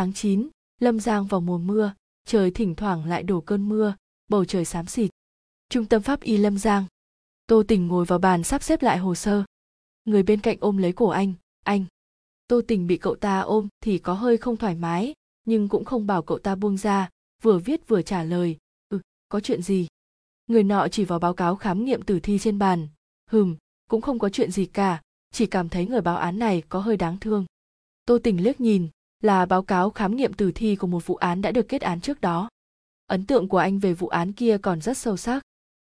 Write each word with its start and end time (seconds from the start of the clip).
Tháng 0.00 0.12
9, 0.12 0.48
Lâm 0.78 1.00
Giang 1.00 1.26
vào 1.26 1.40
mùa 1.40 1.58
mưa, 1.58 1.94
trời 2.26 2.50
thỉnh 2.50 2.74
thoảng 2.74 3.04
lại 3.04 3.22
đổ 3.22 3.40
cơn 3.40 3.68
mưa, 3.68 3.94
bầu 4.28 4.44
trời 4.44 4.64
xám 4.64 4.86
xịt. 4.86 5.10
Trung 5.68 5.86
tâm 5.86 6.02
pháp 6.02 6.20
y 6.20 6.36
Lâm 6.36 6.58
Giang. 6.58 6.84
Tô 7.46 7.62
Tình 7.68 7.86
ngồi 7.86 8.04
vào 8.04 8.18
bàn 8.18 8.42
sắp 8.42 8.62
xếp 8.62 8.82
lại 8.82 8.98
hồ 8.98 9.14
sơ. 9.14 9.44
Người 10.04 10.22
bên 10.22 10.40
cạnh 10.40 10.56
ôm 10.60 10.76
lấy 10.76 10.92
cổ 10.92 11.08
anh, 11.08 11.32
anh. 11.64 11.84
Tô 12.48 12.60
Tình 12.68 12.86
bị 12.86 12.96
cậu 12.96 13.14
ta 13.14 13.40
ôm 13.40 13.68
thì 13.80 13.98
có 13.98 14.14
hơi 14.14 14.36
không 14.36 14.56
thoải 14.56 14.74
mái, 14.74 15.14
nhưng 15.44 15.68
cũng 15.68 15.84
không 15.84 16.06
bảo 16.06 16.22
cậu 16.22 16.38
ta 16.38 16.54
buông 16.54 16.76
ra, 16.76 17.08
vừa 17.42 17.58
viết 17.58 17.88
vừa 17.88 18.02
trả 18.02 18.22
lời, 18.22 18.56
ừ, 18.88 19.00
có 19.28 19.40
chuyện 19.40 19.62
gì? 19.62 19.86
Người 20.46 20.64
nọ 20.64 20.88
chỉ 20.88 21.04
vào 21.04 21.18
báo 21.18 21.34
cáo 21.34 21.56
khám 21.56 21.84
nghiệm 21.84 22.02
tử 22.02 22.20
thi 22.20 22.38
trên 22.38 22.58
bàn, 22.58 22.88
hừm, 23.30 23.56
cũng 23.88 24.00
không 24.00 24.18
có 24.18 24.28
chuyện 24.28 24.50
gì 24.50 24.66
cả, 24.66 25.02
chỉ 25.32 25.46
cảm 25.46 25.68
thấy 25.68 25.86
người 25.86 26.00
báo 26.00 26.16
án 26.16 26.38
này 26.38 26.62
có 26.68 26.80
hơi 26.80 26.96
đáng 26.96 27.18
thương. 27.20 27.46
Tô 28.06 28.18
Tình 28.22 28.42
liếc 28.42 28.60
nhìn, 28.60 28.88
là 29.20 29.46
báo 29.46 29.62
cáo 29.62 29.90
khám 29.90 30.16
nghiệm 30.16 30.32
tử 30.32 30.52
thi 30.54 30.76
của 30.76 30.86
một 30.86 31.06
vụ 31.06 31.14
án 31.14 31.42
đã 31.42 31.50
được 31.50 31.68
kết 31.68 31.82
án 31.82 32.00
trước 32.00 32.20
đó. 32.20 32.48
Ấn 33.06 33.26
tượng 33.26 33.48
của 33.48 33.58
anh 33.58 33.78
về 33.78 33.94
vụ 33.94 34.08
án 34.08 34.32
kia 34.32 34.58
còn 34.62 34.80
rất 34.80 34.96
sâu 34.96 35.16
sắc. 35.16 35.42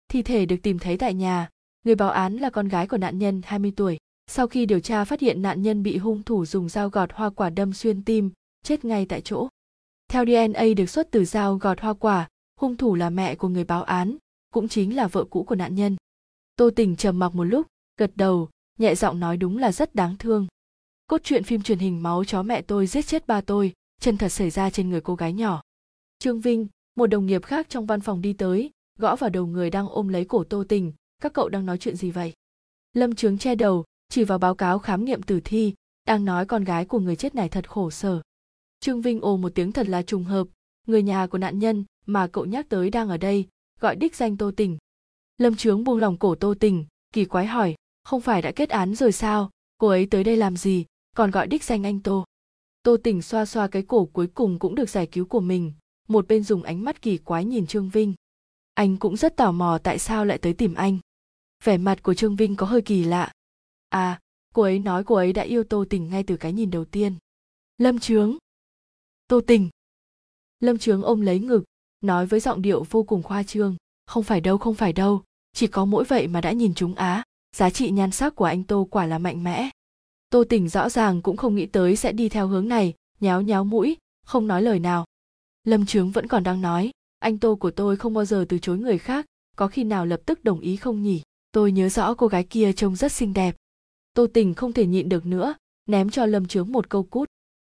Thi 0.08 0.23
thể 0.23 0.45
được 0.45 0.58
tìm 0.63 0.80
thấy 0.80 0.98
tại 0.98 1.13
nhà, 1.13 1.49
người 1.84 1.95
báo 1.95 2.09
án 2.09 2.38
là 2.38 2.49
con 2.49 2.68
gái 2.68 2.88
của 2.88 2.98
nạn 2.98 3.20
nhân 3.20 3.41
20 3.45 3.73
tuổi. 3.76 3.98
Sau 4.27 4.48
khi 4.48 4.66
điều 4.66 4.80
tra 4.80 5.05
phát 5.05 5.20
hiện 5.20 5.41
nạn 5.41 5.62
nhân 5.62 5.84
bị 5.84 5.98
hung 5.98 6.23
thủ 6.23 6.45
dùng 6.45 6.70
dao 6.70 6.90
gọt 6.90 7.13
hoa 7.13 7.30
quả 7.30 7.49
đâm 7.49 7.73
xuyên 7.73 8.04
tim, 8.04 8.32
chết 8.63 8.85
ngay 8.85 9.05
tại 9.05 9.21
chỗ. 9.21 9.48
Theo 10.07 10.26
DNA 10.26 10.63
được 10.77 10.90
xuất 10.90 11.07
từ 11.12 11.26
dao 11.26 11.57
gọt 11.57 11.80
hoa 11.80 11.94
quả, 11.94 12.27
hung 12.59 12.77
thủ 12.77 12.96
là 12.96 13.09
mẹ 13.09 13.35
của 13.35 13.48
người 13.48 13.63
báo 13.63 13.84
án, 13.84 14.18
cũng 14.54 14.68
chính 14.68 14.96
là 14.96 15.07
vợ 15.07 15.23
cũ 15.23 15.44
của 15.44 15.55
nạn 15.55 15.76
nhân. 15.76 15.96
Tô 16.55 16.70
Tình 16.76 16.96
trầm 16.96 17.20
mặc 17.20 17.35
một 17.35 17.44
lúc, 17.44 17.68
gật 17.99 18.12
đầu, 18.16 18.49
nhẹ 18.77 18.96
giọng 18.96 19.20
nói 19.20 19.38
đúng 19.38 19.57
là 19.57 19.71
rất 19.71 19.96
đáng 19.96 20.16
thương. 20.20 20.48
Cốt 21.08 21.24
truyện 21.24 21.44
phim 21.44 21.62
truyền 21.62 21.80
hình 21.80 22.04
máu 22.04 22.24
chó 22.24 22.44
mẹ 22.44 22.62
tôi 22.62 22.88
giết 22.88 23.02
chết 23.02 23.28
ba 23.28 23.42
tôi, 23.42 23.74
chân 24.02 24.18
thật 24.18 24.30
xảy 24.30 24.50
ra 24.50 24.70
trên 24.70 24.90
người 24.90 25.02
cô 25.02 25.16
gái 25.16 25.34
nhỏ. 25.34 25.62
Trương 26.20 26.42
Vinh, 26.42 26.68
một 26.96 27.08
đồng 27.08 27.26
nghiệp 27.26 27.46
khác 27.46 27.70
trong 27.70 27.86
văn 27.86 28.02
phòng 28.02 28.22
đi 28.22 28.34
tới, 28.34 28.72
gõ 28.99 29.16
vào 29.16 29.30
đầu 29.30 29.46
người 29.46 29.70
đang 29.70 29.90
ôm 29.90 30.08
lấy 30.08 30.26
cổ 30.26 30.44
Tô 30.44 30.64
Tình, 30.70 30.94
các 31.22 31.34
cậu 31.34 31.49
đang 31.49 31.66
nói 31.66 31.77
chuyện 31.77 31.96
gì 31.96 32.12
vậy? 32.12 32.34
Lâm 32.94 33.16
Trướng 33.16 33.38
che 33.38 33.55
đầu, 33.55 33.86
chỉ 34.10 34.24
vào 34.24 34.38
báo 34.38 34.55
cáo 34.55 34.80
khám 34.80 35.05
nghiệm 35.05 35.22
tử 35.22 35.40
thi, 35.44 35.74
đang 36.05 36.26
nói 36.26 36.46
con 36.46 36.64
gái 36.64 36.86
của 36.86 36.99
người 36.99 37.16
chết 37.16 37.36
này 37.36 37.49
thật 37.49 37.70
khổ 37.70 37.90
sở. 37.90 38.21
Trương 38.80 39.02
Vinh 39.02 39.21
ồ 39.21 39.38
một 39.38 39.52
tiếng 39.55 39.71
thật 39.71 39.90
là 39.90 40.02
trùng 40.02 40.24
hợp, 40.24 40.48
người 40.88 41.04
nhà 41.04 41.27
của 41.27 41.38
nạn 41.38 41.60
nhân 41.60 41.84
mà 42.05 42.27
cậu 42.27 42.46
nhắc 42.46 42.70
tới 42.70 42.90
đang 42.90 43.10
ở 43.10 43.18
đây, 43.18 43.48
gọi 43.80 43.96
đích 43.96 44.16
danh 44.16 44.38
Tô 44.38 44.52
Tình. 44.58 44.77
Lâm 45.38 45.55
Trướng 45.55 45.84
buông 45.84 45.98
lòng 45.98 46.18
cổ 46.18 46.36
Tô 46.36 46.54
Tình, 46.60 46.86
kỳ 47.14 47.26
quái 47.26 47.46
hỏi, 47.46 47.76
không 48.04 48.21
phải 48.21 48.42
đã 48.42 48.52
kết 48.52 48.70
án 48.70 48.96
rồi 48.96 49.12
sao, 49.12 49.52
cô 49.77 49.88
ấy 49.88 50.08
tới 50.12 50.24
đây 50.24 50.38
làm 50.38 50.58
gì, 50.58 50.86
còn 51.18 51.32
gọi 51.32 51.48
đích 51.48 51.63
danh 51.63 51.85
anh 51.85 51.99
Tô. 51.99 52.26
Tô 52.84 52.98
Tình 53.04 53.21
xoa 53.21 53.46
xoa 53.46 53.68
cái 53.68 53.84
cổ 53.87 54.05
cuối 54.05 54.27
cùng 54.27 54.60
cũng 54.60 54.76
được 54.76 54.90
giải 54.90 55.07
cứu 55.07 55.26
của 55.26 55.40
mình, 55.40 55.74
một 56.07 56.27
bên 56.27 56.43
dùng 56.43 56.63
ánh 56.63 56.84
mắt 56.84 57.01
kỳ 57.01 57.18
quái 57.18 57.46
nhìn 57.46 57.68
Trương 57.68 57.90
Vinh. 57.90 58.13
Anh 58.74 58.98
cũng 58.98 59.18
rất 59.18 59.35
tò 59.35 59.51
mò 59.51 59.77
tại 59.84 59.99
sao 59.99 60.26
lại 60.26 60.37
tới 60.37 60.54
tìm 60.54 60.74
anh. 60.74 60.98
Vẻ 61.63 61.77
mặt 61.77 62.04
của 62.04 62.13
Trương 62.13 62.35
Vinh 62.35 62.55
có 62.55 62.65
hơi 62.65 62.82
kỳ 62.82 63.04
lạ. 63.04 63.32
À, 63.90 64.19
cô 64.53 64.62
ấy 64.62 64.79
nói 64.79 65.03
cô 65.03 65.16
ấy 65.16 65.34
đã 65.34 65.44
yêu 65.44 65.63
Tô 65.63 65.85
Tình 65.90 66.09
ngay 66.09 66.24
từ 66.24 66.38
cái 66.38 66.53
nhìn 66.53 66.72
đầu 66.72 66.85
tiên. 66.85 67.16
Lâm 67.78 68.00
Trướng. 68.00 68.38
Tô 69.28 69.41
Tình. 69.47 69.69
Lâm 70.59 70.78
Trướng 70.78 71.03
ôm 71.03 71.22
lấy 71.22 71.40
ngực, 71.40 71.63
nói 72.02 72.25
với 72.25 72.40
giọng 72.40 72.62
điệu 72.62 72.85
vô 72.90 73.03
cùng 73.03 73.24
khoa 73.24 73.44
trương. 73.44 73.75
Không 74.06 74.24
phải 74.24 74.41
đâu, 74.41 74.57
không 74.57 74.75
phải 74.75 74.94
đâu, 74.94 75.24
chỉ 75.53 75.68
có 75.68 75.85
mỗi 75.85 76.03
vậy 76.03 76.28
mà 76.28 76.41
đã 76.41 76.52
nhìn 76.52 76.74
chúng 76.74 76.96
á. 76.96 77.24
Giá 77.56 77.69
trị 77.69 77.91
nhan 77.91 78.12
sắc 78.12 78.35
của 78.35 78.46
anh 78.46 78.63
Tô 78.63 78.88
quả 78.91 79.06
là 79.06 79.18
mạnh 79.18 79.44
mẽ. 79.44 79.69
Tô 80.30 80.44
Tình 80.50 80.70
rõ 80.70 80.90
ràng 80.90 81.22
cũng 81.22 81.38
không 81.38 81.56
nghĩ 81.56 81.66
tới 81.66 81.96
sẽ 81.96 82.12
đi 82.12 82.30
theo 82.30 82.47
hướng 82.47 82.68
này, 82.68 82.94
nháo 83.20 83.42
nháo 83.42 83.64
mũi, 83.64 83.97
không 84.25 84.47
nói 84.47 84.62
lời 84.62 84.80
nào. 84.80 85.06
Lâm 85.64 85.86
Trướng 85.86 86.12
vẫn 86.12 86.28
còn 86.28 86.44
đang 86.44 86.62
nói, 86.62 86.92
anh 87.20 87.38
Tô 87.38 87.56
của 87.56 87.72
tôi 87.72 87.97
không 87.97 88.14
bao 88.14 88.25
giờ 88.25 88.46
từ 88.50 88.59
chối 88.59 88.78
người 88.78 88.98
khác, 88.98 89.25
có 89.56 89.68
khi 89.68 89.84
nào 89.84 90.06
lập 90.06 90.22
tức 90.25 90.44
đồng 90.44 90.59
ý 90.59 90.75
không 90.75 91.03
nhỉ? 91.03 91.22
Tôi 91.52 91.72
nhớ 91.72 91.90
rõ 91.90 92.14
cô 92.14 92.28
gái 92.28 92.44
kia 92.44 92.74
trông 92.74 92.96
rất 92.96 93.12
xinh 93.12 93.34
đẹp. 93.34 93.56
Tô 94.14 94.28
Tình 94.34 94.54
không 94.54 94.74
thể 94.74 94.86
nhịn 94.86 95.10
được 95.10 95.26
nữa, 95.26 95.56
ném 95.90 96.10
cho 96.10 96.26
Lâm 96.26 96.48
Trướng 96.48 96.72
một 96.72 96.90
câu 96.90 97.04
cút. 97.04 97.30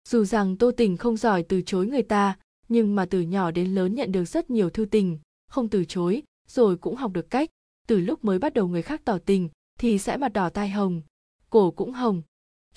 Dù 0.10 0.26
rằng 0.26 0.58
Tô 0.58 0.72
Tình 0.72 0.98
không 0.98 1.18
giỏi 1.18 1.44
từ 1.44 1.62
chối 1.62 1.88
người 1.88 2.04
ta, 2.04 2.38
nhưng 2.70 2.96
mà 2.96 3.06
từ 3.06 3.22
nhỏ 3.22 3.52
đến 3.52 3.76
lớn 3.76 3.96
nhận 3.96 4.12
được 4.12 4.26
rất 4.26 4.50
nhiều 4.50 4.70
thư 4.70 4.86
tình, 4.86 5.20
không 5.50 5.70
từ 5.70 5.86
chối, 5.86 6.24
rồi 6.48 6.78
cũng 6.78 6.96
học 6.96 7.12
được 7.12 7.30
cách, 7.30 7.50
từ 7.88 8.00
lúc 8.00 8.26
mới 8.26 8.40
bắt 8.40 8.54
đầu 8.54 8.68
người 8.68 8.82
khác 8.82 9.02
tỏ 9.06 9.18
tình 9.18 9.50
thì 9.80 10.00
sẽ 10.00 10.18
mặt 10.18 10.34
đỏ 10.34 10.50
tai 10.50 10.70
hồng, 10.70 11.02
cổ 11.50 11.72
cũng 11.72 11.94
hồng, 11.94 12.22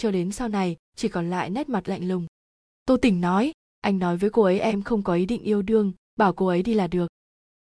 cho 0.01 0.11
đến 0.11 0.33
sau 0.33 0.49
này 0.49 0.77
chỉ 0.97 1.09
còn 1.09 1.31
lại 1.31 1.51
nét 1.51 1.69
mặt 1.69 1.89
lạnh 1.89 2.09
lùng. 2.09 2.27
Tô 2.85 2.97
Tỉnh 2.97 3.21
nói, 3.21 3.53
anh 3.81 3.99
nói 3.99 4.17
với 4.17 4.31
cô 4.31 4.43
ấy 4.43 4.61
em 4.61 4.83
không 4.83 5.03
có 5.03 5.15
ý 5.15 5.27
định 5.27 5.43
yêu 5.43 5.63
đương, 5.63 5.93
bảo 6.17 6.33
cô 6.33 6.47
ấy 6.47 6.63
đi 6.63 6.75
là 6.75 6.87
được. 6.87 7.07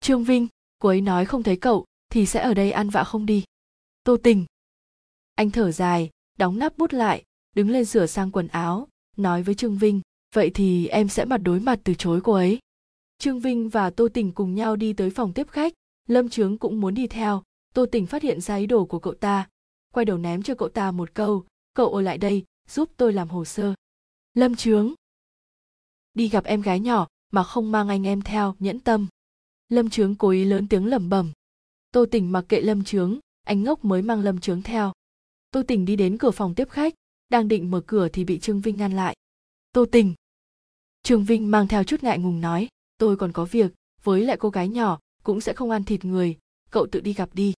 Trương 0.00 0.24
Vinh, 0.24 0.48
cô 0.78 0.88
ấy 0.88 1.00
nói 1.00 1.24
không 1.24 1.42
thấy 1.42 1.56
cậu 1.56 1.84
thì 2.10 2.26
sẽ 2.26 2.42
ở 2.42 2.54
đây 2.54 2.72
ăn 2.72 2.90
vạ 2.90 3.04
không 3.04 3.26
đi. 3.26 3.44
Tô 4.04 4.16
Tình. 4.16 4.44
Anh 5.34 5.50
thở 5.50 5.72
dài, 5.72 6.10
đóng 6.38 6.58
nắp 6.58 6.78
bút 6.78 6.92
lại, 6.92 7.24
đứng 7.56 7.70
lên 7.70 7.84
sửa 7.84 8.06
sang 8.06 8.30
quần 8.30 8.48
áo, 8.48 8.88
nói 9.16 9.42
với 9.42 9.54
Trương 9.54 9.78
Vinh, 9.78 10.00
vậy 10.34 10.50
thì 10.54 10.86
em 10.86 11.08
sẽ 11.08 11.24
mặt 11.24 11.38
đối 11.38 11.60
mặt 11.60 11.80
từ 11.84 11.94
chối 11.94 12.20
cô 12.20 12.32
ấy. 12.32 12.58
Trương 13.18 13.40
Vinh 13.40 13.68
và 13.68 13.90
Tô 13.90 14.08
Tình 14.08 14.32
cùng 14.32 14.54
nhau 14.54 14.76
đi 14.76 14.92
tới 14.92 15.10
phòng 15.10 15.32
tiếp 15.32 15.48
khách, 15.50 15.72
Lâm 16.08 16.28
Trướng 16.28 16.58
cũng 16.58 16.80
muốn 16.80 16.94
đi 16.94 17.06
theo, 17.06 17.42
Tô 17.74 17.86
Tình 17.86 18.06
phát 18.06 18.22
hiện 18.22 18.40
ra 18.40 18.54
ý 18.54 18.66
đồ 18.66 18.84
của 18.84 18.98
cậu 18.98 19.14
ta, 19.14 19.48
quay 19.94 20.04
đầu 20.04 20.18
ném 20.18 20.42
cho 20.42 20.54
cậu 20.54 20.68
ta 20.68 20.90
một 20.90 21.14
câu, 21.14 21.44
cậu 21.74 21.94
ở 21.94 22.00
lại 22.00 22.18
đây, 22.18 22.44
giúp 22.68 22.90
tôi 22.96 23.12
làm 23.12 23.28
hồ 23.28 23.44
sơ. 23.44 23.74
Lâm 24.34 24.56
Trướng. 24.56 24.94
Đi 26.14 26.28
gặp 26.28 26.44
em 26.44 26.62
gái 26.62 26.80
nhỏ 26.80 27.06
mà 27.30 27.44
không 27.44 27.72
mang 27.72 27.88
anh 27.88 28.06
em 28.06 28.22
theo, 28.22 28.54
nhẫn 28.58 28.80
tâm. 28.80 29.06
Lâm 29.68 29.90
Trướng 29.90 30.14
cố 30.14 30.28
ý 30.28 30.44
lớn 30.44 30.68
tiếng 30.68 30.86
lẩm 30.86 31.08
bẩm. 31.08 31.32
Tô 31.90 32.06
Tình 32.10 32.32
mặc 32.32 32.44
kệ 32.48 32.60
Lâm 32.60 32.84
Trướng, 32.84 33.18
anh 33.42 33.62
ngốc 33.62 33.84
mới 33.84 34.02
mang 34.02 34.20
Lâm 34.20 34.40
Trướng 34.40 34.62
theo. 34.62 34.92
Tô 35.50 35.62
Tình 35.68 35.84
đi 35.84 35.96
đến 35.96 36.18
cửa 36.18 36.30
phòng 36.30 36.54
tiếp 36.54 36.68
khách, 36.70 36.94
đang 37.28 37.48
định 37.48 37.70
mở 37.70 37.80
cửa 37.86 38.08
thì 38.08 38.24
bị 38.24 38.38
Trương 38.38 38.60
Vinh 38.60 38.76
ngăn 38.76 38.92
lại. 38.92 39.16
Tô 39.72 39.86
Tình. 39.92 40.14
Trương 41.02 41.24
Vinh 41.24 41.50
mang 41.50 41.68
theo 41.68 41.84
chút 41.84 42.02
ngại 42.02 42.18
ngùng 42.18 42.40
nói, 42.40 42.68
tôi 42.98 43.16
còn 43.16 43.32
có 43.32 43.44
việc, 43.44 43.72
với 44.02 44.24
lại 44.24 44.36
cô 44.40 44.50
gái 44.50 44.68
nhỏ 44.68 44.98
cũng 45.22 45.40
sẽ 45.40 45.52
không 45.52 45.70
ăn 45.70 45.84
thịt 45.84 46.04
người, 46.04 46.38
cậu 46.70 46.86
tự 46.92 47.00
đi 47.00 47.12
gặp 47.12 47.28
đi. 47.32 47.54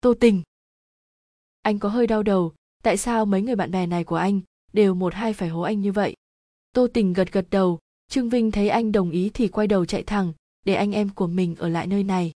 Tô 0.00 0.14
Tình. 0.20 0.42
Anh 1.62 1.78
có 1.78 1.88
hơi 1.88 2.06
đau 2.06 2.22
đầu, 2.22 2.54
tại 2.82 2.96
sao 2.96 3.26
mấy 3.26 3.42
người 3.42 3.56
bạn 3.56 3.70
bè 3.70 3.86
này 3.86 4.04
của 4.04 4.16
anh 4.16 4.40
đều 4.72 4.94
một 4.94 5.14
hai 5.14 5.32
phải 5.32 5.48
hố 5.48 5.60
anh 5.60 5.80
như 5.80 5.92
vậy? 5.92 6.14
Tô 6.74 6.86
Tình 6.94 7.12
gật 7.12 7.32
gật 7.32 7.46
đầu, 7.50 7.78
Trương 8.08 8.28
Vinh 8.28 8.50
thấy 8.50 8.68
anh 8.68 8.92
đồng 8.92 9.10
ý 9.10 9.30
thì 9.34 9.48
quay 9.48 9.66
đầu 9.66 9.84
chạy 9.84 10.02
thẳng, 10.02 10.32
để 10.64 10.74
anh 10.74 10.92
em 10.92 11.08
của 11.08 11.26
mình 11.26 11.54
ở 11.58 11.68
lại 11.68 11.86
nơi 11.86 12.04
này. 12.04 12.32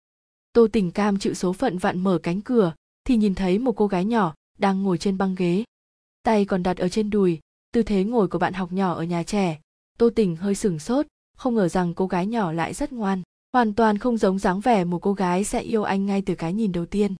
Tô 0.53 0.67
Tình 0.73 0.91
cam 0.91 1.19
chịu 1.19 1.35
số 1.35 1.53
phận 1.53 1.79
vặn 1.79 1.99
mở 2.01 2.19
cánh 2.23 2.41
cửa, 2.41 2.75
thì 3.05 3.17
nhìn 3.17 3.35
thấy 3.35 3.59
một 3.59 3.73
cô 3.73 3.87
gái 3.87 4.05
nhỏ 4.05 4.35
đang 4.59 4.83
ngồi 4.83 4.99
trên 4.99 5.19
băng 5.19 5.35
ghế. 5.35 5.65
Tay 6.23 6.45
còn 6.45 6.63
đặt 6.63 6.77
ở 6.77 6.89
trên 6.89 7.11
đùi, 7.11 7.41
tư 7.73 7.83
thế 7.83 8.05
ngồi 8.05 8.29
của 8.29 8.39
bạn 8.39 8.53
học 8.53 8.73
nhỏ 8.73 8.95
ở 8.95 9.03
nhà 9.03 9.23
trẻ. 9.23 9.61
Tô 9.99 10.11
Tình 10.15 10.37
hơi 10.37 10.55
sửng 10.55 10.79
sốt, 10.79 11.07
không 11.37 11.55
ngờ 11.55 11.69
rằng 11.69 11.95
cô 11.95 12.07
gái 12.07 12.27
nhỏ 12.27 12.53
lại 12.53 12.75
rất 12.75 12.93
ngoan, 12.93 13.23
hoàn 13.53 13.75
toàn 13.75 13.99
không 13.99 14.17
giống 14.17 14.39
dáng 14.39 14.61
vẻ 14.61 14.85
một 14.85 14.99
cô 14.99 15.13
gái 15.13 15.45
sẽ 15.45 15.61
yêu 15.61 15.83
anh 15.83 16.07
ngay 16.07 16.23
từ 16.23 16.35
cái 16.35 16.53
nhìn 16.53 16.73
đầu 16.73 16.87
tiên. 16.87 17.15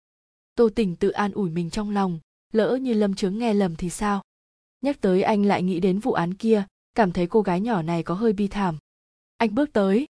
Tô 0.55 0.69
Tình 0.75 0.97
tự 0.97 1.11
an 1.11 1.33
ủi 1.33 1.51
mình 1.51 1.71
trong 1.71 1.91
lòng, 1.91 2.19
lỡ 2.55 2.79
như 2.81 2.93
Lâm 2.93 3.15
Trướng 3.15 3.39
nghe 3.39 3.55
lầm 3.55 3.77
thì 3.77 3.91
sao? 3.91 4.23
Nhắc 4.83 5.01
tới 5.01 5.23
anh 5.23 5.45
lại 5.45 5.63
nghĩ 5.63 5.81
đến 5.81 5.99
vụ 5.99 6.13
án 6.13 6.35
kia, 6.35 6.65
cảm 6.95 7.13
thấy 7.13 7.27
cô 7.27 7.43
gái 7.43 7.61
nhỏ 7.61 7.83
này 7.83 8.03
có 8.03 8.15
hơi 8.15 8.33
bi 8.33 8.49
thảm. 8.49 8.79
Anh 9.37 9.55
bước 9.55 9.73
tới. 9.73 10.07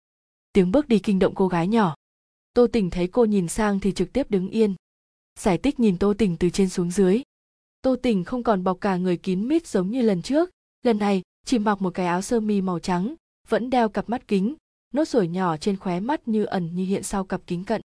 Tiếng 0.52 0.72
bước 0.72 0.88
đi 0.88 0.98
kinh 0.98 1.18
động 1.18 1.34
cô 1.34 1.48
gái 1.48 1.68
nhỏ. 1.68 1.94
Tô 2.54 2.66
Tình 2.72 2.90
thấy 2.90 3.08
cô 3.08 3.24
nhìn 3.24 3.48
sang 3.48 3.80
thì 3.80 3.92
trực 3.92 4.12
tiếp 4.12 4.30
đứng 4.30 4.48
yên. 4.48 4.74
Giải 5.38 5.58
tích 5.58 5.80
nhìn 5.80 5.98
Tô 5.98 6.14
Tình 6.18 6.36
từ 6.36 6.50
trên 6.50 6.68
xuống 6.68 6.90
dưới. 6.90 7.22
Tô 7.82 7.96
Tình 7.96 8.24
không 8.24 8.42
còn 8.42 8.64
bọc 8.64 8.80
cả 8.80 8.96
người 8.96 9.16
kín 9.16 9.48
mít 9.48 9.66
giống 9.66 9.90
như 9.90 10.02
lần 10.02 10.22
trước, 10.22 10.50
lần 10.82 10.98
này 10.98 11.22
chỉ 11.46 11.58
mặc 11.58 11.82
một 11.82 11.94
cái 11.94 12.06
áo 12.06 12.22
sơ 12.22 12.40
mi 12.40 12.60
màu 12.60 12.78
trắng, 12.78 13.14
vẫn 13.48 13.70
đeo 13.70 13.88
cặp 13.88 14.08
mắt 14.08 14.28
kính, 14.28 14.54
nốt 14.94 15.08
ruồi 15.08 15.28
nhỏ 15.28 15.56
trên 15.56 15.76
khóe 15.76 16.00
mắt 16.00 16.28
như 16.28 16.44
ẩn 16.44 16.74
như 16.74 16.84
hiện 16.84 17.02
sau 17.02 17.24
cặp 17.24 17.40
kính 17.46 17.64
cận. 17.64 17.80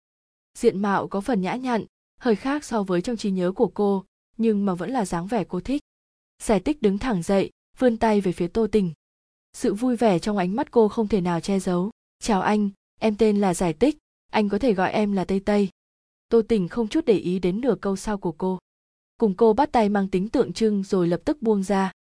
Diện 0.58 0.82
mạo 0.82 1.08
có 1.08 1.20
phần 1.20 1.40
nhã 1.40 1.54
nhặn, 1.54 1.84
hơi 2.20 2.36
khác 2.36 2.64
so 2.64 2.82
với 2.82 3.02
trong 3.02 3.16
trí 3.16 3.31
nhớ 3.31 3.52
của 3.52 3.70
cô, 3.75 4.04
nhưng 4.36 4.66
mà 4.66 4.74
vẫn 4.74 4.90
là 4.90 5.04
dáng 5.04 5.26
vẻ 5.26 5.44
cô 5.48 5.60
thích. 5.60 5.82
Giải 6.42 6.60
tích 6.60 6.82
đứng 6.82 6.98
thẳng 6.98 7.22
dậy, 7.22 7.50
vươn 7.78 7.96
tay 7.96 8.20
về 8.20 8.32
phía 8.32 8.48
Tô 8.48 8.66
Tình. 8.72 8.92
Sự 9.52 9.74
vui 9.74 9.96
vẻ 9.96 10.18
trong 10.18 10.36
ánh 10.36 10.56
mắt 10.56 10.70
cô 10.70 10.88
không 10.88 11.08
thể 11.08 11.20
nào 11.20 11.40
che 11.40 11.58
giấu. 11.58 11.90
Chào 12.22 12.42
anh, 12.42 12.70
em 13.00 13.16
tên 13.16 13.40
là 13.40 13.54
Giải 13.54 13.72
tích, 13.72 13.98
anh 14.32 14.48
có 14.48 14.58
thể 14.58 14.72
gọi 14.72 14.92
em 14.92 15.12
là 15.12 15.24
Tây 15.24 15.40
Tây. 15.40 15.68
Tô 16.28 16.42
Tình 16.48 16.68
không 16.68 16.88
chút 16.88 17.04
để 17.04 17.14
ý 17.18 17.38
đến 17.38 17.60
nửa 17.60 17.74
câu 17.80 17.96
sau 17.96 18.18
của 18.18 18.32
cô. 18.32 18.58
Cùng 19.18 19.34
cô 19.34 19.52
bắt 19.52 19.72
tay 19.72 19.88
mang 19.88 20.08
tính 20.08 20.28
tượng 20.28 20.52
trưng 20.52 20.82
rồi 20.82 21.08
lập 21.08 21.20
tức 21.24 21.42
buông 21.42 21.62
ra. 21.62 21.92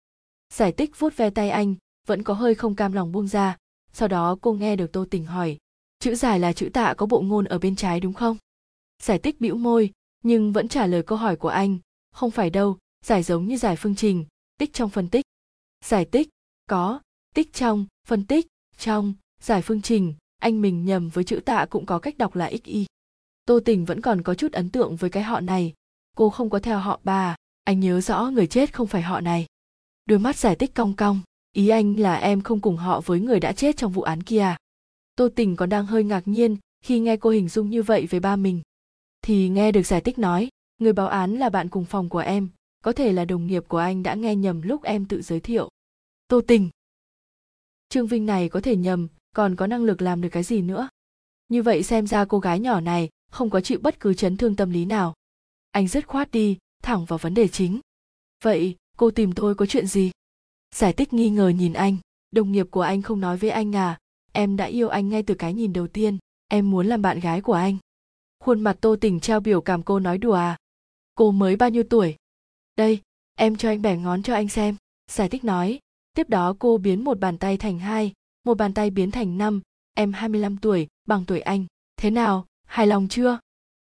Giải 0.54 0.72
tích 0.72 0.98
vuốt 0.98 1.16
ve 1.16 1.30
tay 1.30 1.50
anh, 1.50 1.74
vẫn 2.06 2.22
có 2.22 2.34
hơi 2.34 2.54
không 2.54 2.74
cam 2.74 2.92
lòng 2.92 3.12
buông 3.12 3.28
ra. 3.28 3.56
Sau 3.92 4.08
đó 4.08 4.36
cô 4.40 4.52
nghe 4.52 4.76
được 4.76 4.92
Tô 4.92 5.06
Tình 5.10 5.24
hỏi, 5.24 5.58
chữ 5.98 6.14
giải 6.14 6.40
là 6.40 6.52
chữ 6.52 6.70
tạ 6.72 6.94
có 6.96 7.06
bộ 7.06 7.20
ngôn 7.20 7.44
ở 7.44 7.58
bên 7.58 7.76
trái 7.76 8.00
đúng 8.00 8.12
không? 8.12 8.36
Giải 9.02 9.18
tích 9.18 9.40
bĩu 9.40 9.56
môi, 9.56 9.90
nhưng 10.22 10.52
vẫn 10.52 10.68
trả 10.68 10.86
lời 10.86 11.02
câu 11.02 11.18
hỏi 11.18 11.36
của 11.36 11.48
anh, 11.48 11.78
không 12.16 12.30
phải 12.30 12.50
đâu, 12.50 12.78
giải 13.04 13.22
giống 13.22 13.46
như 13.48 13.56
giải 13.56 13.76
phương 13.76 13.96
trình, 13.96 14.24
tích 14.58 14.72
trong 14.72 14.90
phân 14.90 15.08
tích. 15.08 15.24
Giải 15.84 16.04
tích, 16.04 16.28
có, 16.66 17.00
tích 17.34 17.52
trong, 17.52 17.86
phân 18.06 18.24
tích 18.24 18.46
trong 18.78 19.14
giải 19.40 19.62
phương 19.62 19.82
trình 19.82 20.14
anh 20.38 20.62
mình 20.62 20.84
nhầm 20.84 21.08
với 21.08 21.24
chữ 21.24 21.40
tạ 21.44 21.66
cũng 21.70 21.86
có 21.86 21.98
cách 21.98 22.18
đọc 22.18 22.34
là 22.34 22.50
xy 22.64 22.86
tô 23.44 23.60
tình 23.64 23.84
vẫn 23.84 24.00
còn 24.00 24.22
có 24.22 24.34
chút 24.34 24.52
ấn 24.52 24.70
tượng 24.70 24.96
với 24.96 25.10
cái 25.10 25.22
họ 25.22 25.40
này. 25.40 25.72
Cô 26.16 26.30
không 26.30 26.50
có 26.50 26.58
theo 26.58 26.78
họ 26.78 27.00
bà 27.04 27.36
anh 27.64 27.80
nhớ 27.80 28.00
rõ 28.00 28.24
người 28.24 28.46
chết 28.46 28.72
không 28.72 28.86
phải 28.86 29.02
họ 29.02 29.20
này. 29.20 29.46
Đôi 30.06 30.18
mắt 30.18 30.36
giải 30.36 30.56
tích 30.56 30.74
cong 30.74 30.96
cong 30.96 31.20
ý 31.52 31.68
anh 31.68 32.00
là 32.00 32.16
em 32.16 32.40
không 32.40 32.60
cùng 32.60 32.76
họ 32.76 33.00
với 33.00 33.20
người 33.20 33.40
đã 33.40 33.52
chết 33.52 33.76
trong 33.76 33.92
vụ 33.92 34.02
án 34.02 34.22
kia. 34.22 34.56
Tô 35.16 35.28
tình 35.34 35.56
còn 35.56 35.68
đang 35.68 35.86
hơi 35.86 36.04
ngạc 36.04 36.28
nhiên 36.28 36.56
khi 36.84 36.98
nghe 36.98 37.16
cô 37.16 37.30
hình 37.30 37.48
dung 37.48 37.70
như 37.70 37.82
vậy 37.82 38.06
về 38.06 38.20
ba 38.20 38.36
mình. 38.36 38.62
Thì 39.22 39.48
nghe 39.48 39.72
được 39.72 39.86
giải 39.86 40.00
tích 40.00 40.18
nói 40.18 40.48
người 40.78 40.92
báo 40.92 41.08
án 41.08 41.34
là 41.34 41.48
bạn 41.48 41.68
cùng 41.68 41.84
phòng 41.84 42.08
của 42.08 42.18
em, 42.18 42.48
có 42.84 42.92
thể 42.92 43.12
là 43.12 43.24
đồng 43.24 43.46
nghiệp 43.46 43.64
của 43.68 43.78
anh 43.78 44.02
đã 44.02 44.14
nghe 44.14 44.36
nhầm 44.36 44.62
lúc 44.62 44.82
em 44.82 45.06
tự 45.06 45.22
giới 45.22 45.40
thiệu. 45.40 45.68
Tô 46.28 46.40
tình. 46.46 46.70
Trương 47.88 48.06
vinh 48.06 48.26
này 48.26 48.48
có 48.48 48.60
thể 48.60 48.76
nhầm, 48.76 49.08
còn 49.34 49.56
có 49.56 49.66
năng 49.66 49.84
lực 49.84 50.02
làm 50.02 50.20
được 50.20 50.28
cái 50.28 50.42
gì 50.42 50.62
nữa? 50.62 50.88
Như 51.48 51.62
vậy 51.62 51.82
xem 51.82 52.06
ra 52.06 52.24
cô 52.24 52.38
gái 52.38 52.60
nhỏ 52.60 52.80
này 52.80 53.08
không 53.30 53.50
có 53.50 53.60
chịu 53.60 53.78
bất 53.82 54.00
cứ 54.00 54.14
chấn 54.14 54.36
thương 54.36 54.56
tâm 54.56 54.70
lý 54.70 54.84
nào. 54.84 55.14
Anh 55.70 55.88
dứt 55.88 56.06
khoát 56.06 56.30
đi, 56.30 56.58
thẳng 56.82 57.04
vào 57.04 57.18
vấn 57.18 57.34
đề 57.34 57.48
chính. 57.48 57.80
Vậy, 58.44 58.76
cô 58.96 59.10
tìm 59.10 59.32
tôi 59.32 59.54
có 59.54 59.66
chuyện 59.66 59.86
gì? 59.86 60.10
Giải 60.74 60.92
tích 60.92 61.12
nghi 61.12 61.30
ngờ 61.30 61.48
nhìn 61.48 61.72
anh. 61.72 61.96
Đồng 62.30 62.52
nghiệp 62.52 62.66
của 62.70 62.80
anh 62.80 63.02
không 63.02 63.20
nói 63.20 63.36
với 63.36 63.50
anh 63.50 63.76
à? 63.76 63.98
Em 64.32 64.56
đã 64.56 64.64
yêu 64.64 64.88
anh 64.88 65.08
ngay 65.08 65.22
từ 65.22 65.34
cái 65.34 65.54
nhìn 65.54 65.72
đầu 65.72 65.86
tiên. 65.86 66.18
Em 66.48 66.70
muốn 66.70 66.86
làm 66.86 67.02
bạn 67.02 67.20
gái 67.20 67.40
của 67.40 67.52
anh. 67.52 67.76
Khuôn 68.44 68.60
mặt 68.60 68.76
tô 68.80 68.96
tình 69.00 69.20
trao 69.20 69.40
biểu 69.40 69.60
cảm 69.60 69.82
cô 69.82 69.98
nói 69.98 70.18
đùa 70.18 70.32
à? 70.32 70.56
Cô 71.16 71.30
mới 71.30 71.56
bao 71.56 71.70
nhiêu 71.70 71.84
tuổi? 71.90 72.16
Đây 72.76 73.00
em 73.34 73.56
cho 73.56 73.68
anh 73.68 73.82
bẻ 73.82 73.96
ngón 73.96 74.22
cho 74.22 74.34
anh 74.34 74.48
xem. 74.48 74.76
Giải 75.10 75.28
thích 75.28 75.44
nói. 75.44 75.78
Tiếp 76.14 76.28
đó 76.28 76.56
cô 76.58 76.78
biến 76.78 77.04
một 77.04 77.18
bàn 77.18 77.38
tay 77.38 77.56
thành 77.56 77.78
hai 77.78 78.12
một 78.44 78.54
bàn 78.54 78.74
tay 78.74 78.90
biến 78.90 79.10
thành 79.10 79.38
năm. 79.38 79.60
Em 79.94 80.12
25 80.12 80.56
tuổi 80.56 80.88
bằng 81.06 81.24
tuổi 81.26 81.40
anh. 81.40 81.66
Thế 81.96 82.10
nào 82.10 82.46
hài 82.66 82.86
lòng 82.86 83.08
chưa? 83.08 83.38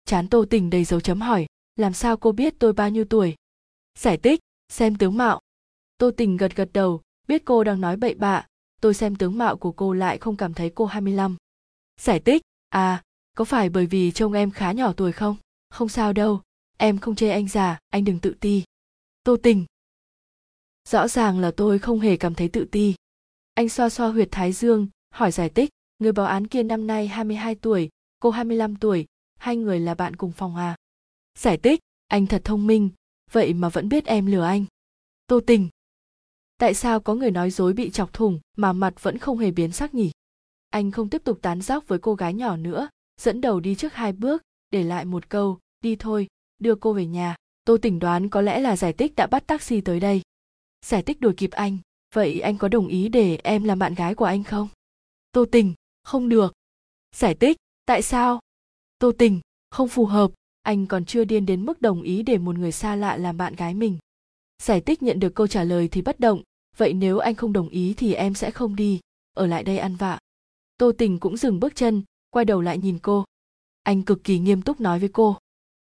Chán 0.04 0.28
tô 0.28 0.44
tình 0.50 0.70
đầy 0.70 0.84
dấu 0.84 1.00
chấm 1.00 1.20
hỏi. 1.20 1.46
Làm 1.76 1.92
sao 1.92 2.16
cô 2.16 2.32
biết 2.32 2.54
tôi 2.58 2.72
bao 2.72 2.90
nhiêu 2.90 3.04
tuổi? 3.04 3.34
Giải 3.98 4.16
thích. 4.16 4.40
Xem 4.68 4.96
tướng 4.96 5.16
mạo. 5.16 5.40
Tô 5.98 6.10
tình 6.16 6.36
gật 6.36 6.56
gật 6.56 6.68
đầu. 6.72 7.00
Biết 7.28 7.42
cô 7.44 7.64
đang 7.64 7.80
nói 7.80 7.96
bậy 7.96 8.14
bạ. 8.14 8.46
Tôi 8.80 8.94
xem 8.94 9.16
tướng 9.16 9.38
mạo 9.38 9.56
của 9.56 9.72
cô 9.72 9.92
lại 9.92 10.18
không 10.18 10.36
cảm 10.36 10.54
thấy 10.54 10.70
cô 10.74 10.84
25. 10.84 11.36
Giải 12.00 12.20
thích, 12.20 12.42
à, 12.68 13.02
có 13.36 13.44
phải 13.44 13.68
bởi 13.68 13.86
vì 13.86 14.10
trông 14.10 14.32
em 14.32 14.50
khá 14.50 14.72
nhỏ 14.72 14.92
tuổi 14.92 15.12
không? 15.12 15.36
Không 15.70 15.88
sao 15.88 16.12
đâu, 16.12 16.40
em 16.82 16.98
không 16.98 17.14
chê 17.14 17.30
anh 17.30 17.48
già, 17.48 17.78
anh 17.90 18.04
đừng 18.04 18.18
tự 18.18 18.34
ti. 18.40 18.64
Tô 19.24 19.36
tình. 19.42 19.64
Rõ 20.88 21.08
ràng 21.08 21.38
là 21.38 21.50
tôi 21.56 21.78
không 21.78 22.00
hề 22.00 22.16
cảm 22.16 22.34
thấy 22.34 22.48
tự 22.48 22.64
ti. 22.64 22.94
Anh 23.54 23.68
xoa 23.68 23.88
xoa 23.88 24.08
huyệt 24.08 24.28
thái 24.30 24.52
dương, 24.52 24.86
hỏi 25.10 25.32
giải 25.32 25.48
thích, 25.48 25.70
người 25.98 26.12
báo 26.12 26.26
án 26.26 26.46
kia 26.46 26.62
năm 26.62 26.86
nay 26.86 27.08
22 27.08 27.54
tuổi, 27.54 27.88
cô 28.20 28.30
25 28.30 28.76
tuổi, 28.76 29.06
hai 29.38 29.56
người 29.56 29.80
là 29.80 29.94
bạn 29.94 30.16
cùng 30.16 30.32
phòng 30.32 30.56
à? 30.56 30.76
Giải 31.38 31.58
thích, 31.58 31.80
anh 32.08 32.26
thật 32.26 32.42
thông 32.44 32.66
minh, 32.66 32.90
vậy 33.30 33.54
mà 33.54 33.68
vẫn 33.68 33.88
biết 33.88 34.04
em 34.04 34.26
lừa 34.26 34.44
anh. 34.44 34.64
Tô 35.26 35.40
tình 35.46 35.68
tại 36.58 36.74
sao 36.74 37.00
có 37.00 37.14
người 37.14 37.30
nói 37.30 37.50
dối 37.50 37.72
bị 37.72 37.90
chọc 37.90 38.12
thủng 38.12 38.40
mà 38.56 38.72
mặt 38.72 38.94
vẫn 39.02 39.18
không 39.18 39.38
hề 39.38 39.50
biến 39.50 39.72
sắc 39.72 39.94
nhỉ 39.94 40.10
anh 40.70 40.90
không 40.90 41.08
tiếp 41.08 41.24
tục 41.24 41.38
tán 41.42 41.60
dóc 41.60 41.88
với 41.88 41.98
cô 41.98 42.14
gái 42.14 42.34
nhỏ 42.34 42.56
nữa 42.56 42.88
dẫn 43.20 43.40
đầu 43.40 43.60
đi 43.60 43.74
trước 43.74 43.94
hai 43.94 44.12
bước 44.12 44.42
để 44.70 44.82
lại 44.82 45.04
một 45.04 45.28
câu 45.28 45.58
đi 45.80 45.96
thôi 45.96 46.28
đưa 46.62 46.74
cô 46.74 46.92
về 46.92 47.06
nhà, 47.06 47.36
tôi 47.64 47.78
tỉnh 47.78 47.98
đoán 47.98 48.28
có 48.28 48.40
lẽ 48.40 48.60
là 48.60 48.76
giải 48.76 48.92
tích 48.92 49.14
đã 49.16 49.26
bắt 49.26 49.46
taxi 49.46 49.80
tới 49.80 50.00
đây. 50.00 50.22
Giải 50.86 51.02
tích 51.02 51.20
đuổi 51.20 51.34
kịp 51.36 51.50
anh, 51.50 51.78
vậy 52.14 52.40
anh 52.40 52.58
có 52.58 52.68
đồng 52.68 52.88
ý 52.88 53.08
để 53.08 53.38
em 53.44 53.64
làm 53.64 53.78
bạn 53.78 53.94
gái 53.94 54.14
của 54.14 54.24
anh 54.24 54.44
không? 54.44 54.68
Tô 55.32 55.44
tình 55.52 55.74
không 56.02 56.28
được. 56.28 56.52
Giải 57.16 57.34
tích 57.34 57.56
tại 57.86 58.02
sao? 58.02 58.40
Tô 58.98 59.12
tình 59.18 59.40
không 59.70 59.88
phù 59.88 60.06
hợp, 60.06 60.30
anh 60.62 60.86
còn 60.86 61.04
chưa 61.04 61.24
điên 61.24 61.46
đến 61.46 61.66
mức 61.66 61.82
đồng 61.82 62.02
ý 62.02 62.22
để 62.22 62.38
một 62.38 62.58
người 62.58 62.72
xa 62.72 62.96
lạ 62.96 63.16
làm 63.16 63.36
bạn 63.36 63.56
gái 63.56 63.74
mình. 63.74 63.98
Giải 64.62 64.80
tích 64.80 65.02
nhận 65.02 65.20
được 65.20 65.34
câu 65.34 65.46
trả 65.46 65.64
lời 65.64 65.88
thì 65.88 66.02
bất 66.02 66.20
động, 66.20 66.42
vậy 66.76 66.92
nếu 66.92 67.18
anh 67.18 67.34
không 67.34 67.52
đồng 67.52 67.68
ý 67.68 67.94
thì 67.96 68.14
em 68.14 68.34
sẽ 68.34 68.50
không 68.50 68.76
đi, 68.76 69.00
ở 69.34 69.46
lại 69.46 69.64
đây 69.64 69.78
ăn 69.78 69.96
vạ. 69.96 70.18
Tô 70.78 70.92
tình 70.98 71.18
cũng 71.18 71.36
dừng 71.36 71.60
bước 71.60 71.76
chân, 71.76 72.02
quay 72.30 72.44
đầu 72.44 72.60
lại 72.60 72.78
nhìn 72.78 72.98
cô. 72.98 73.24
Anh 73.82 74.02
cực 74.02 74.24
kỳ 74.24 74.38
nghiêm 74.38 74.62
túc 74.62 74.80
nói 74.80 74.98
với 74.98 75.08
cô 75.12 75.36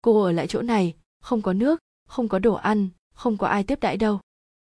cô 0.08 0.22
ở 0.22 0.32
lại 0.32 0.46
chỗ 0.46 0.62
này, 0.62 0.94
không 1.20 1.43
có 1.43 1.52
nước, 1.52 1.81
không 2.06 2.28
có 2.28 2.38
đồ 2.38 2.55
ăn, 2.55 2.88
không 3.14 3.37
có 3.37 3.46
ai 3.46 3.64
tiếp 3.64 3.81
đãi 3.81 3.96
đâu. 3.96 4.20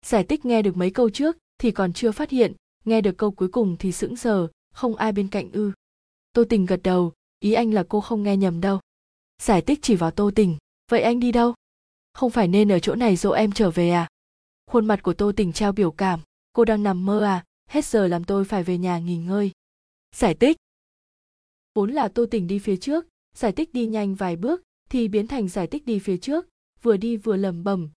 Giải 0.07 0.25
tích 0.25 0.45
nghe 0.45 0.63
được 0.63 0.77
mấy 0.77 0.91
câu 0.91 1.11
trước 1.11 1.37
thì 1.59 1.71
còn 1.71 1.93
chưa 1.93 2.13
phát 2.13 2.31
hiện, 2.31 2.53
nghe 2.85 3.01
được 3.01 3.19
câu 3.19 3.31
cuối 3.31 3.49
cùng 3.49 3.77
thì 3.79 3.93
sững 3.93 4.17
sờ, 4.17 4.49
không 4.73 4.97
ai 4.97 5.13
bên 5.13 5.29
cạnh 5.29 5.53
ư. 5.53 5.73
Tô 6.33 6.45
tình 6.49 6.67
gật 6.67 6.81
đầu, 6.85 7.13
ý 7.41 7.53
anh 7.53 7.75
là 7.75 7.85
cô 7.89 8.01
không 8.01 8.23
nghe 8.23 8.37
nhầm 8.37 8.61
đâu. 8.61 8.81
Giải 9.43 9.63
tích 9.63 9.79
chỉ 9.83 9.97
vào 9.97 10.11
tô 10.11 10.31
tình, 10.35 10.57
vậy 10.91 11.03
anh 11.03 11.21
đi 11.21 11.33
đâu? 11.33 11.55
Không 12.15 12.31
phải 12.31 12.49
nên 12.49 12.73
ở 12.73 12.79
chỗ 12.79 12.95
này 12.95 13.17
dỗ 13.17 13.31
em 13.31 13.53
trở 13.53 13.71
về 13.71 13.91
à? 13.91 14.09
Khuôn 14.71 14.87
mặt 14.87 15.03
của 15.03 15.15
tô 15.15 15.33
tình 15.37 15.53
trao 15.53 15.73
biểu 15.73 15.91
cảm, 15.91 16.21
cô 16.53 16.65
đang 16.65 16.83
nằm 16.83 17.07
mơ 17.07 17.21
à 17.21 17.45
hết 17.69 17.85
giờ 17.85 18.07
làm 18.07 18.25
tôi 18.25 18.45
phải 18.45 18.63
về 18.63 18.79
nhà 18.79 18.99
nghỉ 18.99 19.17
ngơi. 19.17 19.51
Giải 20.17 20.35
tích 20.35 20.57
vốn 21.75 21.91
là 21.91 22.09
tô 22.09 22.27
tình 22.31 22.47
đi 22.47 22.59
phía 22.59 22.77
trước, 22.77 23.07
giải 23.35 23.53
tích 23.53 23.73
đi 23.73 23.87
nhanh 23.87 24.15
vài 24.15 24.37
bước 24.37 24.63
thì 24.91 25.09
biến 25.09 25.27
thành 25.27 25.49
giải 25.49 25.67
tích 25.67 25.87
đi 25.87 25.99
phía 25.99 26.17
trước, 26.17 26.49
vừa 26.83 26.97
đi 26.97 27.17
vừa 27.17 27.37
lầm 27.37 27.65
bầm 27.65 27.91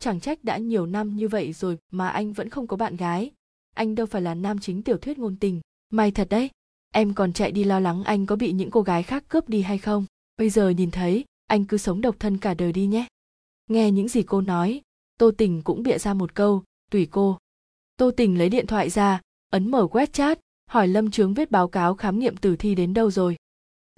chẳng 0.00 0.20
trách 0.20 0.44
đã 0.44 0.58
nhiều 0.58 0.86
năm 0.86 1.16
như 1.16 1.28
vậy 1.28 1.52
rồi 1.52 1.78
mà 1.92 2.08
anh 2.08 2.32
vẫn 2.32 2.50
không 2.50 2.66
có 2.66 2.76
bạn 2.76 2.96
gái. 2.96 3.30
Anh 3.74 3.94
đâu 3.94 4.06
phải 4.06 4.22
là 4.22 4.34
nam 4.34 4.58
chính 4.58 4.82
tiểu 4.82 4.96
thuyết 4.96 5.18
ngôn 5.18 5.36
tình. 5.36 5.60
May 5.90 6.10
thật 6.10 6.28
đấy, 6.30 6.50
em 6.94 7.14
còn 7.14 7.32
chạy 7.32 7.52
đi 7.52 7.64
lo 7.64 7.80
lắng 7.80 8.04
anh 8.04 8.26
có 8.26 8.36
bị 8.36 8.52
những 8.52 8.70
cô 8.70 8.82
gái 8.82 9.02
khác 9.02 9.24
cướp 9.28 9.48
đi 9.48 9.62
hay 9.62 9.78
không. 9.78 10.04
Bây 10.36 10.50
giờ 10.50 10.68
nhìn 10.68 10.90
thấy, 10.90 11.24
anh 11.46 11.64
cứ 11.64 11.76
sống 11.76 12.00
độc 12.00 12.16
thân 12.18 12.38
cả 12.38 12.54
đời 12.54 12.72
đi 12.72 12.86
nhé. 12.86 13.06
Nghe 13.68 13.90
những 13.90 14.08
gì 14.08 14.22
cô 14.22 14.40
nói, 14.40 14.80
tô 15.18 15.30
tình 15.38 15.62
cũng 15.62 15.82
bịa 15.82 15.98
ra 15.98 16.14
một 16.14 16.34
câu, 16.34 16.62
tùy 16.90 17.08
cô. 17.10 17.38
Tô 17.96 18.10
tình 18.10 18.38
lấy 18.38 18.48
điện 18.48 18.66
thoại 18.66 18.90
ra, 18.90 19.20
ấn 19.50 19.70
mở 19.70 19.86
web 19.90 20.06
chat, 20.06 20.40
hỏi 20.66 20.88
lâm 20.88 21.10
trướng 21.10 21.34
viết 21.34 21.50
báo 21.50 21.68
cáo 21.68 21.94
khám 21.94 22.18
nghiệm 22.18 22.36
tử 22.36 22.56
thi 22.56 22.74
đến 22.74 22.94
đâu 22.94 23.10
rồi 23.10 23.36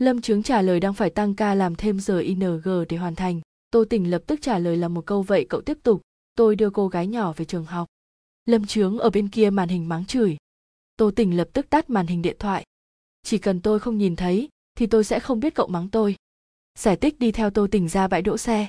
lâm 0.03 0.21
trướng 0.21 0.43
trả 0.43 0.63
lời 0.63 0.81
đang 0.81 0.95
phải 0.95 1.11
tăng 1.11 1.35
ca 1.35 1.55
làm 1.55 1.75
thêm 1.75 2.01
giờ 2.01 2.19
ing 2.19 2.61
để 2.89 2.97
hoàn 2.97 3.15
thành. 3.15 3.41
Tô 3.71 3.85
tình 3.91 4.11
lập 4.11 4.23
tức 4.27 4.43
trả 4.43 4.59
lời 4.59 4.77
là 4.77 4.89
một 4.89 5.07
câu 5.07 5.23
vậy 5.23 5.47
cậu 5.49 5.61
tiếp 5.61 5.79
tục. 5.83 6.03
Tôi 6.35 6.57
đưa 6.57 6.71
cô 6.71 6.89
gái 6.89 7.07
nhỏ 7.07 7.33
về 7.33 7.45
trường 7.45 7.65
học. 7.65 7.89
Lâm 8.47 8.67
trướng 8.67 8.99
ở 8.99 9.11
bên 9.11 9.29
kia 9.29 9.51
màn 9.51 9.69
hình 9.69 9.89
mắng 9.89 10.07
chửi. 10.07 10.37
Tô 10.97 11.11
tình 11.17 11.37
lập 11.37 11.49
tức 11.53 11.71
tắt 11.71 11.91
màn 11.91 12.07
hình 12.07 12.23
điện 12.23 12.37
thoại. 12.39 12.65
Chỉ 13.23 13.39
cần 13.39 13.61
tôi 13.61 13.79
không 13.79 13.99
nhìn 13.99 14.17
thấy, 14.17 14.49
thì 14.75 14.87
tôi 14.87 15.05
sẽ 15.05 15.21
không 15.21 15.41
biết 15.41 15.55
cậu 15.55 15.67
mắng 15.67 15.89
tôi. 15.89 16.17
Giải 16.79 16.97
tích 16.97 17.19
đi 17.19 17.32
theo 17.32 17.51
tô 17.51 17.67
tình 17.71 17.89
ra 17.89 18.09
bãi 18.09 18.23
đỗ 18.23 18.39
xe. 18.39 18.69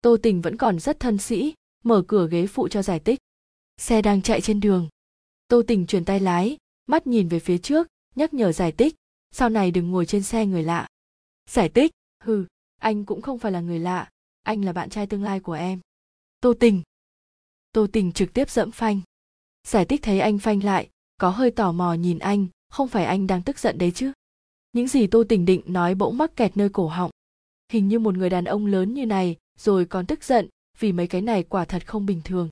Tô 0.00 0.16
tình 0.22 0.40
vẫn 0.40 0.56
còn 0.56 0.80
rất 0.80 1.00
thân 1.00 1.18
sĩ, 1.18 1.54
mở 1.84 2.02
cửa 2.08 2.28
ghế 2.30 2.46
phụ 2.46 2.68
cho 2.68 2.82
giải 2.82 3.00
tích 3.00 3.18
xe 3.80 4.02
đang 4.02 4.22
chạy 4.22 4.40
trên 4.40 4.60
đường. 4.60 4.88
Tô 5.48 5.62
tình 5.66 5.86
chuyển 5.86 6.04
tay 6.04 6.20
lái, 6.20 6.56
mắt 6.86 7.06
nhìn 7.06 7.28
về 7.28 7.38
phía 7.38 7.58
trước, 7.58 7.86
nhắc 8.14 8.34
nhở 8.34 8.52
giải 8.52 8.72
tích 8.72 8.94
sau 9.30 9.48
này 9.48 9.70
đừng 9.70 9.90
ngồi 9.90 10.06
trên 10.06 10.22
xe 10.22 10.46
người 10.46 10.62
lạ. 10.62 10.86
Giải 11.50 11.68
tích 11.68 11.90
hừ, 12.24 12.46
anh 12.80 13.04
cũng 13.04 13.22
không 13.22 13.38
phải 13.38 13.52
là 13.52 13.60
người 13.60 13.78
lạ, 13.78 14.10
anh 14.42 14.64
là 14.64 14.72
bạn 14.72 14.90
trai 14.90 15.06
tương 15.06 15.22
lai 15.22 15.40
của 15.40 15.52
em. 15.52 15.80
Tô 16.40 16.54
tình. 16.60 16.82
Tô 17.72 17.86
tình 17.92 18.12
trực 18.12 18.32
tiếp 18.32 18.50
dẫm 18.50 18.70
phanh. 18.70 19.00
Giải 19.66 19.84
tích 19.84 20.02
thấy 20.02 20.20
anh 20.20 20.38
phanh 20.38 20.64
lại, 20.64 20.88
có 21.16 21.30
hơi 21.30 21.50
tò 21.50 21.72
mò 21.72 21.94
nhìn 21.94 22.18
anh, 22.18 22.46
không 22.68 22.88
phải 22.88 23.04
anh 23.04 23.26
đang 23.26 23.42
tức 23.42 23.58
giận 23.58 23.78
đấy 23.78 23.92
chứ. 23.94 24.12
Những 24.72 24.88
gì 24.88 25.06
tô 25.06 25.24
tình 25.28 25.44
định 25.44 25.62
nói 25.66 25.94
bỗng 25.94 26.18
mắc 26.18 26.36
kẹt 26.36 26.56
nơi 26.56 26.68
cổ 26.68 26.88
họng. 26.88 27.10
Hình 27.72 27.88
như 27.88 27.98
một 27.98 28.16
người 28.16 28.30
đàn 28.30 28.44
ông 28.44 28.66
lớn 28.66 28.94
như 28.94 29.06
này, 29.06 29.36
rồi 29.58 29.84
còn 29.86 30.06
tức 30.06 30.24
giận, 30.24 30.48
vì 30.78 30.92
mấy 30.92 31.06
cái 31.06 31.20
này 31.20 31.42
quả 31.42 31.64
thật 31.64 31.86
không 31.86 32.06
bình 32.06 32.20
thường. 32.24 32.48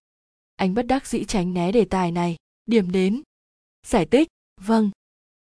Anh 0.57 0.75
bất 0.75 0.83
đắc 0.87 1.07
dĩ 1.07 1.25
tránh 1.25 1.55
né 1.55 1.73
đề 1.73 1.85
tài 1.85 2.13
này. 2.13 2.37
Điểm 2.67 2.93
đến. 2.93 3.23
Giải 3.87 4.07
thích 4.07 4.29
vâng 4.61 4.91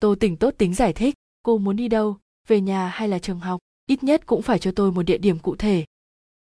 tô 0.02 0.14
tỉnh 0.20 0.36
tốt 0.36 0.54
tính 0.58 0.74
giải 0.74 0.92
thích, 0.92 1.14
cô 1.42 1.58
muốn 1.58 1.76
đi 1.76 1.88
đâu? 1.88 2.16
Về 2.48 2.60
nhà 2.60 2.88
hay 2.88 3.08
là 3.08 3.18
trường 3.18 3.40
học? 3.40 3.60
Ít 3.86 4.04
nhất 4.04 4.26
cũng 4.26 4.42
phải 4.42 4.58
cho 4.58 4.72
tôi 4.76 4.92
một 4.92 5.02
địa 5.02 5.18
điểm 5.18 5.38
cụ 5.38 5.56
thể. 5.56 5.84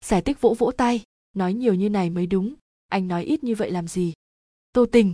Giải 0.05 0.21
Tích 0.21 0.41
vỗ 0.41 0.55
vỗ 0.59 0.71
tay, 0.71 1.03
nói 1.35 1.53
nhiều 1.53 1.73
như 1.73 1.89
này 1.89 2.09
mới 2.09 2.27
đúng. 2.27 2.53
Anh 2.87 3.07
nói 3.07 3.23
ít 3.23 3.43
như 3.43 3.55
vậy 3.55 3.71
làm 3.71 3.87
gì? 3.87 4.13
Tô 4.73 4.85
tình 4.91 5.13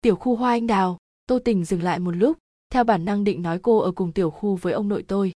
tiểu 0.00 0.16
khu 0.16 0.36
hoa 0.36 0.50
anh 0.50 0.66
đào. 0.66 0.98
Tô 1.26 1.38
tình 1.44 1.64
dừng 1.64 1.82
lại 1.82 1.98
một 1.98 2.10
lúc, 2.10 2.38
theo 2.70 2.84
bản 2.84 3.04
năng 3.04 3.24
định 3.24 3.42
nói 3.42 3.58
cô 3.62 3.78
ở 3.78 3.92
cùng 3.92 4.12
tiểu 4.12 4.30
khu 4.30 4.56
với 4.56 4.72
ông 4.72 4.88
nội 4.88 5.04
tôi. 5.08 5.32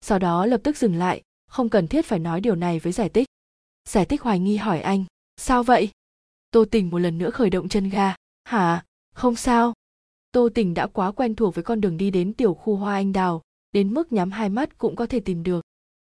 Sau 0.00 0.18
đó 0.18 0.46
lập 0.46 0.60
tức 0.64 0.76
dừng 0.76 0.94
lại, 0.94 1.22
không 1.48 1.68
cần 1.68 1.88
thiết 1.88 2.06
phải 2.06 2.18
nói 2.18 2.40
điều 2.40 2.54
này 2.54 2.78
với 2.78 2.92
giải 2.92 3.08
tích 3.08 3.26
giải 3.88 4.04
tích 4.04 4.22
hoài 4.22 4.38
nghi 4.38 4.56
hỏi 4.56 4.80
anh, 4.80 5.04
sao 5.36 5.62
vậy? 5.62 5.90
Tô 6.50 6.64
tình 6.70 6.90
một 6.90 6.98
lần 6.98 7.18
nữa 7.18 7.30
khởi 7.30 7.50
động 7.50 7.68
chân 7.68 7.88
ga, 7.88 8.14
hả? 8.44 8.84
Không 9.14 9.36
sao 9.36 9.74
tô 10.36 10.48
tình 10.54 10.74
đã 10.74 10.86
quá 10.86 11.12
quen 11.12 11.34
thuộc 11.34 11.54
với 11.54 11.64
con 11.64 11.80
đường 11.80 11.96
đi 11.96 12.10
đến 12.10 12.32
tiểu 12.32 12.54
khu 12.54 12.76
hoa 12.76 12.94
anh 12.94 13.12
đào, 13.12 13.42
đến 13.72 13.94
mức 13.94 14.12
nhắm 14.12 14.30
hai 14.30 14.48
mắt 14.48 14.78
cũng 14.78 14.96
có 14.96 15.06
thể 15.06 15.20
tìm 15.20 15.42
được. 15.42 15.64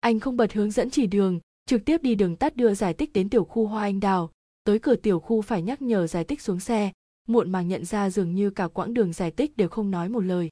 Anh 0.00 0.20
không 0.20 0.36
bật 0.36 0.52
hướng 0.52 0.70
dẫn 0.70 0.90
chỉ 0.90 1.06
đường, 1.06 1.40
trực 1.66 1.84
tiếp 1.84 2.02
đi 2.02 2.14
đường 2.14 2.36
tắt 2.36 2.56
đưa 2.56 2.74
giải 2.74 2.94
tích 2.94 3.12
đến 3.12 3.28
tiểu 3.28 3.44
khu 3.44 3.66
hoa 3.66 3.82
anh 3.82 4.00
đào. 4.00 4.30
Tới 4.64 4.78
cửa 4.78 4.96
tiểu 4.96 5.20
khu 5.20 5.42
phải 5.42 5.62
nhắc 5.62 5.82
nhở 5.82 6.06
giải 6.06 6.24
tích 6.24 6.40
xuống 6.40 6.60
xe, 6.60 6.92
muộn 7.28 7.52
màng 7.52 7.68
nhận 7.68 7.84
ra 7.84 8.10
dường 8.10 8.34
như 8.34 8.50
cả 8.50 8.68
quãng 8.68 8.94
đường 8.94 9.12
giải 9.12 9.30
tích 9.30 9.56
đều 9.56 9.68
không 9.68 9.90
nói 9.90 10.08
một 10.08 10.20
lời. 10.20 10.48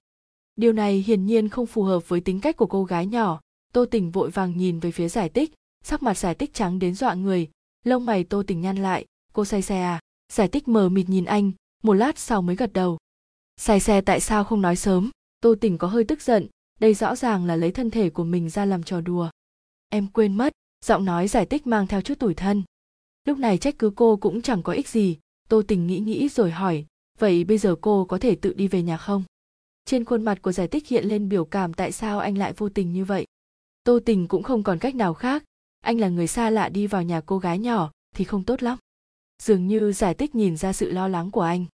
Điều 0.57 0.73
này 0.73 1.05
hiển 1.07 1.27
nhiên 1.27 1.49
không 1.49 1.67
phù 1.67 1.83
hợp 1.83 2.09
với 2.09 2.21
tính 2.21 2.41
cách 2.41 2.57
của 2.57 2.67
cô 2.67 2.85
gái 2.85 3.07
nhỏ. 3.07 3.41
Tô 3.73 3.85
tình 3.85 4.11
vội 4.11 4.31
vàng 4.31 4.57
nhìn 4.57 4.81
về 4.81 4.91
phía 4.91 5.09
giải 5.09 5.29
tích 5.29 5.53
sắc 5.85 6.03
mặt 6.03 6.19
giải 6.19 6.35
tích 6.35 6.55
trắng 6.55 6.79
đến 6.79 6.95
dọa 6.95 7.15
người. 7.15 7.49
Lông 7.85 8.07
mày 8.07 8.25
tô 8.25 8.43
tình 8.47 8.61
nhăn 8.61 8.77
lại, 8.77 9.05
cô 9.33 9.45
say 9.45 9.63
xe 9.63 9.81
à? 9.81 10.01
Giải 10.33 10.49
tích 10.49 10.69
mờ 10.69 10.89
mịt 10.89 11.09
nhìn 11.09 11.25
anh, 11.25 11.53
một 11.83 11.95
lát 11.95 12.19
sau 12.19 12.43
mới 12.43 12.57
gật 12.57 12.73
đầu 12.73 12.99
say 13.57 13.81
xe 13.81 14.01
tại 14.01 14.21
sao 14.21 14.45
không 14.45 14.63
nói 14.63 14.77
sớm? 14.77 15.11
Tô 15.41 15.55
tình 15.61 15.79
có 15.79 15.89
hơi 15.89 16.05
tức 16.05 16.23
giận, 16.23 16.47
đây 16.81 16.95
rõ 16.95 17.17
ràng 17.17 17.45
là 17.45 17.57
lấy 17.57 17.73
thân 17.73 17.91
thể 17.91 18.11
của 18.11 18.25
mình 18.25 18.51
ra 18.51 18.65
làm 18.65 18.83
trò 18.83 19.01
đùa. 19.01 19.31
Em 19.89 20.07
quên 20.07 20.37
mất, 20.37 20.53
giọng 20.85 21.05
nói 21.05 21.29
giải 21.29 21.47
tích 21.47 21.67
mang 21.67 21.87
theo 21.87 22.01
chút 22.01 22.19
tủi 22.19 22.35
thân. 22.35 22.63
Lúc 23.25 23.39
này 23.39 23.59
trách 23.59 23.79
cứ 23.79 23.93
cô 23.97 24.17
cũng 24.17 24.43
chẳng 24.43 24.63
có 24.63 24.73
ích 24.73 24.89
gì, 24.89 25.19
tô 25.49 25.63
tình 25.69 25.87
nghĩ 25.87 25.99
nghĩ 25.99 26.29
rồi 26.29 26.51
hỏi, 26.51 26.87
vậy 27.19 27.45
bây 27.45 27.59
giờ 27.59 27.77
cô 27.81 28.05
có 28.05 28.19
thể 28.19 28.35
tự 28.35 28.53
đi 28.53 28.69
về 28.69 28.83
nhà 28.83 28.97
không? 28.97 29.25
Trên 29.85 30.05
khuôn 30.05 30.25
mặt 30.25 30.43
của 30.43 30.53
giải 30.53 30.69
tích 30.69 30.89
hiện 30.89 31.05
lên 31.05 31.29
biểu 31.29 31.45
cảm 31.45 31.75
tại 31.75 31.93
sao 31.93 32.19
anh 32.19 32.39
lại 32.39 32.53
vô 32.57 32.69
tình 32.69 32.93
như 32.93 33.05
vậy. 33.05 33.27
Tô 33.85 33.99
tình 34.05 34.29
cũng 34.29 34.43
không 34.43 34.63
còn 34.63 34.79
cách 34.79 34.95
nào 34.95 35.15
khác, 35.15 35.45
anh 35.81 36.01
là 36.01 36.09
người 36.09 36.27
xa 36.27 36.51
lạ 36.51 36.69
đi 36.69 36.87
vào 36.87 37.03
nhà 37.03 37.21
cô 37.21 37.39
gái 37.39 37.59
nhỏ, 37.59 37.91
thì 38.15 38.25
không 38.25 38.45
tốt 38.45 38.63
lắm. 38.63 38.79
Dường 39.43 39.67
như 39.67 39.93
giải 39.93 40.15
tích 40.15 40.35
nhìn 40.35 40.57
ra 40.57 40.73
sự 40.73 40.91
lo 40.91 41.09
lắng 41.09 41.31
của 41.31 41.41
anh. 41.41 41.65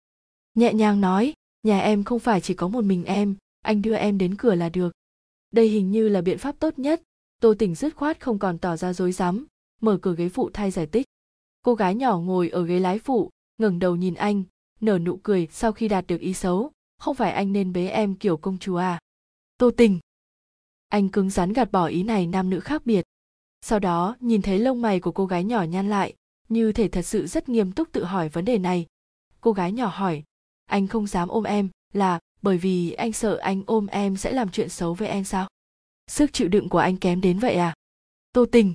Nhẹ 0.55 0.73
nhàng 0.73 1.01
nói 1.01 1.35
nhà 1.63 1.81
em 1.81 2.05
không 2.05 2.19
phải 2.19 2.41
chỉ 2.41 2.55
có 2.55 2.69
một 2.69 2.85
mình 2.85 3.05
em, 3.05 3.37
anh 3.61 3.83
đưa 3.83 3.95
em 3.95 4.19
đến 4.19 4.37
cửa 4.37 4.55
là 4.55 4.69
được. 4.69 4.93
Đây 5.51 5.69
hình 5.69 5.91
như 5.91 6.09
là 6.09 6.21
biện 6.21 6.39
pháp 6.39 6.57
tốt 6.59 6.79
nhất. 6.79 7.03
Tô 7.41 7.55
Tỉnh 7.59 7.75
dứt 7.75 7.97
khoát 7.97 8.21
không 8.21 8.39
còn 8.39 8.59
tỏ 8.59 8.77
ra 8.77 8.93
dối 8.93 9.13
rắm, 9.13 9.47
mở 9.81 9.99
cửa 10.03 10.15
ghế 10.19 10.29
phụ 10.29 10.51
thay 10.53 10.71
giải 10.71 10.87
tích 10.87 11.07
cô 11.63 11.75
gái 11.75 11.95
nhỏ 11.95 12.19
ngồi 12.19 12.49
ở 12.49 12.65
ghế 12.65 12.79
lái 12.79 12.99
phụ, 12.99 13.31
ngẩng 13.59 13.79
đầu 13.79 13.97
nhìn 13.97 14.15
anh, 14.15 14.43
nở 14.81 14.99
nụ 14.99 15.17
cười 15.23 15.49
sau 15.51 15.73
khi 15.73 15.89
đạt 15.89 16.07
được 16.07 16.21
ý 16.21 16.35
xấu. 16.35 16.71
Không 16.99 17.15
phải 17.15 17.33
anh 17.33 17.53
nên 17.53 17.73
bế 17.73 17.87
em 17.87 18.15
kiểu 18.15 18.37
công 18.37 18.59
chúa 18.59 18.77
à? 18.77 19.01
Tô 19.59 19.71
tình 19.77 19.99
anh 20.89 21.09
cứng 21.09 21.31
rắn 21.31 21.53
gạt 21.53 21.73
bỏ 21.73 21.87
ý 21.87 22.03
này 22.03 22.27
nam 22.27 22.51
nữ 22.51 22.61
khác 22.61 22.87
biệt. 22.87 23.05
Sau 23.61 23.79
đó, 23.79 24.17
nhìn 24.21 24.43
thấy 24.43 24.59
lông 24.59 24.83
mày 24.83 25.01
của 25.01 25.13
cô 25.13 25.27
gái 25.27 25.45
nhỏ 25.45 25.63
nhăn 25.63 25.91
lại, 25.91 26.15
như 26.49 26.73
thể 26.73 26.89
thật 26.89 27.03
sự 27.03 27.27
rất 27.27 27.49
nghiêm 27.49 27.73
túc 27.73 27.93
tự 27.93 28.05
hỏi 28.05 28.29
vấn 28.29 28.45
đề 28.45 28.59
này. 28.59 28.87
Cô 29.41 29.53
gái 29.53 29.73
nhỏ 29.73 29.87
hỏi 29.87 30.23
anh 30.67 30.87
không 30.87 31.07
dám 31.07 31.29
ôm 31.29 31.45
em, 31.45 31.69
là 31.93 32.19
bởi 32.43 32.59
vì 32.59 32.93
anh 32.93 33.13
sợ 33.13 33.37
anh 33.37 33.63
ôm 33.67 33.87
em 33.87 34.17
sẽ 34.17 34.33
làm 34.33 34.49
chuyện 34.49 34.69
xấu 34.69 34.95
với 34.95 35.09
em 35.09 35.25
sao? 35.25 35.49
Sức 36.07 36.33
chịu 36.33 36.49
đựng 36.49 36.69
của 36.69 36.79
anh 36.79 36.97
kém 36.97 37.21
đến 37.21 37.39
vậy 37.39 37.55
à? 37.55 37.75
Tô 38.33 38.47
tình. 38.53 38.75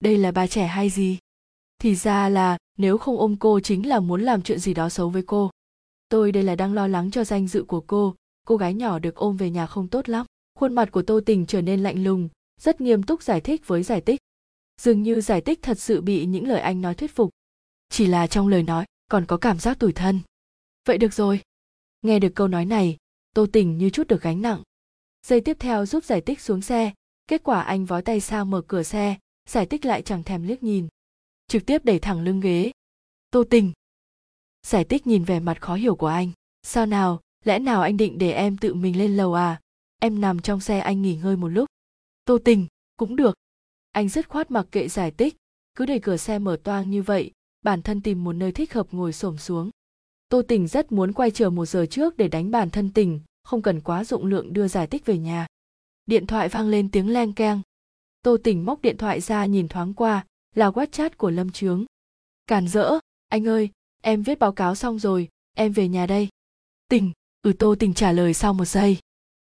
Đây 0.00 0.16
là 0.16 0.32
bà 0.32 0.46
trẻ 0.46 0.66
hay 0.66 0.90
gì? 0.90 1.18
Thì 1.78 1.94
ra 1.94 2.28
là 2.28 2.58
nếu 2.78 2.98
không 2.98 3.18
ôm 3.18 3.36
cô 3.40 3.60
chính 3.60 3.88
là 3.88 4.00
muốn 4.00 4.22
làm 4.22 4.42
chuyện 4.42 4.58
gì 4.58 4.74
đó 4.74 4.88
xấu 4.88 5.10
với 5.10 5.22
cô. 5.26 5.50
Tôi 6.08 6.32
đây 6.32 6.42
là 6.42 6.56
đang 6.56 6.74
lo 6.74 6.86
lắng 6.86 7.10
cho 7.10 7.24
danh 7.24 7.48
dự 7.48 7.62
của 7.62 7.80
cô. 7.80 8.14
Cô 8.46 8.56
gái 8.56 8.74
nhỏ 8.74 8.98
được 8.98 9.14
ôm 9.14 9.36
về 9.36 9.50
nhà 9.50 9.66
không 9.66 9.88
tốt 9.88 10.08
lắm. 10.08 10.26
Khuôn 10.58 10.74
mặt 10.74 10.88
của 10.92 11.02
tô 11.02 11.20
tình 11.26 11.46
trở 11.46 11.62
nên 11.62 11.82
lạnh 11.82 12.04
lùng, 12.04 12.28
rất 12.60 12.80
nghiêm 12.80 13.02
túc 13.02 13.22
giải 13.22 13.40
thích 13.40 13.62
với 13.66 13.82
giải 13.82 14.00
tích 14.00 14.20
dường 14.78 15.02
như 15.02 15.20
giải 15.20 15.40
tích 15.40 15.62
thật 15.62 15.78
sự 15.78 16.00
bị 16.00 16.26
những 16.26 16.48
lời 16.48 16.60
anh 16.60 16.80
nói 16.80 16.94
thuyết 16.94 17.14
phục. 17.14 17.30
Chỉ 17.88 18.06
là 18.06 18.26
trong 18.26 18.48
lời 18.48 18.62
nói, 18.62 18.84
còn 19.10 19.26
có 19.26 19.36
cảm 19.36 19.58
giác 19.58 19.78
tủi 19.78 19.92
thân 19.92 20.20
vậy 20.88 20.98
được 20.98 21.12
rồi. 21.12 21.40
Nghe 22.02 22.18
được 22.18 22.32
câu 22.34 22.48
nói 22.48 22.64
này, 22.64 22.96
tô 23.34 23.46
tình 23.52 23.78
như 23.78 23.90
chút 23.90 24.08
được 24.08 24.22
gánh 24.22 24.42
nặng. 24.42 24.62
Giây 25.26 25.40
tiếp 25.40 25.56
theo 25.60 25.86
giúp 25.86 26.04
giải 26.04 26.20
tích 26.20 26.40
xuống 26.40 26.62
xe, 26.62 26.92
kết 27.26 27.42
quả 27.44 27.62
anh 27.62 27.84
vói 27.84 28.02
tay 28.02 28.20
sao 28.20 28.44
mở 28.44 28.62
cửa 28.68 28.82
xe, 28.82 29.16
giải 29.48 29.66
tích 29.66 29.84
lại 29.84 30.02
chẳng 30.02 30.22
thèm 30.22 30.42
liếc 30.42 30.62
nhìn. 30.62 30.88
Trực 31.46 31.66
tiếp 31.66 31.84
đẩy 31.84 31.98
thẳng 31.98 32.20
lưng 32.20 32.40
ghế. 32.40 32.72
Tô 33.30 33.44
tình. 33.50 33.72
Giải 34.66 34.84
tích 34.84 35.06
nhìn 35.06 35.24
vẻ 35.24 35.40
mặt 35.40 35.60
khó 35.60 35.74
hiểu 35.74 35.96
của 35.96 36.06
anh. 36.06 36.30
Sao 36.62 36.86
nào, 36.86 37.20
lẽ 37.44 37.58
nào 37.58 37.82
anh 37.82 37.96
định 37.96 38.18
để 38.18 38.32
em 38.32 38.56
tự 38.56 38.74
mình 38.74 38.98
lên 38.98 39.16
lầu 39.16 39.34
à? 39.34 39.60
Em 40.00 40.20
nằm 40.20 40.40
trong 40.40 40.60
xe 40.60 40.78
anh 40.78 41.02
nghỉ 41.02 41.16
ngơi 41.16 41.36
một 41.36 41.48
lúc. 41.48 41.68
Tô 42.24 42.38
tình, 42.44 42.66
cũng 42.96 43.16
được. 43.16 43.34
Anh 43.92 44.08
dứt 44.08 44.28
khoát 44.28 44.50
mặc 44.50 44.66
kệ 44.70 44.88
giải 44.88 45.10
tích 45.10 45.36
cứ 45.74 45.86
để 45.86 45.98
cửa 45.98 46.16
xe 46.16 46.38
mở 46.38 46.56
toang 46.64 46.90
như 46.90 47.02
vậy, 47.02 47.30
bản 47.62 47.82
thân 47.82 48.00
tìm 48.00 48.24
một 48.24 48.32
nơi 48.32 48.52
thích 48.52 48.72
hợp 48.72 48.86
ngồi 48.90 49.12
xổm 49.12 49.38
xuống 49.38 49.70
tô 50.28 50.42
tình 50.42 50.68
rất 50.68 50.92
muốn 50.92 51.12
quay 51.12 51.30
trở 51.30 51.50
một 51.50 51.66
giờ 51.66 51.86
trước 51.90 52.16
để 52.16 52.28
đánh 52.28 52.50
bản 52.50 52.70
thân 52.70 52.92
tình, 52.92 53.20
không 53.42 53.62
cần 53.62 53.80
quá 53.80 54.04
rộng 54.04 54.26
lượng 54.26 54.52
đưa 54.52 54.68
giải 54.68 54.86
tích 54.86 55.06
về 55.06 55.18
nhà. 55.18 55.46
Điện 56.06 56.26
thoại 56.26 56.48
vang 56.48 56.68
lên 56.68 56.90
tiếng 56.90 57.08
leng 57.08 57.32
keng. 57.32 57.60
Tô 58.22 58.36
tình 58.44 58.64
móc 58.64 58.82
điện 58.82 58.96
thoại 58.96 59.20
ra 59.20 59.46
nhìn 59.46 59.68
thoáng 59.68 59.94
qua, 59.94 60.26
là 60.54 60.70
whatsapp 60.70 61.10
của 61.16 61.30
lâm 61.30 61.50
trướng. 61.50 61.84
Càn 62.46 62.68
rỡ, 62.68 62.98
anh 63.28 63.48
ơi, 63.48 63.70
em 64.02 64.22
viết 64.22 64.38
báo 64.38 64.52
cáo 64.52 64.74
xong 64.74 64.98
rồi, 64.98 65.28
em 65.56 65.72
về 65.72 65.88
nhà 65.88 66.06
đây. 66.06 66.28
Tình 66.88 67.12
ừ 67.42 67.52
tô 67.58 67.74
tình 67.78 67.94
trả 67.94 68.12
lời 68.12 68.34
sau 68.34 68.54
một 68.54 68.64
giây. 68.64 68.98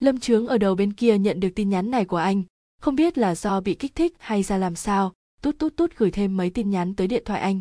Lâm 0.01 0.21
trướng 0.21 0.47
ở 0.47 0.59
đầu 0.59 0.75
bên 0.75 0.93
kia 0.93 1.19
nhận 1.19 1.41
được 1.41 1.51
tin 1.55 1.71
nhắn 1.71 1.91
này 1.91 2.05
của 2.05 2.17
anh, 2.17 2.43
không 2.81 2.97
biết 2.97 3.19
là 3.19 3.35
do 3.35 3.61
bị 3.61 3.75
kích 3.75 3.95
thích 3.95 4.17
hay 4.19 4.43
ra 4.43 4.59
làm 4.59 4.77
sao, 4.77 5.13
tút 5.43 5.59
tút 5.59 5.77
tút 5.77 5.97
gửi 5.97 6.11
thêm 6.11 6.37
mấy 6.37 6.51
tin 6.51 6.71
nhắn 6.71 6.95
tới 6.95 7.07
điện 7.07 7.23
thoại 7.27 7.41
anh. 7.41 7.61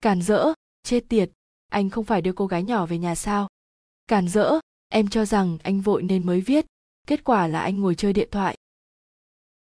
Càn 0.00 0.22
rỡ, 0.22 0.52
chết 0.82 1.08
tiệt 1.08 1.30
anh 1.68 1.90
không 1.90 2.04
phải 2.04 2.22
đưa 2.22 2.32
cô 2.32 2.46
gái 2.46 2.62
nhỏ 2.62 2.86
về 2.86 2.98
nhà 2.98 3.14
sao? 3.14 3.48
Càn 4.06 4.28
rỡ, 4.28 4.60
em 4.88 5.08
cho 5.08 5.24
rằng 5.24 5.58
anh 5.62 5.80
vội 5.80 6.02
nên 6.02 6.26
mới 6.26 6.40
viết. 6.40 6.66
Kết 7.06 7.24
quả 7.24 7.46
là 7.46 7.60
anh 7.60 7.80
ngồi 7.80 7.94
chơi 7.94 8.12
điện 8.12 8.28
thoại. 8.30 8.56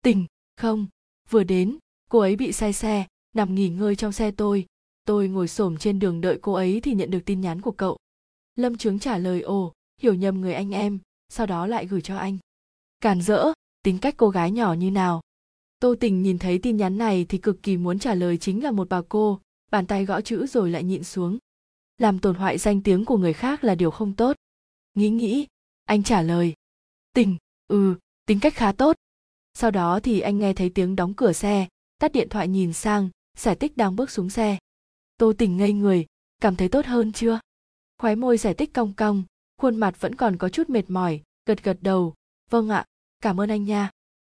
Tình, 0.02 0.26
không. 0.56 0.86
Vừa 1.30 1.44
đến, 1.44 1.78
cô 2.10 2.18
ấy 2.18 2.36
bị 2.36 2.52
say 2.52 2.72
xe, 2.72 3.06
nằm 3.34 3.54
nghỉ 3.54 3.68
ngơi 3.68 3.96
trong 3.96 4.12
xe 4.12 4.30
tôi. 4.30 4.66
Tôi 5.06 5.28
ngồi 5.28 5.48
xổm 5.48 5.76
trên 5.76 5.98
đường 5.98 6.20
đợi 6.20 6.38
cô 6.42 6.52
ấy 6.52 6.80
thì 6.80 6.94
nhận 6.94 7.10
được 7.10 7.20
tin 7.24 7.40
nhắn 7.40 7.60
của 7.60 7.72
cậu. 7.72 7.98
Lâm 8.56 8.76
trướng 8.76 8.98
trả 8.98 9.18
lời, 9.18 9.40
ồ, 9.40 9.72
hiểu 10.02 10.14
nhầm 10.14 10.40
người 10.40 10.54
anh 10.54 10.70
em, 10.70 10.98
sau 11.28 11.46
đó 11.46 11.66
lại 11.66 11.86
gửi 11.86 12.00
cho 12.00 12.16
anh. 12.16 12.38
Càn 13.00 13.22
rỡ, 13.22 13.52
tính 13.82 13.98
cách 13.98 14.14
cô 14.16 14.28
gái 14.30 14.50
nhỏ 14.50 14.72
như 14.72 14.90
nào? 14.90 15.20
Tô 15.78 15.94
tình 16.00 16.22
nhìn 16.22 16.38
thấy 16.38 16.58
tin 16.58 16.76
nhắn 16.76 16.98
này 16.98 17.26
thì 17.28 17.38
cực 17.38 17.62
kỳ 17.62 17.76
muốn 17.76 17.98
trả 17.98 18.14
lời 18.14 18.38
chính 18.38 18.64
là 18.64 18.70
một 18.70 18.88
bà 18.88 19.02
cô. 19.08 19.40
Bàn 19.70 19.86
tay 19.86 20.04
gõ 20.04 20.20
chữ 20.20 20.46
rồi 20.46 20.70
lại 20.70 20.84
nhịn 20.84 21.04
xuống 21.04 21.38
làm 21.98 22.18
tổn 22.18 22.34
hoại 22.34 22.58
danh 22.58 22.82
tiếng 22.82 23.04
của 23.04 23.18
người 23.18 23.32
khác 23.32 23.64
là 23.64 23.74
điều 23.74 23.90
không 23.90 24.14
tốt. 24.14 24.36
Nghĩ 24.94 25.10
nghĩ, 25.10 25.46
anh 25.84 26.02
trả 26.02 26.22
lời. 26.22 26.54
Tình 27.12 27.36
ừ 27.68 27.94
tính 28.26 28.40
cách 28.40 28.54
khá 28.54 28.72
tốt. 28.72 28.96
Sau 29.54 29.70
đó 29.70 30.00
thì 30.00 30.20
anh 30.20 30.38
nghe 30.38 30.54
thấy 30.54 30.70
tiếng 30.70 30.96
đóng 30.96 31.14
cửa 31.14 31.32
xe, 31.32 31.68
tắt 31.98 32.12
điện 32.12 32.28
thoại 32.28 32.48
nhìn 32.48 32.72
sang, 32.72 33.08
giải 33.36 33.56
tích 33.56 33.76
đang 33.76 33.96
bước 33.96 34.10
xuống 34.10 34.30
xe. 34.30 34.58
Tô 35.16 35.32
tình 35.38 35.56
ngây 35.56 35.72
người, 35.72 36.06
cảm 36.40 36.56
thấy 36.56 36.68
tốt 36.68 36.86
hơn 36.86 37.12
chưa? 37.12 37.40
Khóe 37.98 38.14
môi 38.14 38.38
giải 38.38 38.54
tích 38.54 38.74
cong 38.74 38.92
cong, 38.92 39.24
khuôn 39.56 39.76
mặt 39.76 40.00
vẫn 40.00 40.14
còn 40.14 40.36
có 40.36 40.48
chút 40.48 40.70
mệt 40.70 40.90
mỏi, 40.90 41.22
gật 41.46 41.64
gật 41.64 41.78
đầu. 41.80 42.14
Vâng 42.50 42.68
ạ, 42.68 42.84
cảm 43.20 43.40
ơn 43.40 43.50
anh 43.50 43.64
nha. 43.64 43.90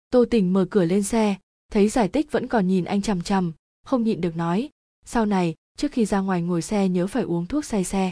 Tô 0.09 0.25
tình 0.31 0.53
mở 0.53 0.67
cửa 0.71 0.85
lên 0.85 1.03
xe, 1.03 1.35
thấy 1.71 1.89
giải 1.89 2.07
tích 2.07 2.31
vẫn 2.31 2.47
còn 2.47 2.67
nhìn 2.67 2.85
anh 2.85 3.01
chằm 3.01 3.21
chằm, 3.21 3.53
không 3.83 4.03
nhịn 4.03 4.21
được 4.21 4.35
nói, 4.35 4.69
sau 5.05 5.25
này 5.25 5.55
trước 5.77 5.91
khi 5.91 6.05
ra 6.05 6.19
ngoài 6.19 6.41
ngồi 6.41 6.61
xe 6.61 6.89
nhớ 6.89 7.07
phải 7.07 7.23
uống 7.23 7.45
thuốc 7.45 7.65
say 7.65 7.83
xe. 7.83 8.11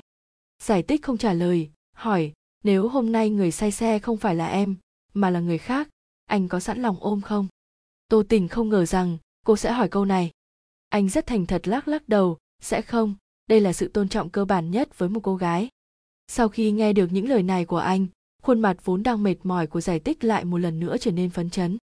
Giải 0.63 0.83
tích 0.83 1.03
không 1.03 1.17
trả 1.17 1.33
lời, 1.33 1.71
hỏi, 1.95 2.33
nếu 2.63 2.87
hôm 2.87 3.11
nay 3.11 3.29
người 3.29 3.51
say 3.51 3.71
xe 3.71 3.99
không 3.99 4.17
phải 4.17 4.35
là 4.35 4.47
em, 4.47 4.75
mà 5.13 5.29
là 5.29 5.39
người 5.39 5.57
khác, 5.57 5.89
anh 6.25 6.47
có 6.47 6.59
sẵn 6.59 6.81
lòng 6.81 6.97
ôm 6.99 7.21
không? 7.21 7.47
Tô 8.07 8.23
tình 8.29 8.47
không 8.47 8.69
ngờ 8.69 8.85
rằng 8.85 9.17
cô 9.45 9.57
sẽ 9.57 9.71
hỏi 9.71 9.89
câu 9.89 10.05
này. 10.05 10.31
Anh 10.89 11.09
rất 11.09 11.27
thành 11.27 11.45
thật 11.45 11.67
lắc 11.67 11.87
lắc 11.87 12.09
đầu, 12.09 12.37
sẽ 12.61 12.81
không, 12.81 13.15
đây 13.47 13.59
là 13.61 13.73
sự 13.73 13.87
tôn 13.87 14.09
trọng 14.09 14.29
cơ 14.29 14.45
bản 14.45 14.71
nhất 14.71 14.97
với 14.97 15.09
một 15.09 15.19
cô 15.23 15.35
gái. 15.35 15.69
Sau 16.27 16.49
khi 16.49 16.71
nghe 16.71 16.93
được 16.93 17.07
những 17.11 17.29
lời 17.29 17.43
này 17.43 17.65
của 17.65 17.77
anh, 17.77 18.07
khuôn 18.41 18.59
mặt 18.59 18.77
vốn 18.83 19.03
đang 19.03 19.23
mệt 19.23 19.35
mỏi 19.43 19.67
của 19.67 19.81
giải 19.81 19.99
tích 19.99 20.23
lại 20.23 20.45
một 20.45 20.57
lần 20.57 20.79
nữa 20.79 20.97
trở 20.97 21.11
nên 21.11 21.29
phấn 21.29 21.49
chấn. 21.49 21.77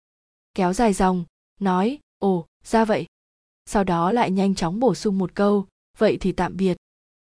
Kéo 0.53 0.73
dài 0.73 0.93
dòng, 0.93 1.25
nói, 1.59 1.99
ồ, 2.19 2.45
ra 2.63 2.85
vậy 2.85 3.05
sau 3.69 3.83
đó 3.83 4.11
lại 4.11 4.31
nhanh 4.31 4.55
chóng 4.55 4.79
bổ 4.79 4.95
sung 4.95 5.17
một 5.17 5.35
câu, 5.35 5.65
vậy 5.97 6.17
thì 6.19 6.31
tạm 6.31 6.57
biệt. 6.57 6.77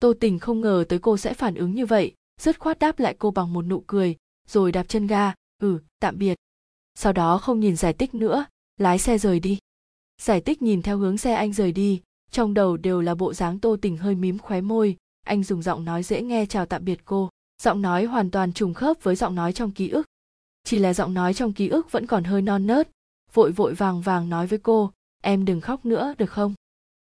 Tô 0.00 0.12
tình 0.20 0.38
không 0.38 0.60
ngờ 0.60 0.84
tới 0.88 0.98
cô 0.98 1.16
sẽ 1.16 1.34
phản 1.34 1.54
ứng 1.54 1.74
như 1.74 1.86
vậy, 1.86 2.14
dứt 2.40 2.58
khoát 2.58 2.78
đáp 2.78 2.98
lại 2.98 3.16
cô 3.18 3.30
bằng 3.30 3.52
một 3.52 3.62
nụ 3.62 3.84
cười, 3.86 4.16
rồi 4.48 4.72
đạp 4.72 4.88
chân 4.88 5.06
ga 5.06 5.34
ừ 5.62 5.78
tạm 6.00 6.18
biệt. 6.18 6.34
Sau 6.94 7.12
đó 7.12 7.38
không 7.38 7.60
nhìn 7.60 7.76
giải 7.76 7.92
tích 7.92 8.14
nữa, 8.14 8.44
lái 8.76 8.98
xe 8.98 9.18
rời 9.18 9.40
đi. 9.40 9.58
Giải 10.22 10.40
tích 10.40 10.62
nhìn 10.62 10.82
theo 10.82 10.98
hướng 10.98 11.18
xe 11.18 11.34
anh 11.34 11.52
rời 11.52 11.72
đi, 11.72 12.00
trong 12.30 12.54
đầu 12.54 12.76
đều 12.76 13.00
là 13.00 13.14
bộ 13.14 13.34
dáng 13.34 13.58
tô 13.58 13.76
tình 13.82 13.96
hơi 13.96 14.14
mím 14.14 14.38
khóe 14.38 14.60
môi, 14.60 14.96
anh 15.26 15.44
dùng 15.44 15.62
giọng 15.62 15.84
nói 15.84 16.02
dễ 16.02 16.22
nghe 16.22 16.46
chào 16.46 16.66
tạm 16.66 16.84
biệt 16.84 17.00
cô, 17.04 17.30
giọng 17.62 17.82
nói 17.82 18.04
hoàn 18.04 18.30
toàn 18.30 18.52
trùng 18.52 18.74
khớp 18.74 19.02
với 19.02 19.16
giọng 19.16 19.34
nói 19.34 19.52
trong 19.52 19.70
ký 19.70 19.88
ức. 19.88 20.06
Chỉ 20.64 20.78
là 20.78 20.94
giọng 20.94 21.14
nói 21.14 21.34
trong 21.34 21.52
ký 21.52 21.68
ức 21.68 21.92
vẫn 21.92 22.06
còn 22.06 22.24
hơi 22.24 22.42
non 22.42 22.66
nớt, 22.66 22.88
vội 23.32 23.52
vội 23.52 23.74
vàng 23.74 24.00
vàng 24.00 24.28
nói 24.28 24.46
với 24.46 24.58
cô 24.58 24.90
em 25.24 25.44
đừng 25.44 25.60
khóc 25.60 25.86
nữa, 25.86 26.14
được 26.18 26.30
không? 26.30 26.54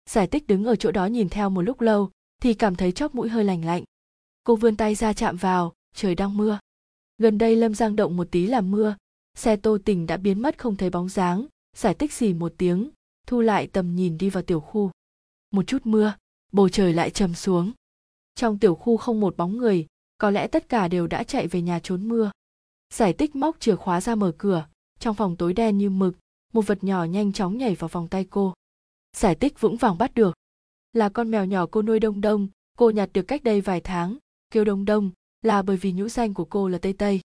Giải 0.10 0.28
tích 0.28 0.48
đứng 0.48 0.66
ở 0.66 0.76
chỗ 0.76 0.92
đó 0.92 1.06
nhìn 1.06 1.30
theo 1.30 1.50
một 1.50 1.62
lúc 1.62 1.82
lâu, 1.82 2.10
thì 2.42 2.54
cảm 2.54 2.76
thấy 2.76 2.92
chóp 2.92 3.16
mũi 3.16 3.30
hơi 3.30 3.44
lành 3.44 3.66
lạnh. 3.66 3.84
Cô 4.44 4.56
vươn 4.56 4.78
tay 4.78 4.96
ra 4.96 5.14
chạm 5.14 5.38
vào, 5.38 5.74
trời 5.96 6.16
đang 6.16 6.38
mưa. 6.38 6.60
Gần 7.18 7.38
đây 7.38 7.56
lâm 7.56 7.76
giang 7.76 7.96
động 7.96 8.18
một 8.18 8.28
tí 8.32 8.48
là 8.48 8.62
mưa. 8.62 8.96
Xe 9.38 9.56
tô 9.56 9.78
tình 9.86 10.06
đã 10.06 10.18
biến 10.18 10.42
mất 10.42 10.58
không 10.58 10.76
thấy 10.76 10.90
bóng 10.90 11.10
dáng, 11.10 11.46
giải 11.76 11.94
tích 11.94 12.14
xì 12.14 12.34
một 12.34 12.54
tiếng, 12.58 12.90
thu 13.28 13.42
lại 13.42 13.68
tầm 13.68 13.96
nhìn 13.96 14.18
đi 14.18 14.30
vào 14.30 14.44
tiểu 14.44 14.60
khu. 14.60 14.92
Một 15.52 15.68
chút 15.68 15.86
mưa, 15.86 16.14
bầu 16.52 16.70
trời 16.70 16.94
lại 16.94 17.10
trầm 17.10 17.34
xuống. 17.34 17.72
Trong 18.36 18.60
tiểu 18.60 18.76
khu 18.76 18.98
không 18.98 19.20
một 19.20 19.38
bóng 19.38 19.58
người, 19.58 19.86
có 20.18 20.32
lẽ 20.32 20.48
tất 20.48 20.70
cả 20.70 20.88
đều 20.88 21.08
đã 21.08 21.24
chạy 21.24 21.48
về 21.48 21.62
nhà 21.62 21.80
trốn 21.84 22.08
mưa. 22.08 22.32
Giải 22.94 23.14
tích 23.14 23.36
móc 23.36 23.60
chìa 23.60 23.76
khóa 23.76 24.02
ra 24.02 24.16
mở 24.16 24.32
cửa, 24.38 24.68
trong 25.00 25.16
phòng 25.16 25.36
tối 25.36 25.54
đen 25.54 25.78
như 25.78 25.90
mực 25.90 26.16
một 26.56 26.68
vật 26.68 26.84
nhỏ 26.84 27.04
nhanh 27.04 27.34
chóng 27.34 27.58
nhảy 27.58 27.76
vào 27.76 27.88
vòng 27.88 28.08
tay 28.08 28.26
cô. 28.30 28.54
Giải 29.18 29.36
tích 29.36 29.62
vững 29.62 29.78
vàng 29.78 29.98
bắt 29.98 30.16
được. 30.16 30.36
Là 30.94 31.10
con 31.10 31.32
mèo 31.32 31.46
nhỏ 31.46 31.66
cô 31.72 31.82
nuôi 31.82 32.00
đông 32.00 32.22
đông, 32.22 32.48
cô 32.78 32.90
nhặt 32.90 33.10
được 33.14 33.22
cách 33.22 33.44
đây 33.44 33.62
vài 33.62 33.82
tháng, 33.82 34.18
kêu 34.52 34.66
đông 34.66 34.86
đông, 34.86 35.12
là 35.42 35.62
bởi 35.62 35.78
vì 35.78 35.92
nhũ 35.92 36.10
danh 36.10 36.34
của 36.34 36.46
cô 36.46 36.68
là 36.68 36.78
tây 36.78 36.94
tây. 36.94 37.22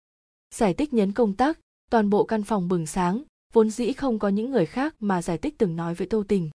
Giải 0.54 0.74
tích 0.74 0.92
nhấn 0.92 1.12
công 1.12 1.32
tắc 1.34 1.58
toàn 1.90 2.10
bộ 2.10 2.24
căn 2.24 2.42
phòng 2.42 2.68
bừng 2.68 2.86
sáng, 2.86 3.22
vốn 3.52 3.70
dĩ 3.70 3.92
không 3.92 4.18
có 4.18 4.28
những 4.28 4.50
người 4.50 4.66
khác 4.66 4.94
mà 5.00 5.22
giải 5.22 5.38
tích 5.38 5.58
từng 5.58 5.76
nói 5.76 5.94
với 5.94 6.06
tô 6.06 6.24
tình. 6.28 6.50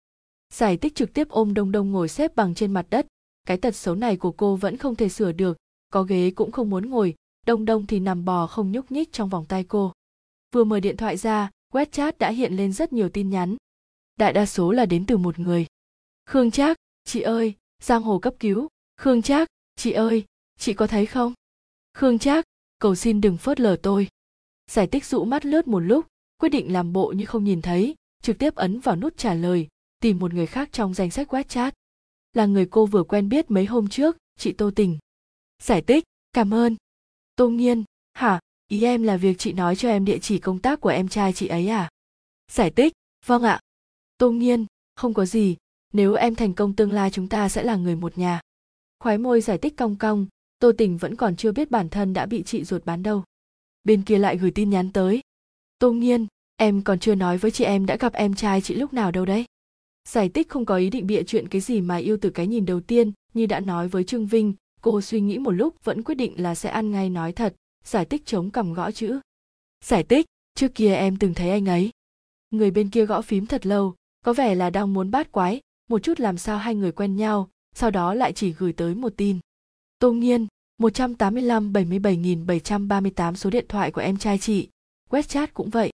Giải 0.52 0.76
tích 0.76 0.94
trực 0.94 1.12
tiếp 1.12 1.28
ôm 1.28 1.54
đông 1.54 1.72
đông 1.72 1.92
ngồi 1.92 2.08
xếp 2.08 2.36
bằng 2.36 2.54
trên 2.54 2.72
mặt 2.72 2.86
đất. 2.90 3.06
Cái 3.46 3.56
tật 3.56 3.74
xấu 3.74 3.94
này 3.94 4.16
của 4.16 4.32
cô 4.32 4.56
vẫn 4.56 4.76
không 4.76 4.94
thể 4.94 5.08
sửa 5.08 5.32
được, 5.32 5.56
có 5.92 6.02
ghế 6.02 6.30
cũng 6.30 6.52
không 6.52 6.70
muốn 6.70 6.90
ngồi, 6.90 7.14
đông 7.46 7.64
đông 7.64 7.86
thì 7.86 8.00
nằm 8.00 8.24
bò 8.24 8.46
không 8.46 8.72
nhúc 8.72 8.92
nhích 8.92 9.12
trong 9.12 9.28
vòng 9.28 9.44
tay 9.44 9.64
cô. 9.64 9.92
Vừa 10.54 10.64
mở 10.64 10.80
điện 10.80 10.96
thoại 10.96 11.16
ra 11.16 11.50
WeChat 11.76 12.12
đã 12.18 12.30
hiện 12.30 12.56
lên 12.56 12.72
rất 12.72 12.92
nhiều 12.92 13.08
tin 13.08 13.30
nhắn. 13.30 13.56
Đại 14.16 14.32
đa 14.32 14.46
số 14.46 14.72
là 14.72 14.86
đến 14.86 15.06
từ 15.06 15.16
một 15.16 15.38
người. 15.38 15.66
Khương 16.26 16.50
trác 16.50 16.76
chị 17.04 17.20
ơi 17.20 17.54
giang 17.82 18.02
hồ 18.02 18.18
cấp 18.18 18.34
cứu. 18.40 18.68
Khương 18.96 19.22
trác 19.22 19.48
chị 19.76 19.92
ơi 19.92 20.24
chị 20.58 20.72
có 20.72 20.86
thấy 20.86 21.06
không? 21.06 21.34
Khương 21.94 22.18
trác 22.18 22.44
cầu 22.78 22.94
xin 22.94 23.20
đừng 23.20 23.36
phớt 23.36 23.60
lờ 23.60 23.76
tôi. 23.82 24.08
Giải 24.70 24.86
tích 24.86 25.04
dụ 25.04 25.24
mắt 25.24 25.44
lướt 25.44 25.68
một 25.68 25.80
lúc 25.80 26.06
quyết 26.36 26.48
định 26.48 26.72
làm 26.72 26.92
bộ 26.92 27.12
như 27.16 27.24
không 27.24 27.44
nhìn 27.44 27.62
thấy 27.62 27.94
trực 28.22 28.38
tiếp 28.38 28.54
ấn 28.54 28.80
vào 28.80 28.96
nút 28.96 29.16
trả 29.16 29.34
lời 29.34 29.68
tìm 30.00 30.18
một 30.18 30.34
người 30.34 30.46
khác 30.46 30.68
trong 30.72 30.94
danh 30.94 31.10
sách 31.10 31.34
WeChat, 31.34 31.72
là 32.32 32.46
người 32.46 32.66
cô 32.70 32.86
vừa 32.86 33.02
quen 33.02 33.28
biết 33.28 33.50
mấy 33.50 33.64
hôm 33.64 33.88
trước 33.88 34.16
chị 34.38 34.52
tô 34.52 34.70
tình. 34.76 34.98
Giải 35.62 35.82
tích 35.82 36.04
cảm 36.32 36.54
ơn. 36.54 36.76
Tô 37.36 37.48
nghiên 37.48 37.84
hả? 38.12 38.40
Ý 38.68 38.82
em 38.82 39.02
là 39.02 39.16
việc 39.16 39.38
chị 39.38 39.52
nói 39.52 39.76
cho 39.76 39.88
em 39.88 40.04
địa 40.04 40.18
chỉ 40.18 40.38
công 40.38 40.58
tác 40.58 40.80
của 40.80 40.88
em 40.88 41.08
trai 41.08 41.32
chị 41.32 41.46
ấy 41.46 41.68
à? 41.68 41.88
Giải 42.52 42.70
tích 42.70 42.92
vâng 43.26 43.42
ạ. 43.42 43.60
Tôn 44.18 44.38
nhiên, 44.38 44.66
không 44.94 45.14
có 45.14 45.26
gì. 45.26 45.56
Nếu 45.92 46.14
em 46.14 46.34
thành 46.34 46.54
công 46.54 46.72
tương 46.72 46.92
lai 46.92 47.10
chúng 47.10 47.28
ta 47.28 47.48
sẽ 47.48 47.62
là 47.62 47.76
người 47.76 47.96
một 47.96 48.18
nhà. 48.18 48.40
Khoái 48.98 49.18
môi 49.18 49.40
giải 49.40 49.58
tích 49.58 49.76
cong 49.76 49.96
cong 49.96 50.26
tô 50.58 50.72
tình 50.78 50.96
vẫn 50.96 51.16
còn 51.16 51.36
chưa 51.36 51.52
biết 51.52 51.70
bản 51.70 51.88
thân 51.88 52.12
đã 52.12 52.26
bị 52.26 52.42
chị 52.42 52.64
ruột 52.64 52.84
bán 52.84 53.02
đâu. 53.02 53.24
Bên 53.84 54.02
kia 54.02 54.18
lại 54.18 54.36
gửi 54.36 54.50
tin 54.50 54.70
nhắn 54.70 54.92
tới. 54.92 55.20
Tôn 55.78 55.98
nhiên, 55.98 56.26
em 56.56 56.82
còn 56.82 56.98
chưa 56.98 57.14
nói 57.14 57.38
với 57.38 57.50
chị 57.50 57.64
em 57.64 57.86
đã 57.86 57.96
gặp 57.96 58.12
em 58.12 58.34
trai 58.34 58.60
chị 58.60 58.74
lúc 58.74 58.92
nào 58.92 59.10
đâu 59.10 59.24
đấy. 59.24 59.44
Giải 60.08 60.28
tích 60.28 60.48
không 60.48 60.64
có 60.64 60.76
ý 60.76 60.90
định 60.90 61.06
bịa 61.06 61.22
chuyện 61.22 61.48
cái 61.48 61.60
gì 61.60 61.80
mà 61.80 61.96
yêu 61.96 62.18
từ 62.20 62.30
cái 62.30 62.46
nhìn 62.46 62.66
đầu 62.66 62.80
tiên 62.80 63.12
như 63.34 63.46
đã 63.46 63.60
nói 63.60 63.88
với 63.88 64.04
trương 64.04 64.26
vinh 64.26 64.54
cô 64.80 65.00
suy 65.00 65.20
nghĩ 65.20 65.38
một 65.38 65.50
lúc 65.50 65.84
vẫn 65.84 66.02
quyết 66.02 66.14
định 66.14 66.42
là 66.42 66.54
sẽ 66.54 66.70
ăn 66.70 66.90
ngay 66.90 67.10
nói 67.10 67.32
thật 67.32 67.54
giải 67.86 68.04
tích 68.04 68.26
chống 68.26 68.50
cằm 68.50 68.72
gõ 68.72 68.90
chữ. 68.90 69.20
Giải 69.84 70.02
tích 70.02 70.26
trước 70.54 70.74
kia 70.74 70.94
em 70.94 71.16
từng 71.16 71.34
thấy 71.34 71.50
anh 71.50 71.66
ấy. 71.66 71.90
Người 72.50 72.70
bên 72.70 72.90
kia 72.90 73.06
gõ 73.06 73.22
phím 73.22 73.46
thật 73.46 73.66
lâu, 73.66 73.94
có 74.24 74.32
vẻ 74.32 74.54
là 74.54 74.70
đang 74.70 74.92
muốn 74.92 75.10
bát 75.10 75.32
quái, 75.32 75.60
một 75.88 75.98
chút 75.98 76.20
làm 76.20 76.38
sao 76.38 76.58
hai 76.58 76.74
người 76.74 76.92
quen 76.92 77.16
nhau, 77.16 77.48
sau 77.74 77.90
đó 77.90 78.14
lại 78.14 78.32
chỉ 78.32 78.52
gửi 78.52 78.72
tới 78.72 78.94
một 78.94 79.12
tin. 79.16 79.38
Tô 79.98 80.12
nghiên 80.12 80.46
185 80.78 81.72
77.738 81.72 83.34
số 83.34 83.50
điện 83.50 83.64
thoại 83.68 83.90
của 83.90 84.00
em 84.00 84.16
trai 84.16 84.38
chị. 84.38 84.68
Wechat 85.10 85.46
cũng 85.54 85.70
vậy. 85.70 85.90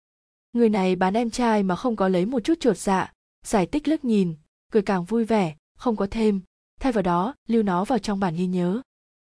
Người 0.53 0.69
này 0.69 0.95
bán 0.95 1.13
em 1.13 1.29
trai 1.29 1.63
mà 1.63 1.75
không 1.75 1.95
có 1.95 2.07
lấy 2.07 2.25
một 2.25 2.43
chút 2.43 2.59
chuột 2.59 2.77
dạ. 2.77 3.13
Giải 3.45 3.65
tích 3.65 3.87
lướt 3.87 4.05
nhìn, 4.05 4.35
cười 4.71 4.81
càng 4.81 5.05
vui 5.05 5.25
vẻ, 5.25 5.55
không 5.77 5.95
có 5.95 6.07
thêm. 6.11 6.41
Thay 6.79 6.91
vào 6.91 7.01
đó, 7.01 7.35
lưu 7.47 7.63
nó 7.63 7.85
vào 7.85 7.99
trong 7.99 8.19
bản 8.19 8.35
ghi 8.35 8.47
nhớ. 8.47 8.81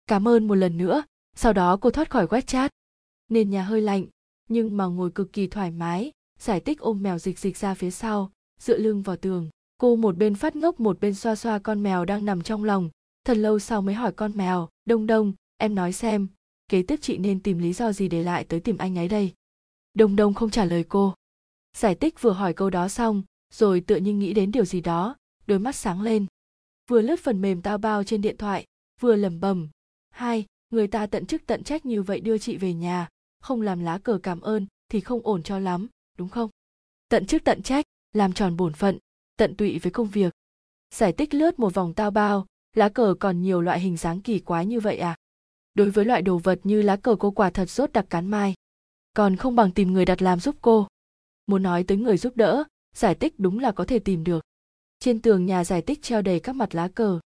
Cảm 0.07 0.29
ơn 0.29 0.47
một 0.47 0.55
lần 0.55 0.79
nữa 0.79 1.03
sau 1.35 1.53
đó 1.53 1.77
cô 1.77 1.91
thoát 1.91 2.11
khỏi 2.11 2.27
WeChat 2.27 2.69
nền 3.29 3.51
nhà 3.51 3.63
hơi 3.63 3.81
lạnh, 3.81 4.07
nhưng 4.49 4.77
mà 4.77 4.85
ngồi 4.85 5.11
cực 5.11 5.33
kỳ 5.33 5.47
thoải 5.47 5.71
mái, 5.71 6.13
giải 6.39 6.61
tích 6.61 6.79
ôm 6.79 7.03
mèo 7.03 7.19
dịch 7.19 7.39
dịch 7.39 7.57
ra 7.57 7.75
phía 7.75 7.91
sau, 7.91 8.31
dựa 8.61 8.79
lưng 8.79 9.03
vào 9.03 9.17
tường. 9.17 9.51
Cô 9.79 9.97
một 9.97 10.17
bên 10.17 10.35
phát 10.35 10.57
ngốc 10.57 10.81
một 10.81 11.01
bên 11.01 11.15
xoa 11.15 11.37
xoa 11.37 11.59
con 11.59 11.83
mèo 11.83 12.05
đang 12.05 12.25
nằm 12.25 12.43
trong 12.43 12.65
lòng. 12.65 12.91
Thật 13.25 13.37
lâu 13.37 13.59
sau 13.59 13.83
mới 13.83 13.95
hỏi 13.95 14.13
con 14.13 14.33
mèo, 14.35 14.69
đông 14.85 15.07
đông, 15.07 15.33
em 15.57 15.75
nói 15.75 15.93
xem, 15.93 16.29
kế 16.69 16.83
tiếp 16.83 16.99
chị 17.03 17.19
nên 17.19 17.41
tìm 17.41 17.59
lý 17.59 17.73
do 17.73 17.93
gì 17.93 18.09
để 18.09 18.23
lại 18.23 18.45
tới 18.45 18.61
tìm 18.61 18.79
anh 18.79 18.99
ấy 18.99 19.09
đây? 19.09 19.33
Đông 19.95 20.17
đông 20.17 20.35
không 20.35 20.51
trả 20.51 20.65
lời 20.65 20.85
cô. 20.89 21.15
Giải 21.77 21.95
tích 21.95 22.23
vừa 22.23 22.33
hỏi 22.33 22.53
câu 22.53 22.71
đó 22.71 22.89
xong, 22.89 23.23
rồi 23.53 23.81
tựa 23.81 23.97
như 23.97 24.13
nghĩ 24.13 24.33
đến 24.33 24.53
điều 24.53 24.65
gì 24.65 24.81
đó, 24.81 25.17
đôi 25.47 25.59
mắt 25.59 25.77
sáng 25.77 26.03
lên. 26.03 26.27
Vừa 26.91 27.01
lướt 27.01 27.21
phần 27.21 27.43
mềm 27.43 27.63
tao 27.63 27.79
bao 27.79 28.05
trên 28.05 28.21
điện 28.21 28.37
thoại, 28.37 28.67
vừa 29.01 29.17
lẩm 29.17 29.41
bẩm, 29.41 29.69
hai 30.11 30.47
người 30.75 30.87
ta 30.87 31.07
tận 31.07 31.27
chức 31.27 31.47
tận 31.47 31.63
trách 31.65 31.87
như 31.87 32.03
vậy 32.03 32.21
đưa 32.21 32.39
chị 32.39 32.57
về 32.57 32.75
nhà, 32.75 33.09
không 33.41 33.61
làm 33.61 33.81
lá 33.81 33.99
cờ 33.99 34.19
cảm 34.23 34.41
ơn 34.41 34.67
thì 34.89 35.01
không 35.01 35.21
ổn 35.25 35.43
cho 35.43 35.59
lắm, 35.59 35.89
đúng 36.19 36.29
không? 36.29 36.51
Tận 37.09 37.27
chức 37.27 37.45
tận 37.45 37.63
trách, 37.63 37.85
làm 38.13 38.33
tròn 38.33 38.57
bổn 38.57 38.73
phận, 38.73 38.99
tận 39.37 39.55
tụy 39.57 39.79
với 39.79 39.93
công 39.93 40.09
việc. 40.09 40.33
Giải 40.95 41.13
tích 41.13 41.35
lướt 41.35 41.59
một 41.59 41.75
vòng 41.75 41.95
tao 41.95 42.11
bao, 42.11 42.47
lá 42.75 42.89
cờ 42.89 43.15
còn 43.21 43.43
nhiều 43.43 43.61
loại 43.61 43.81
hình 43.81 43.97
dáng 43.97 44.21
kỳ 44.21 44.39
quái 44.39 44.67
như 44.67 44.81
vậy 44.81 44.99
à? 44.99 45.17
Đối 45.75 45.91
với 45.91 46.05
loại 46.05 46.23
đồ 46.23 46.39
vật 46.39 46.61
như 46.65 46.83
lá 46.83 46.97
cờ 46.97 47.17
cô 47.19 47.31
quả 47.31 47.51
thật 47.51 47.71
rốt 47.71 47.93
đặc 47.93 48.07
cán 48.11 48.27
mai. 48.27 48.55
Còn 49.17 49.37
không 49.37 49.57
bằng 49.57 49.73
tìm 49.73 49.93
người 49.93 50.05
đặt 50.05 50.23
làm 50.23 50.41
giúp 50.41 50.57
cô. 50.61 50.89
Muốn 51.47 51.63
nói 51.63 51.85
tới 51.85 51.99
người 51.99 52.17
giúp 52.17 52.37
đỡ, 52.37 52.65
giải 52.97 53.15
tích 53.15 53.35
đúng 53.39 53.59
là 53.59 53.73
có 53.73 53.85
thể 53.85 53.99
tìm 53.99 54.25
được. 54.25 54.45
Trên 54.99 55.23
tường 55.23 55.47
nhà 55.47 55.65
giải 55.65 55.83
tích 55.83 56.03
treo 56.03 56.23
đầy 56.23 56.41
các 56.41 56.53
mặt 56.53 56.75
lá 56.75 56.89
cờ 56.89 57.21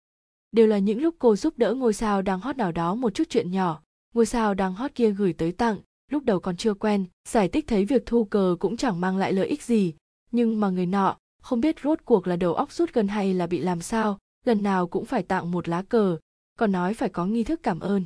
đều 0.52 0.66
là 0.66 0.78
những 0.78 1.02
lúc 1.02 1.14
cô 1.18 1.36
giúp 1.36 1.58
đỡ 1.58 1.74
ngôi 1.74 1.92
sao 1.92 2.22
đang 2.22 2.40
hot 2.40 2.56
nào 2.56 2.72
đó 2.72 2.94
một 2.94 3.14
chút 3.14 3.24
chuyện 3.30 3.50
nhỏ. 3.50 3.82
Ngôi 4.14 4.26
sao 4.26 4.54
đang 4.54 4.74
hot 4.74 4.94
kia 4.94 5.10
gửi 5.10 5.32
tới 5.32 5.52
tặng, 5.52 5.78
lúc 6.10 6.24
đầu 6.24 6.40
còn 6.40 6.56
chưa 6.56 6.74
quen, 6.74 7.04
giải 7.28 7.48
tích 7.48 7.66
thấy 7.66 7.84
việc 7.84 8.02
thu 8.06 8.24
cờ 8.24 8.56
cũng 8.60 8.76
chẳng 8.76 9.00
mang 9.00 9.16
lại 9.16 9.32
lợi 9.32 9.46
ích 9.46 9.62
gì. 9.62 9.94
Nhưng 10.30 10.60
mà 10.60 10.70
người 10.70 10.86
nọ, 10.86 11.16
không 11.42 11.60
biết 11.60 11.76
rốt 11.84 11.98
cuộc 12.04 12.26
là 12.26 12.36
đầu 12.36 12.54
óc 12.54 12.72
rút 12.72 12.92
gần 12.92 13.08
hay 13.08 13.34
là 13.34 13.46
bị 13.46 13.58
làm 13.58 13.80
sao, 13.80 14.18
lần 14.44 14.62
nào 14.62 14.86
cũng 14.86 15.04
phải 15.04 15.22
tặng 15.22 15.50
một 15.50 15.68
lá 15.68 15.82
cờ, 15.82 16.18
còn 16.58 16.72
nói 16.72 16.94
phải 16.94 17.08
có 17.08 17.26
nghi 17.26 17.44
thức 17.44 17.60
cảm 17.62 17.80
ơn. 17.80 18.04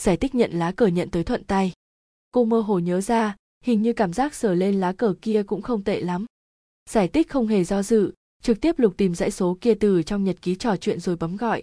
Giải 0.00 0.16
tích 0.16 0.34
nhận 0.34 0.50
lá 0.52 0.72
cờ 0.72 0.86
nhận 0.86 1.10
tới 1.10 1.24
thuận 1.24 1.44
tay. 1.44 1.72
Cô 2.32 2.44
mơ 2.44 2.60
hồ 2.60 2.78
nhớ 2.78 3.00
ra, 3.00 3.36
hình 3.64 3.82
như 3.82 3.92
cảm 3.92 4.12
giác 4.12 4.34
sờ 4.34 4.54
lên 4.54 4.80
lá 4.80 4.92
cờ 4.92 5.14
kia 5.22 5.42
cũng 5.42 5.62
không 5.62 5.84
tệ 5.84 6.00
lắm. 6.00 6.26
Giải 6.90 7.08
tích 7.08 7.30
không 7.30 7.46
hề 7.46 7.64
do 7.64 7.82
dự 7.82 8.12
trực 8.42 8.60
tiếp 8.60 8.78
lục 8.78 8.96
tìm 8.96 9.14
dãy 9.14 9.30
số 9.30 9.58
kia 9.60 9.74
từ 9.74 10.02
trong 10.02 10.24
nhật 10.24 10.36
ký 10.42 10.54
trò 10.54 10.76
chuyện 10.76 11.00
rồi 11.00 11.16
bấm 11.16 11.36
gọi. 11.36 11.62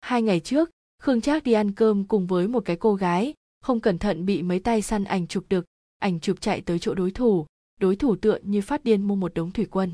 Hai 0.00 0.22
ngày 0.22 0.40
trước, 0.40 0.70
khương 1.02 1.20
trác 1.20 1.42
đi 1.42 1.52
ăn 1.52 1.72
cơm 1.72 2.04
cùng 2.04 2.26
với 2.26 2.48
một 2.48 2.64
cái 2.64 2.76
cô 2.76 2.94
gái, 2.94 3.34
không 3.60 3.80
cẩn 3.80 3.98
thận 3.98 4.26
bị 4.26 4.42
mấy 4.42 4.60
tay 4.60 4.82
săn 4.82 5.04
ảnh 5.04 5.26
chụp 5.26 5.44
được, 5.48 5.64
ảnh 5.98 6.20
chụp 6.20 6.40
chạy 6.40 6.60
tới 6.60 6.78
chỗ 6.78 6.94
đối 6.94 7.10
thủ 7.10 7.46
đối 7.78 7.96
thủ 7.96 8.16
tựa 8.16 8.38
như 8.42 8.62
phát 8.62 8.84
điên 8.84 9.02
mua 9.02 9.14
một 9.14 9.34
đống 9.34 9.50
thủy 9.50 9.66
quân. 9.70 9.92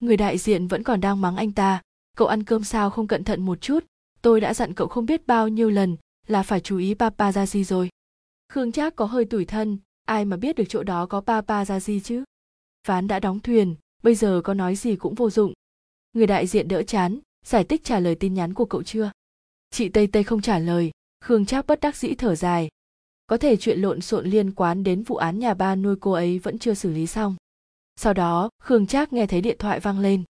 Người 0.00 0.16
đại 0.16 0.38
diện 0.38 0.66
vẫn 0.66 0.82
còn 0.82 1.00
đang 1.00 1.20
mắng 1.20 1.36
anh 1.36 1.52
ta, 1.52 1.82
cậu 2.16 2.28
ăn 2.28 2.44
cơm 2.44 2.64
sao 2.64 2.90
không 2.90 3.06
cẩn 3.06 3.24
thận 3.24 3.42
một 3.42 3.60
chút? 3.60 3.84
Tôi 4.22 4.40
đã 4.40 4.54
dặn 4.54 4.74
cậu 4.74 4.88
không 4.88 5.06
biết 5.06 5.26
bao 5.26 5.48
nhiêu 5.48 5.70
lần 5.70 5.96
là 6.26 6.42
phải 6.42 6.60
chú 6.60 6.78
ý 6.78 6.94
paparazzi 6.94 7.64
rồi. 7.64 7.88
Khương 8.52 8.72
trác 8.72 8.96
có 8.96 9.04
hơi 9.04 9.24
tủi 9.24 9.44
thân, 9.44 9.78
ai 10.06 10.24
mà 10.24 10.36
biết 10.36 10.56
được 10.56 10.64
chỗ 10.68 10.82
đó 10.82 11.06
có 11.06 11.20
paparazzi 11.26 12.00
chứ? 12.00 12.24
Ván 12.86 13.08
đã 13.08 13.20
đóng 13.20 13.40
thuyền 13.40 13.74
bây 14.04 14.14
giờ 14.14 14.40
có 14.44 14.54
nói 14.54 14.76
gì 14.76 14.96
cũng 14.96 15.14
vô 15.14 15.30
dụng. 15.30 15.52
Người 16.12 16.26
đại 16.26 16.46
diện 16.46 16.68
đỡ 16.68 16.82
chán, 16.82 17.18
giải 17.44 17.64
thích 17.64 17.84
trả 17.84 18.00
lời 18.00 18.14
tin 18.14 18.34
nhắn 18.34 18.54
của 18.54 18.64
cậu 18.64 18.82
chưa? 18.82 19.10
Chị 19.70 19.88
tây 19.88 20.06
tây 20.06 20.24
không 20.24 20.40
trả 20.40 20.58
lời, 20.58 20.90
khương 21.20 21.46
trác 21.46 21.66
bất 21.66 21.80
đắc 21.80 21.96
dĩ 21.96 22.14
thở 22.14 22.34
dài. 22.34 22.68
Có 23.26 23.36
thể 23.36 23.56
chuyện 23.56 23.80
lộn 23.80 24.00
xộn 24.00 24.26
liên 24.26 24.50
quan 24.50 24.84
đến 24.84 25.02
vụ 25.02 25.16
án 25.16 25.38
nhà 25.38 25.54
ba 25.54 25.76
nuôi 25.76 25.96
cô 26.00 26.12
ấy 26.12 26.38
vẫn 26.38 26.58
chưa 26.58 26.74
xử 26.74 26.90
lý 26.90 27.06
xong. 27.06 27.36
Sau 27.96 28.14
đó, 28.14 28.50
khương 28.62 28.86
trác 28.86 29.12
nghe 29.12 29.26
thấy 29.26 29.40
điện 29.40 29.56
thoại 29.58 29.80
vang 29.80 29.98
lên. 29.98 30.22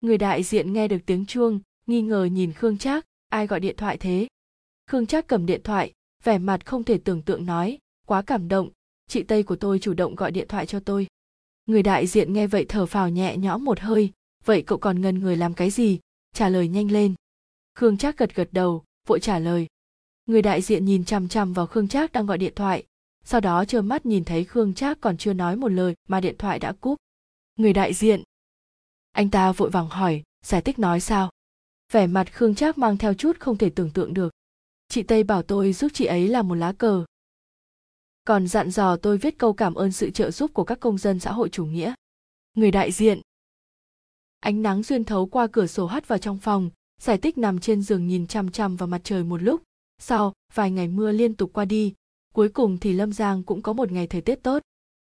Người 0.00 0.18
đại 0.18 0.42
diện 0.42 0.72
nghe 0.72 0.88
được 0.88 0.98
tiếng 1.06 1.26
chuông, 1.26 1.60
nghi 1.86 2.02
ngờ 2.02 2.24
nhìn 2.24 2.52
khương 2.52 2.78
trác, 2.78 3.06
ai 3.28 3.46
gọi 3.46 3.60
điện 3.60 3.76
thoại 3.76 3.96
thế? 3.96 4.28
Khương 4.86 5.06
trác 5.06 5.26
cầm 5.26 5.46
điện 5.46 5.60
thoại, 5.64 5.92
vẻ 6.24 6.38
mặt 6.38 6.66
không 6.66 6.84
thể 6.84 6.98
tưởng 7.04 7.22
tượng 7.22 7.46
nói, 7.46 7.78
quá 8.06 8.22
cảm 8.22 8.48
động. 8.48 8.70
Chị 9.06 9.22
tây 9.22 9.42
của 9.42 9.56
tôi 9.56 9.78
chủ 9.78 9.94
động 9.94 10.14
gọi 10.14 10.30
điện 10.30 10.48
thoại 10.48 10.66
cho 10.66 10.80
tôi 10.80 11.06
người 11.70 11.82
đại 11.82 12.06
diện 12.06 12.32
nghe 12.32 12.46
vậy 12.46 12.66
thở 12.68 12.86
phào 12.86 13.08
nhẹ 13.08 13.36
nhõm 13.36 13.64
một 13.64 13.80
hơi. 13.80 14.12
Vậy 14.44 14.62
cậu 14.62 14.78
còn 14.78 15.00
ngần 15.00 15.18
người 15.18 15.36
làm 15.36 15.54
cái 15.54 15.70
gì? 15.70 15.98
Trả 16.34 16.48
lời 16.48 16.68
nhanh 16.68 16.90
lên. 16.90 17.14
Khương 17.74 17.98
trác 17.98 18.18
gật 18.18 18.34
gật 18.34 18.48
đầu, 18.52 18.84
vội 19.06 19.20
trả 19.20 19.38
lời. 19.38 19.66
Người 20.26 20.42
đại 20.42 20.62
diện 20.62 20.84
nhìn 20.84 21.04
chằm 21.04 21.28
chằm 21.28 21.52
vào 21.52 21.66
khương 21.66 21.88
trác 21.88 22.12
đang 22.12 22.26
gọi 22.26 22.38
điện 22.38 22.52
thoại. 22.56 22.84
Sau 23.24 23.40
đó 23.40 23.64
trơ 23.64 23.82
mắt 23.82 24.06
nhìn 24.06 24.24
thấy 24.24 24.44
khương 24.44 24.74
trác 24.74 25.00
còn 25.00 25.16
chưa 25.16 25.32
nói 25.32 25.56
một 25.56 25.68
lời 25.68 25.94
mà 26.08 26.20
điện 26.20 26.34
thoại 26.38 26.58
đã 26.58 26.72
cúp. 26.72 26.98
Người 27.56 27.72
đại 27.72 27.94
diện. 27.94 28.22
Anh 29.12 29.30
ta 29.30 29.52
vội 29.52 29.70
vàng 29.70 29.88
hỏi, 29.88 30.22
giải 30.44 30.62
thích 30.62 30.78
nói 30.78 31.00
sao? 31.00 31.30
Vẻ 31.92 32.06
mặt 32.06 32.32
khương 32.32 32.54
trác 32.54 32.78
mang 32.78 32.96
theo 32.96 33.14
chút 33.14 33.40
không 33.40 33.58
thể 33.58 33.70
tưởng 33.70 33.90
tượng 33.90 34.14
được. 34.14 34.32
Chị 34.88 35.02
tây 35.02 35.22
bảo 35.22 35.42
tôi 35.42 35.72
giúp 35.72 35.90
chị 35.94 36.04
ấy 36.04 36.28
làm 36.28 36.48
một 36.48 36.54
lá 36.54 36.72
cờ 36.72 37.04
còn 38.30 38.46
dặn 38.46 38.70
dò 38.70 38.96
tôi 38.96 39.18
viết 39.18 39.38
câu 39.38 39.52
cảm 39.52 39.74
ơn 39.74 39.92
sự 39.92 40.10
trợ 40.10 40.30
giúp 40.30 40.54
của 40.54 40.64
các 40.64 40.80
công 40.80 40.98
dân 40.98 41.18
xã 41.18 41.32
hội 41.32 41.48
chủ 41.48 41.64
nghĩa. 41.64 41.94
Người 42.56 42.70
đại 42.70 42.92
diện. 42.92 43.20
Ánh 44.40 44.62
nắng 44.62 44.82
xuyên 44.82 45.04
thấu 45.04 45.26
qua 45.26 45.46
cửa 45.46 45.66
sổ 45.66 45.86
hắt 45.86 46.08
vào 46.08 46.18
trong 46.18 46.38
phòng, 46.38 46.70
giải 47.00 47.18
tích 47.18 47.38
nằm 47.38 47.58
trên 47.58 47.82
giường 47.82 48.06
nhìn 48.06 48.26
chằm 48.26 48.50
chằm 48.50 48.76
vào 48.76 48.86
mặt 48.86 49.00
trời 49.04 49.24
một 49.24 49.42
lúc. 49.42 49.62
Sau, 49.98 50.32
vài 50.54 50.70
ngày 50.70 50.88
mưa 50.88 51.12
liên 51.12 51.34
tục 51.34 51.50
qua 51.52 51.64
đi, 51.64 51.94
cuối 52.34 52.48
cùng 52.48 52.78
thì 52.78 52.92
lâm 52.92 53.12
giang 53.12 53.42
cũng 53.42 53.62
có 53.62 53.72
một 53.72 53.92
ngày 53.92 54.06
thời 54.06 54.20
tiết 54.20 54.42
tốt. 54.42 54.62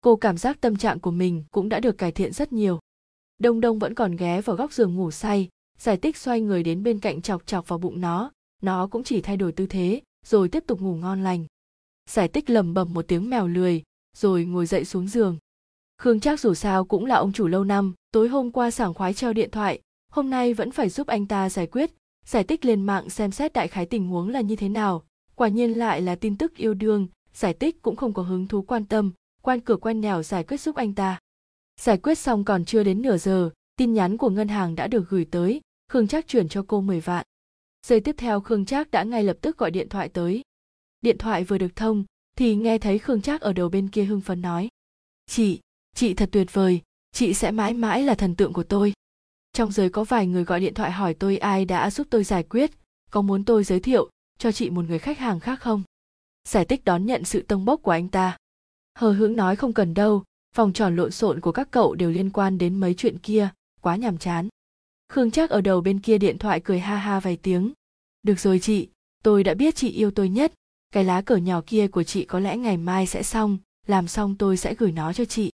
Cô 0.00 0.16
cảm 0.16 0.38
giác 0.38 0.60
tâm 0.60 0.76
trạng 0.76 1.00
của 1.00 1.10
mình 1.10 1.44
cũng 1.50 1.68
đã 1.68 1.80
được 1.80 1.98
cải 1.98 2.12
thiện 2.12 2.32
rất 2.32 2.52
nhiều. 2.52 2.80
Đông 3.38 3.60
đông 3.60 3.78
vẫn 3.78 3.94
còn 3.94 4.16
ghé 4.16 4.40
vào 4.40 4.56
góc 4.56 4.72
giường 4.72 4.94
ngủ 4.94 5.10
say, 5.10 5.48
giải 5.78 5.96
tích 5.96 6.16
xoay 6.16 6.40
người 6.40 6.62
đến 6.62 6.82
bên 6.82 6.98
cạnh 6.98 7.22
chọc 7.22 7.46
chọc 7.46 7.68
vào 7.68 7.78
bụng 7.78 8.00
nó. 8.00 8.30
Nó 8.62 8.86
cũng 8.86 9.04
chỉ 9.04 9.20
thay 9.20 9.36
đổi 9.36 9.52
tư 9.52 9.66
thế, 9.66 10.00
rồi 10.26 10.48
tiếp 10.48 10.64
tục 10.66 10.80
ngủ 10.80 10.94
ngon 10.94 11.22
lành 11.22 11.46
giải 12.10 12.28
tích 12.28 12.50
lầm 12.50 12.74
bầm 12.74 12.94
một 12.94 13.08
tiếng 13.08 13.30
mèo 13.30 13.48
lười, 13.48 13.82
rồi 14.16 14.44
ngồi 14.44 14.66
dậy 14.66 14.84
xuống 14.84 15.08
giường. 15.08 15.38
Khương 15.98 16.20
trác 16.20 16.40
dù 16.40 16.54
sao 16.54 16.84
cũng 16.84 17.06
là 17.06 17.14
ông 17.14 17.32
chủ 17.32 17.46
lâu 17.46 17.64
năm, 17.64 17.94
tối 18.12 18.28
hôm 18.28 18.50
qua 18.50 18.70
sảng 18.70 18.94
khoái 18.94 19.14
treo 19.14 19.32
điện 19.32 19.50
thoại, 19.50 19.80
hôm 20.12 20.30
nay 20.30 20.54
vẫn 20.54 20.70
phải 20.70 20.88
giúp 20.88 21.06
anh 21.06 21.26
ta 21.26 21.50
giải 21.50 21.66
quyết, 21.66 21.90
giải 22.26 22.44
tích 22.44 22.64
lên 22.64 22.82
mạng 22.82 23.10
xem 23.10 23.30
xét 23.30 23.52
đại 23.52 23.68
khái 23.68 23.86
tình 23.86 24.06
huống 24.06 24.28
là 24.28 24.40
như 24.40 24.56
thế 24.56 24.68
nào. 24.68 25.04
Quả 25.34 25.48
nhiên 25.48 25.78
lại 25.78 26.02
là 26.02 26.14
tin 26.14 26.36
tức 26.36 26.56
yêu 26.56 26.74
đương, 26.74 27.08
giải 27.34 27.54
tích 27.54 27.82
cũng 27.82 27.96
không 27.96 28.12
có 28.12 28.22
hứng 28.22 28.48
thú 28.48 28.62
quan 28.62 28.84
tâm, 28.84 29.12
quan 29.42 29.60
cửa 29.60 29.76
quen 29.76 30.00
nẻo 30.00 30.22
giải 30.22 30.44
quyết 30.44 30.60
giúp 30.60 30.76
anh 30.76 30.94
ta. 30.94 31.18
Giải 31.80 31.98
quyết 31.98 32.18
xong 32.18 32.44
còn 32.44 32.64
chưa 32.64 32.84
đến 32.84 33.02
nửa 33.02 33.16
giờ, 33.16 33.50
tin 33.76 33.92
nhắn 33.94 34.16
của 34.16 34.30
ngân 34.30 34.48
hàng 34.48 34.74
đã 34.74 34.86
được 34.86 35.08
gửi 35.08 35.24
tới, 35.30 35.60
khương 35.88 36.08
trác 36.08 36.26
chuyển 36.28 36.48
cho 36.48 36.64
cô 36.68 36.80
10 36.80 37.00
vạn. 37.00 37.26
Giây 37.86 38.00
tiếp 38.00 38.14
theo 38.18 38.40
khương 38.40 38.64
trác 38.64 38.90
đã 38.90 39.02
ngay 39.02 39.24
lập 39.24 39.36
tức 39.40 39.58
gọi 39.58 39.70
điện 39.70 39.88
thoại 39.88 40.08
tới 40.08 40.42
điện 41.02 41.18
thoại 41.18 41.44
vừa 41.44 41.58
được 41.58 41.76
thông, 41.76 42.04
thì 42.36 42.56
nghe 42.56 42.78
thấy 42.78 42.98
khương 42.98 43.22
trác 43.22 43.40
ở 43.40 43.52
đầu 43.52 43.68
bên 43.68 43.88
kia 43.88 44.04
hưng 44.04 44.20
phấn 44.20 44.42
nói, 44.42 44.68
chị 45.26 45.60
chị 45.94 46.14
thật 46.14 46.28
tuyệt 46.32 46.52
vời, 46.52 46.80
chị 47.12 47.34
sẽ 47.34 47.50
mãi 47.50 47.74
mãi 47.74 48.02
là 48.02 48.14
thần 48.14 48.34
tượng 48.34 48.52
của 48.52 48.62
tôi. 48.62 48.92
Trong 49.52 49.72
giới 49.72 49.90
có 49.90 50.04
vài 50.04 50.26
người 50.26 50.44
gọi 50.44 50.60
điện 50.60 50.74
thoại 50.74 50.92
hỏi 50.92 51.14
tôi 51.14 51.36
ai 51.36 51.64
đã 51.64 51.90
giúp 51.90 52.06
tôi 52.10 52.24
giải 52.24 52.42
quyết, 52.42 52.70
có 53.10 53.22
muốn 53.22 53.44
tôi 53.44 53.64
giới 53.64 53.80
thiệu 53.80 54.10
cho 54.38 54.52
chị 54.52 54.70
một 54.70 54.84
người 54.88 54.98
khách 54.98 55.18
hàng 55.18 55.40
khác 55.40 55.60
không? 55.60 55.82
Giải 56.48 56.64
tích 56.64 56.84
đón 56.84 57.06
nhận 57.06 57.24
sự 57.24 57.42
tông 57.42 57.64
bốc 57.64 57.82
của 57.82 57.90
anh 57.90 58.08
ta. 58.08 58.36
Hờ 58.98 59.12
hững 59.12 59.36
nói 59.36 59.56
không 59.56 59.72
cần 59.72 59.94
đâu 59.94 60.24
vòng 60.54 60.72
tròn 60.72 60.96
lộn 60.96 61.10
xộn 61.10 61.40
của 61.40 61.52
các 61.52 61.68
cậu 61.70 61.94
đều 61.94 62.10
liên 62.10 62.30
quan 62.30 62.58
đến 62.58 62.80
mấy 62.80 62.94
chuyện 62.94 63.18
kia, 63.18 63.48
quá 63.80 63.96
nhàm 63.96 64.18
chán. 64.18 64.48
Khương 65.08 65.30
Trác 65.30 65.50
ở 65.50 65.60
đầu 65.60 65.80
bên 65.80 66.00
kia 66.00 66.18
điện 66.18 66.38
thoại 66.38 66.60
cười 66.60 66.80
ha 66.80 66.96
ha 66.96 67.20
vài 67.20 67.36
tiếng. 67.36 67.72
Được 68.22 68.40
rồi 68.40 68.58
chị, 68.58 68.88
tôi 69.22 69.44
đã 69.44 69.54
biết 69.54 69.74
chị 69.74 69.88
yêu 69.90 70.10
tôi 70.10 70.28
nhất 70.28 70.52
cái 70.92 71.04
lá 71.04 71.22
cờ 71.22 71.36
nhỏ 71.36 71.62
kia 71.66 71.88
của 71.88 72.02
chị 72.02 72.24
có 72.24 72.38
lẽ 72.38 72.56
ngày 72.56 72.76
mai 72.76 73.06
sẽ 73.06 73.22
xong, 73.22 73.58
làm 73.86 74.08
xong 74.08 74.36
tôi 74.38 74.56
sẽ 74.56 74.74
gửi 74.74 74.92
nó 74.92 75.12
cho 75.12 75.24
chị. 75.24 75.50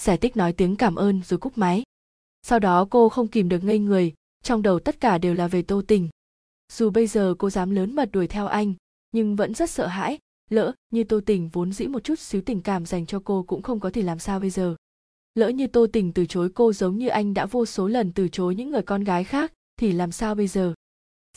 Giải 0.00 0.18
tích 0.18 0.36
nói 0.36 0.52
tiếng 0.52 0.76
cảm 0.76 0.94
ơn 0.94 1.22
rồi 1.22 1.38
cúp 1.38 1.58
máy. 1.58 1.82
Sau 2.42 2.58
đó 2.58 2.86
cô 2.90 3.08
không 3.08 3.28
kìm 3.28 3.48
được 3.48 3.64
ngây 3.64 3.78
người, 3.78 4.12
trong 4.42 4.62
đầu 4.62 4.80
tất 4.80 5.00
cả 5.00 5.18
đều 5.18 5.34
là 5.34 5.48
về 5.48 5.62
tô 5.62 5.82
tình. 5.88 6.08
Dù 6.72 6.90
bây 6.90 7.06
giờ 7.06 7.34
cô 7.38 7.50
dám 7.50 7.70
lớn 7.70 7.94
mật 7.94 8.08
đuổi 8.12 8.26
theo 8.26 8.46
anh, 8.46 8.74
nhưng 9.12 9.36
vẫn 9.36 9.54
rất 9.54 9.70
sợ 9.70 9.86
hãi, 9.86 10.18
lỡ 10.50 10.72
như 10.90 11.04
tô 11.04 11.20
tình 11.26 11.48
vốn 11.48 11.72
dĩ 11.72 11.86
một 11.86 12.04
chút 12.04 12.18
xíu 12.18 12.40
tình 12.40 12.60
cảm 12.60 12.86
dành 12.86 13.06
cho 13.06 13.20
cô 13.24 13.42
cũng 13.42 13.62
không 13.62 13.80
có 13.80 13.90
thể 13.90 14.02
làm 14.02 14.18
sao 14.18 14.40
bây 14.40 14.50
giờ? 14.50 14.76
Lỡ 15.34 15.48
như 15.48 15.66
tô 15.66 15.86
tình 15.92 16.12
từ 16.12 16.26
chối 16.26 16.50
cô 16.54 16.72
giống 16.72 16.98
như 16.98 17.08
anh 17.08 17.34
đã 17.34 17.46
vô 17.46 17.66
số 17.66 17.88
lần 17.88 18.12
từ 18.12 18.28
chối 18.28 18.54
những 18.54 18.70
người 18.70 18.82
con 18.82 19.04
gái 19.04 19.24
khác, 19.24 19.52
thì 19.76 19.92
làm 19.92 20.12
sao 20.12 20.34
bây 20.34 20.46
giờ? 20.46 20.74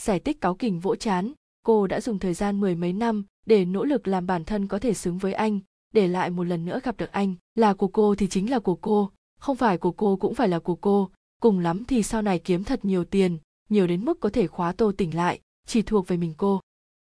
Giải 0.02 0.20
tích 0.20 0.42
cáu 0.42 0.56
kỉnh 0.56 0.80
vỗ 0.80 0.96
chán, 0.96 1.34
cô 1.64 1.88
đã 1.88 2.02
dùng 2.02 2.20
thời 2.20 2.34
gian 2.34 2.60
mười 2.60 2.76
mấy 2.76 2.94
năm 2.94 3.24
để 3.46 3.66
nỗ 3.66 3.84
lực 3.84 4.08
làm 4.08 4.28
bản 4.28 4.46
thân 4.46 4.68
có 4.68 4.80
thể 4.80 4.94
xứng 4.94 5.18
với 5.18 5.34
anh, 5.34 5.60
để 5.94 6.08
lại 6.08 6.30
một 6.30 6.44
lần 6.44 6.66
nữa 6.66 6.80
gặp 6.84 6.98
được 6.98 7.12
anh. 7.12 7.36
Là 7.56 7.74
của 7.74 7.88
cô 7.88 8.16
thì 8.16 8.28
chính 8.28 8.52
là 8.52 8.60
của 8.60 8.76
cô, 8.76 9.12
không 9.40 9.58
phải 9.58 9.78
của 9.78 9.92
cô 9.92 10.16
cũng 10.16 10.36
phải 10.36 10.48
là 10.48 10.60
của 10.60 10.76
cô. 10.76 11.10
Cùng 11.42 11.60
lắm 11.60 11.84
thì 11.86 12.04
sau 12.04 12.22
này 12.22 12.40
kiếm 12.40 12.64
thật 12.64 12.86
nhiều 12.86 13.06
tiền, 13.06 13.38
nhiều 13.70 13.88
đến 13.88 14.06
mức 14.06 14.20
có 14.20 14.30
thể 14.30 14.48
khóa 14.48 14.72
tô 14.72 14.92
tỉnh 14.98 15.16
lại, 15.16 15.40
chỉ 15.68 15.82
thuộc 15.82 16.08
về 16.08 16.18
mình 16.18 16.34
cô. 16.38 16.60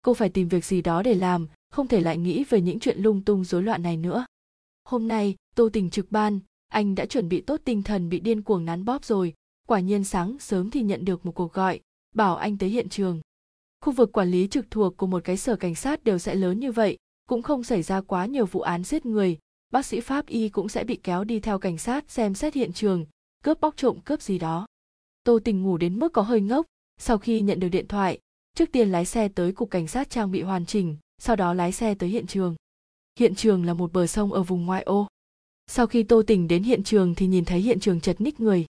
Cô 0.02 0.14
phải 0.14 0.30
tìm 0.30 0.48
việc 0.48 0.66
gì 0.66 0.82
đó 0.82 1.04
để 1.04 1.14
làm, 1.14 1.48
không 1.70 1.88
thể 1.88 2.00
lại 2.02 2.18
nghĩ 2.18 2.44
về 2.50 2.62
những 2.62 2.80
chuyện 2.80 3.00
lung 3.00 3.22
tung 3.22 3.44
rối 3.44 3.64
loạn 3.64 3.84
này 3.84 3.98
nữa. 3.98 4.26
Hôm 4.84 5.08
nay, 5.08 5.36
tô 5.56 5.70
tình 5.74 5.90
trực 5.90 6.12
ban, 6.12 6.40
anh 6.68 6.96
đã 6.96 7.06
chuẩn 7.06 7.30
bị 7.30 7.42
tốt 7.42 7.62
tinh 7.66 7.84
thần 7.84 8.10
bị 8.10 8.20
điên 8.20 8.42
cuồng 8.42 8.66
nắn 8.66 8.86
bóp 8.86 9.06
rồi. 9.06 9.34
Quả 9.68 9.80
nhiên 9.80 10.04
sáng 10.04 10.40
sớm 10.40 10.70
thì 10.70 10.82
nhận 10.82 11.06
được 11.06 11.26
một 11.26 11.32
cuộc 11.32 11.54
gọi, 11.54 11.80
bảo 12.16 12.36
anh 12.36 12.58
tới 12.58 12.70
hiện 12.70 12.90
trường 12.90 13.22
khu 13.82 13.94
vực 13.94 14.12
quản 14.12 14.32
lý 14.32 14.48
trực 14.48 14.72
thuộc 14.72 14.98
của 14.98 15.08
một 15.08 15.24
cái 15.24 15.38
sở 15.38 15.56
cảnh 15.56 15.76
sát 15.76 16.04
đều 16.04 16.18
sẽ 16.18 16.36
lớn 16.36 16.60
như 16.60 16.72
vậy, 16.72 16.98
cũng 17.28 17.42
không 17.42 17.64
xảy 17.64 17.84
ra 17.84 18.02
quá 18.02 18.26
nhiều 18.26 18.46
vụ 18.46 18.62
án 18.62 18.84
giết 18.84 19.06
người. 19.06 19.38
Bác 19.70 19.86
sĩ 19.86 20.00
pháp 20.00 20.28
y 20.28 20.50
cũng 20.50 20.70
sẽ 20.70 20.84
bị 20.84 21.00
kéo 21.04 21.24
đi 21.24 21.40
theo 21.40 21.60
cảnh 21.60 21.78
sát 21.78 22.12
xem 22.12 22.34
xét 22.34 22.54
hiện 22.54 22.74
trường, 22.74 23.06
cướp 23.44 23.62
bóc 23.62 23.74
trộm 23.78 24.00
cướp 24.06 24.22
gì 24.22 24.40
đó. 24.40 24.68
Tô 25.24 25.40
tình 25.44 25.64
ngủ 25.64 25.78
đến 25.78 26.00
mức 26.00 26.14
có 26.14 26.22
hơi 26.22 26.42
ngốc, 26.42 26.66
sau 27.00 27.18
khi 27.18 27.42
nhận 27.42 27.60
được 27.60 27.70
điện 27.70 27.88
thoại, 27.88 28.20
trước 28.56 28.72
tiên 28.72 28.90
lái 28.90 29.06
xe 29.06 29.28
tới 29.28 29.52
cục 29.52 29.72
cảnh 29.72 29.88
sát 29.88 30.10
trang 30.10 30.32
bị 30.32 30.42
hoàn 30.42 30.66
chỉnh, 30.66 30.98
sau 31.18 31.36
đó 31.36 31.54
lái 31.54 31.72
xe 31.72 31.96
tới 31.96 32.10
hiện 32.10 32.28
trường. 32.28 32.56
Hiện 33.20 33.36
trường 33.36 33.66
là 33.66 33.74
một 33.74 33.94
bờ 33.94 34.08
sông 34.08 34.34
ở 34.34 34.44
vùng 34.44 34.66
ngoại 34.66 34.84
ô. 34.84 35.08
Sau 35.68 35.88
khi 35.88 36.04
tô 36.04 36.24
tình 36.28 36.48
đến 36.48 36.64
hiện 36.64 36.84
trường 36.84 37.16
thì 37.16 37.28
nhìn 37.28 37.46
thấy 37.46 37.60
hiện 37.60 37.80
trường 37.80 38.02
chật 38.02 38.22
ních 38.22 38.40
người. 38.40 38.66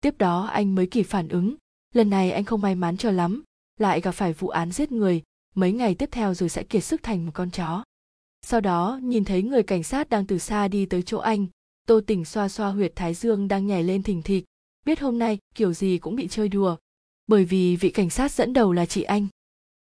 Tiếp 0.00 0.18
đó 0.18 0.44
anh 0.46 0.74
mới 0.74 0.86
kịp 0.86 1.02
phản 1.02 1.28
ứng, 1.28 1.54
lần 1.94 2.10
này 2.10 2.30
anh 2.30 2.44
không 2.44 2.60
may 2.60 2.74
mắn 2.74 2.96
cho 2.96 3.10
lắm 3.10 3.42
lại 3.76 4.00
gặp 4.00 4.12
phải 4.12 4.32
vụ 4.32 4.48
án 4.48 4.72
giết 4.72 4.92
người, 4.92 5.22
mấy 5.54 5.72
ngày 5.72 5.94
tiếp 5.94 6.08
theo 6.12 6.34
rồi 6.34 6.48
sẽ 6.48 6.62
kiệt 6.62 6.84
sức 6.84 7.02
thành 7.02 7.26
một 7.26 7.32
con 7.34 7.50
chó. 7.50 7.84
Sau 8.42 8.60
đó, 8.60 9.00
nhìn 9.02 9.24
thấy 9.24 9.42
người 9.42 9.62
cảnh 9.62 9.82
sát 9.82 10.08
đang 10.08 10.26
từ 10.26 10.38
xa 10.38 10.68
đi 10.68 10.86
tới 10.86 11.02
chỗ 11.02 11.18
anh, 11.18 11.46
tô 11.86 12.00
tỉnh 12.06 12.24
xoa 12.24 12.48
xoa 12.48 12.70
huyệt 12.70 12.92
thái 12.96 13.14
dương 13.14 13.48
đang 13.48 13.66
nhảy 13.66 13.82
lên 13.82 14.02
thình 14.02 14.22
thịch, 14.22 14.44
biết 14.86 15.00
hôm 15.00 15.18
nay 15.18 15.38
kiểu 15.54 15.72
gì 15.72 15.98
cũng 15.98 16.16
bị 16.16 16.28
chơi 16.28 16.48
đùa, 16.48 16.76
bởi 17.26 17.44
vì 17.44 17.76
vị 17.76 17.90
cảnh 17.90 18.10
sát 18.10 18.32
dẫn 18.32 18.52
đầu 18.52 18.72
là 18.72 18.86
chị 18.86 19.02
anh. 19.02 19.26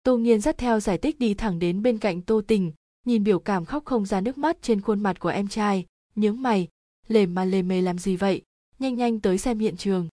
Tô 0.03 0.17
nghiên 0.17 0.41
dắt 0.41 0.57
theo 0.57 0.79
giải 0.79 0.97
tích 0.97 1.19
đi 1.19 1.33
thẳng 1.33 1.59
đến 1.59 1.81
bên 1.81 1.97
cạnh 1.97 2.21
tô 2.21 2.41
tình, 2.47 2.71
nhìn 3.05 3.23
biểu 3.23 3.39
cảm 3.39 3.65
khóc 3.65 3.85
không 3.85 4.05
ra 4.05 4.21
nước 4.21 4.37
mắt 4.37 4.57
trên 4.61 4.81
khuôn 4.81 5.03
mặt 5.03 5.19
của 5.19 5.29
em 5.29 5.47
trai, 5.47 5.85
nhướng 6.15 6.41
mày, 6.41 6.67
lề 7.07 7.25
mà 7.25 7.45
lề 7.45 7.61
mề 7.61 7.81
làm 7.81 7.97
gì 7.97 8.15
vậy? 8.15 8.41
Nhanh 8.79 8.95
nhanh 8.95 9.19
tới 9.19 9.37
xem 9.37 9.59
hiện 9.59 9.77
trường. 9.77 10.07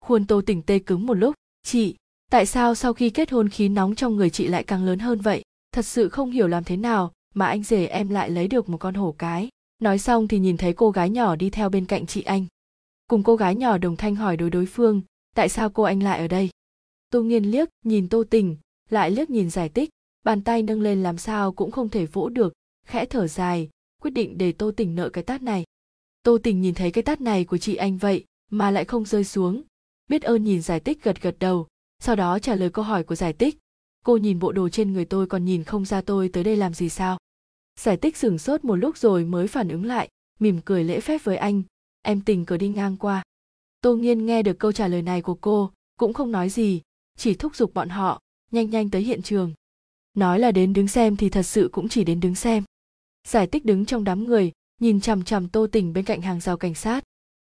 Khuôn 0.00 0.26
tô 0.26 0.42
tỉnh 0.46 0.62
tê 0.62 0.78
cứng 0.78 1.06
một 1.06 1.14
lúc, 1.14 1.34
chị 1.62 1.96
tại 2.32 2.46
sao 2.46 2.74
sau 2.74 2.92
khi 2.92 3.10
kết 3.10 3.30
hôn 3.30 3.48
khí 3.48 3.68
nóng 3.68 3.94
trong 3.94 4.16
người 4.16 4.30
chị 4.30 4.46
lại 4.48 4.64
càng 4.64 4.84
lớn 4.84 4.98
hơn 4.98 5.20
vậy? 5.20 5.42
Thật 5.72 5.86
sự 5.86 6.08
không 6.08 6.30
hiểu 6.30 6.48
làm 6.48 6.64
thế 6.64 6.76
nào 6.76 7.12
mà 7.34 7.46
anh 7.46 7.62
rể 7.62 7.86
em 7.86 8.08
lại 8.08 8.30
lấy 8.30 8.48
được 8.48 8.68
một 8.68 8.78
con 8.78 8.94
hổ 8.94 9.14
cái. 9.18 9.48
Nói 9.78 9.98
xong 9.98 10.28
thì 10.28 10.38
nhìn 10.38 10.56
thấy 10.56 10.72
cô 10.72 10.90
gái 10.90 11.10
nhỏ 11.10 11.36
đi 11.36 11.50
theo 11.50 11.68
bên 11.68 11.86
cạnh 11.86 12.06
chị 12.06 12.22
anh. 12.22 12.46
Cùng 13.06 13.22
cô 13.22 13.36
gái 13.36 13.54
nhỏ 13.54 13.78
đồng 13.78 13.96
thanh 13.96 14.14
hỏi 14.14 14.36
đối 14.36 14.50
đối 14.50 14.66
phương, 14.66 15.02
tại 15.34 15.48
sao 15.48 15.70
cô 15.70 15.82
anh 15.82 16.02
lại 16.02 16.18
ở 16.18 16.28
đây? 16.28 16.50
Tô 17.10 17.22
nghiên 17.22 17.44
liếc 17.44 17.68
nhìn 17.84 18.08
tô 18.08 18.24
tình, 18.30 18.56
lại 18.90 19.10
liếc 19.10 19.30
nhìn 19.30 19.50
giải 19.50 19.68
tích 19.68 19.90
bàn 20.24 20.42
tay 20.42 20.62
nâng 20.62 20.82
lên 20.82 21.02
làm 21.02 21.18
sao 21.18 21.52
cũng 21.52 21.70
không 21.70 21.88
thể 21.88 22.06
vỗ 22.06 22.28
được, 22.28 22.52
khẽ 22.86 23.04
thở 23.04 23.26
dài, 23.26 23.70
quyết 24.02 24.10
định 24.10 24.38
để 24.38 24.52
tô 24.52 24.72
tình 24.76 24.94
nợ 24.94 25.08
cái 25.08 25.24
tát 25.24 25.42
này. 25.42 25.64
Tô 26.22 26.38
tình 26.42 26.60
nhìn 26.60 26.74
thấy 26.74 26.90
cái 26.90 27.02
tát 27.02 27.20
này 27.20 27.44
của 27.44 27.58
chị 27.58 27.74
anh 27.74 27.98
vậy 27.98 28.24
mà 28.50 28.70
lại 28.70 28.84
không 28.84 29.04
rơi 29.04 29.24
xuống, 29.24 29.62
biết 30.08 30.22
ơn 30.22 30.44
nhìn 30.44 30.62
giải 30.62 30.80
tích 30.80 31.02
gật 31.02 31.22
gật 31.22 31.36
đầu 31.38 31.66
sau 32.02 32.16
đó 32.16 32.38
trả 32.38 32.54
lời 32.54 32.70
câu 32.70 32.84
hỏi 32.84 33.04
của 33.04 33.14
giải 33.14 33.32
tích 33.32 33.58
cô 34.04 34.16
nhìn 34.16 34.38
bộ 34.38 34.52
đồ 34.52 34.68
trên 34.68 34.92
người 34.92 35.04
tôi 35.04 35.26
còn 35.26 35.44
nhìn 35.44 35.64
không 35.64 35.84
ra 35.84 36.00
tôi 36.00 36.28
tới 36.28 36.44
đây 36.44 36.56
làm 36.56 36.74
gì 36.74 36.88
sao? 36.88 37.18
Giải 37.80 37.96
tích 37.96 38.16
sửng 38.16 38.38
sốt 38.38 38.64
một 38.64 38.76
lúc 38.76 38.96
rồi 38.96 39.24
mới 39.24 39.48
phản 39.48 39.68
ứng 39.68 39.84
lại, 39.84 40.08
mỉm 40.40 40.60
cười 40.64 40.84
lễ 40.84 41.00
phép 41.00 41.24
với 41.24 41.36
anh. 41.36 41.62
Em 42.02 42.20
tình 42.20 42.44
cờ 42.44 42.56
đi 42.56 42.68
ngang 42.68 42.96
qua. 42.96 43.22
Tô 43.80 43.96
nghiên 43.96 44.26
nghe 44.26 44.42
được 44.42 44.58
câu 44.58 44.72
trả 44.72 44.88
lời 44.88 45.02
này 45.02 45.22
của 45.22 45.34
cô, 45.34 45.70
cũng 45.98 46.12
không 46.12 46.32
nói 46.32 46.48
gì, 46.48 46.80
chỉ 47.18 47.34
thúc 47.34 47.56
giục 47.56 47.74
bọn 47.74 47.88
họ, 47.88 48.20
nhanh 48.50 48.70
nhanh 48.70 48.90
tới 48.90 49.02
hiện 49.02 49.22
trường. 49.22 49.54
Nói 50.14 50.38
là 50.38 50.50
đến 50.50 50.72
đứng 50.72 50.88
xem 50.88 51.16
thì 51.16 51.28
thật 51.28 51.42
sự 51.42 51.68
cũng 51.72 51.88
chỉ 51.88 52.04
đến 52.04 52.20
đứng 52.20 52.34
xem. 52.34 52.64
Giải 53.28 53.46
tích 53.46 53.64
đứng 53.64 53.84
trong 53.84 54.04
đám 54.04 54.24
người, 54.24 54.52
nhìn 54.80 55.00
chằm 55.00 55.24
chằm 55.24 55.48
tô 55.48 55.66
tình 55.72 55.92
bên 55.92 56.04
cạnh 56.04 56.22
hàng 56.22 56.40
rào 56.40 56.56
cảnh 56.56 56.74
sát. 56.74 57.04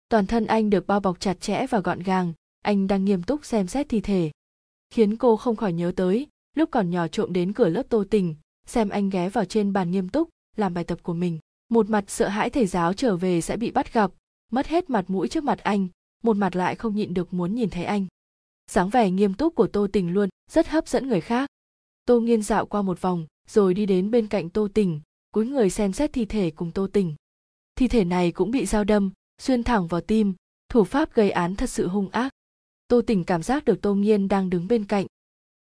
Toàn 0.10 0.26
thân 0.26 0.46
anh 0.46 0.70
được 0.70 0.88
bao 0.88 1.00
bọc 1.00 1.20
chặt 1.20 1.42
chẽ 1.42 1.68
và 1.70 1.80
gọn 1.80 2.00
gàng, 2.00 2.34
anh 2.62 2.88
đang 2.88 3.06
nghiêm 3.06 3.24
túc 3.24 3.46
xem 3.46 3.68
xét 3.68 3.90
thi 3.90 4.02
thể 4.02 4.32
khiến 4.90 5.18
cô 5.18 5.38
không 5.38 5.56
khỏi 5.56 5.74
nhớ 5.74 5.92
tới, 5.96 6.28
lúc 6.56 6.72
còn 6.72 6.90
nhỏ 6.90 7.08
trộm 7.08 7.34
đến 7.34 7.54
cửa 7.54 7.70
lớp 7.70 7.84
tô 7.90 8.04
tình, 8.10 8.36
xem 8.66 8.90
anh 8.90 9.10
ghé 9.10 9.30
vào 9.30 9.46
trên 9.46 9.74
bàn 9.74 9.92
nghiêm 9.92 10.10
túc, 10.10 10.30
làm 10.56 10.74
bài 10.74 10.84
tập 10.84 11.00
của 11.04 11.14
mình. 11.14 11.40
Một 11.70 11.90
mặt 11.90 12.04
sợ 12.08 12.28
hãi 12.28 12.50
thầy 12.50 12.66
giáo 12.66 12.94
trở 12.94 13.18
về 13.18 13.42
sẽ 13.42 13.58
bị 13.58 13.72
bắt 13.72 13.94
gặp, 13.94 14.12
mất 14.52 14.68
hết 14.68 14.90
mặt 14.90 15.06
mũi 15.08 15.28
trước 15.28 15.44
mặt 15.44 15.60
anh, 15.60 15.88
một 16.24 16.38
mặt 16.38 16.56
lại 16.56 16.76
không 16.76 16.96
nhịn 16.96 17.14
được 17.14 17.34
muốn 17.34 17.56
nhìn 17.56 17.70
thấy 17.70 17.84
anh. 17.84 18.08
Dáng 18.72 18.90
vẻ 18.90 19.12
nghiêm 19.12 19.34
túc 19.34 19.56
của 19.56 19.68
tô 19.68 19.88
tình 19.94 20.14
luôn, 20.14 20.30
rất 20.52 20.68
hấp 20.68 20.88
dẫn 20.88 21.08
người 21.08 21.22
khác. 21.22 21.50
Tô 22.06 22.20
nghiên 22.20 22.42
dạo 22.42 22.66
qua 22.66 22.82
một 22.82 23.02
vòng, 23.02 23.26
rồi 23.48 23.74
đi 23.74 23.86
đến 23.86 24.12
bên 24.12 24.28
cạnh 24.28 24.50
tô 24.50 24.68
tình, 24.74 25.02
cúi 25.32 25.46
người 25.46 25.70
xem 25.70 25.94
xét 25.94 26.14
thi 26.14 26.26
thể 26.26 26.52
cùng 26.52 26.72
tô 26.72 26.88
tình. 26.94 27.16
Thi 27.76 27.88
thể 27.88 28.04
này 28.04 28.32
cũng 28.32 28.52
bị 28.52 28.66
dao 28.66 28.84
đâm, 28.84 29.12
xuyên 29.42 29.64
thẳng 29.64 29.88
vào 29.88 30.02
tim, 30.02 30.34
thủ 30.70 30.84
pháp 30.84 31.14
gây 31.14 31.32
án 31.32 31.56
thật 31.56 31.70
sự 31.70 31.88
hung 31.88 32.10
ác 32.10 32.34
tô 32.90 33.02
tình 33.02 33.24
cảm 33.24 33.44
giác 33.44 33.66
được 33.66 33.82
tô 33.82 33.96
nghiên 33.96 34.28
đang 34.28 34.50
đứng 34.50 34.68
bên 34.68 34.86
cạnh. 34.86 35.06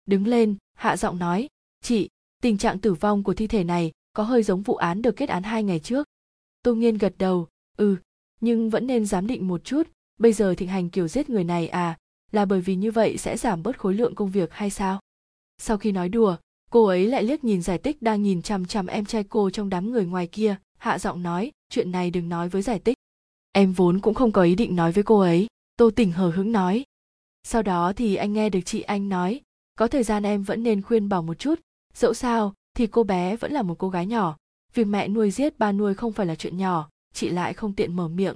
Đứng 0.06 0.26
lên, 0.26 0.56
hạ 0.74 0.96
giọng 0.96 1.18
nói, 1.18 1.48
chị, 1.82 2.08
tình 2.42 2.58
trạng 2.58 2.78
tử 2.78 2.94
vong 2.94 3.22
của 3.22 3.34
thi 3.34 3.46
thể 3.46 3.64
này 3.64 3.92
có 4.12 4.22
hơi 4.22 4.42
giống 4.42 4.62
vụ 4.62 4.74
án 4.74 5.02
được 5.02 5.16
kết 5.16 5.28
án 5.28 5.42
hai 5.42 5.62
ngày 5.62 5.78
trước. 5.80 6.06
Tô 6.62 6.74
nghiên 6.74 6.98
gật 6.98 7.14
đầu 7.18 7.48
ừ 7.76 7.96
nhưng 8.40 8.70
vẫn 8.70 8.86
nên 8.86 9.06
giám 9.06 9.26
định 9.26 9.48
một 9.48 9.64
chút. 9.64 9.82
Bây 10.18 10.32
giờ 10.32 10.54
thịnh 10.54 10.68
hành 10.68 10.90
kiểu 10.90 11.08
giết 11.08 11.30
người 11.30 11.44
này 11.44 11.68
à 11.68 11.98
là 12.32 12.44
bởi 12.44 12.60
vì 12.60 12.74
như 12.74 12.90
vậy 12.90 13.16
sẽ 13.18 13.36
giảm 13.36 13.62
bớt 13.62 13.78
khối 13.78 13.94
lượng 13.94 14.14
công 14.14 14.30
việc 14.30 14.52
hay 14.52 14.70
sao? 14.70 15.00
Sau 15.58 15.78
khi 15.78 15.92
nói 15.92 16.08
đùa, 16.08 16.36
cô 16.70 16.84
ấy 16.84 17.06
lại 17.06 17.22
liếc 17.22 17.44
nhìn 17.44 17.62
giải 17.62 17.78
tích 17.78 18.02
đang 18.02 18.22
nhìn 18.22 18.42
chằm 18.42 18.66
chằm 18.66 18.86
em 18.86 19.04
trai 19.04 19.24
cô 19.24 19.50
trong 19.50 19.68
đám 19.68 19.90
người 19.90 20.06
ngoài 20.06 20.26
kia, 20.26 20.56
hạ 20.78 20.98
giọng 20.98 21.22
nói, 21.22 21.52
chuyện 21.70 21.90
này 21.90 22.10
đừng 22.10 22.28
nói 22.28 22.48
với 22.48 22.62
giải 22.62 22.78
tích. 22.78 22.96
Em 23.52 23.72
vốn 23.72 24.00
cũng 24.00 24.14
không 24.14 24.32
có 24.32 24.42
ý 24.42 24.54
định 24.54 24.76
nói 24.76 24.92
với 24.92 25.04
cô 25.04 25.18
ấy. 25.18 25.46
Tô 25.76 25.90
tỉnh 25.90 26.12
hờ 26.12 26.30
hững 26.30 26.52
nói 26.52 26.84
sau 27.42 27.62
đó 27.62 27.92
thì 27.96 28.14
anh 28.14 28.32
nghe 28.32 28.50
được 28.50 28.60
chị 28.64 28.80
anh 28.80 29.08
nói, 29.08 29.40
có 29.76 29.88
thời 29.88 30.02
gian 30.02 30.22
em 30.22 30.42
vẫn 30.42 30.62
nên 30.62 30.82
khuyên 30.82 31.08
bảo 31.08 31.22
một 31.22 31.38
chút. 31.38 31.60
Dẫu 31.94 32.14
sao, 32.14 32.54
thì 32.74 32.86
cô 32.86 33.04
bé 33.04 33.36
vẫn 33.36 33.52
là 33.52 33.62
một 33.62 33.74
cô 33.78 33.88
gái 33.88 34.06
nhỏ. 34.06 34.36
Việc 34.74 34.84
mẹ 34.84 35.08
nuôi 35.08 35.30
giết 35.30 35.58
ba 35.58 35.72
nuôi 35.72 35.94
không 35.94 36.12
phải 36.12 36.26
là 36.26 36.34
chuyện 36.34 36.56
nhỏ, 36.56 36.88
chị 37.14 37.28
lại 37.28 37.54
không 37.54 37.72
tiện 37.72 37.96
mở 37.96 38.08
miệng. 38.08 38.34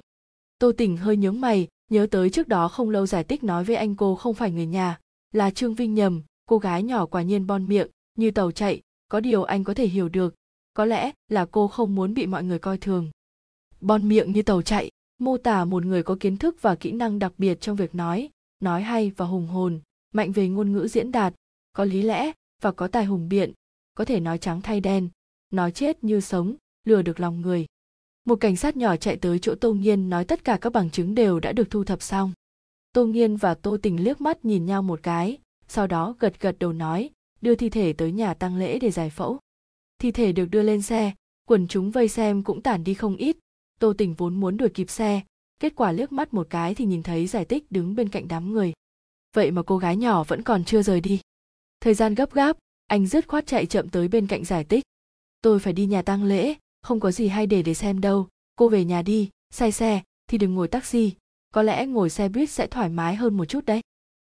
Tô 0.59 0.71
tỉnh 0.77 0.97
hơi 0.97 1.17
nhướng 1.17 1.41
mày, 1.41 1.67
nhớ 1.89 2.07
tới 2.11 2.29
trước 2.29 2.47
đó 2.47 2.67
không 2.67 2.89
lâu 2.89 3.05
giải 3.05 3.23
tích 3.23 3.43
nói 3.43 3.63
với 3.63 3.75
anh 3.75 3.95
cô 3.95 4.15
không 4.15 4.33
phải 4.33 4.51
người 4.51 4.65
nhà, 4.65 4.99
là 5.31 5.51
trương 5.51 5.73
vinh 5.73 5.93
nhầm, 5.93 6.23
cô 6.45 6.57
gái 6.57 6.83
nhỏ 6.83 7.05
quả 7.05 7.21
nhiên 7.21 7.47
bon 7.47 7.67
miệng, 7.67 7.87
như 8.17 8.31
tàu 8.31 8.51
chạy, 8.51 8.81
có 9.07 9.19
điều 9.19 9.43
anh 9.43 9.63
có 9.63 9.73
thể 9.73 9.87
hiểu 9.87 10.09
được, 10.09 10.35
có 10.73 10.85
lẽ 10.85 11.11
là 11.29 11.45
cô 11.45 11.67
không 11.67 11.95
muốn 11.95 12.13
bị 12.13 12.27
mọi 12.27 12.43
người 12.43 12.59
coi 12.59 12.77
thường. 12.77 13.11
Bon 13.81 14.07
miệng 14.09 14.31
như 14.31 14.41
tàu 14.41 14.61
chạy, 14.61 14.91
mô 15.19 15.37
tả 15.37 15.65
một 15.65 15.85
người 15.85 16.03
có 16.03 16.17
kiến 16.19 16.37
thức 16.37 16.61
và 16.61 16.75
kỹ 16.75 16.91
năng 16.91 17.19
đặc 17.19 17.33
biệt 17.37 17.61
trong 17.61 17.75
việc 17.75 17.95
nói 17.95 18.29
nói 18.63 18.81
hay 18.81 19.11
và 19.17 19.25
hùng 19.25 19.47
hồn, 19.47 19.79
mạnh 20.13 20.31
về 20.31 20.47
ngôn 20.47 20.71
ngữ 20.71 20.87
diễn 20.87 21.11
đạt, 21.11 21.33
có 21.73 21.83
lý 21.83 22.01
lẽ 22.01 22.31
và 22.61 22.71
có 22.71 22.87
tài 22.87 23.05
hùng 23.05 23.29
biện, 23.29 23.51
có 23.93 24.05
thể 24.05 24.19
nói 24.19 24.37
trắng 24.37 24.61
thay 24.61 24.79
đen, 24.79 25.09
nói 25.51 25.71
chết 25.71 26.03
như 26.03 26.19
sống, 26.19 26.55
lừa 26.85 27.01
được 27.01 27.19
lòng 27.19 27.41
người. 27.41 27.65
Một 28.25 28.35
cảnh 28.35 28.55
sát 28.55 28.77
nhỏ 28.77 28.95
chạy 28.95 29.17
tới 29.17 29.39
chỗ 29.39 29.55
tô 29.55 29.73
nghiên 29.73 30.09
nói 30.09 30.25
tất 30.25 30.43
cả 30.43 30.57
các 30.61 30.73
bằng 30.73 30.89
chứng 30.89 31.15
đều 31.15 31.39
đã 31.39 31.51
được 31.51 31.69
thu 31.69 31.83
thập 31.83 32.01
xong. 32.01 32.33
Tô 32.93 33.05
nghiên 33.05 33.35
và 33.35 33.53
tô 33.53 33.77
tình 33.81 34.03
liếc 34.03 34.21
mắt 34.21 34.45
nhìn 34.45 34.65
nhau 34.65 34.81
một 34.81 34.99
cái, 35.03 35.37
sau 35.67 35.87
đó 35.87 36.15
gật 36.19 36.39
gật 36.39 36.55
đầu 36.59 36.73
nói, 36.73 37.09
đưa 37.41 37.55
thi 37.55 37.69
thể 37.69 37.93
tới 37.93 38.11
nhà 38.11 38.33
tang 38.33 38.57
lễ 38.57 38.79
để 38.79 38.91
giải 38.91 39.09
phẫu. 39.09 39.39
Thi 39.99 40.11
thể 40.11 40.31
được 40.31 40.45
đưa 40.45 40.61
lên 40.61 40.81
xe, 40.81 41.13
quần 41.47 41.67
chúng 41.67 41.91
vây 41.91 42.07
xem 42.07 42.43
cũng 42.43 42.61
tản 42.61 42.83
đi 42.83 42.93
không 42.93 43.15
ít. 43.15 43.37
Tô 43.79 43.93
tình 43.97 44.13
vốn 44.13 44.35
muốn 44.39 44.57
đuổi 44.57 44.69
kịp 44.69 44.89
xe 44.89 45.21
kết 45.63 45.75
quả 45.75 45.91
liếc 45.91 46.11
mắt 46.11 46.33
một 46.33 46.47
cái 46.49 46.75
thì 46.75 46.85
nhìn 46.85 47.03
thấy 47.03 47.27
giải 47.27 47.45
tích 47.45 47.71
đứng 47.71 47.95
bên 47.95 48.09
cạnh 48.09 48.27
đám 48.27 48.53
người. 48.53 48.73
Vậy 49.35 49.51
mà 49.51 49.63
cô 49.63 49.77
gái 49.77 49.97
nhỏ 49.97 50.23
vẫn 50.23 50.41
còn 50.41 50.63
chưa 50.63 50.81
rời 50.81 51.01
đi. 51.01 51.19
Thời 51.79 51.93
gian 51.93 52.15
gấp 52.15 52.33
gáp, 52.33 52.57
anh 52.87 53.07
dứt 53.07 53.27
khoát 53.27 53.47
chạy 53.47 53.65
chậm 53.65 53.89
tới 53.89 54.07
bên 54.07 54.27
cạnh 54.27 54.45
giải 54.45 54.63
tích 54.63 54.83
tôi 55.43 55.59
phải 55.59 55.73
đi 55.73 55.85
nhà 55.85 56.01
tang 56.01 56.23
lễ, 56.23 56.53
không 56.81 56.99
có 56.99 57.11
gì 57.11 57.27
hay 57.27 57.47
để 57.47 57.61
để 57.61 57.73
xem 57.73 58.01
đâu. 58.01 58.27
Cô 58.55 58.69
về 58.69 58.85
nhà 58.85 59.01
đi, 59.01 59.29
say 59.53 59.71
xe, 59.71 60.01
thì 60.27 60.37
đừng 60.37 60.55
ngồi 60.55 60.67
taxi. 60.67 61.11
Có 61.53 61.61
lẽ 61.61 61.85
ngồi 61.85 62.09
xe 62.09 62.29
buýt 62.29 62.49
sẽ 62.49 62.67
thoải 62.67 62.89
mái 62.89 63.15
hơn 63.15 63.37
một 63.37 63.45
chút 63.45 63.65
đấy. 63.65 63.81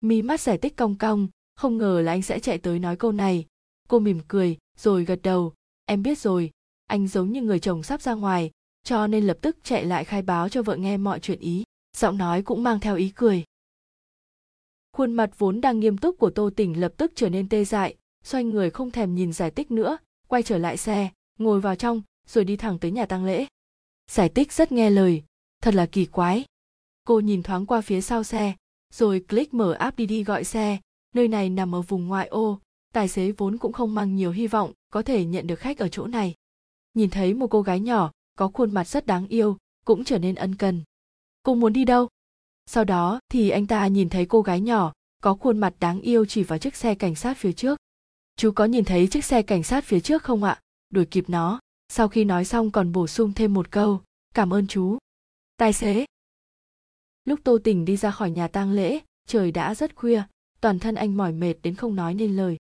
Mi 0.01 0.23
mắt 0.23 0.41
giải 0.41 0.59
tích 0.59 0.77
cong 0.77 0.99
cong, 0.99 1.29
không 1.57 1.79
ngờ 1.79 2.01
là 2.01 2.13
anh 2.13 2.23
sẽ 2.23 2.41
chạy 2.41 2.59
tới 2.59 2.79
nói 2.79 2.97
câu 2.97 3.13
này. 3.13 3.47
Cô 3.89 3.99
mỉm 3.99 4.21
cười, 4.29 4.57
rồi 4.79 5.05
gật 5.05 5.21
đầu. 5.23 5.53
Em 5.87 6.03
biết 6.03 6.19
rồi, 6.19 6.51
anh 6.87 7.09
giống 7.09 7.33
như 7.33 7.43
người 7.43 7.61
chồng 7.61 7.83
sắp 7.83 8.03
ra 8.03 8.15
ngoài 8.15 8.51
cho 8.85 9.07
nên 9.07 9.27
lập 9.27 9.38
tức 9.40 9.57
chạy 9.62 9.85
lại 9.85 10.05
khai 10.05 10.23
báo 10.23 10.49
cho 10.49 10.62
vợ 10.62 10.77
nghe 10.77 10.97
mọi 10.97 11.20
chuyện 11.20 11.38
ý, 11.38 11.64
giọng 11.97 12.18
nói 12.18 12.42
cũng 12.42 12.62
mang 12.62 12.81
theo 12.81 12.97
ý 12.97 13.12
cười. 13.14 13.44
Khuôn 14.92 15.12
mặt 15.12 15.31
vốn 15.38 15.61
đang 15.61 15.81
nghiêm 15.81 15.99
túc 15.99 16.18
của 16.18 16.31
tô 16.31 16.51
tỉnh 16.57 16.81
lập 16.81 16.92
tức 16.97 17.12
trở 17.14 17.29
nên 17.29 17.49
tê 17.49 17.64
dại, 17.64 17.97
xoay 18.25 18.44
người 18.44 18.70
không 18.70 18.90
thèm 18.90 19.14
nhìn 19.14 19.33
giải 19.33 19.51
tích 19.51 19.70
nữa, 19.70 19.99
quay 20.29 20.42
trở 20.42 20.59
lại 20.59 20.77
xe, 20.77 21.11
ngồi 21.38 21.61
vào 21.61 21.77
trong, 21.77 22.03
rồi 22.27 22.44
đi 22.44 22.57
thẳng 22.57 22.79
tới 22.79 22.90
nhà 22.90 23.07
tang 23.07 23.25
lễ. 23.25 23.47
Giải 24.11 24.29
tích 24.29 24.53
rất 24.53 24.73
nghe 24.73 24.90
lời, 24.90 25.23
thật 25.62 25.75
là 25.75 25.87
kỳ 25.87 26.07
quái. 26.07 26.44
Cô 27.05 27.20
nhìn 27.20 27.42
thoáng 27.42 27.66
qua 27.66 27.81
phía 27.81 28.01
sau 28.01 28.25
xe, 28.25 28.55
rồi 28.92 29.25
click 29.29 29.55
mở 29.55 29.73
app 29.73 29.97
đi 29.99 30.07
đi 30.07 30.25
gọi 30.25 30.44
xe, 30.44 30.79
nơi 31.14 31.29
này 31.29 31.51
nằm 31.51 31.75
ở 31.75 31.83
vùng 31.83 32.09
ngoại 32.09 32.29
ô, 32.29 32.61
tài 32.92 33.09
xế 33.09 33.33
vốn 33.33 33.59
cũng 33.59 33.73
không 33.73 33.94
mang 33.94 34.16
nhiều 34.16 34.31
hy 34.31 34.47
vọng 34.47 34.73
có 34.90 35.03
thể 35.03 35.25
nhận 35.25 35.47
được 35.47 35.59
khách 35.59 35.79
ở 35.79 35.88
chỗ 35.88 36.07
này. 36.07 36.35
Nhìn 36.94 37.11
thấy 37.11 37.35
một 37.35 37.47
cô 37.51 37.62
gái 37.62 37.81
nhỏ 37.81 38.11
có 38.35 38.49
khuôn 38.49 38.75
mặt 38.75 38.88
rất 38.88 39.07
đáng 39.07 39.27
yêu, 39.27 39.57
cũng 39.85 40.05
trở 40.05 40.18
nên 40.18 40.35
ân 40.35 40.55
cần. 40.55 40.83
Cô 41.42 41.55
muốn 41.55 41.73
đi 41.73 41.85
đâu? 41.85 42.09
Sau 42.66 42.85
đó 42.85 43.20
thì 43.29 43.51
anh 43.51 43.66
ta 43.66 43.87
nhìn 43.87 44.09
thấy 44.09 44.27
cô 44.27 44.42
gái 44.42 44.61
nhỏ, 44.61 44.92
có 45.23 45.35
khuôn 45.35 45.59
mặt 45.59 45.75
đáng 45.81 46.01
yêu 46.01 46.25
chỉ 46.25 46.42
vào 46.42 46.59
chiếc 46.59 46.77
xe 46.77 46.94
cảnh 46.94 47.14
sát 47.14 47.37
phía 47.37 47.53
trước. 47.53 47.79
Chú 48.37 48.53
có 48.53 48.64
nhìn 48.64 48.85
thấy 48.85 49.07
chiếc 49.07 49.25
xe 49.25 49.42
cảnh 49.42 49.62
sát 49.62 49.85
phía 49.85 50.01
trước 50.01 50.23
không 50.23 50.44
ạ? 50.44 50.61
Đuổi 50.90 51.05
kịp 51.05 51.25
nó. 51.29 51.61
Sau 51.88 52.09
khi 52.09 52.25
nói 52.25 52.44
xong 52.44 52.70
còn 52.70 52.92
bổ 52.92 53.07
sung 53.07 53.33
thêm 53.33 53.55
một 53.55 53.70
câu, 53.70 54.01
cảm 54.35 54.53
ơn 54.53 54.66
chú. 54.66 54.99
Tài 55.57 55.73
xế. 55.73 56.05
Lúc 57.25 57.40
tô 57.44 57.59
tình 57.64 57.85
đi 57.85 57.97
ra 57.97 58.11
khỏi 58.11 58.31
nhà 58.31 58.49
tang 58.49 58.73
lễ, 58.73 59.01
trời 59.27 59.51
đã 59.51 59.75
rất 59.75 59.97
khuya, 59.97 60.23
toàn 60.61 60.79
thân 60.79 60.94
anh 60.94 61.16
mỏi 61.16 61.33
mệt 61.33 61.55
đến 61.62 61.75
không 61.75 61.97
nói 61.97 62.14
nên 62.14 62.37
lời. 62.37 62.57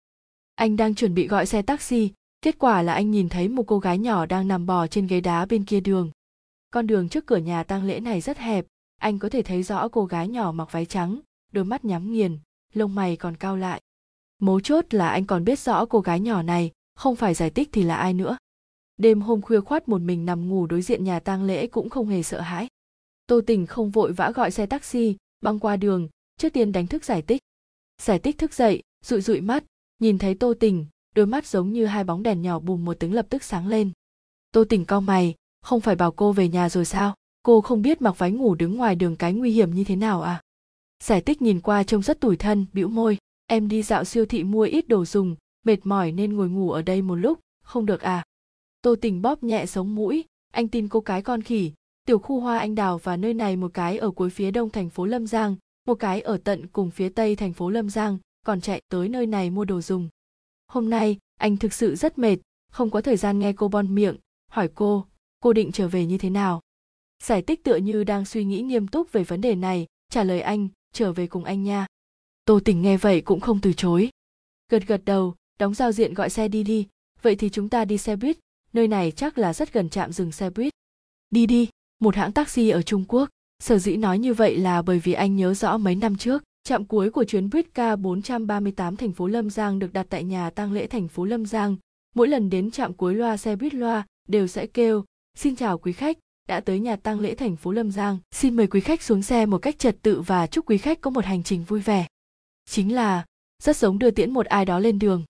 Anh 0.54 0.76
đang 0.76 0.94
chuẩn 0.94 1.14
bị 1.14 1.26
gọi 1.26 1.46
xe 1.46 1.62
taxi 1.62 2.12
kết 2.44 2.58
quả 2.58 2.82
là 2.82 2.94
anh 2.94 3.10
nhìn 3.10 3.28
thấy 3.28 3.48
một 3.48 3.62
cô 3.66 3.78
gái 3.78 3.98
nhỏ 3.98 4.26
đang 4.26 4.48
nằm 4.48 4.66
bò 4.66 4.86
trên 4.86 5.06
ghế 5.06 5.20
đá 5.20 5.46
bên 5.46 5.64
kia 5.64 5.80
đường. 5.80 6.10
Con 6.70 6.86
đường 6.86 7.08
trước 7.08 7.26
cửa 7.26 7.36
nhà 7.36 7.62
tang 7.62 7.84
lễ 7.84 8.00
này 8.00 8.20
rất 8.20 8.38
hẹp, 8.38 8.66
anh 9.00 9.18
có 9.18 9.28
thể 9.28 9.42
thấy 9.42 9.62
rõ 9.62 9.88
cô 9.88 10.04
gái 10.04 10.28
nhỏ 10.28 10.52
mặc 10.52 10.68
váy 10.70 10.86
trắng, 10.86 11.20
đôi 11.52 11.64
mắt 11.64 11.84
nhắm 11.84 12.12
nghiền, 12.12 12.38
lông 12.74 12.94
mày 12.94 13.16
còn 13.16 13.36
cao 13.36 13.56
lại. 13.56 13.80
Mấu 14.38 14.60
chốt 14.60 14.84
là 14.90 15.08
anh 15.08 15.26
còn 15.26 15.44
biết 15.44 15.58
rõ 15.58 15.84
cô 15.84 16.00
gái 16.00 16.20
nhỏ 16.20 16.42
này, 16.42 16.70
không 16.94 17.16
phải 17.16 17.34
giải 17.34 17.50
tích 17.50 17.68
thì 17.72 17.82
là 17.82 17.96
ai 17.96 18.14
nữa. 18.14 18.36
Đêm 18.96 19.20
hôm 19.20 19.42
khuya 19.42 19.60
khoát 19.60 19.88
một 19.88 20.00
mình 20.00 20.26
nằm 20.26 20.48
ngủ 20.48 20.66
đối 20.66 20.82
diện 20.82 21.04
nhà 21.04 21.20
tang 21.20 21.42
lễ 21.42 21.66
cũng 21.66 21.90
không 21.90 22.08
hề 22.08 22.22
sợ 22.22 22.40
hãi. 22.40 22.66
Tô 23.26 23.40
tình 23.46 23.66
không 23.66 23.90
vội 23.90 24.12
vã 24.12 24.30
gọi 24.30 24.50
xe 24.50 24.66
taxi, 24.66 25.16
băng 25.40 25.58
qua 25.58 25.76
đường, 25.76 26.08
trước 26.36 26.52
tiên 26.52 26.72
đánh 26.72 26.86
thức 26.86 27.04
giải 27.04 27.22
tích 27.22 27.42
giải 28.02 28.18
tích 28.18 28.38
thức 28.38 28.54
dậy 28.54 28.82
dụi 29.04 29.20
dụi 29.20 29.40
mắt, 29.40 29.64
nhìn 29.98 30.18
thấy 30.18 30.34
tô 30.34 30.54
tình 30.60 30.86
đôi 31.14 31.26
mắt 31.26 31.46
giống 31.46 31.72
như 31.72 31.86
hai 31.86 32.04
bóng 32.04 32.22
đèn 32.22 32.42
nhỏ 32.42 32.58
bùm 32.58 32.84
một 32.84 32.96
tiếng 33.00 33.14
lập 33.14 33.26
tức 33.28 33.42
sáng 33.42 33.66
lên. 33.66 33.90
Tô 34.52 34.64
tỉnh 34.64 34.84
cau 34.84 35.00
mày, 35.00 35.34
không 35.62 35.80
phải 35.80 35.96
bảo 35.96 36.12
cô 36.12 36.32
về 36.32 36.48
nhà 36.48 36.68
rồi 36.68 36.84
sao? 36.84 37.14
Cô 37.42 37.60
không 37.60 37.82
biết 37.82 38.02
mặc 38.02 38.18
váy 38.18 38.32
ngủ 38.32 38.54
đứng 38.54 38.76
ngoài 38.76 38.94
đường 38.94 39.16
cái 39.16 39.32
nguy 39.32 39.50
hiểm 39.50 39.74
như 39.74 39.84
thế 39.84 39.96
nào 39.96 40.22
à? 40.22 40.42
Giải 41.02 41.20
tích 41.20 41.42
nhìn 41.42 41.60
qua 41.60 41.82
trông 41.82 42.02
rất 42.02 42.20
tủi 42.20 42.36
thân, 42.36 42.66
bĩu 42.72 42.88
môi, 42.88 43.18
em 43.46 43.68
đi 43.68 43.82
dạo 43.82 44.04
siêu 44.04 44.26
thị 44.26 44.44
mua 44.44 44.62
ít 44.62 44.88
đồ 44.88 45.04
dùng, 45.04 45.36
mệt 45.64 45.86
mỏi 45.86 46.12
nên 46.12 46.36
ngồi 46.36 46.48
ngủ 46.48 46.70
ở 46.70 46.82
đây 46.82 47.02
một 47.02 47.14
lúc, 47.14 47.40
không 47.64 47.86
được 47.86 48.00
à? 48.00 48.24
Tô 48.82 48.94
tình 49.00 49.22
bóp 49.22 49.42
nhẹ 49.42 49.66
sống 49.66 49.94
mũi, 49.94 50.24
anh 50.52 50.68
tin 50.68 50.88
cô 50.88 51.00
cái 51.00 51.22
con 51.22 51.42
khỉ, 51.42 51.72
tiểu 52.06 52.18
khu 52.18 52.40
hoa 52.40 52.58
anh 52.58 52.74
đào 52.74 52.98
và 52.98 53.16
nơi 53.16 53.34
này 53.34 53.56
một 53.56 53.70
cái 53.74 53.98
ở 53.98 54.10
cuối 54.10 54.30
phía 54.30 54.50
đông 54.50 54.70
thành 54.70 54.90
phố 54.90 55.06
lâm 55.06 55.26
giang, 55.26 55.56
một 55.86 55.94
cái 55.94 56.20
ở 56.20 56.36
tận 56.44 56.66
cùng 56.66 56.90
phía 56.90 57.08
tây 57.08 57.36
thành 57.36 57.52
phố 57.52 57.70
lâm 57.70 57.90
giang, 57.90 58.18
còn 58.46 58.60
chạy 58.60 58.82
tới 58.88 59.08
nơi 59.08 59.26
này 59.26 59.50
mua 59.50 59.64
đồ 59.64 59.80
dùng 59.80 60.08
hôm 60.74 60.90
nay, 60.90 61.18
anh 61.38 61.56
thực 61.56 61.72
sự 61.72 61.96
rất 61.96 62.18
mệt, 62.18 62.36
không 62.70 62.90
có 62.90 63.00
thời 63.00 63.16
gian 63.16 63.38
nghe 63.38 63.52
cô 63.52 63.68
bon 63.68 63.94
miệng, 63.94 64.16
hỏi 64.50 64.68
cô 64.74 65.06
cô 65.40 65.52
định 65.52 65.72
trở 65.72 65.88
về 65.88 66.06
như 66.06 66.18
thế 66.18 66.30
nào? 66.30 66.60
Giải 67.22 67.42
tích 67.42 67.64
tựa 67.64 67.76
như 67.76 68.04
đang 68.04 68.24
suy 68.24 68.44
nghĩ 68.44 68.62
nghiêm 68.62 68.88
túc 68.88 69.12
về 69.12 69.24
vấn 69.24 69.40
đề 69.40 69.54
này, 69.54 69.86
trả 70.10 70.24
lời 70.24 70.40
anh, 70.40 70.68
trở 70.92 71.12
về 71.12 71.26
cùng 71.26 71.44
anh 71.44 71.62
nha. 71.62 71.86
Tô 72.44 72.60
tình 72.64 72.82
nghe 72.82 72.96
vậy 72.96 73.20
cũng 73.20 73.40
không 73.40 73.60
từ 73.60 73.72
chối. 73.72 74.10
Gật 74.68 74.86
gật 74.86 75.04
đầu, 75.04 75.34
đóng 75.58 75.74
giao 75.74 75.92
diện 75.92 76.14
gọi 76.14 76.30
xe 76.30 76.48
đi 76.48 76.62
đi. 76.62 76.88
Vậy 77.22 77.36
thì 77.36 77.50
chúng 77.50 77.68
ta 77.68 77.84
đi 77.84 77.98
xe 77.98 78.16
buýt, 78.16 78.38
nơi 78.72 78.88
này 78.88 79.10
chắc 79.10 79.38
là 79.38 79.54
rất 79.54 79.72
gần 79.72 79.88
trạm 79.88 80.12
dừng 80.12 80.32
xe 80.32 80.50
buýt. 80.50 80.72
Đi 81.30 81.46
đi, 81.46 81.68
một 82.00 82.16
hãng 82.16 82.32
taxi 82.32 82.68
ở 82.68 82.82
trung 82.82 83.04
quốc. 83.08 83.28
Sở 83.62 83.78
dĩ 83.78 83.96
nói 83.96 84.18
như 84.18 84.34
vậy 84.34 84.56
là 84.56 84.82
bởi 84.82 84.98
vì 84.98 85.12
anh 85.12 85.36
nhớ 85.36 85.54
rõ 85.54 85.78
mấy 85.78 85.94
năm 85.94 86.16
trước 86.16 86.42
trạm 86.68 86.84
cuối 86.84 87.10
của 87.10 87.24
chuyến 87.24 87.50
buýt 87.50 87.66
K438 87.74 88.96
thành 88.96 89.12
phố 89.12 89.26
Lâm 89.26 89.50
Giang 89.50 89.78
được 89.78 89.92
đặt 89.92 90.06
tại 90.10 90.24
nhà 90.24 90.50
tang 90.50 90.72
lễ 90.72 90.86
thành 90.86 91.08
phố 91.08 91.24
Lâm 91.24 91.46
Giang. 91.46 91.76
Mỗi 92.14 92.28
lần 92.28 92.50
đến 92.50 92.70
trạm 92.70 92.92
cuối 92.92 93.14
loa 93.14 93.36
xe 93.36 93.56
buýt 93.56 93.74
loa 93.74 94.06
đều 94.28 94.46
sẽ 94.46 94.66
kêu, 94.66 95.04
xin 95.34 95.56
chào 95.56 95.78
quý 95.78 95.92
khách, 95.92 96.18
đã 96.48 96.60
tới 96.60 96.80
nhà 96.80 96.96
tang 96.96 97.20
lễ 97.20 97.34
thành 97.34 97.56
phố 97.56 97.72
Lâm 97.72 97.90
Giang, 97.90 98.18
xin 98.30 98.56
mời 98.56 98.66
quý 98.66 98.80
khách 98.80 99.02
xuống 99.02 99.22
xe 99.22 99.46
một 99.46 99.58
cách 99.58 99.78
trật 99.78 99.96
tự 100.02 100.20
và 100.20 100.46
chúc 100.46 100.70
quý 100.70 100.78
khách 100.78 101.00
có 101.00 101.10
một 101.10 101.24
hành 101.24 101.42
trình 101.42 101.64
vui 101.64 101.80
vẻ. 101.80 102.06
Chính 102.68 102.94
là 102.94 103.24
rất 103.62 103.76
giống 103.76 103.98
đưa 103.98 104.10
tiễn 104.10 104.30
một 104.30 104.46
ai 104.46 104.64
đó 104.64 104.78
lên 104.78 104.98
đường. 104.98 105.24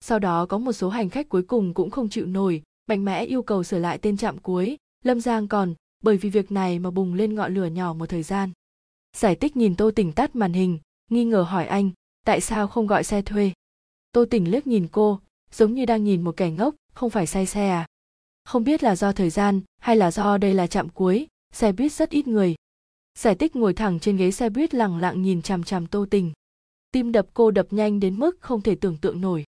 Sau 0.00 0.18
đó 0.18 0.46
có 0.46 0.58
một 0.58 0.72
số 0.72 0.88
hành 0.88 1.10
khách 1.10 1.28
cuối 1.28 1.42
cùng 1.42 1.74
cũng 1.74 1.90
không 1.90 2.08
chịu 2.08 2.26
nổi, 2.26 2.62
mạnh 2.88 3.04
mẽ 3.04 3.24
yêu 3.24 3.42
cầu 3.42 3.64
sửa 3.64 3.78
lại 3.78 3.98
tên 3.98 4.16
trạm 4.16 4.38
cuối, 4.38 4.76
Lâm 5.04 5.20
Giang 5.20 5.48
còn 5.48 5.74
bởi 6.02 6.16
vì 6.16 6.30
việc 6.30 6.52
này 6.52 6.78
mà 6.78 6.90
bùng 6.90 7.14
lên 7.14 7.34
ngọn 7.34 7.54
lửa 7.54 7.66
nhỏ 7.66 7.92
một 7.92 8.06
thời 8.06 8.22
gian. 8.22 8.50
Giải 9.16 9.34
tích 9.34 9.56
nhìn 9.56 9.76
Tô 9.76 9.90
Tỉnh 9.90 10.12
tắt 10.12 10.36
màn 10.36 10.52
hình, 10.52 10.78
nghi 11.10 11.24
ngờ 11.24 11.42
hỏi 11.42 11.66
anh, 11.66 11.90
tại 12.26 12.40
sao 12.40 12.68
không 12.68 12.86
gọi 12.86 13.04
xe 13.04 13.22
thuê? 13.22 13.52
Tô 14.12 14.24
Tỉnh 14.30 14.50
liếc 14.50 14.66
nhìn 14.66 14.88
cô, 14.92 15.20
giống 15.52 15.74
như 15.74 15.86
đang 15.86 16.04
nhìn 16.04 16.22
một 16.22 16.36
kẻ 16.36 16.50
ngốc, 16.50 16.74
không 16.94 17.10
phải 17.10 17.26
say 17.26 17.46
xe 17.46 17.68
à? 17.68 17.86
Không 18.44 18.64
biết 18.64 18.82
là 18.82 18.96
do 18.96 19.12
thời 19.12 19.30
gian 19.30 19.60
hay 19.78 19.96
là 19.96 20.10
do 20.10 20.38
đây 20.38 20.54
là 20.54 20.66
trạm 20.66 20.88
cuối, 20.88 21.26
xe 21.52 21.72
buýt 21.72 21.92
rất 21.92 22.10
ít 22.10 22.28
người. 22.28 22.54
Giải 23.18 23.34
tích 23.34 23.56
ngồi 23.56 23.74
thẳng 23.74 24.00
trên 24.00 24.16
ghế 24.16 24.30
xe 24.30 24.48
buýt 24.50 24.74
lẳng 24.74 24.98
lặng 24.98 25.22
nhìn 25.22 25.42
chằm 25.42 25.64
chằm 25.64 25.86
Tô 25.86 26.06
Tình. 26.10 26.32
Tim 26.92 27.12
đập 27.12 27.26
cô 27.34 27.50
đập 27.50 27.66
nhanh 27.70 28.00
đến 28.00 28.18
mức 28.18 28.36
không 28.40 28.62
thể 28.62 28.74
tưởng 28.74 28.96
tượng 28.96 29.20
nổi. 29.20 29.44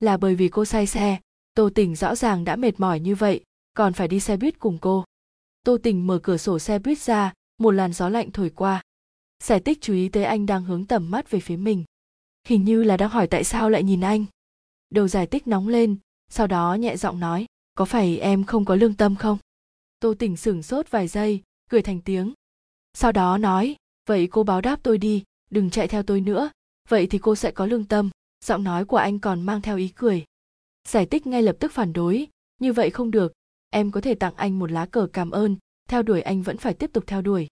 Là 0.00 0.16
bởi 0.16 0.34
vì 0.34 0.48
cô 0.48 0.64
say 0.64 0.86
xe, 0.86 1.18
Tô 1.54 1.70
Tình 1.74 1.96
rõ 1.96 2.14
ràng 2.14 2.44
đã 2.44 2.56
mệt 2.56 2.80
mỏi 2.80 3.00
như 3.00 3.14
vậy, 3.14 3.40
còn 3.74 3.92
phải 3.92 4.08
đi 4.08 4.20
xe 4.20 4.36
buýt 4.36 4.58
cùng 4.58 4.78
cô. 4.78 5.04
Tô 5.64 5.78
Tình 5.82 6.06
mở 6.06 6.18
cửa 6.22 6.36
sổ 6.36 6.58
xe 6.58 6.78
buýt 6.78 6.98
ra, 6.98 7.32
một 7.58 7.70
làn 7.70 7.92
gió 7.92 8.08
lạnh 8.08 8.30
thổi 8.30 8.50
qua 8.50 8.82
giải 9.42 9.60
tích 9.60 9.78
chú 9.80 9.92
ý 9.92 10.08
tới 10.08 10.24
anh 10.24 10.46
đang 10.46 10.64
hướng 10.64 10.84
tầm 10.84 11.10
mắt 11.10 11.30
về 11.30 11.40
phía 11.40 11.56
mình. 11.56 11.84
Hình 12.46 12.64
như 12.64 12.82
là 12.82 12.96
đang 12.96 13.10
hỏi 13.10 13.26
tại 13.26 13.44
sao 13.44 13.70
lại 13.70 13.82
nhìn 13.82 14.00
anh. 14.00 14.24
Đầu 14.90 15.08
giải 15.08 15.26
tích 15.26 15.46
nóng 15.46 15.68
lên, 15.68 15.96
sau 16.28 16.46
đó 16.46 16.74
nhẹ 16.74 16.96
giọng 16.96 17.20
nói, 17.20 17.46
có 17.74 17.84
phải 17.84 18.18
em 18.18 18.44
không 18.44 18.64
có 18.64 18.74
lương 18.74 18.94
tâm 18.94 19.16
không? 19.16 19.38
Tô 20.00 20.14
tỉnh 20.18 20.36
sửng 20.36 20.62
sốt 20.62 20.90
vài 20.90 21.08
giây, 21.08 21.42
cười 21.70 21.82
thành 21.82 22.00
tiếng. 22.00 22.32
Sau 22.94 23.12
đó 23.12 23.38
nói, 23.38 23.76
vậy 24.06 24.28
cô 24.30 24.42
báo 24.42 24.60
đáp 24.60 24.80
tôi 24.82 24.98
đi, 24.98 25.24
đừng 25.50 25.70
chạy 25.70 25.88
theo 25.88 26.02
tôi 26.02 26.20
nữa. 26.20 26.50
Vậy 26.88 27.06
thì 27.06 27.18
cô 27.18 27.36
sẽ 27.36 27.50
có 27.50 27.66
lương 27.66 27.84
tâm. 27.84 28.10
Giọng 28.44 28.64
nói 28.64 28.84
của 28.84 28.96
anh 28.96 29.18
còn 29.18 29.42
mang 29.42 29.62
theo 29.62 29.76
ý 29.76 29.88
cười. 29.88 30.24
Giải 30.88 31.06
tích 31.06 31.26
ngay 31.26 31.42
lập 31.42 31.56
tức 31.60 31.72
phản 31.72 31.92
đối, 31.92 32.26
như 32.58 32.72
vậy 32.72 32.90
không 32.90 33.10
được. 33.10 33.32
Em 33.70 33.90
có 33.90 34.00
thể 34.00 34.14
tặng 34.14 34.34
anh 34.36 34.58
một 34.58 34.70
lá 34.70 34.86
cờ 34.86 35.08
cảm 35.12 35.30
ơn. 35.30 35.56
Theo 35.88 36.02
đuổi 36.02 36.22
anh 36.22 36.42
vẫn 36.42 36.58
phải 36.58 36.74
tiếp 36.74 36.90
tục 36.92 37.04
theo 37.06 37.22
đuổi 37.22 37.48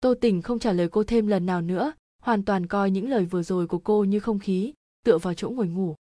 tô 0.00 0.14
tình 0.20 0.42
không 0.42 0.58
trả 0.58 0.72
lời 0.72 0.88
cô 0.88 1.04
thêm 1.04 1.26
lần 1.26 1.46
nào 1.46 1.60
nữa, 1.60 1.92
hoàn 2.22 2.44
toàn 2.44 2.66
coi 2.66 2.90
những 2.90 3.08
lời 3.08 3.24
vừa 3.24 3.42
rồi 3.42 3.66
của 3.66 3.78
cô 3.78 4.04
như 4.04 4.20
không 4.20 4.38
khí, 4.38 4.72
tựa 5.04 5.18
vào 5.18 5.34
chỗ 5.34 5.50
ngồi 5.50 5.68
ngủ. 5.68 5.94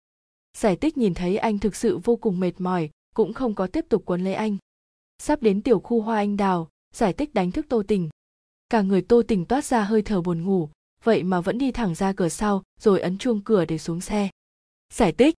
Giải 0.58 0.76
tích 0.76 0.98
nhìn 0.98 1.14
thấy 1.14 1.38
anh 1.38 1.60
thực 1.60 1.76
sự 1.76 1.98
vô 1.98 2.16
cùng 2.16 2.40
mệt 2.40 2.62
mỏi, 2.62 2.90
cũng 3.16 3.34
không 3.34 3.56
có 3.56 3.68
tiếp 3.68 3.86
tục 3.90 4.04
quấn 4.06 4.24
lấy 4.24 4.34
anh. 4.34 4.58
Sắp 5.18 5.42
đến 5.42 5.62
tiểu 5.62 5.80
khu 5.80 6.02
hoa 6.02 6.18
anh 6.18 6.38
đào, 6.38 6.70
giải 6.94 7.14
tích 7.14 7.34
đánh 7.34 7.52
thức 7.52 7.66
tô 7.70 7.84
tình. 7.88 8.10
Cả 8.70 8.82
người 8.82 9.02
tô 9.02 9.22
tình 9.28 9.46
toát 9.46 9.66
ra 9.66 9.84
hơi 9.84 10.02
thở 10.02 10.22
buồn 10.22 10.44
ngủ, 10.44 10.70
vậy 11.04 11.24
mà 11.24 11.42
vẫn 11.42 11.58
đi 11.58 11.72
thẳng 11.72 11.96
ra 11.96 12.14
cửa 12.14 12.30
sau, 12.30 12.64
rồi 12.80 13.02
ấn 13.02 13.18
chuông 13.18 13.42
cửa 13.42 13.66
để 13.66 13.78
xuống 13.78 14.02
xe. 14.02 14.30
Giải 14.94 15.12
tích 15.12 15.36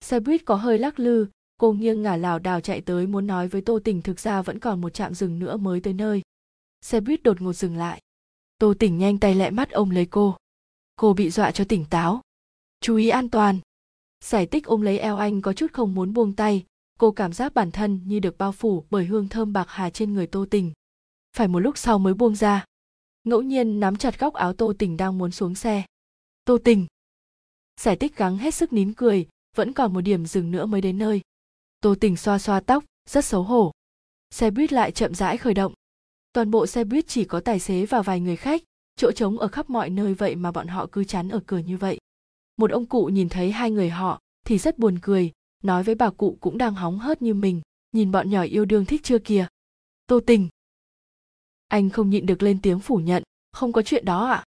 xe 0.00 0.20
buýt 0.20 0.44
có 0.44 0.54
hơi 0.54 0.78
lắc 0.78 0.98
lư, 0.98 1.26
cô 1.56 1.72
nghiêng 1.72 2.02
ngả 2.02 2.16
lảo 2.16 2.38
đảo 2.38 2.60
chạy 2.60 2.80
tới 2.80 3.06
muốn 3.06 3.26
nói 3.26 3.48
với 3.48 3.60
tô 3.60 3.78
tình 3.84 4.02
thực 4.02 4.20
ra 4.20 4.42
vẫn 4.42 4.58
còn 4.58 4.80
một 4.80 4.94
trạm 4.94 5.14
dừng 5.14 5.38
nữa 5.38 5.56
mới 5.56 5.80
tới 5.80 5.92
nơi 5.92 6.22
xe 6.86 7.00
buýt 7.00 7.22
đột 7.22 7.40
ngột 7.40 7.52
dừng 7.52 7.76
lại. 7.76 8.02
Tô 8.58 8.74
tình 8.78 8.98
nhanh 8.98 9.18
tay 9.18 9.34
lẹ 9.34 9.50
mắt 9.50 9.70
ôm 9.70 9.90
lấy 9.90 10.06
cô. 10.06 10.36
Cô 10.96 11.14
bị 11.14 11.30
dọa 11.30 11.50
cho 11.50 11.64
tỉnh 11.64 11.84
táo. 11.84 12.20
Chú 12.80 12.96
ý 12.96 13.08
an 13.08 13.30
toàn. 13.30 13.58
Giải 14.24 14.46
tích 14.46 14.64
ôm 14.64 14.80
lấy 14.80 14.98
eo 14.98 15.16
anh 15.16 15.42
có 15.42 15.52
chút 15.52 15.72
không 15.72 15.94
muốn 15.94 16.12
buông 16.12 16.36
tay. 16.36 16.64
Cô 16.98 17.10
cảm 17.10 17.32
giác 17.32 17.54
bản 17.54 17.70
thân 17.70 18.00
như 18.04 18.18
được 18.18 18.38
bao 18.38 18.52
phủ 18.52 18.84
bởi 18.90 19.04
hương 19.04 19.28
thơm 19.28 19.52
bạc 19.52 19.66
hà 19.68 19.90
trên 19.90 20.12
người 20.12 20.26
tô 20.26 20.46
tình. 20.50 20.72
Phải 21.36 21.48
một 21.48 21.58
lúc 21.58 21.78
sau 21.78 21.98
mới 21.98 22.14
buông 22.14 22.34
ra. 22.34 22.64
Ngẫu 23.24 23.42
nhiên 23.42 23.80
nắm 23.80 23.96
chặt 23.96 24.18
góc 24.18 24.34
áo 24.34 24.52
tô 24.52 24.72
tình 24.78 24.96
đang 24.96 25.18
muốn 25.18 25.30
xuống 25.30 25.54
xe. 25.54 25.84
Tô 26.44 26.58
tình! 26.64 26.86
Giải 27.80 27.96
tích 27.96 28.16
gắng 28.16 28.38
hết 28.38 28.54
sức 28.54 28.72
nín 28.72 28.92
cười, 28.92 29.28
vẫn 29.56 29.72
còn 29.72 29.92
một 29.92 30.00
điểm 30.00 30.26
dừng 30.26 30.50
nữa 30.50 30.66
mới 30.66 30.80
đến 30.80 30.98
nơi. 30.98 31.20
Tô 31.80 31.94
tình 32.00 32.16
xoa 32.16 32.38
xoa 32.38 32.60
tóc, 32.60 32.84
rất 33.08 33.24
xấu 33.24 33.42
hổ. 33.42 33.72
Xe 34.30 34.50
buýt 34.50 34.72
lại 34.72 34.92
chậm 34.92 35.14
rãi 35.14 35.36
khởi 35.36 35.54
động 35.54 35.72
toàn 36.36 36.50
bộ 36.50 36.66
xe 36.66 36.84
buýt 36.84 37.08
chỉ 37.08 37.24
có 37.24 37.40
tài 37.40 37.58
xế 37.58 37.86
và 37.86 38.02
vài 38.02 38.20
người 38.20 38.36
khách, 38.36 38.62
chỗ 38.96 39.12
trống 39.12 39.38
ở 39.38 39.48
khắp 39.48 39.70
mọi 39.70 39.90
nơi 39.90 40.14
vậy 40.14 40.36
mà 40.36 40.52
bọn 40.52 40.66
họ 40.66 40.86
cứ 40.92 41.04
chắn 41.04 41.28
ở 41.28 41.40
cửa 41.46 41.58
như 41.58 41.76
vậy. 41.76 41.98
Một 42.56 42.70
ông 42.70 42.86
cụ 42.86 43.06
nhìn 43.06 43.28
thấy 43.28 43.52
hai 43.52 43.70
người 43.70 43.90
họ 43.90 44.20
thì 44.46 44.58
rất 44.58 44.78
buồn 44.78 44.98
cười, 45.02 45.32
nói 45.62 45.82
với 45.82 45.94
bà 45.94 46.10
cụ 46.10 46.38
cũng 46.40 46.58
đang 46.58 46.74
hóng 46.74 46.98
hớt 46.98 47.22
như 47.22 47.34
mình, 47.34 47.60
nhìn 47.92 48.10
bọn 48.10 48.30
nhỏ 48.30 48.42
yêu 48.42 48.64
đương 48.64 48.84
thích 48.84 49.00
chưa 49.04 49.18
kìa. 49.18 49.46
Tô 50.06 50.20
tình. 50.26 50.48
Anh 51.68 51.90
không 51.90 52.10
nhịn 52.10 52.26
được 52.26 52.42
lên 52.42 52.58
tiếng 52.62 52.80
phủ 52.80 52.96
nhận, 52.96 53.22
không 53.52 53.72
có 53.72 53.82
chuyện 53.82 54.04
đó 54.04 54.26
ạ. 54.26 54.34
À? 54.34 54.44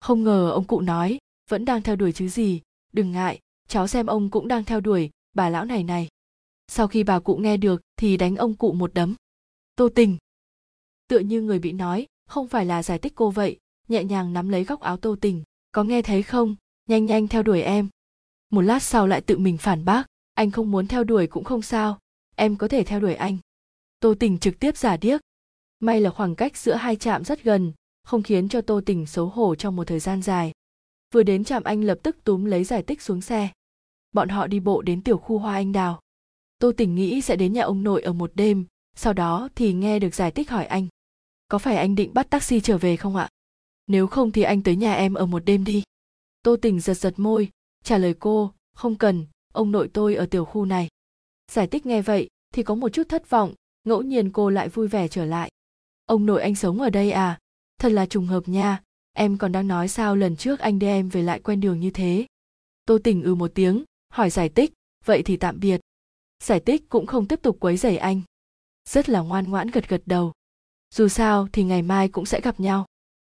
không 0.00 0.24
ngờ 0.24 0.50
ông 0.50 0.64
cụ 0.64 0.80
nói, 0.80 1.18
vẫn 1.50 1.64
đang 1.64 1.82
theo 1.82 1.96
đuổi 1.96 2.12
chứ 2.12 2.28
gì, 2.28 2.60
đừng 2.92 3.12
ngại, 3.12 3.40
cháu 3.68 3.86
xem 3.86 4.06
ông 4.06 4.30
cũng 4.30 4.48
đang 4.48 4.64
theo 4.64 4.80
đuổi, 4.80 5.10
bà 5.34 5.48
lão 5.48 5.64
này 5.64 5.84
này. 5.84 6.08
Sau 6.68 6.88
khi 6.88 7.04
bà 7.04 7.20
cụ 7.20 7.36
nghe 7.36 7.56
được 7.56 7.82
thì 7.96 8.16
đánh 8.16 8.36
ông 8.36 8.54
cụ 8.54 8.72
một 8.72 8.94
đấm. 8.94 9.14
Tô 9.76 9.88
tình 9.94 10.16
tựa 11.14 11.20
như 11.20 11.40
người 11.40 11.58
bị 11.58 11.72
nói, 11.72 12.06
không 12.26 12.48
phải 12.48 12.66
là 12.66 12.82
giải 12.82 12.98
thích 12.98 13.12
cô 13.16 13.30
vậy, 13.30 13.58
nhẹ 13.88 14.04
nhàng 14.04 14.32
nắm 14.32 14.48
lấy 14.48 14.64
góc 14.64 14.80
áo 14.80 14.96
tô 14.96 15.16
tình, 15.20 15.42
có 15.72 15.84
nghe 15.84 16.02
thấy 16.02 16.22
không? 16.22 16.56
Nhanh 16.88 17.06
nhanh 17.06 17.28
theo 17.28 17.42
đuổi 17.42 17.62
em. 17.62 17.88
Một 18.50 18.60
lát 18.60 18.82
sau 18.82 19.06
lại 19.06 19.20
tự 19.20 19.38
mình 19.38 19.58
phản 19.58 19.84
bác, 19.84 20.06
anh 20.34 20.50
không 20.50 20.70
muốn 20.70 20.86
theo 20.86 21.04
đuổi 21.04 21.26
cũng 21.26 21.44
không 21.44 21.62
sao, 21.62 21.98
em 22.36 22.56
có 22.56 22.68
thể 22.68 22.84
theo 22.84 23.00
đuổi 23.00 23.14
anh. 23.14 23.38
Tô 24.00 24.14
tình 24.20 24.38
trực 24.38 24.58
tiếp 24.58 24.76
giả 24.76 24.96
điếc, 24.96 25.20
may 25.80 26.00
là 26.00 26.10
khoảng 26.10 26.34
cách 26.34 26.56
giữa 26.56 26.74
hai 26.74 26.96
trạm 26.96 27.24
rất 27.24 27.42
gần, 27.42 27.72
không 28.04 28.22
khiến 28.22 28.48
cho 28.48 28.60
tô 28.60 28.80
tình 28.86 29.06
xấu 29.06 29.26
hổ 29.26 29.54
trong 29.54 29.76
một 29.76 29.84
thời 29.84 30.00
gian 30.00 30.22
dài. 30.22 30.52
Vừa 31.14 31.22
đến 31.22 31.44
trạm 31.44 31.64
anh 31.64 31.84
lập 31.84 31.98
tức 32.02 32.24
túm 32.24 32.44
lấy 32.44 32.64
giải 32.64 32.82
tích 32.82 33.02
xuống 33.02 33.20
xe. 33.20 33.48
Bọn 34.12 34.28
họ 34.28 34.46
đi 34.46 34.60
bộ 34.60 34.82
đến 34.82 35.02
tiểu 35.02 35.18
khu 35.18 35.38
hoa 35.38 35.54
anh 35.54 35.72
đào. 35.72 36.00
Tô 36.58 36.72
tình 36.76 36.94
nghĩ 36.94 37.20
sẽ 37.20 37.36
đến 37.36 37.52
nhà 37.52 37.62
ông 37.62 37.82
nội 37.82 38.02
ở 38.02 38.12
một 38.12 38.30
đêm, 38.34 38.66
sau 38.96 39.12
đó 39.12 39.48
thì 39.54 39.72
nghe 39.72 39.98
được 39.98 40.14
giải 40.14 40.30
tích 40.30 40.50
hỏi 40.50 40.66
anh 40.66 40.86
có 41.54 41.58
phải 41.58 41.76
anh 41.76 41.94
định 41.94 42.14
bắt 42.14 42.30
taxi 42.30 42.60
trở 42.60 42.78
về 42.78 42.96
không 42.96 43.16
ạ? 43.16 43.28
Nếu 43.86 44.06
không 44.06 44.30
thì 44.30 44.42
anh 44.42 44.62
tới 44.62 44.76
nhà 44.76 44.94
em 44.94 45.14
ở 45.14 45.26
một 45.26 45.44
đêm 45.44 45.64
đi. 45.64 45.82
Tô 46.42 46.56
tình 46.62 46.80
giật 46.80 46.94
giật 46.94 47.14
môi, 47.16 47.48
trả 47.84 47.98
lời 47.98 48.14
cô, 48.18 48.52
không 48.76 48.94
cần, 48.94 49.26
ông 49.52 49.70
nội 49.70 49.90
tôi 49.92 50.14
ở 50.14 50.26
tiểu 50.26 50.44
khu 50.44 50.64
này. 50.64 50.88
Giải 51.52 51.66
thích 51.66 51.86
nghe 51.86 52.02
vậy 52.02 52.28
thì 52.54 52.62
có 52.62 52.74
một 52.74 52.88
chút 52.88 53.08
thất 53.08 53.30
vọng, 53.30 53.54
ngẫu 53.84 54.02
nhiên 54.02 54.30
cô 54.32 54.50
lại 54.50 54.68
vui 54.68 54.88
vẻ 54.88 55.08
trở 55.08 55.24
lại. 55.24 55.50
Ông 56.06 56.26
nội 56.26 56.42
anh 56.42 56.54
sống 56.54 56.80
ở 56.80 56.90
đây 56.90 57.10
à? 57.10 57.38
Thật 57.80 57.92
là 57.92 58.06
trùng 58.06 58.26
hợp 58.26 58.48
nha, 58.48 58.82
em 59.12 59.38
còn 59.38 59.52
đang 59.52 59.68
nói 59.68 59.88
sao 59.88 60.16
lần 60.16 60.36
trước 60.36 60.60
anh 60.60 60.78
đưa 60.78 60.88
em 60.88 61.08
về 61.08 61.22
lại 61.22 61.40
quen 61.40 61.60
đường 61.60 61.80
như 61.80 61.90
thế? 61.90 62.26
Tô 62.86 62.98
tình 63.04 63.22
ừ 63.22 63.34
một 63.34 63.50
tiếng, 63.54 63.84
hỏi 64.12 64.30
giải 64.30 64.48
tích 64.48 64.72
vậy 65.04 65.22
thì 65.22 65.36
tạm 65.36 65.60
biệt. 65.60 65.80
Giải 66.42 66.60
tích 66.60 66.88
cũng 66.88 67.06
không 67.06 67.28
tiếp 67.28 67.42
tục 67.42 67.56
quấy 67.60 67.76
rầy 67.76 67.96
anh. 67.96 68.22
Rất 68.88 69.08
là 69.08 69.20
ngoan 69.20 69.44
ngoãn 69.44 69.70
gật 69.70 69.88
gật 69.88 70.02
đầu 70.06 70.32
dù 70.94 71.08
sao 71.08 71.48
thì 71.52 71.64
ngày 71.64 71.82
mai 71.82 72.08
cũng 72.08 72.26
sẽ 72.26 72.40
gặp 72.40 72.60
nhau. 72.60 72.86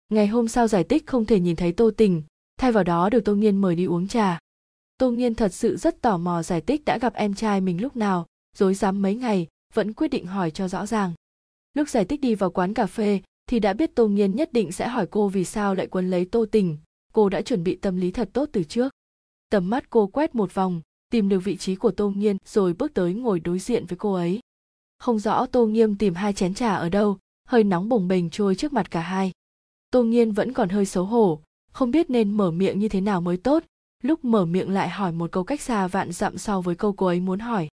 Ngày 0.08 0.26
hôm 0.26 0.48
sau 0.48 0.68
giải 0.68 0.84
tích 0.84 1.06
không 1.06 1.24
thể 1.24 1.40
nhìn 1.40 1.56
thấy 1.56 1.72
tô 1.72 1.90
tình, 1.96 2.22
thay 2.58 2.72
vào 2.72 2.84
đó 2.84 3.10
được 3.10 3.24
tô 3.24 3.34
nghiên 3.34 3.56
mời 3.56 3.74
đi 3.74 3.84
uống 3.84 4.08
trà. 4.08 4.38
Tô 4.98 5.10
nghiên 5.10 5.34
thật 5.34 5.54
sự 5.54 5.76
rất 5.76 6.02
tò 6.02 6.18
mò 6.18 6.42
giải 6.42 6.60
tích 6.60 6.84
đã 6.84 6.98
gặp 6.98 7.14
em 7.14 7.34
trai 7.34 7.60
mình 7.60 7.82
lúc 7.82 7.96
nào, 7.96 8.26
dối 8.56 8.74
dám 8.74 9.02
mấy 9.02 9.14
ngày, 9.14 9.46
vẫn 9.74 9.92
quyết 9.92 10.08
định 10.08 10.26
hỏi 10.26 10.50
cho 10.50 10.68
rõ 10.68 10.86
ràng. 10.86 11.12
Lúc 11.74 11.88
giải 11.88 12.04
tích 12.04 12.20
đi 12.20 12.34
vào 12.34 12.50
quán 12.50 12.74
cà 12.74 12.86
phê, 12.86 13.20
thì 13.46 13.60
đã 13.60 13.72
biết 13.72 13.94
tô 13.94 14.08
nghiên 14.08 14.36
nhất 14.36 14.52
định 14.52 14.72
sẽ 14.72 14.88
hỏi 14.88 15.06
cô 15.10 15.28
vì 15.28 15.44
sao 15.44 15.74
lại 15.74 15.86
quấn 15.86 16.10
lấy 16.10 16.24
tô 16.24 16.46
tình. 16.52 16.78
Cô 17.12 17.28
đã 17.28 17.42
chuẩn 17.42 17.64
bị 17.64 17.76
tâm 17.76 17.96
lý 17.96 18.10
thật 18.10 18.30
tốt 18.32 18.48
từ 18.52 18.64
trước. 18.64 18.92
Tầm 19.50 19.70
mắt 19.70 19.90
cô 19.90 20.06
quét 20.06 20.34
một 20.34 20.54
vòng, 20.54 20.80
tìm 21.10 21.28
được 21.28 21.40
vị 21.40 21.56
trí 21.56 21.76
của 21.76 21.90
tô 21.90 22.10
nghiên 22.10 22.36
rồi 22.44 22.72
bước 22.72 22.94
tới 22.94 23.14
ngồi 23.14 23.40
đối 23.40 23.58
diện 23.58 23.86
với 23.86 23.98
cô 23.98 24.12
ấy. 24.12 24.40
Không 24.98 25.18
rõ 25.18 25.46
tô 25.46 25.66
nghiêm 25.66 25.96
tìm 25.96 26.14
hai 26.14 26.32
chén 26.32 26.54
trà 26.54 26.74
ở 26.74 26.88
đâu 26.88 27.18
hơi 27.48 27.64
nóng 27.64 27.88
bồng 27.88 28.08
bềnh 28.08 28.30
trôi 28.30 28.54
trước 28.54 28.72
mặt 28.72 28.90
cả 28.90 29.00
hai. 29.00 29.32
Tô 29.90 30.02
nghiên 30.02 30.32
vẫn 30.32 30.52
còn 30.52 30.68
hơi 30.68 30.86
xấu 30.86 31.04
hổ, 31.04 31.40
không 31.72 31.90
biết 31.90 32.10
nên 32.10 32.30
mở 32.30 32.50
miệng 32.50 32.78
như 32.78 32.88
thế 32.88 33.00
nào 33.00 33.20
mới 33.20 33.36
tốt. 33.36 33.64
Lúc 34.02 34.24
mở 34.24 34.44
miệng 34.44 34.70
lại 34.70 34.88
hỏi 34.88 35.12
một 35.12 35.32
câu 35.32 35.44
cách 35.44 35.60
xa 35.60 35.86
vạn 35.86 36.12
dặm 36.12 36.38
so 36.38 36.60
với 36.60 36.74
câu 36.74 36.92
cô 36.92 37.06
ấy 37.06 37.20
muốn 37.20 37.38
hỏi. 37.38 37.68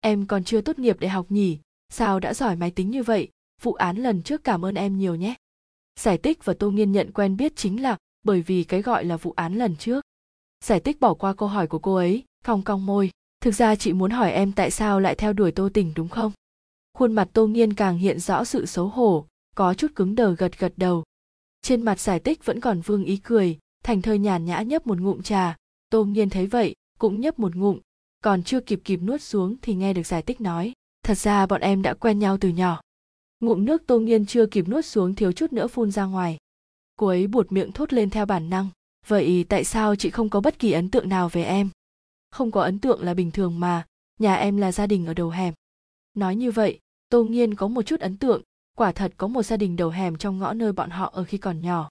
Em 0.00 0.26
còn 0.26 0.44
chưa 0.44 0.60
tốt 0.60 0.78
nghiệp 0.78 1.00
đại 1.00 1.10
học 1.10 1.26
nhỉ? 1.28 1.58
Sao 1.88 2.20
đã 2.20 2.34
giỏi 2.34 2.56
máy 2.56 2.70
tính 2.70 2.90
như 2.90 3.02
vậy? 3.02 3.28
Vụ 3.62 3.72
án 3.72 3.96
lần 3.96 4.22
trước 4.22 4.44
cảm 4.44 4.64
ơn 4.64 4.74
em 4.74 4.98
nhiều 4.98 5.14
nhé. 5.14 5.34
Giải 6.00 6.18
tích 6.18 6.44
và 6.44 6.54
tô 6.54 6.70
nghiên 6.70 6.92
nhận 6.92 7.12
quen 7.12 7.36
biết 7.36 7.56
chính 7.56 7.82
là 7.82 7.96
bởi 8.22 8.42
vì 8.42 8.64
cái 8.64 8.82
gọi 8.82 9.04
là 9.04 9.16
vụ 9.16 9.32
án 9.36 9.54
lần 9.54 9.76
trước. 9.76 10.04
Giải 10.64 10.80
tích 10.80 11.00
bỏ 11.00 11.14
qua 11.14 11.34
câu 11.34 11.48
hỏi 11.48 11.66
của 11.66 11.78
cô 11.78 11.94
ấy, 11.94 12.24
cong 12.44 12.62
cong 12.62 12.86
môi. 12.86 13.10
Thực 13.40 13.54
ra 13.54 13.76
chị 13.76 13.92
muốn 13.92 14.10
hỏi 14.10 14.32
em 14.32 14.52
tại 14.52 14.70
sao 14.70 15.00
lại 15.00 15.14
theo 15.14 15.32
đuổi 15.32 15.52
tô 15.52 15.68
tình 15.74 15.92
đúng 15.96 16.08
không? 16.08 16.32
Khuôn 16.94 17.12
mặt 17.12 17.28
tô 17.32 17.46
nghiên 17.46 17.74
càng 17.74 17.98
hiện 17.98 18.20
rõ 18.20 18.44
sự 18.44 18.66
xấu 18.66 18.88
hổ, 18.88 19.26
có 19.56 19.74
chút 19.74 19.92
cứng 19.94 20.14
đờ 20.14 20.34
gật 20.34 20.58
gật 20.58 20.72
đầu. 20.76 21.04
Trên 21.62 21.82
mặt 21.82 22.00
giải 22.00 22.20
tích 22.20 22.44
vẫn 22.44 22.60
còn 22.60 22.80
vương 22.80 23.04
ý 23.04 23.16
cười, 23.16 23.58
thành 23.84 24.02
thơi 24.02 24.18
nhàn 24.18 24.44
nhã 24.44 24.62
nhấp 24.62 24.86
một 24.86 25.00
ngụm 25.00 25.22
trà. 25.22 25.56
Tô 25.90 26.04
nghiên 26.04 26.30
thấy 26.30 26.46
vậy, 26.46 26.74
cũng 26.98 27.20
nhấp 27.20 27.38
một 27.38 27.54
ngụm, 27.54 27.78
còn 28.24 28.42
chưa 28.42 28.60
kịp 28.60 28.80
kịp 28.84 29.00
nuốt 29.02 29.22
xuống 29.22 29.56
thì 29.62 29.74
nghe 29.74 29.92
được 29.92 30.06
giải 30.06 30.22
tích 30.22 30.40
nói, 30.40 30.72
thật 31.04 31.18
ra 31.18 31.46
bọn 31.46 31.60
em 31.60 31.82
đã 31.82 31.94
quen 31.94 32.18
nhau 32.18 32.38
từ 32.40 32.48
nhỏ. 32.48 32.80
Ngụm 33.40 33.64
nước 33.64 33.82
tô 33.86 34.00
nghiên 34.00 34.26
chưa 34.26 34.46
kịp 34.46 34.68
nuốt 34.68 34.84
xuống 34.84 35.14
thiếu 35.14 35.32
chút 35.32 35.52
nữa 35.52 35.66
phun 35.66 35.90
ra 35.90 36.04
ngoài. 36.04 36.38
Cô 36.96 37.06
ấy 37.06 37.26
buột 37.26 37.52
miệng 37.52 37.72
thốt 37.72 37.92
lên 37.92 38.10
theo 38.10 38.26
bản 38.26 38.50
năng, 38.50 38.68
vậy 39.06 39.44
tại 39.48 39.64
sao 39.64 39.96
chị 39.96 40.10
không 40.10 40.28
có 40.28 40.40
bất 40.40 40.58
kỳ 40.58 40.72
ấn 40.72 40.90
tượng 40.90 41.08
nào 41.08 41.28
về 41.28 41.44
em? 41.44 41.70
Không 42.30 42.50
có 42.50 42.62
ấn 42.62 42.78
tượng 42.78 43.02
là 43.02 43.14
bình 43.14 43.30
thường 43.30 43.60
mà, 43.60 43.86
nhà 44.18 44.34
em 44.34 44.56
là 44.56 44.72
gia 44.72 44.86
đình 44.86 45.06
ở 45.06 45.14
đầu 45.14 45.30
hẻm. 45.30 45.54
Nói 46.14 46.36
như 46.36 46.50
vậy 46.50 46.78
tô 47.12 47.24
nghiên 47.24 47.54
có 47.54 47.68
một 47.68 47.82
chút 47.82 48.00
ấn 48.00 48.16
tượng, 48.16 48.42
quả 48.76 48.92
thật 48.92 49.12
có 49.16 49.26
một 49.26 49.42
gia 49.42 49.56
đình 49.56 49.76
đầu 49.76 49.90
hẻm 49.90 50.16
trong 50.16 50.38
ngõ 50.38 50.52
nơi 50.52 50.72
bọn 50.72 50.90
họ 50.90 51.10
ở 51.14 51.24
khi 51.24 51.38
còn 51.38 51.60
nhỏ. 51.60 51.88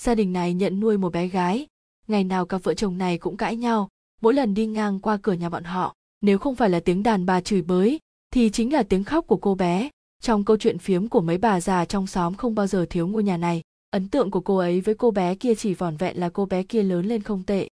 Gia 0.00 0.14
đình 0.14 0.32
này 0.32 0.54
nhận 0.54 0.80
nuôi 0.80 0.98
một 0.98 1.12
bé 1.12 1.26
gái, 1.28 1.66
ngày 2.08 2.24
nào 2.24 2.46
cặp 2.46 2.62
vợ 2.62 2.74
chồng 2.74 2.98
này 2.98 3.18
cũng 3.18 3.36
cãi 3.36 3.56
nhau, 3.56 3.88
mỗi 4.20 4.34
lần 4.34 4.54
đi 4.54 4.66
ngang 4.66 5.00
qua 5.00 5.18
cửa 5.22 5.32
nhà 5.32 5.48
bọn 5.48 5.64
họ, 5.64 5.94
nếu 6.20 6.38
không 6.38 6.54
phải 6.54 6.70
là 6.70 6.80
tiếng 6.80 7.02
đàn 7.02 7.26
bà 7.26 7.40
chửi 7.40 7.62
bới, 7.62 7.98
thì 8.30 8.50
chính 8.50 8.72
là 8.72 8.82
tiếng 8.82 9.04
khóc 9.04 9.26
của 9.26 9.36
cô 9.36 9.54
bé, 9.54 9.90
trong 10.20 10.44
câu 10.44 10.56
chuyện 10.56 10.78
phiếm 10.78 11.08
của 11.08 11.20
mấy 11.20 11.38
bà 11.38 11.60
già 11.60 11.84
trong 11.84 12.06
xóm 12.06 12.34
không 12.34 12.54
bao 12.54 12.66
giờ 12.66 12.86
thiếu 12.90 13.06
ngôi 13.06 13.22
nhà 13.22 13.36
này. 13.36 13.62
Ấn 13.90 14.08
tượng 14.08 14.30
của 14.30 14.40
cô 14.40 14.56
ấy 14.56 14.80
với 14.80 14.94
cô 14.94 15.10
bé 15.10 15.34
kia 15.34 15.54
chỉ 15.54 15.74
vỏn 15.74 15.96
vẹn 15.96 16.16
là 16.16 16.28
cô 16.28 16.46
bé 16.46 16.62
kia 16.62 16.82
lớn 16.82 17.06
lên 17.06 17.22
không 17.22 17.42
tệ. 17.42 17.68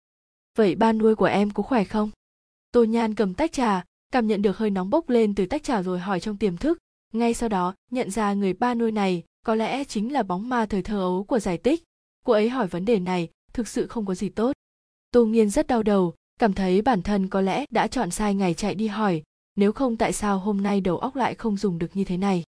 Vậy 0.59 0.75
ba 0.75 0.93
nuôi 0.93 1.15
của 1.15 1.25
em 1.25 1.51
có 1.51 1.63
khỏe 1.63 1.85
không? 1.85 2.11
Tô 2.73 2.85
nhan 2.85 3.15
cầm 3.15 3.35
tách 3.35 3.53
trà 3.53 3.85
cảm 4.11 4.27
nhận 4.27 4.43
được 4.43 4.59
hơi 4.59 4.71
nóng 4.71 4.91
bốc 4.91 5.11
lên 5.11 5.35
từ 5.35 5.47
tách 5.47 5.63
trà 5.63 5.83
rồi 5.83 5.99
hỏi 5.99 6.21
trong 6.21 6.37
tiềm 6.37 6.57
thức. 6.57 6.79
Ngay 7.13 7.35
sau 7.35 7.49
đó, 7.49 7.75
nhận 7.91 8.11
ra 8.11 8.33
người 8.33 8.53
ba 8.53 8.75
nuôi 8.75 8.93
này 8.93 9.25
có 9.47 9.55
lẽ 9.55 9.85
chính 9.85 10.13
là 10.13 10.23
bóng 10.23 10.49
ma 10.49 10.67
thời 10.67 10.83
thơ 10.83 10.99
ấu 10.99 11.25
của 11.25 11.39
giải 11.39 11.59
tích. 11.59 11.83
Cô 12.25 12.33
ấy 12.33 12.49
hỏi 12.49 12.67
vấn 12.67 12.85
đề 12.85 12.99
này, 12.99 13.29
thực 13.53 13.69
sự 13.69 13.87
không 13.87 14.07
có 14.07 14.15
gì 14.15 14.29
tốt. 14.29 14.53
Tô 15.13 15.25
nghiên 15.25 15.51
rất 15.51 15.67
đau 15.67 15.83
đầu, 15.83 16.15
cảm 16.39 16.53
thấy 16.53 16.83
bản 16.83 17.03
thân 17.03 17.29
có 17.29 17.41
lẽ 17.41 17.65
đã 17.71 17.87
chọn 17.87 18.11
sai 18.11 18.35
ngày 18.35 18.55
chạy 18.55 18.75
đi 18.75 18.87
hỏi, 18.87 19.23
nếu 19.57 19.73
không 19.73 19.97
tại 19.97 20.13
sao 20.13 20.39
hôm 20.39 20.63
nay 20.63 20.81
đầu 20.81 20.99
óc 20.99 21.17
lại 21.17 21.35
không 21.35 21.57
dùng 21.57 21.79
được 21.79 21.97
như 21.97 22.05
thế 22.05 22.17
này? 22.17 22.45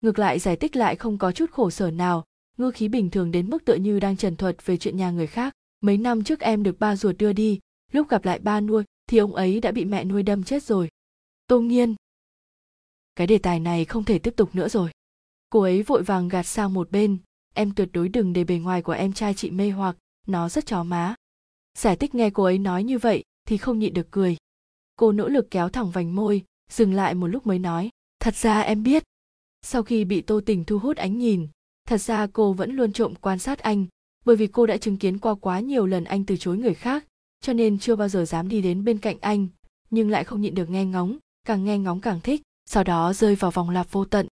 Ngược 0.00 0.18
lại, 0.18 0.38
giải 0.38 0.56
tích 0.56 0.76
lại 0.76 0.96
không 0.96 1.18
có 1.18 1.32
chút 1.32 1.50
khổ 1.50 1.70
sở 1.70 1.90
nào, 1.90 2.24
ngư 2.58 2.70
khí 2.70 2.88
bình 2.88 3.10
thường 3.10 3.30
đến 3.30 3.50
mức 3.50 3.64
tựa 3.64 3.74
như 3.74 4.00
đang 4.00 4.16
trần 4.16 4.36
thuật 4.36 4.66
về 4.66 4.76
chuyện 4.76 4.96
nhà 4.96 5.10
người 5.10 5.26
khác. 5.26 5.54
Mấy 5.80 5.96
năm 5.96 6.24
trước 6.24 6.40
em 6.40 6.62
được 6.62 6.78
ba 6.78 6.96
ruột 6.96 7.16
đưa 7.18 7.32
đi, 7.32 7.58
lúc 7.92 8.08
gặp 8.08 8.24
lại 8.24 8.38
ba 8.38 8.60
nuôi, 8.60 8.84
thì 9.08 9.18
ông 9.18 9.34
ấy 9.34 9.60
đã 9.60 9.72
bị 9.72 9.84
mẹ 9.84 10.04
nuôi 10.04 10.22
đâm 10.22 10.44
chết 10.44 10.62
rồi 10.62 10.88
tô 11.48 11.60
nghiên. 11.60 11.94
Cái 13.16 13.26
đề 13.26 13.38
tài 13.38 13.60
này 13.60 13.84
không 13.84 14.04
thể 14.04 14.18
tiếp 14.18 14.34
tục 14.36 14.54
nữa 14.54 14.68
rồi. 14.68 14.90
Cô 15.50 15.60
ấy 15.60 15.82
vội 15.82 16.02
vàng 16.02 16.28
gạt 16.28 16.42
sang 16.42 16.74
một 16.74 16.90
bên. 16.90 17.18
Em 17.54 17.74
tuyệt 17.74 17.88
đối 17.92 18.08
đừng 18.08 18.32
để 18.32 18.44
bề 18.44 18.58
ngoài 18.58 18.82
của 18.82 18.92
em 18.92 19.12
trai 19.12 19.34
chị 19.34 19.50
mê 19.50 19.70
hoặc, 19.70 19.96
nó 20.26 20.48
rất 20.48 20.66
chó 20.66 20.84
má. 20.84 21.14
Giải 21.78 21.96
tích 21.96 22.14
nghe 22.14 22.30
cô 22.30 22.42
ấy 22.44 22.58
nói 22.58 22.84
như 22.84 22.98
vậy 22.98 23.24
thì 23.46 23.56
không 23.56 23.78
nhịn 23.78 23.94
được 23.94 24.10
cười. 24.10 24.36
Cô 24.96 25.12
nỗ 25.12 25.28
lực 25.28 25.50
kéo 25.50 25.68
thẳng 25.68 25.90
vành 25.90 26.14
môi, 26.14 26.44
dừng 26.70 26.92
lại 26.92 27.14
một 27.14 27.26
lúc 27.26 27.46
mới 27.46 27.58
nói, 27.58 27.90
thật 28.20 28.36
ra 28.36 28.60
em 28.60 28.82
biết. 28.82 29.02
Sau 29.62 29.82
khi 29.82 30.04
bị 30.04 30.20
tô 30.20 30.40
tình 30.46 30.64
thu 30.64 30.78
hút 30.78 30.96
ánh 30.96 31.18
nhìn, 31.18 31.48
thật 31.86 31.98
ra 31.98 32.26
cô 32.32 32.52
vẫn 32.52 32.76
luôn 32.76 32.92
trộm 32.92 33.14
quan 33.20 33.38
sát 33.38 33.58
anh, 33.58 33.86
bởi 34.24 34.36
vì 34.36 34.46
cô 34.46 34.66
đã 34.66 34.76
chứng 34.76 34.96
kiến 34.96 35.18
qua 35.18 35.34
quá 35.34 35.60
nhiều 35.60 35.86
lần 35.86 36.04
anh 36.04 36.24
từ 36.24 36.36
chối 36.36 36.58
người 36.58 36.74
khác, 36.74 37.04
cho 37.40 37.52
nên 37.52 37.78
chưa 37.78 37.96
bao 37.96 38.08
giờ 38.08 38.24
dám 38.24 38.48
đi 38.48 38.60
đến 38.60 38.84
bên 38.84 38.98
cạnh 38.98 39.16
anh, 39.20 39.48
nhưng 39.90 40.10
lại 40.10 40.24
không 40.24 40.40
nhịn 40.40 40.54
được 40.54 40.70
nghe 40.70 40.84
ngóng 40.84 41.18
càng 41.48 41.64
nghe 41.64 41.78
ngóng 41.78 42.00
càng 42.00 42.20
thích, 42.20 42.42
sau 42.66 42.84
đó 42.84 43.12
rơi 43.12 43.34
vào 43.34 43.50
vòng 43.50 43.70
lặp 43.70 43.92
vô 43.92 44.04
tận. 44.04 44.26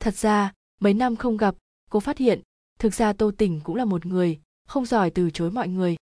Thật 0.00 0.14
ra, 0.14 0.52
mấy 0.80 0.94
năm 0.94 1.16
không 1.16 1.36
gặp, 1.36 1.54
cô 1.90 2.00
phát 2.00 2.18
hiện, 2.18 2.40
thực 2.78 2.94
ra 2.94 3.12
tô 3.12 3.30
tỉnh 3.38 3.60
cũng 3.64 3.76
là 3.76 3.84
một 3.84 4.06
người 4.06 4.40
không 4.66 4.86
giỏi 4.86 5.10
từ 5.10 5.30
chối 5.30 5.50
mọi 5.50 5.68
người. 5.68 5.96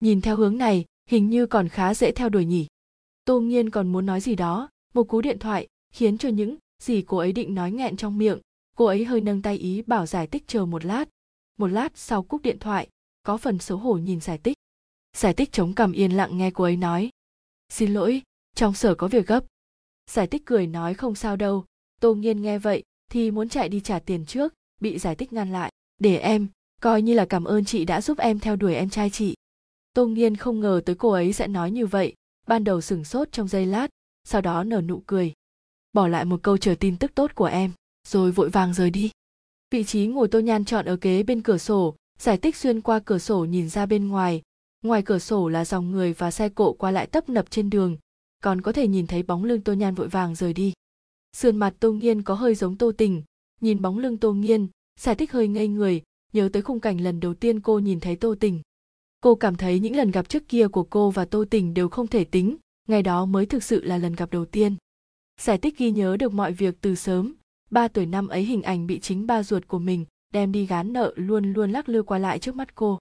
Nhìn 0.00 0.20
theo 0.20 0.36
hướng 0.36 0.58
này, 0.58 0.84
hình 1.10 1.30
như 1.30 1.46
còn 1.46 1.68
khá 1.68 1.94
dễ 1.94 2.12
theo 2.12 2.28
đuổi 2.28 2.44
nhỉ. 2.44 2.66
Tô 3.24 3.40
nghiên 3.40 3.70
còn 3.70 3.92
muốn 3.92 4.06
nói 4.06 4.20
gì 4.20 4.34
đó, 4.34 4.68
một 4.94 5.08
cú 5.08 5.20
điện 5.20 5.38
thoại 5.38 5.68
khiến 5.92 6.18
cho 6.18 6.28
những 6.28 6.56
gì 6.82 7.02
cô 7.02 7.16
ấy 7.16 7.32
định 7.32 7.54
nói 7.54 7.72
nghẹn 7.72 7.96
trong 7.96 8.18
miệng, 8.18 8.38
cô 8.76 8.84
ấy 8.84 9.04
hơi 9.04 9.20
nâng 9.20 9.42
tay 9.42 9.56
ý 9.56 9.82
bảo 9.82 10.06
giải 10.06 10.26
tích 10.26 10.44
chờ 10.46 10.66
một 10.66 10.84
lát. 10.84 11.08
Một 11.58 11.66
lát 11.66 11.92
sau 11.94 12.22
cúp 12.22 12.42
điện 12.42 12.58
thoại, 12.58 12.88
có 13.22 13.36
phần 13.36 13.58
xấu 13.58 13.78
hổ 13.78 13.94
nhìn 13.94 14.20
giải 14.20 14.38
tích 14.38 14.56
giải 15.16 15.34
tích 15.34 15.52
chống 15.52 15.74
cằm 15.74 15.92
yên 15.92 16.12
lặng 16.12 16.38
nghe 16.38 16.50
cô 16.50 16.64
ấy 16.64 16.76
nói. 16.76 17.10
Xin 17.68 17.94
lỗi, 17.94 18.22
trong 18.54 18.74
sở 18.74 18.94
có 18.94 19.08
việc 19.08 19.26
gấp 19.26 19.44
giải 20.10 20.26
tích 20.26 20.46
cười 20.46 20.66
nói 20.66 20.94
không 20.94 21.14
sao 21.14 21.36
đâu. 21.36 21.64
Tô 22.00 22.14
nghiên 22.14 22.42
nghe 22.42 22.58
vậy 22.58 22.82
thì 23.10 23.30
muốn 23.30 23.48
chạy 23.48 23.68
đi 23.68 23.80
trả 23.80 23.98
tiền 23.98 24.26
trước, 24.26 24.54
bị 24.80 24.98
giải 24.98 25.14
tích 25.14 25.32
ngăn 25.32 25.52
lại. 25.52 25.72
Để 25.98 26.16
em, 26.16 26.48
coi 26.82 27.02
như 27.02 27.14
là 27.14 27.24
cảm 27.24 27.44
ơn 27.44 27.64
chị 27.64 27.84
đã 27.84 28.00
giúp 28.00 28.18
em 28.18 28.38
theo 28.38 28.56
đuổi 28.56 28.74
em 28.74 28.90
trai 28.90 29.10
chị. 29.10 29.34
Tô 29.94 30.06
nghiên 30.06 30.36
không 30.36 30.60
ngờ 30.60 30.80
tới 30.86 30.96
cô 30.96 31.10
ấy 31.10 31.32
sẽ 31.32 31.46
nói 31.46 31.70
như 31.70 31.86
vậy, 31.86 32.14
ban 32.46 32.64
đầu 32.64 32.80
sửng 32.80 33.04
sốt 33.04 33.32
trong 33.32 33.48
giây 33.48 33.66
lát, 33.66 33.88
sau 34.24 34.40
đó 34.40 34.64
nở 34.64 34.80
nụ 34.80 35.02
cười. 35.06 35.32
Bỏ 35.92 36.08
lại 36.08 36.24
một 36.24 36.42
câu 36.42 36.56
chờ 36.56 36.74
tin 36.80 36.96
tức 36.96 37.14
tốt 37.14 37.34
của 37.34 37.44
em, 37.44 37.70
rồi 38.08 38.32
vội 38.32 38.48
vàng 38.50 38.74
rời 38.74 38.90
đi. 38.90 39.10
Vị 39.70 39.84
trí 39.84 40.06
ngồi 40.06 40.28
tô 40.28 40.40
nhan 40.40 40.64
chọn 40.64 40.84
ở 40.84 40.96
kế 40.96 41.22
bên 41.22 41.42
cửa 41.42 41.58
sổ, 41.58 41.96
giải 42.18 42.38
tích 42.38 42.56
xuyên 42.56 42.80
qua 42.80 43.00
cửa 43.04 43.18
sổ 43.18 43.44
nhìn 43.44 43.68
ra 43.68 43.86
bên 43.86 44.08
ngoài. 44.08 44.42
Ngoài 44.82 45.02
cửa 45.02 45.18
sổ 45.18 45.48
là 45.48 45.64
dòng 45.64 45.90
người 45.90 46.12
và 46.12 46.30
xe 46.30 46.48
cộ 46.48 46.72
qua 46.72 46.90
lại 46.90 47.06
tấp 47.06 47.28
nập 47.28 47.50
trên 47.50 47.70
đường 47.70 47.96
còn 48.44 48.60
có 48.60 48.72
thể 48.72 48.88
nhìn 48.88 49.06
thấy 49.06 49.22
bóng 49.22 49.44
lưng 49.44 49.60
tô 49.60 49.72
nhan 49.72 49.94
vội 49.94 50.08
vàng 50.08 50.34
rời 50.34 50.52
đi. 50.52 50.72
Sườn 51.36 51.56
mặt 51.56 51.74
tô 51.80 51.92
nghiên 51.92 52.22
có 52.22 52.34
hơi 52.34 52.54
giống 52.54 52.76
tô 52.76 52.92
tình, 52.92 53.22
nhìn 53.60 53.82
bóng 53.82 53.98
lưng 53.98 54.16
tô 54.16 54.32
nghiên 54.32 54.66
giải 55.00 55.14
tích 55.14 55.32
hơi 55.32 55.48
ngây 55.48 55.68
người, 55.68 56.02
nhớ 56.32 56.48
tới 56.52 56.62
khung 56.62 56.80
cảnh 56.80 57.00
lần 57.00 57.20
đầu 57.20 57.34
tiên 57.34 57.60
cô 57.60 57.78
nhìn 57.78 58.00
thấy 58.00 58.16
tô 58.16 58.34
tình. 58.40 58.60
Cô 59.20 59.34
cảm 59.34 59.56
thấy 59.56 59.80
những 59.80 59.96
lần 59.96 60.10
gặp 60.10 60.28
trước 60.28 60.48
kia 60.48 60.68
của 60.68 60.82
cô 60.82 61.10
và 61.10 61.24
tô 61.24 61.44
tình 61.50 61.74
đều 61.74 61.88
không 61.88 62.06
thể 62.06 62.24
tính, 62.24 62.56
ngày 62.88 63.02
đó 63.02 63.26
mới 63.26 63.46
thực 63.46 63.62
sự 63.62 63.84
là 63.84 63.98
lần 63.98 64.14
gặp 64.14 64.30
đầu 64.30 64.44
tiên. 64.44 64.76
Giải 65.40 65.58
tích 65.58 65.78
ghi 65.78 65.90
nhớ 65.90 66.16
được 66.16 66.32
mọi 66.32 66.52
việc 66.52 66.74
từ 66.80 66.94
sớm, 66.94 67.34
ba 67.70 67.88
tuổi 67.88 68.06
năm 68.06 68.28
ấy 68.28 68.44
hình 68.44 68.62
ảnh 68.62 68.86
bị 68.86 69.00
chính 69.00 69.26
ba 69.26 69.42
ruột 69.42 69.68
của 69.68 69.78
mình 69.78 70.04
đem 70.32 70.52
đi 70.52 70.66
gán 70.66 70.92
nợ 70.92 71.12
luôn 71.16 71.52
luôn 71.52 71.72
lắc 71.72 71.88
lư 71.88 72.02
qua 72.02 72.18
lại 72.18 72.38
trước 72.38 72.56
mắt 72.56 72.74
cô. 72.74 72.98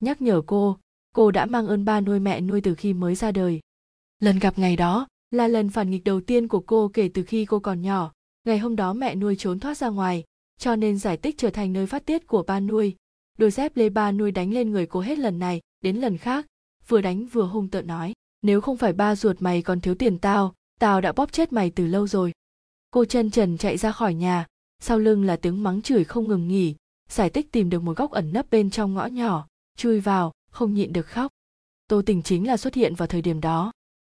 Nhắc 0.00 0.22
nhở 0.22 0.42
cô 0.46 0.78
cô 1.14 1.30
đã 1.30 1.46
mang 1.46 1.66
ơn 1.66 1.84
ba 1.84 2.00
nuôi 2.00 2.20
mẹ 2.20 2.40
nuôi 2.40 2.60
từ 2.60 2.74
khi 2.74 2.92
mới 2.92 3.14
ra 3.14 3.32
đời 3.32 3.60
lần 4.18 4.38
gặp 4.38 4.58
ngày 4.58 4.76
đó 4.76 5.06
là 5.30 5.48
lần 5.48 5.70
phản 5.70 5.90
nghịch 5.90 6.04
đầu 6.04 6.20
tiên 6.20 6.48
của 6.48 6.60
cô 6.60 6.90
kể 6.94 7.10
từ 7.14 7.22
khi 7.22 7.44
cô 7.44 7.58
còn 7.58 7.82
nhỏ. 7.82 8.12
Ngày 8.44 8.58
hôm 8.58 8.76
đó 8.76 8.92
mẹ 8.92 9.14
nuôi 9.14 9.36
trốn 9.38 9.60
thoát 9.60 9.76
ra 9.76 9.88
ngoài, 9.88 10.24
cho 10.58 10.76
nên 10.76 10.98
giải 10.98 11.16
tích 11.16 11.38
trở 11.38 11.50
thành 11.50 11.72
nơi 11.72 11.86
phát 11.86 12.06
tiết 12.06 12.26
của 12.26 12.42
ba 12.42 12.60
nuôi. 12.60 12.96
Đôi 13.38 13.50
dép 13.50 13.76
lê 13.76 13.88
ba 13.88 14.12
nuôi 14.12 14.30
đánh 14.32 14.52
lên 14.52 14.70
người 14.70 14.86
cô 14.86 15.00
hết 15.00 15.18
lần 15.18 15.38
này 15.38 15.60
đến 15.80 15.96
lần 15.96 16.18
khác, 16.18 16.46
vừa 16.88 17.00
đánh 17.00 17.26
vừa 17.26 17.46
hung 17.46 17.68
tợn 17.68 17.86
nói, 17.86 18.12
nếu 18.42 18.60
không 18.60 18.76
phải 18.76 18.92
ba 18.92 19.16
ruột 19.16 19.36
mày 19.42 19.62
còn 19.62 19.80
thiếu 19.80 19.94
tiền 19.94 20.18
tao 20.18 20.54
tao 20.80 21.00
đã 21.00 21.12
bóp 21.12 21.32
chết 21.32 21.52
mày 21.52 21.70
từ 21.70 21.86
lâu 21.86 22.06
rồi. 22.06 22.32
Cô 22.90 23.04
chân 23.04 23.30
trần 23.30 23.58
chạy 23.58 23.76
ra 23.76 23.92
khỏi 23.92 24.14
nhà, 24.14 24.46
sau 24.80 24.98
lưng 24.98 25.24
là 25.24 25.36
tiếng 25.36 25.62
mắng 25.62 25.82
chửi 25.82 26.04
không 26.04 26.28
ngừng 26.28 26.48
nghỉ, 26.48 26.74
giải 27.08 27.30
tích 27.30 27.52
tìm 27.52 27.70
được 27.70 27.82
một 27.82 27.96
góc 27.96 28.10
ẩn 28.10 28.32
nấp 28.32 28.50
bên 28.50 28.70
trong 28.70 28.94
ngõ 28.94 29.06
nhỏ, 29.06 29.46
chui 29.76 30.00
vào, 30.00 30.32
không 30.50 30.74
nhịn 30.74 30.92
được 30.92 31.06
khóc. 31.06 31.32
Tô 31.88 32.02
tình 32.06 32.22
chính 32.22 32.46
là 32.46 32.56
xuất 32.56 32.74
hiện 32.74 32.94
vào 32.94 33.08
thời 33.08 33.22
điểm 33.22 33.40
đó 33.40 33.72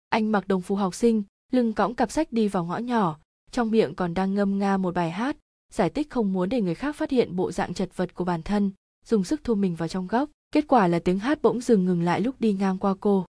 anh 0.09 0.33
mặc 0.33 0.49
đồng 0.49 0.63
phục 0.63 0.79
học 0.79 0.95
sinh, 0.95 1.23
lưng 1.53 1.73
cõng 1.73 1.95
cặp 1.95 2.11
sách 2.11 2.33
đi 2.33 2.49
vào 2.49 2.65
ngõ 2.65 2.79
nhỏ, 2.79 3.19
trong 3.51 3.71
miệng 3.71 3.95
còn 3.95 4.15
đang 4.15 4.35
ngâm 4.35 4.59
nga 4.59 4.77
một 4.77 4.95
bài 4.95 5.11
hát, 5.11 5.37
giải 5.73 5.91
tích 5.91 6.11
không 6.11 6.33
muốn 6.33 6.49
để 6.49 6.61
người 6.61 6.75
khác 6.75 6.97
phát 6.97 7.11
hiện 7.11 7.37
bộ 7.37 7.53
dạng 7.53 7.75
chật 7.75 7.97
vật 7.97 8.15
của 8.15 8.25
bản 8.25 8.43
thân, 8.43 8.71
dùng 9.05 9.25
sức 9.25 9.45
thu 9.45 9.55
mình 9.55 9.75
vào 9.75 9.89
trong 9.89 10.07
góc. 10.07 10.31
Kết 10.53 10.69
quả 10.69 10.89
là 10.89 10.99
tiếng 10.99 11.19
hát 11.19 11.43
bỗng 11.43 11.61
dừng 11.61 11.85
ngừng 11.85 12.03
lại 12.03 12.21
lúc 12.21 12.35
đi 12.41 12.53
ngang 12.53 12.79
qua 12.79 12.95
cô. 13.01 13.27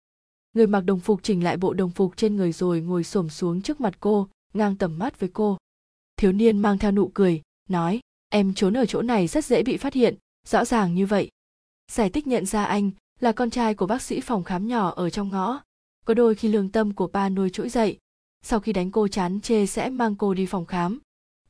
Người 0.52 0.66
mặc 0.66 0.80
đồng 0.80 1.00
phục 1.00 1.22
chỉnh 1.22 1.44
lại 1.44 1.56
bộ 1.56 1.74
đồng 1.74 1.90
phục 1.90 2.16
trên 2.16 2.36
người 2.36 2.52
rồi 2.52 2.80
ngồi 2.80 3.04
xổm 3.04 3.28
xuống 3.28 3.62
trước 3.62 3.80
mặt 3.80 3.94
cô, 4.00 4.28
ngang 4.54 4.76
tầm 4.76 4.98
mắt 4.98 5.20
với 5.20 5.30
cô. 5.32 5.58
Thiếu 6.16 6.32
niên 6.32 6.58
mang 6.58 6.78
theo 6.78 6.92
nụ 6.92 7.10
cười, 7.14 7.42
nói, 7.68 8.00
em 8.28 8.54
trốn 8.54 8.76
ở 8.76 8.86
chỗ 8.86 9.02
này 9.02 9.26
rất 9.26 9.44
dễ 9.44 9.62
bị 9.62 9.76
phát 9.76 9.94
hiện, 9.94 10.14
rõ 10.46 10.64
ràng 10.64 10.94
như 10.94 11.06
vậy. 11.06 11.30
Giải 11.92 12.10
tích 12.10 12.26
nhận 12.26 12.46
ra 12.46 12.64
anh 12.64 12.90
là 13.20 13.32
con 13.32 13.50
trai 13.50 13.74
của 13.74 13.86
bác 13.86 14.02
sĩ 14.02 14.20
phòng 14.20 14.44
khám 14.44 14.68
nhỏ 14.68 14.90
ở 14.90 15.10
trong 15.10 15.28
ngõ 15.28 15.62
có 16.04 16.14
đôi 16.14 16.34
khi 16.34 16.48
lương 16.48 16.68
tâm 16.68 16.92
của 16.92 17.06
ba 17.06 17.28
nuôi 17.28 17.50
trỗi 17.50 17.68
dậy. 17.68 17.98
Sau 18.42 18.60
khi 18.60 18.72
đánh 18.72 18.90
cô 18.90 19.08
chán, 19.08 19.40
chê 19.40 19.66
sẽ 19.66 19.90
mang 19.90 20.16
cô 20.16 20.34
đi 20.34 20.46
phòng 20.46 20.66
khám. 20.66 20.98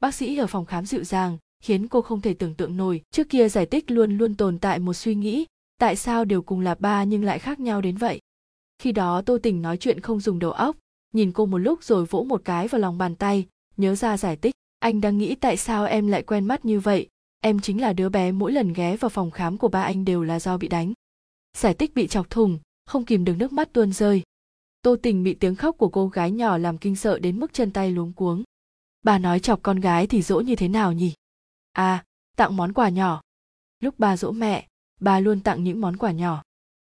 Bác 0.00 0.14
sĩ 0.14 0.36
ở 0.36 0.46
phòng 0.46 0.64
khám 0.64 0.86
dịu 0.86 1.05
dàng, 1.05 1.38
khiến 1.62 1.88
cô 1.88 2.02
không 2.02 2.20
thể 2.20 2.34
tưởng 2.34 2.55
tượng 2.55 2.76
nổi. 2.76 3.02
Trước 3.11 3.28
kia 3.28 3.48
giải 3.48 3.66
tích 3.66 3.90
luôn 3.90 4.18
luôn 4.18 4.34
tồn 4.34 4.59
tại 4.59 4.78
một 4.78 4.94
suy 4.94 5.14
nghĩ, 5.14 5.46
tại 5.78 5.96
sao 5.96 6.24
đều 6.24 6.42
cùng 6.42 6.61
là 6.61 6.74
ba 6.74 7.05
nhưng 7.05 7.24
lại 7.24 7.38
khác 7.38 7.61
nhau 7.61 7.80
đến 7.80 7.96
vậy. 7.96 8.20
Khi 8.78 8.92
đó 8.92 9.22
tô 9.22 9.38
tình 9.42 9.62
nói 9.62 9.76
chuyện 9.76 10.00
không 10.00 10.20
dùng 10.20 10.38
đầu 10.38 10.50
óc, 10.50 10.76
nhìn 11.12 11.32
cô 11.32 11.46
một 11.46 11.59
lúc 11.59 11.84
rồi 11.84 12.07
vỗ 12.07 12.22
một 12.22 12.42
cái 12.44 12.68
vào 12.68 12.80
lòng 12.80 12.98
bàn 12.98 13.14
tay, 13.16 13.46
nhớ 13.76 13.94
ra 13.94 14.16
giải 14.16 14.36
tích 14.36 14.55
anh 14.84 15.00
đang 15.00 15.18
nghĩ 15.18 15.34
tại 15.34 15.57
sao 15.57 15.84
em 15.84 16.09
lại 16.09 16.22
quen 16.22 16.44
mắt 16.44 16.64
như 16.64 16.80
vậy. 16.80 17.09
Em 17.40 17.61
chính 17.61 17.80
là 17.80 17.92
đứa 17.92 18.09
bé 18.09 18.32
mỗi 18.32 18.52
lần 18.52 18.72
ghé 18.72 18.96
vào 18.96 19.09
phòng 19.09 19.30
khám 19.30 19.59
của 19.59 19.68
ba 19.68 19.82
anh 19.82 20.05
đều 20.05 20.22
là 20.22 20.40
do 20.40 20.57
bị 20.57 20.68
đánh. 20.68 20.92
Giải 21.59 21.74
tích 21.74 21.94
bị 21.94 22.07
chọc 22.07 22.30
thùng 22.30 22.59
không 22.86 23.05
kìm 23.05 23.24
được 23.24 23.34
nước 23.38 23.52
mắt 23.52 23.72
tuôn 23.72 23.92
rơi 23.92 24.22
tô 24.85 24.97
tình 25.03 25.22
bị 25.22 25.35
tiếng 25.35 25.55
khóc 25.55 25.78
của 25.78 25.89
cô 25.89 26.09
gái 26.09 26.30
nhỏ 26.30 26.59
làm 26.59 26.78
kinh 26.78 26.97
sợ 26.97 27.18
đến 27.18 27.41
mức 27.41 27.53
chân 27.53 27.70
tay 27.70 27.91
luống 27.91 28.12
cuống. 28.12 28.43
Bà 29.03 29.18
nói 29.18 29.41
chọc 29.41 29.62
con 29.62 29.80
gái 29.80 30.07
thì 30.07 30.22
dỗ 30.22 30.41
như 30.41 30.57
thế 30.57 30.68
nào 30.68 30.93
nhỉ? 30.93 31.14
À 31.72 32.05
tặng 32.37 32.57
món 32.57 32.72
quà 32.72 32.89
nhỏ. 32.89 33.20
Lúc 33.80 33.95
bà 33.99 34.16
dỗ 34.16 34.32
mẹ, 34.32 34.68
bà 35.01 35.20
luôn 35.20 35.41
tặng 35.41 35.64
những 35.64 35.80
món 35.80 35.97
quà 35.97 36.12
nhỏ. 36.12 36.43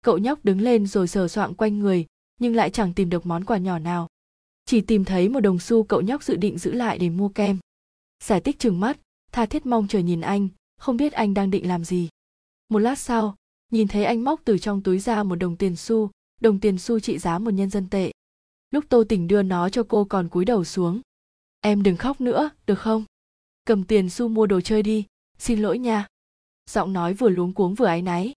Cậu 0.01 0.17
nhóc 0.17 0.45
đứng 0.45 0.61
lên 0.61 0.87
rồi 0.87 1.07
sờ 1.07 1.27
soạng 1.27 1.55
quanh 1.55 1.79
người, 1.79 2.05
nhưng 2.39 2.55
lại 2.55 2.69
chẳng 2.69 2.93
tìm 2.93 3.09
được 3.09 3.25
món 3.25 3.45
quà 3.45 3.57
nhỏ 3.57 3.79
nào. 3.79 4.07
Chỉ 4.65 4.81
tìm 4.81 5.05
thấy 5.05 5.29
một 5.29 5.39
đồng 5.39 5.59
xu 5.59 5.83
cậu 5.83 6.01
nhóc 6.01 6.23
dự 6.23 6.35
định 6.35 6.57
giữ 6.57 6.71
lại 6.71 6.97
để 6.97 7.09
mua 7.09 7.29
kem. 7.29 7.59
Giải 8.23 8.41
tích 8.41 8.59
trừng 8.59 8.79
mắt, 8.79 8.99
tha 9.31 9.45
thiết 9.45 9.65
mong 9.65 9.87
chờ 9.87 9.99
nhìn 9.99 10.21
anh, 10.21 10.47
không 10.77 10.97
biết 10.97 11.13
anh 11.13 11.33
đang 11.33 11.51
định 11.51 11.67
làm 11.67 11.83
gì. 11.83 12.09
Một 12.69 12.79
lát 12.79 12.99
sau, 12.99 13.35
nhìn 13.71 13.87
thấy 13.87 14.05
anh 14.05 14.23
móc 14.23 14.41
từ 14.45 14.57
trong 14.57 14.81
túi 14.81 14.99
ra 14.99 15.23
một 15.23 15.35
đồng 15.35 15.55
tiền 15.55 15.75
xu 15.75 16.09
đồng 16.41 16.59
tiền 16.59 16.77
xu 16.77 16.99
trị 16.99 17.17
giá 17.17 17.39
một 17.39 17.51
nhân 17.51 17.69
dân 17.69 17.89
tệ. 17.89 18.11
Lúc 18.71 18.85
tô 18.89 19.03
tỉnh 19.09 19.27
đưa 19.27 19.41
nó 19.41 19.69
cho 19.69 19.83
cô 19.83 20.05
còn 20.05 20.29
cúi 20.29 20.45
đầu 20.45 20.63
xuống. 20.63 21.01
Em 21.61 21.83
đừng 21.83 21.97
khóc 21.97 22.21
nữa, 22.21 22.49
được 22.67 22.79
không? 22.79 23.03
Cầm 23.65 23.83
tiền 23.83 24.09
xu 24.09 24.27
mua 24.27 24.45
đồ 24.45 24.61
chơi 24.61 24.83
đi, 24.83 25.05
xin 25.37 25.59
lỗi 25.59 25.79
nha. 25.79 26.07
Giọng 26.69 26.93
nói 26.93 27.13
vừa 27.13 27.29
luống 27.29 27.53
cuống 27.53 27.75
vừa 27.75 27.85
áy 27.85 28.01
náy. 28.01 28.33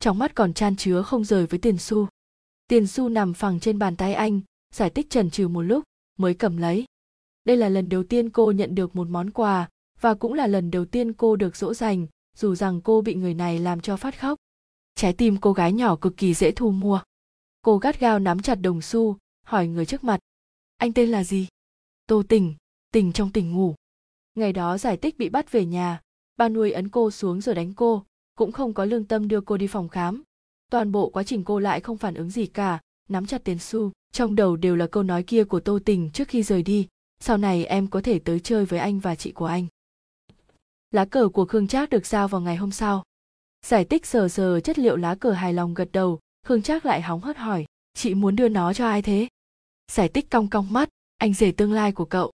Trong 0.00 0.18
mắt 0.18 0.34
còn 0.34 0.54
chan 0.54 0.76
chứa 0.76 1.02
không 1.02 1.24
rời 1.24 1.46
với 1.46 1.58
tiền 1.58 1.78
xu. 1.78 2.08
Tiền 2.68 2.86
xu 2.86 3.08
nằm 3.08 3.34
phẳng 3.34 3.60
trên 3.60 3.78
bàn 3.78 3.96
tay 3.96 4.14
anh, 4.14 4.40
giải 4.74 4.90
tích 4.90 5.10
trần 5.10 5.30
trừ 5.30 5.48
một 5.48 5.62
lúc, 5.62 5.84
mới 6.18 6.34
cầm 6.34 6.56
lấy. 6.56 6.84
Đây 7.44 7.56
là 7.56 7.68
lần 7.68 7.88
đầu 7.88 8.04
tiên 8.04 8.30
cô 8.30 8.52
nhận 8.52 8.74
được 8.74 8.96
một 8.96 9.08
món 9.08 9.30
quà, 9.30 9.68
và 10.00 10.14
cũng 10.14 10.34
là 10.34 10.46
lần 10.46 10.70
đầu 10.70 10.84
tiên 10.84 11.12
cô 11.12 11.36
được 11.36 11.56
dỗ 11.56 11.74
dành, 11.74 12.06
dù 12.36 12.54
rằng 12.54 12.80
cô 12.80 13.00
bị 13.00 13.14
người 13.14 13.34
này 13.34 13.58
làm 13.58 13.80
cho 13.80 13.96
phát 13.96 14.20
khóc. 14.20 14.38
Trái 14.94 15.12
tim 15.12 15.36
cô 15.40 15.52
gái 15.52 15.72
nhỏ 15.72 15.96
cực 15.96 16.16
kỳ 16.16 16.34
dễ 16.34 16.50
thu 16.52 16.70
mua 16.70 17.00
cô 17.62 17.78
gắt 17.78 18.00
gao 18.00 18.18
nắm 18.18 18.42
chặt 18.42 18.54
đồng 18.54 18.82
xu, 18.82 19.16
hỏi 19.46 19.66
người 19.66 19.86
trước 19.86 20.04
mặt. 20.04 20.20
Anh 20.76 20.92
tên 20.92 21.08
là 21.08 21.24
gì? 21.24 21.48
Tô 22.06 22.22
tình 22.28 22.54
tình 22.92 23.12
trong 23.12 23.32
tỉnh 23.32 23.52
ngủ. 23.52 23.74
Ngày 24.34 24.52
đó 24.52 24.78
giải 24.78 24.96
tích 24.96 25.18
bị 25.18 25.28
bắt 25.28 25.52
về 25.52 25.66
nhà 25.66 26.00
ba 26.36 26.48
nuôi 26.48 26.72
ấn 26.72 26.88
cô 26.88 27.10
xuống 27.10 27.40
rồi 27.40 27.54
đánh 27.54 27.74
cô, 27.74 28.04
cũng 28.34 28.52
không 28.52 28.74
có 28.74 28.84
lương 28.84 29.04
tâm 29.04 29.28
đưa 29.28 29.40
cô 29.40 29.56
đi 29.56 29.66
phòng 29.66 29.88
khám. 29.88 30.22
Toàn 30.70 30.92
bộ 30.92 31.10
quá 31.10 31.22
trình 31.22 31.44
cô 31.44 31.58
lại 31.58 31.80
không 31.80 31.98
phản 31.98 32.14
ứng 32.14 32.30
gì 32.30 32.46
cả, 32.46 32.80
nắm 33.08 33.26
chặt 33.26 33.44
tiền 33.44 33.58
xu, 33.58 33.92
trong 34.12 34.34
đầu 34.34 34.56
đều 34.56 34.76
là 34.76 34.86
câu 34.86 35.02
nói 35.02 35.22
kia 35.22 35.44
của 35.44 35.60
tô 35.60 35.78
tình 35.84 36.10
trước 36.10 36.28
khi 36.28 36.42
rời 36.42 36.62
đi. 36.62 36.88
Sau 37.20 37.36
này 37.36 37.64
em 37.64 37.86
có 37.86 38.00
thể 38.00 38.18
tới 38.18 38.40
chơi 38.40 38.64
với 38.64 38.78
anh 38.78 39.00
và 39.00 39.14
chị 39.14 39.32
của 39.32 39.46
anh. 39.46 39.66
Lá 40.90 41.04
cờ 41.04 41.28
của 41.28 41.44
khương 41.44 41.68
trác 41.68 41.90
được 41.90 42.06
giao 42.06 42.28
vào 42.28 42.40
ngày 42.40 42.56
hôm 42.56 42.70
sau. 42.70 43.04
Giải 43.66 43.84
tích 43.84 44.06
sờ 44.06 44.28
sờ 44.28 44.60
chất 44.60 44.78
liệu 44.78 44.96
lá 44.96 45.14
cờ 45.14 45.30
hài 45.30 45.52
lòng 45.52 45.74
gật 45.74 45.88
đầu 45.92 46.20
khương 46.46 46.62
trác 46.62 46.86
lại 46.86 47.02
hóng 47.02 47.20
hớt 47.20 47.36
hỏi, 47.36 47.64
chị 47.94 48.14
muốn 48.14 48.36
đưa 48.36 48.48
nó 48.48 48.72
cho 48.72 48.86
ai 48.86 49.02
thế? 49.02 49.28
Giải 49.92 50.08
tích 50.08 50.30
cong 50.30 50.48
cong 50.48 50.72
mắt, 50.72 50.88
anh 51.18 51.34
rể 51.34 51.52
tương 51.52 51.72
lai 51.72 51.92
của 51.92 52.04
cậu. 52.04 52.32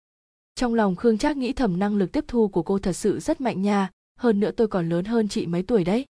Trong 0.55 0.75
lòng 0.75 0.97
khương 0.97 1.19
trác 1.19 1.37
nghĩ 1.37 1.53
thầm 1.53 1.79
năng 1.79 1.97
lực 1.97 2.13
tiếp 2.13 2.25
thu 2.29 2.49
của 2.49 2.63
cô 2.63 2.79
thật 2.79 2.93
sự 2.93 3.21
rất 3.21 3.41
mạnh 3.41 3.63
nha, 3.63 3.91
hơn 4.19 4.41
nữa 4.41 4.51
tôi 4.51 4.69
còn 4.69 4.89
lớn 4.89 5.05
hơn 5.05 5.29
chị 5.29 5.47
mấy 5.47 5.63
tuổi 5.63 5.85
đấy. 5.85 6.05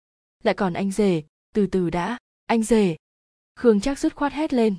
Lại 0.43 0.53
còn 0.53 0.73
anh 0.73 0.91
rể, 0.91 1.23
từ 1.53 1.67
từ 1.67 1.89
đã, 1.89 2.17
anh 2.45 2.63
rể. 2.63 2.95
Khương 3.55 3.81
trác 3.81 3.99
dứt 3.99 4.15
khoát 4.15 4.33
hét 4.33 4.53
lên, 4.53 4.75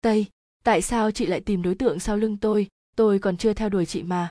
tây, 0.00 0.26
tại 0.64 0.82
sao 0.82 1.10
chị 1.10 1.26
lại 1.26 1.40
tìm 1.40 1.62
đối 1.62 1.74
tượng 1.74 2.00
sau 2.00 2.16
lưng 2.16 2.36
tôi? 2.36 2.66
Tôi 2.96 3.18
còn 3.18 3.36
chưa 3.36 3.52
theo 3.54 3.68
đuổi 3.68 3.86
chị 3.86 4.02
mà. 4.02 4.28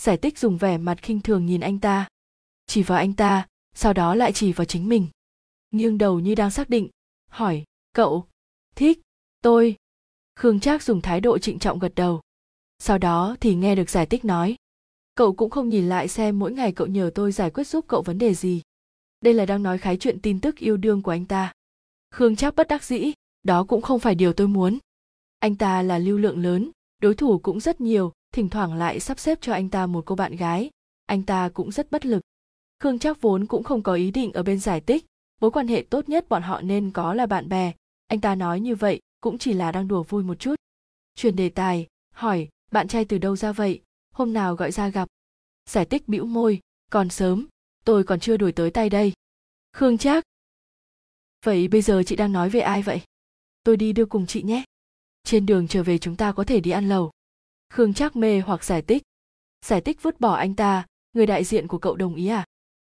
Giải 0.00 0.16
tích 0.16 0.38
dùng 0.38 0.56
vẻ 0.56 0.78
mặt 0.78 1.02
khinh 1.02 1.20
thường 1.20 1.46
nhìn 1.46 1.60
anh 1.60 1.78
ta, 1.78 2.08
chỉ 2.66 2.82
vào 2.82 2.98
anh 2.98 3.12
ta, 3.12 3.46
sau 3.74 3.92
đó 3.92 4.14
lại 4.14 4.32
chỉ 4.32 4.52
vào 4.52 4.64
chính 4.64 4.88
mình. 4.88 5.08
Nghiêng 5.70 5.98
đầu 5.98 6.20
như 6.20 6.34
đang 6.34 6.50
xác 6.50 6.68
định 6.68 6.88
hỏi, 7.28 7.64
cậu, 7.92 8.26
thích 8.74 9.00
tôi? 9.42 9.76
Khương 10.36 10.60
trác 10.60 10.82
dùng 10.82 11.00
thái 11.00 11.20
độ 11.20 11.38
trịnh 11.38 11.58
trọng 11.58 11.78
gật 11.78 11.94
đầu. 11.94 12.20
Sau 12.78 12.98
đó 12.98 13.36
thì 13.40 13.54
nghe 13.54 13.74
được 13.74 13.90
giải 13.90 14.06
tích 14.06 14.24
nói, 14.24 14.56
cậu 15.14 15.32
cũng 15.32 15.50
không 15.50 15.68
nhìn 15.68 15.88
lại 15.88 16.08
xem 16.08 16.38
mỗi 16.38 16.52
ngày 16.52 16.72
cậu 16.72 16.86
nhờ 16.86 17.10
tôi 17.14 17.32
giải 17.32 17.50
quyết 17.50 17.66
giúp 17.66 17.84
cậu 17.88 18.02
vấn 18.02 18.18
đề 18.18 18.34
gì. 18.34 18.62
Đây 19.20 19.34
là 19.34 19.46
đang 19.46 19.62
nói 19.62 19.78
khái 19.78 19.96
chuyện 19.96 20.20
tin 20.20 20.40
tức 20.40 20.56
yêu 20.56 20.76
đương 20.76 21.02
của 21.02 21.10
anh 21.10 21.24
ta. 21.24 21.52
Khương 22.10 22.36
trác 22.36 22.54
bất 22.54 22.68
đắc 22.68 22.84
dĩ, 22.84 23.12
đó 23.42 23.64
cũng 23.64 23.82
không 23.82 24.00
phải 24.00 24.14
điều 24.14 24.32
tôi 24.32 24.48
muốn. 24.48 24.78
Anh 25.38 25.56
ta 25.56 25.82
là 25.82 25.98
lưu 25.98 26.18
lượng 26.18 26.42
lớn, 26.42 26.70
đối 27.02 27.14
thủ 27.14 27.38
cũng 27.38 27.60
rất 27.60 27.80
nhiều, 27.80 28.12
thỉnh 28.32 28.48
thoảng 28.48 28.74
lại 28.74 29.00
sắp 29.00 29.18
xếp 29.18 29.38
cho 29.40 29.52
anh 29.52 29.68
ta 29.68 29.86
một 29.86 30.04
cô 30.06 30.14
bạn 30.14 30.36
gái, 30.36 30.70
anh 31.06 31.22
ta 31.22 31.48
cũng 31.48 31.72
rất 31.72 31.90
bất 31.90 32.06
lực. 32.06 32.22
Khương 32.80 32.98
trác 32.98 33.20
vốn 33.20 33.46
cũng 33.46 33.62
không 33.62 33.82
có 33.82 33.94
ý 33.94 34.10
định 34.10 34.32
ở 34.32 34.42
bên 34.42 34.58
giải 34.58 34.80
tích 34.80 35.06
mối 35.40 35.50
quan 35.50 35.68
hệ 35.68 35.84
tốt 35.90 36.08
nhất 36.08 36.28
bọn 36.28 36.42
họ 36.42 36.60
nên 36.60 36.90
có 36.90 37.14
là 37.14 37.26
bạn 37.26 37.48
bè. 37.48 37.72
Anh 38.06 38.20
ta 38.20 38.34
nói 38.34 38.60
như 38.60 38.74
vậy 38.74 39.00
cũng 39.20 39.38
chỉ 39.38 39.52
là 39.52 39.72
đang 39.72 39.88
đùa 39.88 40.02
vui 40.02 40.22
một 40.22 40.34
chút. 40.34 40.54
Chuyển 41.14 41.36
đề 41.36 41.48
tài, 41.48 41.86
hỏi, 42.14 42.48
bạn 42.72 42.88
trai 42.88 43.04
từ 43.04 43.18
đâu 43.18 43.36
ra 43.36 43.52
vậy? 43.52 43.82
Hôm 44.12 44.32
nào 44.32 44.54
gọi 44.54 44.72
ra 44.72 44.88
gặp? 44.88 45.08
Giải 45.70 45.84
tích 45.84 46.08
bĩu 46.08 46.24
môi, 46.24 46.60
còn 46.90 47.08
sớm, 47.08 47.46
tôi 47.84 48.04
còn 48.04 48.20
chưa 48.20 48.36
đuổi 48.36 48.52
tới 48.52 48.70
tay 48.70 48.90
đây. 48.90 49.12
Khương 49.72 49.98
trác. 49.98 50.24
Vậy 51.44 51.68
bây 51.68 51.82
giờ 51.82 52.02
chị 52.06 52.16
đang 52.16 52.32
nói 52.32 52.50
về 52.50 52.60
ai 52.60 52.82
vậy? 52.82 53.00
Tôi 53.62 53.76
đi 53.76 53.92
đưa 53.92 54.06
cùng 54.06 54.26
chị 54.26 54.42
nhé. 54.42 54.64
Trên 55.24 55.46
đường 55.46 55.68
trở 55.68 55.82
về 55.82 55.98
chúng 55.98 56.16
ta 56.16 56.32
có 56.32 56.44
thể 56.44 56.60
đi 56.60 56.70
ăn 56.70 56.88
lầu 56.88 57.10
khương 57.76 57.94
trác 57.94 58.16
mê 58.16 58.40
hoặc 58.40 58.64
giải 58.64 58.82
tích 58.82 59.02
giải 59.64 59.80
tích 59.80 60.02
vứt 60.02 60.20
bỏ 60.20 60.34
anh 60.34 60.54
ta, 60.54 60.86
người 61.12 61.26
đại 61.26 61.44
diện 61.44 61.68
của 61.68 61.78
cậu 61.78 61.96
đồng 61.96 62.14
ý 62.14 62.26
à? 62.26 62.44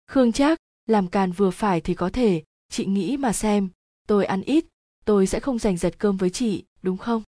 Khương 0.07 0.33
trác 0.33 0.59
làm 0.91 1.09
càn 1.09 1.33
vừa 1.33 1.51
phải 1.51 1.81
thì 1.81 1.95
có 1.95 2.11
thể. 2.11 2.43
Chị 2.69 2.87
nghĩ 2.87 3.17
mà 3.17 3.33
xem. 3.33 3.69
Tôi 4.09 4.25
ăn 4.25 4.43
ít. 4.43 4.65
Tôi 5.05 5.27
sẽ 5.27 5.41
không 5.41 5.59
giành 5.59 5.77
giật 5.77 5.95
cơm 5.99 6.17
với 6.17 6.31
chị, 6.31 6.65
đúng 6.83 6.97
không? 6.97 7.23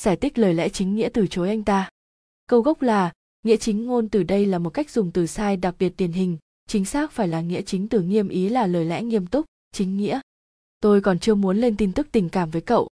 Giải 0.00 0.16
tích 0.16 0.38
lời 0.38 0.54
lẽ 0.54 0.68
chính 0.68 0.94
nghĩa 0.94 1.08
từ 1.14 1.26
chối 1.26 1.48
anh 1.48 1.64
ta. 1.64 1.88
Câu 2.46 2.60
gốc 2.60 2.82
là, 2.82 3.12
nghĩa 3.42 3.56
chính 3.56 3.86
ngôn 3.86 4.08
từ 4.08 4.22
đây 4.22 4.46
là 4.46 4.58
một 4.58 4.70
cách 4.70 4.90
dùng 4.90 5.10
từ 5.12 5.26
sai 5.26 5.56
đặc 5.56 5.74
biệt 5.78 5.92
điển 5.96 6.12
hình. 6.12 6.38
Chính 6.68 6.84
xác 6.84 7.12
phải 7.12 7.28
là 7.28 7.40
nghĩa 7.40 7.62
chính 7.62 7.88
từ 7.88 8.00
nghiêm 8.00 8.28
ý 8.28 8.48
là 8.48 8.66
lời 8.66 8.84
lẽ 8.84 9.02
nghiêm 9.02 9.26
túc, 9.26 9.46
chính 9.72 9.96
nghĩa. 9.96 10.20
Tôi 10.80 11.00
còn 11.00 11.18
chưa 11.18 11.34
muốn 11.34 11.56
lên 11.56 11.76
tin 11.76 11.92
tức 11.92 12.08
tình 12.12 12.28
cảm 12.28 12.50
với 12.50 12.62
cậu. 12.62 12.88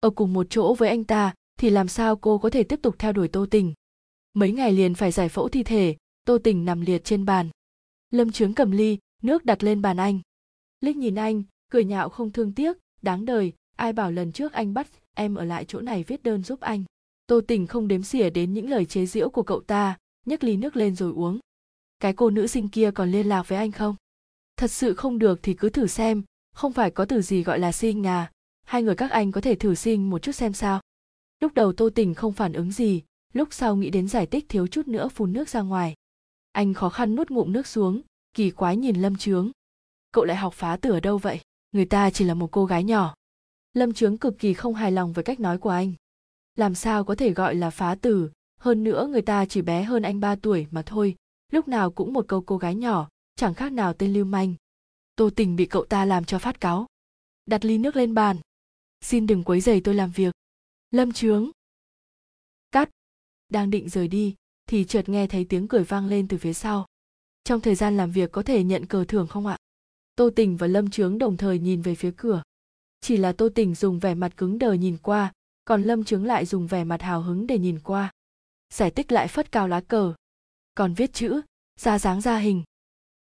Ở 0.00 0.10
cùng 0.10 0.32
một 0.32 0.46
chỗ 0.50 0.74
với 0.74 0.88
anh 0.88 1.04
ta, 1.04 1.34
thì 1.58 1.70
làm 1.70 1.88
sao 1.88 2.16
cô 2.16 2.38
có 2.38 2.50
thể 2.50 2.62
tiếp 2.62 2.80
tục 2.82 2.94
theo 2.98 3.12
đuổi 3.12 3.28
tô 3.28 3.46
tình? 3.50 3.74
Mấy 4.34 4.52
ngày 4.52 4.72
liền 4.72 4.94
phải 4.94 5.12
giải 5.12 5.28
phẫu 5.28 5.48
thi 5.48 5.62
thể, 5.62 5.96
tô 6.24 6.38
tình 6.38 6.64
nằm 6.64 6.80
liệt 6.80 7.04
trên 7.04 7.24
bàn. 7.24 7.48
Lâm 8.10 8.32
trướng 8.32 8.54
cầm 8.54 8.70
ly 8.70 8.98
nước 9.26 9.44
đặt 9.44 9.64
lên 9.64 9.82
bàn 9.82 9.96
anh. 9.96 10.20
Lích 10.80 10.96
nhìn 10.96 11.14
anh, 11.14 11.42
cười 11.70 11.84
nhạo 11.84 12.08
không 12.08 12.32
thương 12.32 12.52
tiếc, 12.52 12.76
đáng 13.02 13.24
đời, 13.24 13.52
ai 13.76 13.92
bảo 13.92 14.10
lần 14.10 14.32
trước 14.32 14.52
anh 14.52 14.74
bắt 14.74 14.86
em 15.14 15.34
ở 15.34 15.44
lại 15.44 15.64
chỗ 15.64 15.80
này 15.80 16.04
viết 16.04 16.22
đơn 16.22 16.42
giúp 16.42 16.60
anh? 16.60 16.84
Tô 17.26 17.40
tình 17.48 17.66
không 17.66 17.88
đếm 17.88 18.02
xỉa 18.02 18.30
đến 18.30 18.54
những 18.54 18.70
lời 18.70 18.84
chế 18.84 19.06
giễu 19.06 19.30
của 19.30 19.42
cậu 19.42 19.60
ta, 19.60 19.98
nhấc 20.26 20.44
ly 20.44 20.56
nước 20.56 20.76
lên 20.76 20.96
rồi 20.96 21.12
uống. 21.12 21.38
Cái 22.00 22.12
cô 22.12 22.30
nữ 22.30 22.46
sinh 22.46 22.68
kia 22.68 22.90
còn 22.90 23.10
liên 23.10 23.28
lạc 23.28 23.48
với 23.48 23.58
anh 23.58 23.72
không? 23.72 23.96
Thật 24.56 24.70
sự 24.70 24.94
không 24.94 25.18
được 25.18 25.40
thì 25.42 25.54
cứ 25.54 25.68
thử 25.68 25.86
xem, 25.86 26.22
không 26.52 26.72
phải 26.72 26.90
có 26.90 27.04
từ 27.04 27.22
gì 27.22 27.42
gọi 27.42 27.58
là 27.58 27.72
sinh 27.72 28.06
à 28.06 28.30
hai 28.66 28.82
người 28.82 28.94
các 28.94 29.10
anh 29.10 29.32
có 29.32 29.40
thể 29.40 29.54
thử 29.54 29.74
sinh 29.74 30.10
một 30.10 30.22
chút 30.22 30.32
xem 30.32 30.52
sao. 30.52 30.80
Lúc 31.40 31.54
đầu 31.54 31.72
tô 31.72 31.90
tình 31.90 32.14
không 32.14 32.32
phản 32.32 32.52
ứng 32.52 32.72
gì, 32.72 33.02
lúc 33.32 33.48
sau 33.52 33.76
nghĩ 33.76 33.90
đến 33.90 34.08
giải 34.08 34.26
tích 34.26 34.48
thiếu 34.48 34.66
chút 34.66 34.88
nữa 34.88 35.08
phun 35.08 35.32
nước 35.32 35.48
ra 35.48 35.60
ngoài. 35.60 35.94
Anh 36.52 36.74
khó 36.74 36.88
khăn 36.88 37.14
nuốt 37.14 37.30
ngụm 37.30 37.52
nước 37.52 37.66
xuống 37.66 38.02
kỳ 38.36 38.50
quái 38.50 38.76
nhìn 38.76 38.96
lâm 38.96 39.16
trướng. 39.16 39.50
Cậu 40.12 40.24
lại 40.24 40.36
học 40.36 40.54
phá 40.54 40.76
tử 40.76 40.90
ở 40.90 41.00
đâu 41.00 41.18
vậy? 41.18 41.40
Người 41.72 41.84
ta 41.84 42.10
chỉ 42.10 42.24
là 42.24 42.34
một 42.34 42.48
cô 42.52 42.66
gái 42.66 42.84
nhỏ. 42.84 43.14
Lâm 43.74 43.92
trướng 43.92 44.18
cực 44.18 44.38
kỳ 44.38 44.54
không 44.54 44.74
hài 44.74 44.92
lòng 44.92 45.12
với 45.12 45.24
cách 45.24 45.40
nói 45.40 45.58
của 45.58 45.70
anh. 45.70 45.92
Làm 46.56 46.74
sao 46.74 47.04
có 47.04 47.14
thể 47.14 47.30
gọi 47.30 47.54
là 47.54 47.70
phá 47.70 47.94
tử? 47.94 48.30
Hơn 48.60 48.84
nữa 48.84 49.08
người 49.10 49.22
ta 49.22 49.46
chỉ 49.46 49.62
bé 49.62 49.82
hơn 49.82 50.02
anh 50.02 50.20
ba 50.20 50.36
tuổi 50.36 50.66
mà 50.70 50.82
thôi. 50.86 51.14
Lúc 51.52 51.68
nào 51.68 51.90
cũng 51.90 52.12
một 52.12 52.24
câu 52.28 52.42
cô 52.42 52.58
gái 52.58 52.74
nhỏ, 52.74 53.08
chẳng 53.36 53.54
khác 53.54 53.72
nào 53.72 53.92
tên 53.92 54.12
lưu 54.12 54.24
manh. 54.24 54.54
Tô 55.16 55.30
tình 55.36 55.56
bị 55.56 55.66
cậu 55.66 55.84
ta 55.84 56.04
làm 56.04 56.24
cho 56.24 56.38
phát 56.38 56.60
cáu. 56.60 56.86
Đặt 57.46 57.64
ly 57.64 57.78
nước 57.78 57.96
lên 57.96 58.14
bàn. 58.14 58.36
Xin 59.00 59.26
đừng 59.26 59.44
quấy 59.44 59.60
rầy 59.60 59.80
tôi 59.80 59.94
làm 59.94 60.10
việc. 60.10 60.34
Lâm 60.90 61.12
trướng. 61.12 61.50
Cắt. 62.72 62.90
Đang 63.48 63.70
định 63.70 63.88
rời 63.88 64.08
đi, 64.08 64.34
thì 64.66 64.84
chợt 64.84 65.08
nghe 65.08 65.26
thấy 65.26 65.46
tiếng 65.48 65.68
cười 65.68 65.84
vang 65.84 66.06
lên 66.06 66.28
từ 66.28 66.38
phía 66.38 66.52
sau 66.52 66.86
trong 67.46 67.60
thời 67.60 67.74
gian 67.74 67.96
làm 67.96 68.10
việc 68.10 68.32
có 68.32 68.42
thể 68.42 68.64
nhận 68.64 68.86
cờ 68.86 69.04
thưởng 69.04 69.26
không 69.26 69.46
ạ? 69.46 69.56
Tô 70.16 70.30
tình 70.36 70.56
và 70.56 70.66
lâm 70.66 70.90
trướng 70.90 71.18
đồng 71.18 71.36
thời 71.36 71.58
nhìn 71.58 71.82
về 71.82 71.94
phía 71.94 72.12
cửa. 72.16 72.42
Chỉ 73.00 73.16
là 73.16 73.32
tô 73.32 73.48
tình 73.54 73.74
dùng 73.74 73.98
vẻ 73.98 74.14
mặt 74.14 74.36
cứng 74.36 74.58
đờ 74.58 74.72
nhìn 74.72 74.96
qua, 75.02 75.32
còn 75.64 75.82
lâm 75.82 76.04
trướng 76.04 76.24
lại 76.24 76.46
dùng 76.46 76.66
vẻ 76.66 76.84
mặt 76.84 77.02
hào 77.02 77.22
hứng 77.22 77.46
để 77.46 77.58
nhìn 77.58 77.78
qua. 77.84 78.10
Giải 78.74 78.90
tích 78.90 79.12
lại 79.12 79.28
phất 79.28 79.52
cao 79.52 79.68
lá 79.68 79.80
cờ. 79.80 80.14
Còn 80.74 80.94
viết 80.94 81.12
chữ, 81.12 81.40
ra 81.80 81.98
dáng 81.98 82.20
ra 82.20 82.38
hình. 82.38 82.62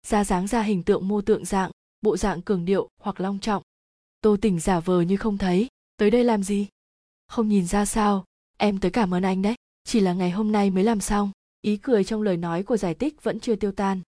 Ra 0.07 0.23
dáng 0.23 0.47
ra 0.47 0.61
hình 0.61 0.83
tượng 0.83 1.07
mô 1.07 1.21
tượng 1.21 1.45
dạng, 1.45 1.71
bộ 2.01 2.17
dạng 2.17 2.41
cường 2.41 2.65
điệu 2.65 2.89
hoặc 3.01 3.19
long 3.19 3.39
trọng. 3.39 3.63
Tô 4.21 4.37
tình 4.41 4.59
giả 4.59 4.79
vờ 4.79 5.01
như 5.01 5.17
không 5.17 5.37
thấy, 5.37 5.67
tới 5.97 6.11
đây 6.11 6.23
làm 6.23 6.43
gì? 6.43 6.67
Không 7.27 7.49
nhìn 7.49 7.67
ra 7.67 7.85
sao, 7.85 8.25
em 8.57 8.79
tới 8.79 8.91
cảm 8.91 9.13
ơn 9.13 9.23
anh 9.23 9.41
đấy, 9.41 9.55
chỉ 9.83 9.99
là 9.99 10.13
ngày 10.13 10.31
hôm 10.31 10.51
nay 10.51 10.69
mới 10.69 10.83
làm 10.83 11.01
xong. 11.01 11.31
Ý 11.61 11.77
cười 11.77 12.03
trong 12.03 12.21
lời 12.21 12.37
nói 12.37 12.63
của 12.63 12.77
giải 12.77 12.93
tích 12.93 13.23
vẫn 13.23 13.39
chưa 13.39 13.55
tiêu 13.55 13.71
tan 13.71 14.01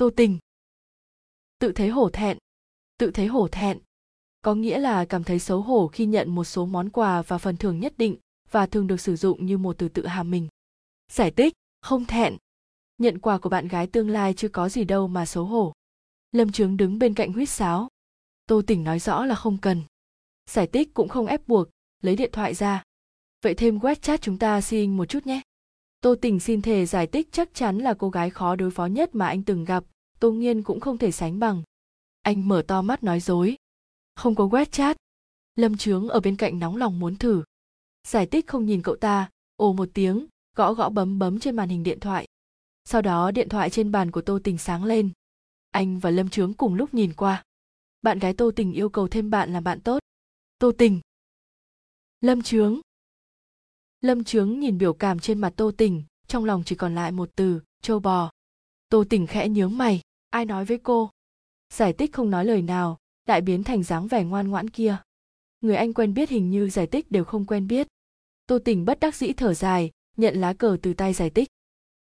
tô 0.00 0.10
tình. 0.16 0.38
Tự 1.58 1.72
thấy 1.72 1.88
hổ 1.88 2.10
thẹn. 2.10 2.38
Tự 2.98 3.10
thấy 3.10 3.26
hổ 3.26 3.48
thẹn. 3.48 3.78
Có 4.42 4.54
nghĩa 4.54 4.78
là 4.78 5.04
cảm 5.04 5.24
thấy 5.24 5.38
xấu 5.38 5.60
hổ 5.60 5.88
khi 5.88 6.06
nhận 6.06 6.34
một 6.34 6.44
số 6.44 6.66
món 6.66 6.90
quà 6.90 7.22
và 7.22 7.38
phần 7.38 7.56
thưởng 7.56 7.80
nhất 7.80 7.94
định 7.96 8.16
và 8.50 8.66
thường 8.66 8.86
được 8.86 9.00
sử 9.00 9.16
dụng 9.16 9.46
như 9.46 9.58
một 9.58 9.78
từ 9.78 9.88
tự 9.88 10.06
hàm 10.06 10.30
mình. 10.30 10.48
Giải 11.12 11.30
tích 11.30 11.54
không 11.80 12.04
thẹn. 12.04 12.36
Nhận 12.98 13.18
quà 13.18 13.38
của 13.38 13.48
bạn 13.48 13.68
gái 13.68 13.86
tương 13.86 14.10
lai 14.10 14.34
chưa 14.34 14.48
có 14.48 14.68
gì 14.68 14.84
đâu 14.84 15.08
mà 15.08 15.26
xấu 15.26 15.44
hổ. 15.44 15.72
Lâm 16.32 16.52
trướng 16.52 16.76
đứng 16.76 16.98
bên 16.98 17.14
cạnh 17.14 17.32
huýt 17.32 17.48
sáo. 17.48 17.88
Tô 18.46 18.62
tỉnh 18.66 18.84
nói 18.84 18.98
rõ 18.98 19.24
là 19.24 19.34
không 19.34 19.58
cần. 19.58 19.82
Giải 20.50 20.66
tích 20.66 20.94
cũng 20.94 21.08
không 21.08 21.26
ép 21.26 21.48
buộc, 21.48 21.68
lấy 22.02 22.16
điện 22.16 22.30
thoại 22.32 22.54
ra. 22.54 22.82
Vậy 23.42 23.54
thêm 23.54 23.78
web 23.78 23.94
chat 23.94 24.22
chúng 24.22 24.38
ta 24.38 24.60
xin 24.60 24.96
một 24.96 25.04
chút 25.04 25.26
nhé. 25.26 25.42
Tô 26.00 26.14
tình 26.20 26.40
xin 26.40 26.62
thề 26.62 26.86
giải 26.86 27.06
tích 27.06 27.28
chắc 27.32 27.54
chắn 27.54 27.78
là 27.78 27.94
cô 27.94 28.10
gái 28.10 28.30
khó 28.30 28.56
đối 28.56 28.70
phó 28.70 28.86
nhất 28.86 29.14
mà 29.14 29.26
anh 29.26 29.42
từng 29.42 29.64
gặp 29.64 29.84
tô 30.20 30.32
nghiên 30.32 30.62
cũng 30.62 30.80
không 30.80 30.98
thể 30.98 31.12
sánh 31.12 31.38
bằng. 31.38 31.62
Anh 32.22 32.48
mở 32.48 32.62
to 32.68 32.82
mắt 32.82 33.02
nói 33.02 33.20
dối. 33.20 33.56
Không 34.14 34.34
có 34.34 34.46
web 34.46 34.64
chat. 34.64 34.96
Lâm 35.56 35.76
trướng 35.76 36.08
ở 36.08 36.20
bên 36.20 36.36
cạnh 36.36 36.58
nóng 36.58 36.76
lòng 36.76 36.98
muốn 36.98 37.16
thử. 37.16 37.42
Giải 38.06 38.26
tích 38.26 38.46
không 38.46 38.66
nhìn 38.66 38.82
cậu 38.82 38.96
ta, 38.96 39.30
ồ 39.56 39.72
một 39.72 39.88
tiếng, 39.94 40.26
gõ 40.56 40.74
gõ 40.74 40.88
bấm 40.88 41.18
bấm 41.18 41.38
trên 41.38 41.56
màn 41.56 41.68
hình 41.68 41.82
điện 41.82 42.00
thoại. 42.00 42.26
Sau 42.84 43.02
đó 43.02 43.30
điện 43.30 43.48
thoại 43.48 43.70
trên 43.70 43.92
bàn 43.92 44.10
của 44.10 44.22
tô 44.22 44.38
tình 44.44 44.58
sáng 44.58 44.84
lên. 44.84 45.10
Anh 45.70 45.98
và 45.98 46.10
lâm 46.10 46.28
trướng 46.28 46.54
cùng 46.54 46.74
lúc 46.74 46.94
nhìn 46.94 47.12
qua. 47.12 47.44
Bạn 48.02 48.18
gái 48.18 48.34
tô 48.34 48.50
tình 48.56 48.72
yêu 48.72 48.88
cầu 48.88 49.08
thêm 49.08 49.30
bạn 49.30 49.52
làm 49.52 49.64
bạn 49.64 49.80
tốt. 49.80 50.02
Tô 50.58 50.72
tình. 50.78 51.00
Lâm 52.20 52.42
trướng. 52.42 52.80
Lâm 54.00 54.24
trướng 54.24 54.60
nhìn 54.60 54.78
biểu 54.78 54.92
cảm 54.92 55.18
trên 55.18 55.38
mặt 55.38 55.52
tô 55.56 55.72
tình, 55.76 56.02
trong 56.26 56.44
lòng 56.44 56.62
chỉ 56.66 56.76
còn 56.76 56.94
lại 56.94 57.12
một 57.12 57.30
từ 57.36 57.60
trâu 57.82 58.00
bò. 58.00 58.30
Tô 58.88 59.04
tình 59.10 59.26
khẽ 59.26 59.48
nhướng 59.48 59.78
mày 59.78 60.00
ai 60.30 60.44
nói 60.44 60.64
với 60.64 60.78
cô? 60.78 61.10
Giải 61.72 61.92
tích 61.92 62.12
không 62.12 62.30
nói 62.30 62.44
lời 62.44 62.62
nào 62.62 62.98
lại 63.26 63.40
biến 63.40 63.64
thành 63.64 63.82
dáng 63.82 64.08
vẻ 64.08 64.24
ngoan 64.24 64.48
ngoãn 64.48 64.70
kia. 64.70 64.96
Người 65.60 65.76
anh 65.76 65.94
quen 65.94 66.14
biết 66.14 66.30
hình 66.30 66.50
như 66.50 66.70
giải 66.70 66.86
tích 66.86 67.10
đều 67.10 67.24
không 67.24 67.46
quen 67.46 67.66
biết. 67.66 67.86
Tô 68.46 68.58
tình 68.64 68.84
bất 68.84 69.00
đắc 69.00 69.14
dĩ 69.14 69.32
thở 69.32 69.54
dài 69.54 69.90
nhận 70.16 70.40
lá 70.40 70.52
cờ 70.52 70.76
từ 70.82 70.94
tay 70.94 71.12
giải 71.12 71.30
tích 71.30 71.48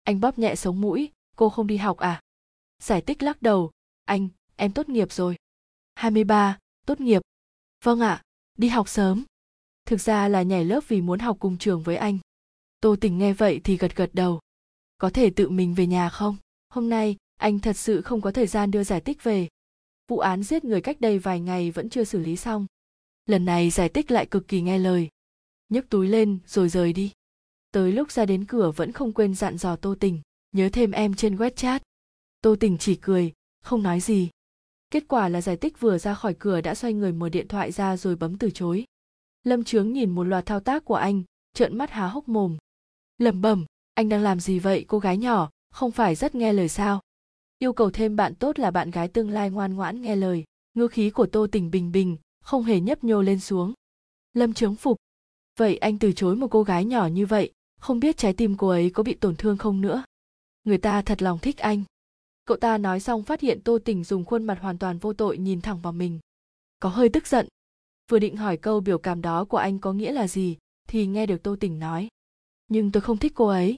anh 0.09 0.21
bóp 0.21 0.39
nhẹ 0.39 0.55
sống 0.55 0.81
mũi 0.81 1.13
cô 1.37 1.49
không 1.49 1.67
đi 1.67 1.77
học 1.77 1.99
à? 1.99 2.21
Giải 2.83 3.03
tích 3.03 3.23
lắc 3.23 3.43
đầu 3.43 3.71
anh 4.05 4.29
em 4.57 4.73
tốt 4.73 4.89
nghiệp 4.89 5.13
rồi. 5.13 5.37
23, 5.95 6.59
tốt 6.87 7.01
nghiệp. 7.01 7.23
Vâng 7.85 8.01
ạ 8.01 8.23
đi 8.59 8.69
học 8.69 8.89
sớm. 8.89 9.25
Thực 9.85 10.01
ra 10.01 10.29
là 10.29 10.43
nhảy 10.43 10.65
lớp 10.65 10.81
vì 10.89 11.01
muốn 11.01 11.19
học 11.19 11.37
cùng 11.41 11.59
trường 11.59 11.83
với 11.83 11.97
anh. 11.97 12.19
Tô 12.81 12.97
tình 13.01 13.19
nghe 13.19 13.33
vậy 13.33 13.61
thì 13.65 13.77
gật 13.77 13.97
gật 13.97 14.11
đầu. 14.13 14.41
Có 14.99 15.11
thể 15.11 15.31
tự 15.31 15.51
mình 15.51 15.75
về 15.75 15.87
nhà 15.87 16.09
không? 16.09 16.37
Hôm 16.69 16.89
nay 16.89 17.17
anh 17.39 17.59
thật 17.59 17.77
sự 17.77 18.03
không 18.03 18.21
có 18.21 18.31
thời 18.31 18.47
gian 18.47 18.71
đưa 18.71 18.85
giải 18.85 19.01
tích 19.01 19.25
về. 19.25 19.49
Vụ 20.09 20.19
án 20.19 20.43
giết 20.43 20.65
người 20.65 20.81
cách 20.81 21.01
đây 21.01 21.19
vài 21.19 21.41
ngày 21.41 21.71
vẫn 21.71 21.91
chưa 21.91 22.05
xử 22.05 22.19
lý 22.19 22.37
xong. 22.37 22.67
Lần 23.27 23.45
này 23.45 23.71
giải 23.71 23.89
tích 23.89 24.11
lại 24.11 24.27
cực 24.27 24.49
kỳ 24.49 24.61
nghe 24.61 24.79
lời. 24.79 25.09
Nhấc 25.69 25.89
túi 25.89 26.09
lên, 26.09 26.39
rồi 26.47 26.69
rời 26.69 26.93
đi. 26.93 27.13
Tới 27.73 27.93
lúc 27.93 28.13
ra 28.13 28.25
đến 28.27 28.45
cửa 28.45 28.71
vẫn 28.71 28.93
không 28.93 29.13
quên 29.13 29.35
dặn 29.35 29.59
dò 29.59 29.77
tô 29.77 29.95
tình. 30.01 30.21
Nhớ 30.53 30.69
thêm 30.73 30.91
em 30.91 31.15
trên 31.15 31.37
web 31.37 31.51
chat. 31.51 31.83
Tô 32.41 32.57
tình 32.61 32.79
chỉ 32.79 32.95
cười, 32.95 33.33
không 33.63 33.83
nói 33.83 34.01
gì. 34.01 34.31
Kết 34.91 35.05
quả 35.09 35.29
là 35.29 35.41
giải 35.41 35.57
tích 35.57 35.81
vừa 35.81 35.99
ra 35.99 36.15
khỏi 36.15 36.35
cửa 36.39 36.61
đã 36.61 36.75
xoay 36.75 36.93
người 36.93 37.13
mở 37.13 37.29
điện 37.29 37.49
thoại 37.49 37.73
ra 37.73 37.97
rồi 37.97 38.17
bấm 38.17 38.39
từ 38.39 38.51
chối. 38.51 38.85
Lâm 39.45 39.65
trướng 39.65 39.93
nhìn 39.93 40.11
một 40.11 40.25
loạt 40.25 40.47
thao 40.47 40.61
tác 40.61 40.85
của 40.85 40.95
anh, 40.95 41.23
trợn 41.55 41.79
mắt 41.79 41.91
há 41.91 42.07
hốc 42.07 42.29
mồm. 42.29 42.57
Lẩm 43.19 43.41
bẩm, 43.41 43.65
anh 43.95 44.09
đang 44.09 44.23
làm 44.23 44.41
gì 44.41 44.59
vậy, 44.59 44.85
cô 44.89 44.99
gái 44.99 45.17
nhỏ? 45.17 45.51
Không 45.71 45.91
phải 45.91 46.15
rất 46.15 46.35
nghe 46.35 46.53
lời 46.53 46.69
sao? 46.69 47.01
Yêu 47.59 47.73
cầu 47.73 47.91
thêm 47.91 48.17
bạn 48.17 48.35
tốt 48.35 48.59
là 48.59 48.71
bạn 48.71 48.91
gái 48.91 49.09
tương 49.09 49.31
lai 49.31 49.51
ngoan 49.51 49.75
ngoãn 49.75 50.03
nghe 50.03 50.17
lời. 50.17 50.45
Ngữ 50.75 50.89
khí 50.89 51.11
của 51.11 51.27
tô 51.27 51.47
tình 51.53 51.71
bình 51.71 51.93
bình, 51.93 52.17
không 52.41 52.63
hề 52.63 52.81
nhấp 52.81 53.05
nhô 53.05 53.23
lên 53.23 53.41
xuống. 53.41 53.73
Lâm 54.35 54.55
trướng 54.55 54.75
phục. 54.75 54.97
Vậy 55.57 55.77
anh 55.77 55.99
từ 55.99 56.13
chối 56.13 56.37
một 56.37 56.49
cô 56.51 56.63
gái 56.63 56.85
nhỏ 56.85 57.07
như 57.07 57.27
vậy, 57.27 57.53
không 57.81 58.01
biết 58.01 58.17
trái 58.17 58.33
tim 58.33 58.57
cô 58.57 58.69
ấy 58.69 58.91
có 58.91 59.03
bị 59.03 59.15
tổn 59.15 59.37
thương 59.37 59.57
không 59.57 59.81
nữa? 59.81 60.05
Người 60.65 60.79
ta 60.79 61.03
thật 61.03 61.23
lòng 61.23 61.39
thích 61.39 61.59
anh. 61.59 61.83
Cậu 62.45 62.57
ta 62.57 62.79
nói 62.79 63.01
xong 63.01 63.23
phát 63.23 63.41
hiện 63.41 63.61
tô 63.61 63.79
tình 63.85 64.05
dùng 64.05 64.25
khuôn 64.25 64.45
mặt 64.45 64.59
hoàn 64.61 64.79
toàn 64.79 64.99
vô 64.99 65.13
tội 65.13 65.39
nhìn 65.39 65.61
thẳng 65.61 65.81
vào 65.81 65.93
mình. 65.93 66.19
Có 66.81 66.89
hơi 66.89 67.09
tức 67.09 67.27
giận. 67.27 67.49
Vừa 68.11 68.19
định 68.19 68.37
hỏi 68.37 68.57
câu 68.57 68.81
biểu 68.81 68.99
cảm 68.99 69.23
đó 69.23 69.45
của 69.45 69.57
anh 69.57 69.79
có 69.79 69.93
nghĩa 69.93 70.13
là 70.13 70.29
gì, 70.29 70.57
thì 70.89 71.07
nghe 71.07 71.27
được 71.27 71.43
tô 71.43 71.57
tình 71.61 71.79
nói. 71.79 72.09
Nhưng 72.69 72.93
tôi 72.93 73.01
không 73.01 73.19
thích 73.19 73.33
cô 73.35 73.47
ấy. 73.47 73.77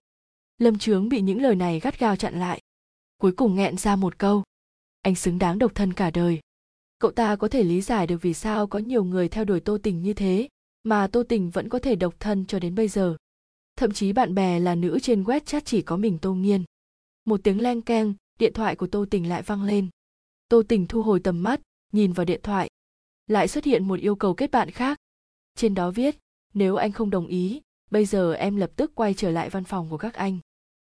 Lâm 0.59 0.79
trướng 0.79 1.09
bị 1.09 1.21
những 1.21 1.43
lời 1.43 1.57
này 1.57 1.81
gắt 1.81 1.99
gao 1.99 2.17
chặn 2.17 2.41
lại 2.41 2.61
cuối 3.21 3.33
cùng 3.33 3.55
nghẹn 3.55 3.77
ra 3.77 3.97
một 3.97 4.19
câu. 4.19 4.43
Anh 5.03 5.15
xứng 5.15 5.39
đáng 5.39 5.59
độc 5.59 5.75
thân 5.75 5.93
cả 5.93 6.11
đời. 6.11 6.41
Cậu 6.99 7.11
ta 7.11 7.37
có 7.37 7.49
thể 7.49 7.63
lý 7.63 7.81
giải 7.81 8.07
được 8.07 8.23
vì 8.23 8.35
sao 8.35 8.67
có 8.67 8.79
nhiều 8.79 9.05
người 9.05 9.29
theo 9.29 9.45
đuổi 9.45 9.61
tô 9.61 9.79
tình 9.83 10.03
như 10.03 10.13
thế, 10.13 10.49
mà 10.83 11.07
tô 11.07 11.23
tình 11.23 11.51
vẫn 11.51 11.69
có 11.69 11.79
thể 11.79 11.97
độc 11.97 12.15
thân 12.21 12.47
cho 12.47 12.59
đến 12.59 12.75
bây 12.75 12.89
giờ. 12.89 13.17
Thậm 13.77 13.93
chí 13.93 14.13
bạn 14.13 14.35
bè 14.35 14.61
là 14.61 14.75
nữ 14.75 14.99
trên 15.03 15.23
web 15.23 15.41
chat 15.41 15.65
chỉ 15.65 15.83
có 15.83 15.97
mình 15.97 16.19
tô 16.19 16.35
nghiên. 16.35 16.65
Một 17.25 17.41
tiếng 17.45 17.63
leng 17.63 17.83
keng, 17.83 18.15
điện 18.39 18.53
thoại 18.53 18.77
của 18.77 18.87
tô 18.87 19.07
tình 19.11 19.29
lại 19.29 19.43
vang 19.43 19.63
lên. 19.63 19.89
Tô 20.49 20.63
tình 20.69 20.87
thu 20.87 21.03
hồi 21.03 21.21
tầm 21.21 21.43
mắt, 21.43 21.61
nhìn 21.93 22.13
vào 22.13 22.25
điện 22.25 22.41
thoại. 22.43 22.71
Lại 23.27 23.49
xuất 23.49 23.65
hiện 23.65 23.89
một 23.89 24.01
yêu 24.01 24.15
cầu 24.15 24.35
kết 24.35 24.51
bạn 24.51 24.71
khác. 24.71 24.99
Trên 25.55 25.75
đó 25.75 25.91
viết, 25.91 26.17
nếu 26.55 26.77
anh 26.77 26.93
không 26.93 27.11
đồng 27.11 27.27
ý, 27.27 27.61
bây 27.91 28.05
giờ 28.05 28.33
em 28.33 28.57
lập 28.57 28.71
tức 28.77 28.95
quay 28.95 29.15
trở 29.15 29.31
lại 29.31 29.51
văn 29.51 29.65
phòng 29.65 29.91
của 29.91 29.99
các 29.99 30.15
anh 30.15 30.39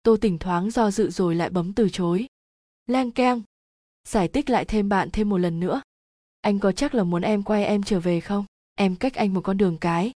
tô 0.03 0.17
Tỉnh 0.21 0.39
thoáng 0.39 0.71
do 0.71 0.91
dự 0.91 1.09
rồi 1.09 1.35
lại 1.35 1.49
bấm 1.49 1.73
từ 1.73 1.89
chối. 1.89 2.27
Leng 2.85 3.11
keng, 3.11 3.41
giải 4.07 4.27
tích 4.27 4.49
lại 4.49 4.65
thêm 4.65 4.89
bạn 4.89 5.09
thêm 5.13 5.29
một 5.29 5.37
lần 5.37 5.59
nữa. 5.59 5.81
Anh 6.41 6.59
có 6.59 6.71
chắc 6.71 6.95
là 6.95 7.03
muốn 7.03 7.21
em 7.21 7.43
quay 7.43 7.65
em 7.65 7.83
trở 7.83 7.99
về 7.99 8.19
không? 8.19 8.45
Em 8.75 8.95
cách 8.95 9.13
anh 9.13 9.33
một 9.33 9.41
con 9.41 9.57
đường 9.57 9.77
cái. 9.77 10.11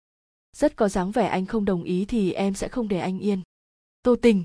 Rất 0.56 0.76
có 0.76 0.88
dáng 0.88 1.10
vẻ 1.10 1.26
anh 1.26 1.46
không 1.46 1.64
đồng 1.64 1.82
ý 1.82 2.04
thì 2.04 2.32
em 2.32 2.54
sẽ 2.54 2.68
không 2.68 2.88
để 2.88 2.98
anh 2.98 3.18
yên. 3.18 3.42
Tô 4.02 4.16
tình. 4.22 4.44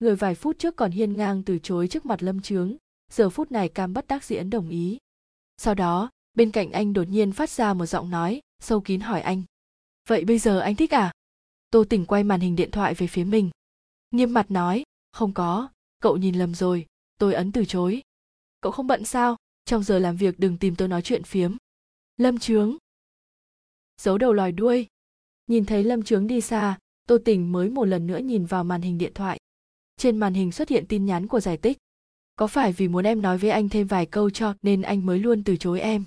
Người 0.00 0.16
vài 0.16 0.34
phút 0.34 0.58
trước 0.58 0.76
còn 0.76 0.90
hiên 0.90 1.16
ngang 1.16 1.42
từ 1.42 1.58
chối 1.62 1.88
trước 1.88 2.06
mặt 2.06 2.22
lâm 2.22 2.42
trướng 2.42 2.76
giờ 3.10 3.30
phút 3.30 3.52
này 3.52 3.68
cam 3.68 3.92
bất 3.92 4.08
đắc 4.08 4.24
dĩ 4.24 4.36
ấn 4.36 4.50
đồng 4.50 4.68
ý. 4.68 4.98
Sau 5.56 5.74
đó, 5.74 6.10
bên 6.34 6.50
cạnh 6.50 6.72
anh 6.72 6.92
đột 6.92 7.08
nhiên 7.08 7.32
phát 7.32 7.50
ra 7.50 7.74
một 7.74 7.86
giọng 7.86 8.10
nói, 8.10 8.40
sâu 8.58 8.80
kín 8.80 9.00
hỏi 9.00 9.20
anh. 9.20 9.42
Vậy 10.08 10.24
bây 10.24 10.38
giờ 10.38 10.60
anh 10.60 10.76
thích 10.76 10.94
à? 10.94 11.12
Tô 11.70 11.84
tỉnh 11.84 12.06
quay 12.06 12.24
màn 12.24 12.40
hình 12.40 12.56
điện 12.56 12.70
thoại 12.70 12.94
về 12.94 13.06
phía 13.06 13.24
mình 13.24 13.50
nghiêm 14.10 14.34
mặt 14.34 14.50
nói, 14.50 14.82
không 15.12 15.32
có, 15.34 15.68
cậu 16.00 16.16
nhìn 16.16 16.34
lầm 16.34 16.54
rồi, 16.54 16.86
tôi 17.18 17.34
ấn 17.34 17.52
từ 17.52 17.64
chối. 17.64 18.02
Cậu 18.60 18.72
không 18.72 18.86
bận 18.86 19.04
sao? 19.04 19.36
Trong 19.64 19.82
giờ 19.82 19.98
làm 19.98 20.16
việc 20.16 20.38
đừng 20.38 20.58
tìm 20.58 20.76
tôi 20.76 20.88
nói 20.88 21.02
chuyện 21.02 21.22
phiếm. 21.22 21.56
Lâm 22.16 22.38
trướng. 22.38 22.76
Giấu 23.96 24.18
đầu 24.18 24.32
lòi 24.32 24.52
đuôi. 24.52 24.86
Nhìn 25.46 25.66
thấy 25.66 25.84
lâm 25.84 26.02
trướng 26.02 26.26
đi 26.26 26.40
xa, 26.40 26.78
tô 27.06 27.18
tình 27.24 27.52
mới 27.52 27.68
một 27.68 27.84
lần 27.84 28.06
nữa 28.06 28.18
nhìn 28.18 28.46
vào 28.46 28.64
màn 28.64 28.82
hình 28.82 28.98
điện 28.98 29.14
thoại. 29.14 29.38
Trên 29.96 30.16
màn 30.16 30.34
hình 30.34 30.52
xuất 30.52 30.68
hiện 30.68 30.86
tin 30.88 31.06
nhắn 31.06 31.26
của 31.26 31.40
giải 31.40 31.56
tích 31.56 31.78
có 32.40 32.46
phải 32.46 32.72
vì 32.72 32.88
muốn 32.88 33.04
em 33.04 33.22
nói 33.22 33.38
với 33.38 33.50
anh 33.50 33.68
thêm 33.68 33.86
vài 33.86 34.06
câu 34.06 34.30
cho 34.30 34.54
nên 34.62 34.82
anh 34.82 35.06
mới 35.06 35.18
luôn 35.18 35.44
từ 35.44 35.56
chối 35.56 35.80
em? 35.80 36.04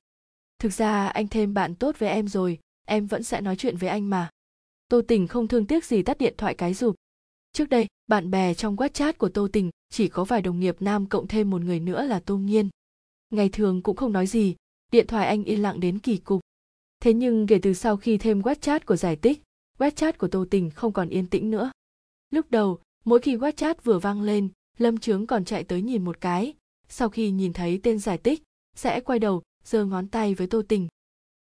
Thực 0.59 0.73
ra 0.73 1.07
anh 1.07 1.27
thêm 1.27 1.53
bạn 1.53 1.75
tốt 1.75 1.95
với 1.99 2.09
em 2.09 2.27
rồi, 2.27 2.59
em 2.85 3.07
vẫn 3.07 3.23
sẽ 3.23 3.41
nói 3.41 3.55
chuyện 3.55 3.77
với 3.77 3.89
anh 3.89 4.09
mà. 4.09 4.29
Tô 4.87 5.01
tình 5.07 5.27
không 5.27 5.47
thương 5.47 5.65
tiếc 5.65 5.85
gì 5.85 6.03
tắt 6.03 6.17
điện 6.17 6.33
thoại 6.37 6.55
cái 6.55 6.73
rụp 6.73 6.95
trước 7.53 7.69
đây, 7.69 7.87
bạn 8.07 8.31
bè 8.31 8.53
trong 8.53 8.75
WhatsApp 8.75 9.13
của 9.13 9.29
tô 9.29 9.47
tình 9.53 9.69
chỉ 9.89 10.07
có 10.07 10.23
vài 10.23 10.41
đồng 10.41 10.59
nghiệp 10.59 10.75
nam 10.79 11.05
cộng 11.05 11.27
thêm 11.27 11.49
một 11.49 11.61
người 11.61 11.79
nữa 11.79 12.03
là 12.03 12.19
tô 12.19 12.37
nhiên 12.37 12.69
ngày 13.33 13.49
thường 13.49 13.81
cũng 13.81 13.95
không 13.95 14.13
nói 14.13 14.27
gì, 14.27 14.55
điện 14.91 15.07
thoại 15.07 15.27
anh 15.27 15.43
yên 15.43 15.61
lặng 15.61 15.79
đến 15.79 15.99
kỳ 15.99 16.17
cục. 16.17 16.41
Thế 16.99 17.13
nhưng 17.13 17.47
kể 17.47 17.59
từ 17.61 17.73
sau 17.73 17.97
khi 17.97 18.17
thêm 18.17 18.41
WhatsApp 18.41 18.79
của 18.85 18.95
giải 18.95 19.15
tích 19.15 19.41
WhatsApp 19.79 20.13
của 20.17 20.27
tô 20.27 20.45
tình 20.49 20.69
không 20.69 20.91
còn 20.91 21.09
yên 21.09 21.27
tĩnh 21.27 21.51
nữa. 21.51 21.71
Lúc 22.29 22.51
đầu, 22.51 22.79
mỗi 23.05 23.19
khi 23.19 23.35
WhatsApp 23.35 23.75
vừa 23.83 23.99
vang 23.99 24.21
lên, 24.21 24.49
lâm 24.77 24.97
trướng 24.97 25.27
còn 25.27 25.45
chạy 25.45 25.63
tới 25.63 25.81
nhìn 25.81 26.05
một 26.05 26.21
cái. 26.21 26.53
Sau 26.89 27.09
khi 27.09 27.31
nhìn 27.31 27.53
thấy 27.53 27.79
tên 27.83 27.99
giải 27.99 28.17
tích, 28.17 28.43
sẽ 28.75 28.99
quay 28.99 29.19
đầu, 29.19 29.41
giơ 29.63 29.85
ngón 29.85 30.07
tay 30.07 30.35
với 30.35 30.47
tô 30.47 30.61
tình. 30.67 30.87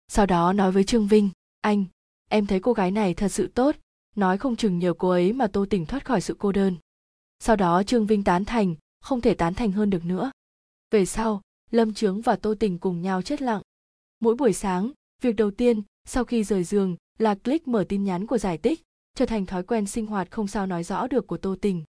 Sau 0.07 0.25
đó 0.25 0.53
nói 0.53 0.71
với 0.71 0.83
trương 0.83 1.07
vinh, 1.07 1.29
anh, 1.61 1.85
em 2.29 2.45
thấy 2.45 2.59
cô 2.59 2.73
gái 2.73 2.91
này 2.91 3.13
thật 3.13 3.29
sự 3.29 3.47
tốt 3.47 3.75
nói 4.15 4.37
không 4.37 4.55
chừng 4.55 4.79
nhờ 4.79 4.93
cô 4.97 5.09
ấy 5.09 5.33
mà 5.33 5.47
tô 5.47 5.65
tình 5.69 5.85
thoát 5.85 6.05
khỏi 6.05 6.21
sự 6.21 6.35
cô 6.39 6.51
đơn. 6.51 6.75
Sau 7.39 7.55
đó 7.55 7.83
trương 7.83 8.05
vinh 8.05 8.23
tán 8.23 8.45
thành, 8.45 8.75
không 9.01 9.21
thể 9.21 9.33
tán 9.33 9.53
thành 9.53 9.71
hơn 9.71 9.89
được 9.89 10.05
nữa. 10.05 10.31
Về 10.91 11.05
sau, 11.05 11.41
lâm 11.71 11.93
trướng 11.93 12.21
và 12.21 12.35
tô 12.35 12.55
tình 12.59 12.77
cùng 12.77 13.01
nhau 13.01 13.21
chết 13.21 13.41
lặng. 13.41 13.61
Mỗi 14.19 14.35
buổi 14.35 14.53
sáng, 14.53 14.91
việc 15.21 15.35
đầu 15.35 15.51
tiên 15.51 15.81
sau 16.05 16.23
khi 16.23 16.43
rời 16.43 16.63
giường 16.63 16.95
là 17.17 17.35
click 17.35 17.67
mở 17.67 17.85
tin 17.89 18.03
nhắn 18.03 18.27
của 18.27 18.37
giải 18.37 18.57
tích 18.57 18.81
trở 19.15 19.25
thành 19.25 19.45
thói 19.45 19.63
quen 19.63 19.85
sinh 19.85 20.05
hoạt 20.05 20.31
không 20.31 20.47
sao 20.47 20.67
nói 20.67 20.83
rõ 20.83 21.07
được 21.07 21.27
của 21.27 21.37
tô 21.37 21.55
tình 21.61 21.83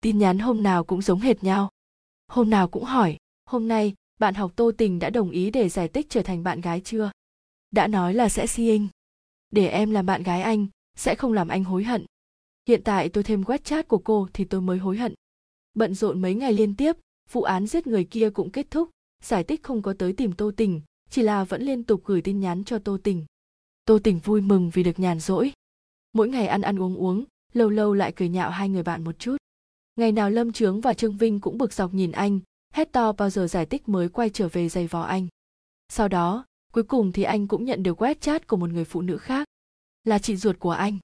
tin 0.00 0.18
nhắn 0.18 0.38
hôm 0.38 0.62
nào 0.62 0.84
cũng 0.84 1.02
giống 1.02 1.20
hệt 1.20 1.44
nhau. 1.44 1.70
Hôm 2.28 2.50
nào 2.50 2.68
cũng 2.68 2.84
hỏi, 2.84 3.16
hôm 3.44 3.68
nay, 3.68 3.94
bạn 4.18 4.34
học 4.34 4.52
tô 4.56 4.72
tình 4.78 4.98
đã 4.98 5.10
đồng 5.10 5.30
ý 5.30 5.50
để 5.50 5.68
giải 5.68 5.88
tích 5.88 6.06
trở 6.10 6.22
thành 6.22 6.42
bạn 6.42 6.60
gái 6.60 6.80
chưa? 6.84 7.10
Đã 7.70 7.86
nói 7.86 8.14
là 8.14 8.28
sẽ 8.28 8.46
si 8.46 8.68
anh 8.68 8.88
để 9.50 9.66
em 9.66 9.90
làm 9.90 10.06
bạn 10.06 10.22
gái 10.22 10.42
anh 10.42 10.66
sẽ 11.00 11.14
không 11.14 11.32
làm 11.32 11.48
anh 11.48 11.64
hối 11.64 11.84
hận. 11.84 12.04
Hiện 12.68 12.82
tại 12.84 13.08
tôi 13.08 13.24
thêm 13.24 13.44
quét 13.44 13.64
chat 13.64 13.88
của 13.88 13.98
cô 13.98 14.28
thì 14.32 14.44
tôi 14.44 14.60
mới 14.60 14.78
hối 14.78 14.96
hận. 14.96 15.14
Bận 15.74 15.94
rộn 15.94 16.22
mấy 16.22 16.34
ngày 16.34 16.52
liên 16.52 16.76
tiếp, 16.76 16.96
vụ 17.32 17.42
án 17.42 17.66
giết 17.66 17.86
người 17.86 18.04
kia 18.04 18.30
cũng 18.30 18.50
kết 18.50 18.70
thúc. 18.70 18.90
Giải 19.22 19.44
tích 19.44 19.62
không 19.62 19.82
có 19.82 19.94
tới 19.98 20.12
tìm 20.12 20.32
tô 20.32 20.50
tình, 20.56 20.80
chỉ 21.10 21.22
là 21.22 21.44
vẫn 21.44 21.62
liên 21.62 21.84
tục 21.84 22.02
gửi 22.04 22.22
tin 22.22 22.40
nhắn 22.40 22.64
cho 22.64 22.78
tô 22.78 22.98
tình. 23.02 23.24
Tô 23.84 23.98
tình 24.04 24.18
vui 24.18 24.40
mừng 24.40 24.70
vì 24.70 24.82
được 24.82 24.98
nhàn 24.98 25.20
rỗi. 25.20 25.52
Mỗi 26.12 26.28
ngày 26.28 26.46
ăn 26.46 26.62
ăn 26.62 26.80
uống 26.80 26.96
uống, 26.96 27.24
lâu 27.52 27.70
lâu 27.70 27.94
lại 27.94 28.12
cười 28.12 28.28
nhạo 28.28 28.50
hai 28.50 28.68
người 28.68 28.82
bạn 28.82 29.04
một 29.04 29.18
chút. 29.18 29.36
Ngày 29.96 30.12
nào 30.12 30.30
lâm 30.30 30.52
trướng 30.52 30.80
và 30.80 30.94
trương 30.94 31.16
vinh 31.16 31.40
cũng 31.40 31.58
bực 31.58 31.72
dọc 31.72 31.94
nhìn 31.94 32.12
anh, 32.12 32.40
hét 32.74 32.92
to 32.92 33.12
bao 33.12 33.30
giờ 33.30 33.46
giải 33.46 33.66
tích 33.66 33.88
mới 33.88 34.08
quay 34.08 34.30
trở 34.30 34.48
về 34.48 34.68
giày 34.68 34.86
vò 34.86 35.02
anh. 35.02 35.26
Sau 35.88 36.08
đó, 36.08 36.44
cuối 36.72 36.84
cùng 36.84 37.12
thì 37.12 37.22
anh 37.22 37.48
cũng 37.48 37.64
nhận 37.64 37.82
được 37.82 38.02
web 38.02 38.14
chat 38.20 38.46
của 38.46 38.56
một 38.56 38.70
người 38.70 38.84
phụ 38.84 39.02
nữ 39.02 39.16
khác 39.16 39.49
là 40.04 40.18
chị 40.18 40.36
ruột 40.36 40.58
của 40.58 40.70
anh. 40.70 40.98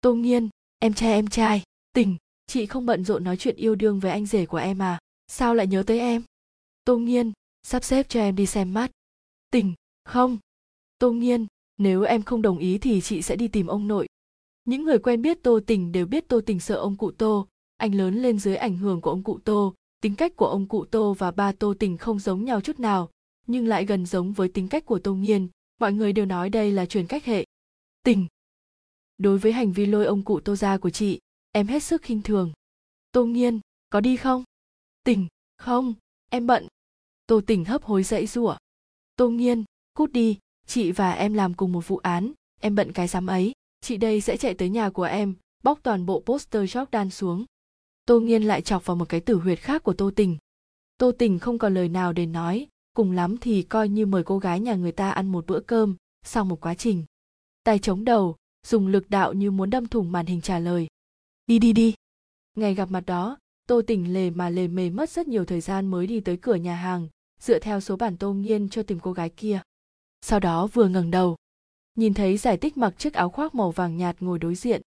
Tô 0.00 0.14
nghiên, 0.14 0.48
em 0.78 0.94
trai 0.94 1.12
em 1.12 1.28
trai. 1.28 1.62
Tình, 1.92 2.16
chị 2.46 2.66
không 2.66 2.86
bận 2.86 3.04
rộn 3.04 3.24
nói 3.24 3.36
chuyện 3.36 3.56
yêu 3.56 3.74
đương 3.74 4.00
với 4.00 4.10
anh 4.10 4.26
rể 4.26 4.46
của 4.46 4.56
em 4.56 4.82
à? 4.82 4.98
Sao 5.28 5.54
lại 5.54 5.66
nhớ 5.66 5.82
tới 5.86 5.98
em? 5.98 6.22
Tô 6.84 6.96
nghiên, 6.98 7.32
sắp 7.62 7.84
xếp 7.84 8.06
cho 8.08 8.20
em 8.20 8.36
đi 8.36 8.46
xem 8.46 8.74
mắt 8.74 8.90
tình, 9.52 9.74
không. 10.04 10.38
Tô 10.98 11.12
nghiên, 11.12 11.46
nếu 11.78 12.02
em 12.02 12.22
không 12.22 12.42
đồng 12.42 12.58
ý 12.58 12.78
thì 12.78 13.00
chị 13.00 13.22
sẽ 13.22 13.36
đi 13.36 13.48
tìm 13.48 13.66
ông 13.66 13.88
nội. 13.88 14.06
Những 14.64 14.84
người 14.84 14.98
quen 14.98 15.22
biết 15.22 15.42
tô 15.42 15.60
tình 15.66 15.92
đều 15.92 16.06
biết 16.06 16.28
tô 16.28 16.40
tình 16.46 16.60
sợ 16.60 16.74
ông 16.74 16.96
cụ 16.96 17.10
tô. 17.10 17.46
Anh 17.76 17.94
lớn 17.94 18.22
lên 18.22 18.38
dưới 18.38 18.56
ảnh 18.56 18.76
hưởng 18.76 19.00
của 19.00 19.10
ông 19.10 19.22
cụ 19.22 19.38
tô. 19.44 19.74
Tính 20.00 20.16
cách 20.16 20.36
của 20.36 20.46
ông 20.46 20.68
cụ 20.68 20.84
tô 20.84 21.14
và 21.18 21.30
ba 21.30 21.52
tô 21.52 21.74
tình 21.78 21.98
không 21.98 22.18
giống 22.18 22.44
nhau 22.44 22.60
chút 22.60 22.80
nào, 22.80 23.10
nhưng 23.46 23.66
lại 23.66 23.86
gần 23.86 24.06
giống 24.06 24.32
với 24.32 24.48
tính 24.48 24.68
cách 24.68 24.86
của 24.86 24.98
tô 24.98 25.14
nghiên. 25.14 25.48
Mọi 25.80 25.92
người 25.92 26.12
đều 26.12 26.26
nói 26.26 26.50
đây 26.50 26.72
là 26.72 26.86
truyền 26.86 27.06
cách 27.06 27.24
hệ 27.24 27.44
tình. 28.02 28.26
Đối 29.18 29.38
với 29.38 29.52
hành 29.52 29.72
vi 29.72 29.86
lôi 29.86 30.06
ông 30.06 30.22
cụ 30.24 30.40
tô 30.40 30.56
ra 30.56 30.78
của 30.78 30.90
chị, 30.90 31.20
em 31.52 31.66
hết 31.66 31.82
sức 31.82 32.02
khinh 32.02 32.22
thường. 32.22 32.52
Tô 33.12 33.24
nghiên, 33.24 33.60
có 33.90 34.00
đi 34.00 34.16
không? 34.16 34.44
Tình, 35.04 35.26
không, 35.58 35.94
em 36.28 36.46
bận. 36.46 36.66
Tô 37.26 37.40
tình 37.46 37.64
hấp 37.64 37.82
hối 37.82 38.02
dãy 38.02 38.26
rủa 38.26 38.56
tô 39.22 39.28
nghiên, 39.30 39.64
cút 39.94 40.12
đi, 40.12 40.38
chị 40.66 40.92
và 40.92 41.12
em 41.12 41.34
làm 41.34 41.54
cùng 41.54 41.72
một 41.72 41.88
vụ 41.88 41.96
án, 41.96 42.32
em 42.60 42.74
bận 42.74 42.92
cái 42.92 43.08
giám 43.08 43.26
ấy, 43.26 43.52
chị 43.80 43.96
đây 43.96 44.20
sẽ 44.20 44.36
chạy 44.36 44.54
tới 44.54 44.68
nhà 44.68 44.90
của 44.90 45.02
em, 45.02 45.34
bóc 45.62 45.78
toàn 45.82 46.06
bộ 46.06 46.22
poster 46.26 46.76
jordan 46.76 47.10
xuống. 47.10 47.44
Tô 48.06 48.20
nghiên 48.20 48.42
lại 48.42 48.62
chọc 48.62 48.86
vào 48.86 48.96
một 48.96 49.08
cái 49.08 49.20
tử 49.20 49.34
huyệt 49.34 49.58
khác 49.58 49.82
của 49.82 49.92
tô 49.92 50.10
tình. 50.16 50.36
Tô 50.98 51.12
tình 51.18 51.38
không 51.38 51.58
còn 51.58 51.74
lời 51.74 51.88
nào 51.88 52.12
để 52.12 52.26
nói, 52.26 52.66
cùng 52.94 53.12
lắm 53.12 53.36
thì 53.38 53.62
coi 53.62 53.88
như 53.88 54.06
mời 54.06 54.24
cô 54.24 54.38
gái 54.38 54.60
nhà 54.60 54.74
người 54.74 54.92
ta 54.92 55.10
ăn 55.10 55.28
một 55.28 55.46
bữa 55.46 55.60
cơm, 55.60 55.96
sau 56.24 56.44
một 56.44 56.60
quá 56.60 56.74
trình 56.74 57.04
tay 57.64 57.78
chống 57.78 58.04
đầu, 58.04 58.36
dùng 58.66 58.86
lực 58.86 59.10
đạo 59.10 59.32
như 59.32 59.50
muốn 59.50 59.70
đâm 59.70 59.86
thủng 59.86 60.12
màn 60.12 60.26
hình 60.26 60.40
trả 60.40 60.58
lời. 60.58 60.86
Đi 61.46 61.58
đi 61.58 61.72
đi. 61.72 61.94
Ngày 62.56 62.74
gặp 62.74 62.90
mặt 62.90 63.06
đó, 63.06 63.38
tô 63.66 63.82
tình 63.86 64.12
lề 64.12 64.30
mà 64.30 64.50
lề 64.50 64.68
mề 64.68 64.90
mất 64.90 65.10
rất 65.10 65.28
nhiều 65.28 65.44
thời 65.44 65.60
gian 65.60 65.86
mới 65.86 66.06
đi 66.06 66.20
tới 66.20 66.36
cửa 66.36 66.54
nhà 66.54 66.74
hàng, 66.74 67.08
dựa 67.40 67.58
theo 67.58 67.80
số 67.80 67.96
bản 67.96 68.16
tô 68.16 68.32
nghiên 68.32 68.68
cho 68.68 68.82
tìm 68.82 69.00
cô 69.00 69.12
gái 69.12 69.28
kia. 69.28 69.60
Sau 70.20 70.40
đó 70.40 70.66
vừa 70.66 70.88
ngẩng 70.88 71.10
đầu, 71.10 71.36
nhìn 71.94 72.14
thấy 72.14 72.36
giải 72.36 72.56
tích 72.56 72.76
mặc 72.76 72.94
chiếc 72.98 73.14
áo 73.14 73.30
khoác 73.30 73.54
màu 73.54 73.70
vàng 73.70 73.96
nhạt 73.96 74.16
ngồi 74.20 74.38
đối 74.38 74.54
diện. 74.54 74.82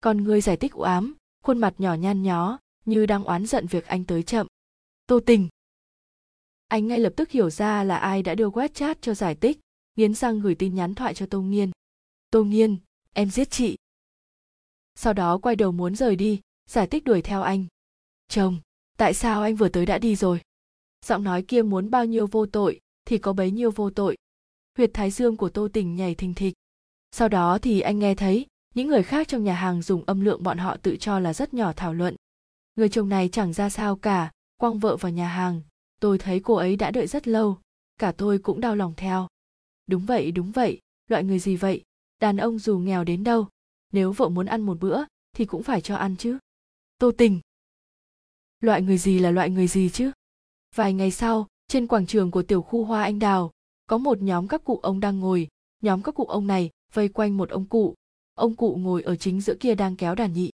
Con 0.00 0.24
người 0.24 0.40
giải 0.40 0.56
tích 0.56 0.72
u 0.72 0.82
ám, 0.82 1.14
khuôn 1.42 1.58
mặt 1.58 1.74
nhỏ 1.78 1.94
nhăn 1.94 2.22
nhó, 2.22 2.58
như 2.84 3.06
đang 3.06 3.24
oán 3.24 3.46
giận 3.46 3.66
việc 3.66 3.86
anh 3.86 4.04
tới 4.04 4.22
chậm. 4.22 4.46
Tô 5.06 5.20
tình 5.26 5.48
anh 6.68 6.86
ngay 6.86 6.98
lập 6.98 7.12
tức 7.16 7.30
hiểu 7.30 7.50
ra 7.50 7.84
là 7.84 7.96
ai 7.96 8.22
đã 8.22 8.34
đưa 8.34 8.48
web 8.48 8.68
chat 8.68 9.02
cho 9.02 9.14
giải 9.14 9.34
tích, 9.34 9.58
nghiến 9.96 10.14
răng 10.14 10.40
gửi 10.40 10.54
tin 10.54 10.74
nhắn 10.74 10.94
thoại 10.94 11.14
cho 11.14 11.26
tô 11.26 11.40
nghiên 11.40 11.70
tô 12.32 12.44
nghiên 12.44 12.76
em 13.12 13.30
giết 13.30 13.50
chị. 13.50 13.76
Sau 14.94 15.12
đó 15.12 15.38
quay 15.38 15.56
đầu 15.56 15.72
muốn 15.72 15.96
rời 15.96 16.16
đi, 16.16 16.40
giải 16.70 16.86
thích 16.86 17.04
đuổi 17.04 17.22
theo 17.22 17.42
anh. 17.42 17.66
Chồng, 18.28 18.60
tại 18.98 19.14
sao 19.14 19.42
anh 19.42 19.56
vừa 19.56 19.68
tới 19.68 19.86
đã 19.86 19.98
đi 19.98 20.16
rồi? 20.16 20.40
Giọng 21.06 21.24
nói 21.24 21.42
kia 21.42 21.62
muốn 21.62 21.90
bao 21.90 22.04
nhiêu 22.04 22.26
vô 22.26 22.46
tội, 22.46 22.80
thì 23.04 23.18
có 23.18 23.32
bấy 23.32 23.50
nhiêu 23.50 23.70
vô 23.70 23.90
tội. 23.90 24.16
Huyệt 24.76 24.90
thái 24.94 25.10
dương 25.10 25.36
của 25.36 25.48
tô 25.48 25.68
tình 25.72 25.96
nhảy 25.96 26.14
thình 26.14 26.34
thịch. 26.34 26.54
Sau 27.10 27.28
đó 27.28 27.58
thì 27.58 27.80
anh 27.80 27.98
nghe 27.98 28.14
thấy, 28.14 28.46
những 28.74 28.88
người 28.88 29.02
khác 29.02 29.28
trong 29.28 29.44
nhà 29.44 29.54
hàng 29.54 29.82
dùng 29.82 30.04
âm 30.04 30.20
lượng 30.20 30.42
bọn 30.42 30.58
họ 30.58 30.76
tự 30.76 30.96
cho 30.96 31.18
là 31.18 31.34
rất 31.34 31.54
nhỏ 31.54 31.72
thảo 31.76 31.94
luận. 31.94 32.16
Người 32.76 32.88
chồng 32.88 33.08
này 33.08 33.28
chẳng 33.28 33.52
ra 33.52 33.70
sao 33.70 33.96
cả, 33.96 34.30
quăng 34.56 34.78
vợ 34.78 34.96
vào 34.96 35.12
nhà 35.12 35.28
hàng. 35.28 35.62
Tôi 36.00 36.18
thấy 36.18 36.40
cô 36.40 36.54
ấy 36.54 36.76
đã 36.76 36.90
đợi 36.90 37.06
rất 37.06 37.28
lâu, 37.28 37.58
cả 37.98 38.12
tôi 38.12 38.38
cũng 38.38 38.60
đau 38.60 38.76
lòng 38.76 38.94
theo. 38.96 39.28
Đúng 39.86 40.06
vậy 40.06 40.30
đúng 40.30 40.52
vậy, 40.52 40.80
loại 41.08 41.24
người 41.24 41.38
gì 41.38 41.56
vậy? 41.56 41.82
Đàn 42.22 42.36
ông 42.36 42.58
dù 42.58 42.78
nghèo 42.78 43.04
đến 43.04 43.24
đâu, 43.24 43.48
nếu 43.92 44.12
vợ 44.12 44.28
muốn 44.28 44.46
ăn 44.46 44.60
một 44.60 44.80
bữa, 44.80 45.04
thì 45.32 45.44
cũng 45.44 45.62
phải 45.62 45.80
cho 45.80 45.96
ăn 45.96 46.16
chứ. 46.16 46.38
Tô 46.98 47.10
tình. 47.18 47.40
Loại 48.60 48.82
người 48.82 48.98
gì 48.98 49.18
là 49.18 49.30
loại 49.30 49.50
người 49.50 49.66
gì 49.66 49.90
chứ? 49.90 50.10
Vài 50.74 50.92
ngày 50.92 51.10
sau, 51.10 51.46
trên 51.68 51.86
quảng 51.86 52.06
trường 52.06 52.30
của 52.30 52.42
tiểu 52.42 52.62
khu 52.62 52.84
hoa 52.84 53.02
anh 53.02 53.18
đào, 53.18 53.50
có 53.86 53.98
một 53.98 54.22
nhóm 54.22 54.48
các 54.48 54.64
cụ 54.64 54.80
ông 54.82 55.00
đang 55.00 55.20
ngồi. 55.20 55.48
Nhóm 55.80 56.02
các 56.02 56.14
cụ 56.14 56.24
ông 56.24 56.46
này 56.46 56.70
vây 56.92 57.08
quanh 57.08 57.36
một 57.36 57.50
ông 57.50 57.64
cụ. 57.64 57.94
Ông 58.34 58.56
cụ 58.56 58.76
ngồi 58.76 59.02
ở 59.02 59.16
chính 59.16 59.40
giữa 59.40 59.54
kia 59.60 59.74
đang 59.74 59.96
kéo 59.96 60.14
đàn 60.14 60.32
nhị. 60.32 60.50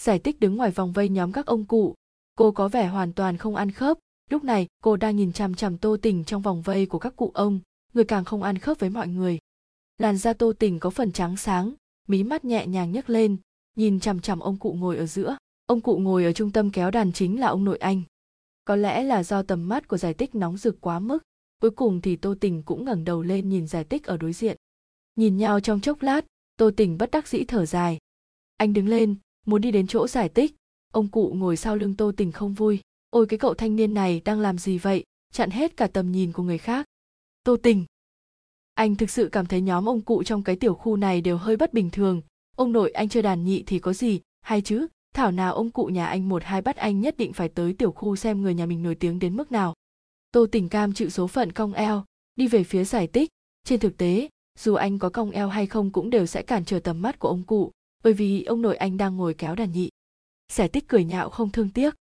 Giải 0.00 0.18
tích 0.18 0.40
đứng 0.40 0.56
ngoài 0.56 0.70
vòng 0.70 0.92
vây 0.92 1.08
nhóm 1.08 1.32
các 1.32 1.46
ông 1.46 1.64
cụ. 1.64 1.94
Cô 2.36 2.52
có 2.52 2.68
vẻ 2.68 2.86
hoàn 2.86 3.12
toàn 3.12 3.36
không 3.36 3.56
ăn 3.56 3.70
khớp. 3.70 3.98
Lúc 4.30 4.44
này, 4.44 4.66
cô 4.82 4.96
đang 4.96 5.16
nhìn 5.16 5.32
chằm 5.32 5.54
chằm 5.54 5.78
tô 5.78 5.96
tình 6.02 6.24
trong 6.24 6.42
vòng 6.42 6.62
vây 6.62 6.86
của 6.86 6.98
các 6.98 7.16
cụ 7.16 7.30
ông. 7.34 7.60
Người 7.92 8.04
càng 8.04 8.24
không 8.24 8.42
ăn 8.42 8.58
khớp 8.58 8.78
với 8.78 8.90
mọi 8.90 9.08
người 9.08 9.38
làn 10.00 10.16
da 10.16 10.32
tô 10.32 10.52
tình 10.52 10.80
có 10.80 10.90
phần 10.90 11.12
trắng 11.12 11.36
sáng, 11.36 11.74
mí 12.08 12.22
mắt 12.22 12.44
nhẹ 12.44 12.66
nhàng 12.66 12.92
nhấc 12.92 13.10
lên, 13.10 13.36
nhìn 13.76 14.00
chằm 14.00 14.20
chằm 14.20 14.40
ông 14.40 14.56
cụ 14.56 14.72
ngồi 14.72 14.96
ở 14.96 15.06
giữa. 15.06 15.36
Ông 15.66 15.80
cụ 15.80 15.98
ngồi 15.98 16.24
ở 16.24 16.32
trung 16.32 16.50
tâm 16.50 16.70
kéo 16.70 16.90
đàn 16.90 17.12
chính 17.12 17.40
là 17.40 17.46
ông 17.46 17.64
nội 17.64 17.78
anh. 17.78 18.02
Có 18.64 18.76
lẽ 18.76 19.02
là 19.02 19.22
do 19.22 19.42
tầm 19.42 19.68
mắt 19.68 19.88
của 19.88 19.96
giải 19.96 20.14
tích 20.14 20.34
nóng 20.34 20.56
rực 20.56 20.80
quá 20.80 20.98
mức, 20.98 21.18
cuối 21.62 21.70
cùng 21.70 22.00
thì 22.00 22.16
tô 22.16 22.34
tình 22.40 22.62
cũng 22.62 22.84
ngẩng 22.84 23.04
đầu 23.04 23.22
lên 23.22 23.48
nhìn 23.48 23.66
giải 23.66 23.84
tích 23.84 24.04
ở 24.04 24.16
đối 24.16 24.32
diện. 24.32 24.56
Nhìn 25.16 25.36
nhau 25.36 25.60
trong 25.60 25.80
chốc 25.80 26.02
lát, 26.02 26.26
tô 26.56 26.70
tình 26.76 26.98
bất 26.98 27.10
đắc 27.10 27.28
dĩ 27.28 27.44
thở 27.44 27.66
dài. 27.66 27.98
Anh 28.56 28.72
đứng 28.72 28.88
lên, 28.88 29.14
muốn 29.46 29.60
đi 29.60 29.70
đến 29.70 29.86
chỗ 29.86 30.08
giải 30.08 30.28
tích 30.28 30.54
ông 30.92 31.08
cụ 31.08 31.32
ngồi 31.36 31.56
sau 31.56 31.76
lưng 31.76 31.94
tô 31.94 32.12
tình 32.16 32.32
không 32.32 32.54
vui. 32.54 32.80
Ôi, 33.10 33.26
cái 33.26 33.38
cậu 33.38 33.54
thanh 33.54 33.76
niên 33.76 33.94
này 33.94 34.22
đang 34.24 34.40
làm 34.40 34.58
gì 34.58 34.78
vậy? 34.78 35.04
Chặn 35.32 35.50
hết 35.50 35.76
cả 35.76 35.86
tầm 35.86 36.12
nhìn 36.12 36.32
của 36.32 36.42
người 36.42 36.58
khác. 36.58 36.86
Tô 37.44 37.56
tình 37.62 37.84
anh 38.80 38.96
thực 38.96 39.10
sự 39.10 39.28
cảm 39.32 39.46
thấy 39.46 39.60
nhóm 39.60 39.88
ông 39.88 40.00
cụ 40.00 40.22
trong 40.22 40.42
cái 40.42 40.56
tiểu 40.56 40.74
khu 40.74 40.96
này 40.96 41.20
đều 41.20 41.36
hơi 41.36 41.56
bất 41.56 41.72
bình 41.74 41.90
thường. 41.90 42.22
Ông 42.56 42.72
nội 42.72 42.90
anh 42.90 43.08
chơi 43.08 43.22
đàn 43.22 43.44
nhị 43.44 43.62
thì 43.66 43.78
có 43.78 43.92
gì? 43.92 44.20
Hay 44.40 44.60
chứ, 44.60 44.86
thảo 45.14 45.30
nào 45.30 45.54
ông 45.54 45.70
cụ 45.70 45.86
nhà 45.86 46.06
anh 46.06 46.28
một 46.28 46.42
hai 46.44 46.62
bắt 46.62 46.76
anh 46.76 47.00
nhất 47.00 47.16
định 47.16 47.32
phải 47.32 47.48
tới 47.48 47.72
tiểu 47.72 47.92
khu 47.92 48.16
xem 48.16 48.42
người 48.42 48.54
nhà 48.54 48.66
mình 48.66 48.82
nổi 48.82 48.94
tiếng 48.94 49.18
đến 49.18 49.36
mức 49.36 49.52
nào. 49.52 49.74
Tô 50.32 50.46
tình 50.52 50.68
cam 50.68 50.92
chịu 50.92 51.10
số 51.10 51.26
phận 51.26 51.52
cong 51.52 51.72
eo, 51.72 52.04
đi 52.36 52.48
về 52.48 52.64
phía 52.64 52.84
giải 52.84 53.06
tích 53.06 53.30
trên 53.64 53.80
thực 53.80 53.96
tế, 53.96 54.28
dù 54.58 54.74
anh 54.74 54.98
có 54.98 55.08
cong 55.08 55.30
eo 55.30 55.48
hay 55.48 55.66
không 55.66 55.90
cũng 55.90 56.10
đều 56.10 56.26
sẽ 56.26 56.42
cản 56.42 56.64
trở 56.64 56.80
tầm 56.80 57.02
mắt 57.02 57.18
của 57.18 57.28
ông 57.28 57.42
cụ, 57.42 57.70
bởi 58.04 58.12
vì 58.12 58.44
ông 58.44 58.62
nội 58.62 58.76
anh 58.76 58.96
đang 58.96 59.16
ngồi 59.16 59.34
kéo 59.34 59.54
đàn 59.54 59.72
nhị. 59.72 59.90
Giải 60.52 60.68
tích 60.68 60.88
cười 60.88 61.04
nhạo 61.04 61.30
không 61.30 61.50
thương 61.50 61.70
tiếc. 61.70 61.94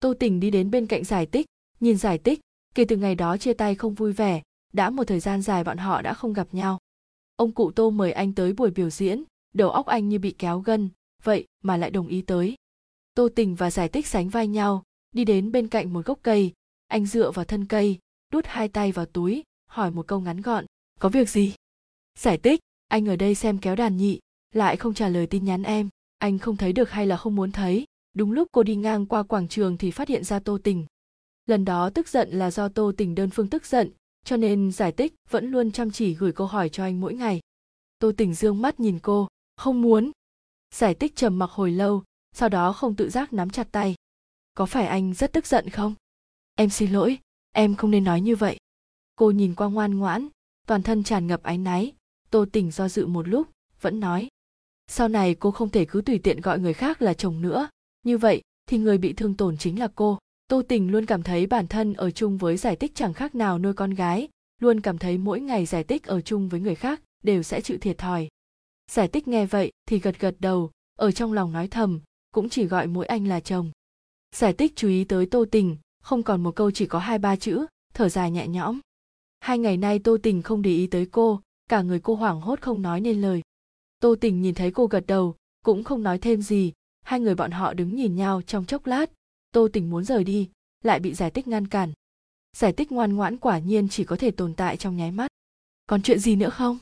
Tô 0.00 0.14
tình 0.20 0.40
đi 0.40 0.50
đến 0.50 0.70
bên 0.70 0.86
cạnh 0.86 1.04
giải 1.04 1.26
tích 1.26 1.46
nhìn 1.80 1.96
giải 1.96 2.18
tích 2.18 2.40
kể 2.74 2.84
từ 2.84 2.96
ngày 2.96 3.14
đó 3.14 3.36
chia 3.36 3.52
tay 3.52 3.74
không 3.74 3.94
vui 3.94 4.12
vẻ 4.12 4.42
đã 4.76 4.90
một 4.90 5.04
thời 5.04 5.20
gian 5.20 5.42
dài 5.42 5.64
bọn 5.64 5.78
họ 5.78 6.02
đã 6.02 6.14
không 6.14 6.32
gặp 6.32 6.48
nhau. 6.52 6.78
Ông 7.36 7.52
cụ 7.52 7.70
tô 7.70 7.90
mời 7.90 8.12
anh 8.12 8.32
tới 8.32 8.52
buổi 8.52 8.70
biểu 8.70 8.90
diễn, 8.90 9.22
đầu 9.54 9.70
óc 9.70 9.86
anh 9.86 10.08
như 10.08 10.18
bị 10.18 10.34
kéo 10.38 10.60
gân, 10.60 10.88
vậy 11.22 11.46
mà 11.62 11.76
lại 11.76 11.90
đồng 11.90 12.06
ý 12.06 12.22
tới. 12.22 12.54
Tô 13.14 13.28
tình 13.34 13.54
và 13.54 13.70
giải 13.70 13.88
tích 13.88 14.06
sánh 14.06 14.28
vai 14.28 14.46
nhau, 14.46 14.82
đi 15.12 15.24
đến 15.24 15.52
bên 15.52 15.68
cạnh 15.68 15.92
một 15.92 16.06
gốc 16.06 16.18
cây. 16.22 16.52
Anh 16.86 17.06
dựa 17.06 17.30
vào 17.30 17.44
thân 17.44 17.66
cây, 17.66 17.98
đút 18.32 18.44
hai 18.46 18.68
tay 18.68 18.92
vào 18.92 19.06
túi, 19.06 19.42
hỏi 19.66 19.90
một 19.90 20.06
câu 20.06 20.20
ngắn 20.20 20.40
gọn, 20.40 20.64
có 21.00 21.08
việc 21.08 21.30
gì? 21.30 21.54
Giải 22.18 22.38
tích, 22.38 22.60
anh 22.88 23.08
ở 23.08 23.16
đây 23.16 23.34
xem 23.34 23.58
kéo 23.58 23.76
đàn 23.76 23.96
nhị, 23.96 24.20
lại 24.54 24.76
không 24.76 24.94
trả 24.94 25.08
lời 25.08 25.26
tin 25.26 25.44
nhắn 25.44 25.62
em. 25.62 25.88
Anh 26.18 26.38
không 26.38 26.56
thấy 26.56 26.72
được 26.72 26.90
hay 26.90 27.06
là 27.06 27.16
không 27.16 27.36
muốn 27.36 27.52
thấy. 27.52 27.84
Đúng 28.14 28.32
lúc 28.32 28.48
cô 28.52 28.62
đi 28.62 28.76
ngang 28.76 29.06
qua 29.06 29.22
quảng 29.22 29.48
trường 29.48 29.78
thì 29.78 29.90
phát 29.90 30.08
hiện 30.08 30.24
ra 30.24 30.38
tô 30.38 30.58
tình. 30.64 30.86
Lần 31.46 31.64
đó 31.64 31.90
tức 31.90 32.08
giận 32.08 32.30
là 32.30 32.50
do 32.50 32.68
tô 32.68 32.92
tình 32.96 33.14
đơn 33.14 33.30
phương 33.30 33.48
tức 33.48 33.66
giận 33.66 33.90
cho 34.26 34.36
nên 34.36 34.72
giải 34.72 34.92
tích 34.92 35.14
vẫn 35.30 35.50
luôn 35.50 35.72
chăm 35.72 35.90
chỉ 35.90 36.14
gửi 36.14 36.32
câu 36.32 36.46
hỏi 36.46 36.68
cho 36.68 36.84
anh 36.84 37.00
mỗi 37.00 37.14
ngày. 37.14 37.40
Tô 37.98 38.12
tình 38.16 38.34
dương 38.34 38.62
mắt 38.62 38.80
nhìn 38.80 38.98
cô, 38.98 39.28
không 39.56 39.82
muốn. 39.82 40.10
Giải 40.74 40.94
tích 40.94 41.16
trầm 41.16 41.38
mặc 41.38 41.50
hồi 41.50 41.70
lâu, 41.70 42.02
sau 42.32 42.48
đó 42.48 42.72
không 42.72 42.94
tự 42.94 43.10
giác 43.10 43.32
nắm 43.32 43.50
chặt 43.50 43.68
tay. 43.72 43.94
Có 44.54 44.66
phải 44.66 44.86
anh 44.86 45.14
rất 45.14 45.32
tức 45.32 45.46
giận 45.46 45.68
không? 45.70 45.94
Em 46.54 46.70
xin 46.70 46.92
lỗi, 46.92 47.18
em 47.52 47.74
không 47.76 47.90
nên 47.90 48.04
nói 48.04 48.20
như 48.20 48.36
vậy. 48.36 48.58
Cô 49.16 49.30
nhìn 49.30 49.54
qua 49.54 49.68
ngoan 49.68 49.98
ngoãn, 49.98 50.28
toàn 50.66 50.82
thân 50.82 51.02
tràn 51.02 51.26
ngập 51.26 51.42
áy 51.42 51.58
náy. 51.58 51.92
Tô 52.30 52.44
tình 52.52 52.70
do 52.70 52.88
dự 52.88 53.06
một 53.06 53.28
lúc, 53.28 53.48
vẫn 53.80 54.00
nói. 54.00 54.28
Sau 54.86 55.08
này 55.08 55.34
cô 55.34 55.50
không 55.50 55.70
thể 55.70 55.84
cứ 55.84 56.00
tùy 56.00 56.18
tiện 56.18 56.40
gọi 56.40 56.58
người 56.58 56.74
khác 56.74 57.02
là 57.02 57.14
chồng 57.14 57.42
nữa. 57.42 57.68
Như 58.02 58.18
vậy 58.18 58.42
thì 58.66 58.78
người 58.78 58.98
bị 58.98 59.12
thương 59.12 59.34
tổn 59.34 59.56
chính 59.56 59.78
là 59.78 59.88
cô 59.94 60.18
tô 60.48 60.62
tình 60.68 60.90
luôn 60.90 61.06
cảm 61.06 61.22
thấy 61.22 61.46
bản 61.46 61.66
thân 61.66 61.94
ở 61.94 62.10
chung 62.10 62.38
với 62.38 62.56
giải 62.56 62.76
tích 62.76 62.94
chẳng 62.94 63.14
khác 63.14 63.34
nào 63.34 63.58
nuôi 63.58 63.72
con 63.72 63.90
gái, 63.90 64.28
luôn 64.60 64.80
cảm 64.80 64.98
thấy 64.98 65.18
mỗi 65.18 65.40
ngày 65.40 65.66
giải 65.66 65.84
tích 65.84 66.04
ở 66.04 66.20
chung 66.20 66.48
với 66.48 66.60
người 66.60 66.74
khác 66.74 67.00
đều 67.22 67.42
sẽ 67.42 67.60
chịu 67.60 67.78
thiệt 67.80 67.98
thòi. 67.98 68.28
Giải 68.90 69.08
tích 69.08 69.28
nghe 69.28 69.46
vậy 69.46 69.72
thì 69.88 69.98
gật 69.98 70.20
gật 70.20 70.34
đầu, 70.38 70.70
ở 70.98 71.12
trong 71.12 71.32
lòng 71.32 71.52
nói 71.52 71.68
thầm, 71.68 72.00
cũng 72.30 72.48
chỉ 72.48 72.64
gọi 72.64 72.86
mỗi 72.86 73.06
anh 73.06 73.26
là 73.26 73.40
chồng. 73.40 73.70
Giải 74.34 74.52
tích 74.52 74.72
chú 74.76 74.88
ý 74.88 75.04
tới 75.04 75.26
tô 75.26 75.44
tình, 75.50 75.76
không 76.02 76.22
còn 76.22 76.42
một 76.42 76.56
câu 76.56 76.70
chỉ 76.70 76.86
có 76.86 76.98
hai 76.98 77.18
ba 77.18 77.36
chữ, 77.36 77.66
thở 77.94 78.08
dài 78.08 78.30
nhẹ 78.30 78.48
nhõm. 78.48 78.80
Hai 79.40 79.58
ngày 79.58 79.76
nay 79.76 79.98
tô 79.98 80.16
tình 80.22 80.42
không 80.42 80.62
để 80.62 80.70
ý 80.70 80.86
tới 80.86 81.06
cô, 81.06 81.40
cả 81.68 81.82
người 81.82 82.00
cô 82.00 82.14
hoảng 82.14 82.40
hốt 82.40 82.60
không 82.60 82.82
nói 82.82 83.00
nên 83.00 83.20
lời. 83.20 83.42
Tô 84.00 84.14
tình 84.20 84.42
nhìn 84.42 84.54
thấy 84.54 84.70
cô 84.70 84.86
gật 84.86 85.06
đầu, 85.06 85.34
cũng 85.64 85.84
không 85.84 86.02
nói 86.02 86.18
thêm 86.18 86.42
gì, 86.42 86.72
hai 87.02 87.20
người 87.20 87.34
bọn 87.34 87.50
họ 87.50 87.74
đứng 87.74 87.96
nhìn 87.96 88.16
nhau 88.16 88.42
trong 88.42 88.64
chốc 88.64 88.86
lát 88.86 89.10
tô 89.56 89.68
tình 89.72 89.90
muốn 89.90 90.04
rời 90.04 90.24
đi, 90.24 90.50
lại 90.84 91.00
bị 91.00 91.14
giải 91.14 91.30
tích 91.30 91.48
ngăn 91.48 91.66
cản. 91.66 91.92
Giải 92.56 92.72
tích 92.72 92.92
ngoan 92.92 93.16
ngoãn 93.16 93.36
quả 93.36 93.58
nhiên 93.58 93.88
chỉ 93.88 94.04
có 94.04 94.16
thể 94.16 94.30
tồn 94.30 94.54
tại 94.54 94.76
trong 94.76 94.96
nháy 94.96 95.10
mắt. 95.10 95.28
Còn 95.86 96.02
chuyện 96.02 96.18
gì 96.18 96.36
nữa 96.36 96.50
không? 96.50 96.78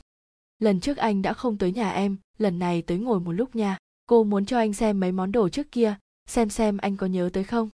Lần 0.59 0.79
trước 0.79 0.97
anh 0.97 1.21
đã 1.21 1.33
không 1.33 1.57
tới 1.57 1.71
nhà 1.71 1.91
em, 1.91 2.17
lần 2.37 2.59
này 2.59 2.81
tới 2.81 2.97
ngồi 2.97 3.19
một 3.19 3.31
lúc 3.31 3.55
nha. 3.55 3.77
Cô 4.05 4.23
muốn 4.23 4.45
cho 4.45 4.57
anh 4.57 4.73
xem 4.73 4.99
mấy 4.99 5.11
món 5.11 5.31
đồ 5.31 5.49
trước 5.49 5.71
kia, 5.71 5.97
xem 6.25 6.49
xem 6.49 6.77
anh 6.77 6.97
có 6.97 7.07
nhớ 7.07 7.29
tới 7.33 7.43
không? 7.43 7.69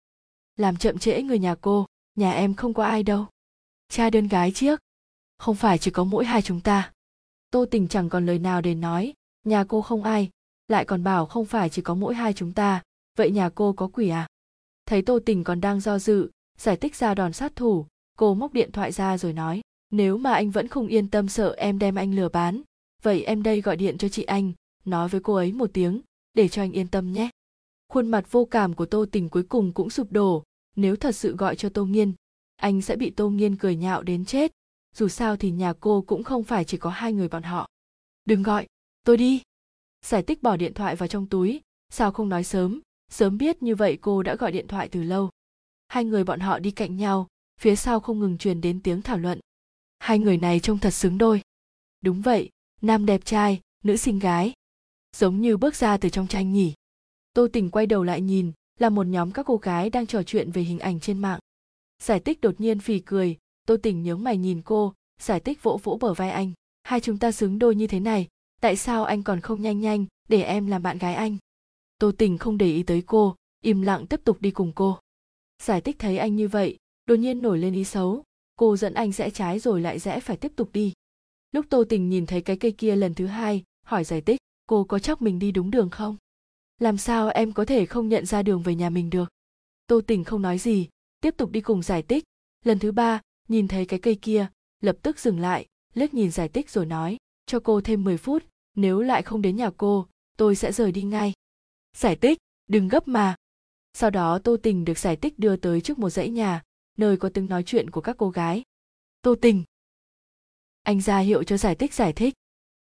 Làm 0.55 0.77
chậm 0.77 0.97
trễ 0.97 1.21
người 1.21 1.39
nhà 1.39 1.55
cô, 1.55 1.85
nhà 2.15 2.31
em 2.31 2.53
không 2.53 2.73
có 2.73 2.83
ai 2.83 3.03
đâu. 3.03 3.25
Cha 3.89 4.09
đơn 4.09 4.27
gái 4.27 4.51
chiếc 4.51 4.79
không 5.37 5.55
phải 5.55 5.77
chỉ 5.77 5.91
có 5.91 6.03
mỗi 6.03 6.25
hai 6.25 6.41
chúng 6.41 6.61
ta. 6.61 6.91
Tô 7.51 7.65
tình 7.71 7.87
chẳng 7.87 8.09
còn 8.09 8.25
lời 8.25 8.39
nào 8.39 8.61
để 8.61 8.75
nói. 8.75 9.13
Nhà 9.43 9.63
cô 9.63 9.81
không 9.81 10.03
ai, 10.03 10.29
lại 10.67 10.85
còn 10.85 11.03
bảo 11.03 11.25
không 11.25 11.45
phải 11.45 11.69
chỉ 11.69 11.81
có 11.81 11.95
mỗi 11.95 12.15
hai 12.15 12.33
chúng 12.33 12.53
ta. 12.53 12.81
Vậy 13.17 13.31
nhà 13.31 13.49
cô 13.49 13.73
có 13.73 13.87
quỷ 13.87 14.09
à? 14.09 14.27
Thấy 14.91 15.01
tô 15.01 15.19
tình 15.25 15.43
còn 15.43 15.61
đang 15.61 15.79
do 15.79 15.99
dự, 15.99 16.29
giải 16.57 16.77
thích 16.77 16.95
ra 16.95 17.15
đòn 17.15 17.33
sát 17.33 17.55
thủ. 17.55 17.85
Cô 18.17 18.33
móc 18.33 18.53
điện 18.53 18.71
thoại 18.71 18.91
ra 18.91 19.17
rồi 19.17 19.33
nói, 19.33 19.61
nếu 19.91 20.17
mà 20.17 20.33
anh 20.33 20.51
vẫn 20.51 20.67
không 20.67 20.87
yên 20.87 21.09
tâm 21.09 21.27
sợ 21.27 21.55
em 21.57 21.79
đem 21.79 21.95
anh 21.95 22.15
lừa 22.15 22.29
bán, 22.29 22.61
vậy 23.01 23.23
em 23.23 23.43
đây 23.43 23.61
gọi 23.61 23.77
điện 23.77 23.97
cho 23.97 24.09
chị 24.09 24.23
anh, 24.23 24.53
nói 24.85 25.09
với 25.09 25.21
cô 25.21 25.33
ấy 25.33 25.53
một 25.53 25.69
tiếng, 25.73 26.01
để 26.33 26.47
cho 26.47 26.61
anh 26.61 26.71
yên 26.71 26.87
tâm 26.87 27.13
nhé. 27.13 27.29
Khuôn 27.89 28.07
mặt 28.07 28.31
vô 28.31 28.45
cảm 28.45 28.73
của 28.73 28.85
tô 28.85 29.05
tình 29.11 29.29
cuối 29.29 29.43
cùng 29.43 29.73
cũng 29.73 29.89
sụp 29.89 30.11
đổ. 30.11 30.43
Nếu 30.75 30.95
thật 30.95 31.15
sự 31.15 31.35
gọi 31.35 31.55
cho 31.55 31.69
tô 31.69 31.85
nghiên, 31.85 32.13
anh 32.55 32.81
sẽ 32.81 32.95
bị 32.95 33.09
tô 33.09 33.29
nghiên 33.29 33.55
cười 33.55 33.75
nhạo 33.75 34.03
đến 34.03 34.25
chết. 34.25 34.51
Dù 34.95 35.07
sao 35.07 35.37
thì 35.37 35.51
nhà 35.51 35.73
cô 35.79 36.01
cũng 36.01 36.23
không 36.23 36.43
phải 36.43 36.65
chỉ 36.65 36.77
có 36.77 36.89
hai 36.89 37.13
người 37.13 37.27
bọn 37.27 37.43
họ. 37.43 37.67
Đừng 38.25 38.43
gọi, 38.43 38.67
tôi 39.03 39.17
đi. 39.17 39.41
Giải 40.05 40.23
tích 40.23 40.43
bỏ 40.43 40.57
điện 40.57 40.73
thoại 40.73 40.95
vào 40.95 41.07
trong 41.07 41.27
túi. 41.27 41.61
Sao 41.89 42.11
không 42.11 42.29
nói 42.29 42.43
sớm? 42.43 42.81
Sớm 43.11 43.37
biết 43.37 43.63
như 43.63 43.75
vậy 43.75 43.97
cô 44.01 44.23
đã 44.23 44.35
gọi 44.35 44.51
điện 44.51 44.67
thoại 44.67 44.89
từ 44.91 45.03
lâu. 45.03 45.29
Hai 45.87 46.05
người 46.05 46.23
bọn 46.23 46.39
họ 46.39 46.59
đi 46.59 46.71
cạnh 46.71 46.97
nhau, 46.97 47.27
phía 47.61 47.75
sau 47.75 47.99
không 47.99 48.19
ngừng 48.19 48.37
truyền 48.37 48.61
đến 48.61 48.79
tiếng 48.83 49.01
thảo 49.01 49.17
luận. 49.17 49.39
Hai 49.99 50.19
người 50.19 50.37
này 50.37 50.59
trông 50.59 50.77
thật 50.77 50.91
xứng 50.91 51.17
đôi. 51.17 51.41
Đúng 52.01 52.21
vậy, 52.21 52.49
nam 52.81 53.05
đẹp 53.05 53.25
trai, 53.25 53.61
nữ 53.83 53.97
xinh 53.97 54.19
gái. 54.19 54.53
Giống 55.15 55.41
như 55.41 55.57
bước 55.57 55.75
ra 55.75 55.97
từ 55.97 56.09
trong 56.09 56.27
tranh 56.27 56.53
nhỉ. 56.53 56.73
Tô 57.33 57.47
tình 57.53 57.71
quay 57.71 57.85
đầu 57.85 58.03
lại 58.03 58.21
nhìn, 58.21 58.51
là 58.79 58.89
một 58.89 59.07
nhóm 59.07 59.31
các 59.31 59.45
cô 59.45 59.57
gái 59.57 59.89
đang 59.89 60.07
trò 60.07 60.23
chuyện 60.23 60.51
về 60.51 60.61
hình 60.61 60.79
ảnh 60.79 60.99
trên 60.99 61.19
mạng. 61.19 61.39
Giải 62.03 62.19
tích 62.19 62.41
đột 62.41 62.61
nhiên 62.61 62.79
phì 62.79 62.99
cười, 62.99 63.37
tô 63.67 63.77
tình 63.83 64.03
nhướng 64.03 64.23
mày 64.23 64.37
nhìn 64.37 64.61
cô, 64.61 64.93
giải 65.21 65.39
tích 65.39 65.63
vỗ 65.63 65.79
vỗ 65.83 65.97
bờ 66.01 66.13
vai 66.13 66.29
anh. 66.29 66.51
Hai 66.83 66.99
chúng 66.99 67.17
ta 67.17 67.31
xứng 67.31 67.59
đôi 67.59 67.75
như 67.75 67.87
thế 67.87 67.99
này, 67.99 68.27
tại 68.61 68.75
sao 68.75 69.03
anh 69.03 69.23
còn 69.23 69.41
không 69.41 69.61
nhanh 69.61 69.79
nhanh 69.79 70.05
để 70.29 70.41
em 70.41 70.67
làm 70.67 70.83
bạn 70.83 70.97
gái 70.97 71.15
anh? 71.15 71.37
Tô 72.01 72.11
tình 72.17 72.37
không 72.37 72.57
để 72.57 72.65
ý 72.65 72.83
tới 72.83 73.03
cô, 73.05 73.35
im 73.63 73.81
lặng 73.81 74.07
tiếp 74.07 74.21
tục 74.23 74.41
đi 74.41 74.51
cùng 74.51 74.71
cô. 74.75 74.99
Giải 75.63 75.81
tích 75.81 75.99
thấy 75.99 76.17
anh 76.17 76.35
như 76.35 76.47
vậy, 76.47 76.77
đột 77.05 77.15
nhiên 77.15 77.41
nổi 77.41 77.59
lên 77.59 77.73
ý 77.73 77.83
xấu. 77.83 78.23
Cô 78.55 78.77
dẫn 78.77 78.93
anh 78.93 79.11
rẽ 79.11 79.29
trái 79.29 79.59
rồi 79.59 79.81
lại 79.81 79.99
rẽ 79.99 80.19
phải 80.19 80.37
tiếp 80.37 80.51
tục 80.55 80.69
đi. 80.73 80.93
Lúc 81.51 81.65
tô 81.69 81.83
tình 81.89 82.09
nhìn 82.09 82.25
thấy 82.25 82.41
cái 82.41 82.57
cây 82.57 82.71
kia 82.71 82.95
lần 82.95 83.13
thứ 83.13 83.25
hai, 83.25 83.63
hỏi 83.85 84.03
giải 84.03 84.21
tích 84.21 84.39
cô 84.67 84.83
có 84.83 84.99
chắc 84.99 85.21
mình 85.21 85.39
đi 85.39 85.51
đúng 85.51 85.71
đường 85.71 85.89
không? 85.89 86.17
Làm 86.79 86.97
sao 86.97 87.29
em 87.29 87.53
có 87.53 87.65
thể 87.65 87.85
không 87.85 88.09
nhận 88.09 88.25
ra 88.25 88.43
đường 88.43 88.61
về 88.61 88.75
nhà 88.75 88.89
mình 88.89 89.09
được? 89.09 89.29
Tô 89.87 90.01
tình 90.07 90.23
không 90.23 90.41
nói 90.41 90.57
gì, 90.57 90.89
tiếp 91.21 91.33
tục 91.37 91.51
đi 91.51 91.61
cùng 91.61 91.81
giải 91.81 92.01
tích 92.01 92.23
lần 92.65 92.79
thứ 92.79 92.91
ba, 92.91 93.21
nhìn 93.47 93.67
thấy 93.67 93.85
cái 93.85 93.99
cây 93.99 94.15
kia, 94.15 94.47
lập 94.79 94.97
tức 95.01 95.19
dừng 95.19 95.39
lại, 95.39 95.65
liếc 95.93 96.13
nhìn 96.13 96.31
giải 96.31 96.49
tích 96.49 96.69
rồi 96.69 96.85
nói, 96.85 97.17
cho 97.45 97.59
cô 97.59 97.81
thêm 97.81 98.03
10 98.03 98.17
phút, 98.17 98.43
nếu 98.75 99.01
lại 99.01 99.21
không 99.21 99.41
đến 99.41 99.55
nhà 99.55 99.69
cô, 99.77 100.07
tôi 100.37 100.55
sẽ 100.55 100.71
rời 100.71 100.91
đi 100.91 101.01
ngay 101.01 101.33
giải 101.97 102.15
tích 102.15 102.37
đừng 102.67 102.87
gấp 102.87 103.07
mà. 103.07 103.35
Sau 103.93 104.09
đó 104.09 104.39
tô 104.39 104.57
tình 104.63 104.85
được 104.85 104.97
giải 104.97 105.15
tích 105.15 105.39
đưa 105.39 105.55
tới 105.55 105.81
trước 105.81 105.99
một 105.99 106.09
dãy 106.09 106.29
nhà, 106.29 106.63
nơi 106.97 107.17
có 107.17 107.29
tiếng 107.29 107.45
nói 107.45 107.63
chuyện 107.63 107.89
của 107.89 108.01
các 108.01 108.15
cô 108.17 108.29
gái. 108.29 108.63
Tô 109.21 109.35
tình. 109.41 109.63
Anh 110.83 111.01
ra 111.01 111.19
hiệu 111.19 111.43
cho 111.43 111.57
giải 111.57 111.75
tích 111.75 111.93
giải 111.93 112.13
thích. 112.13 112.33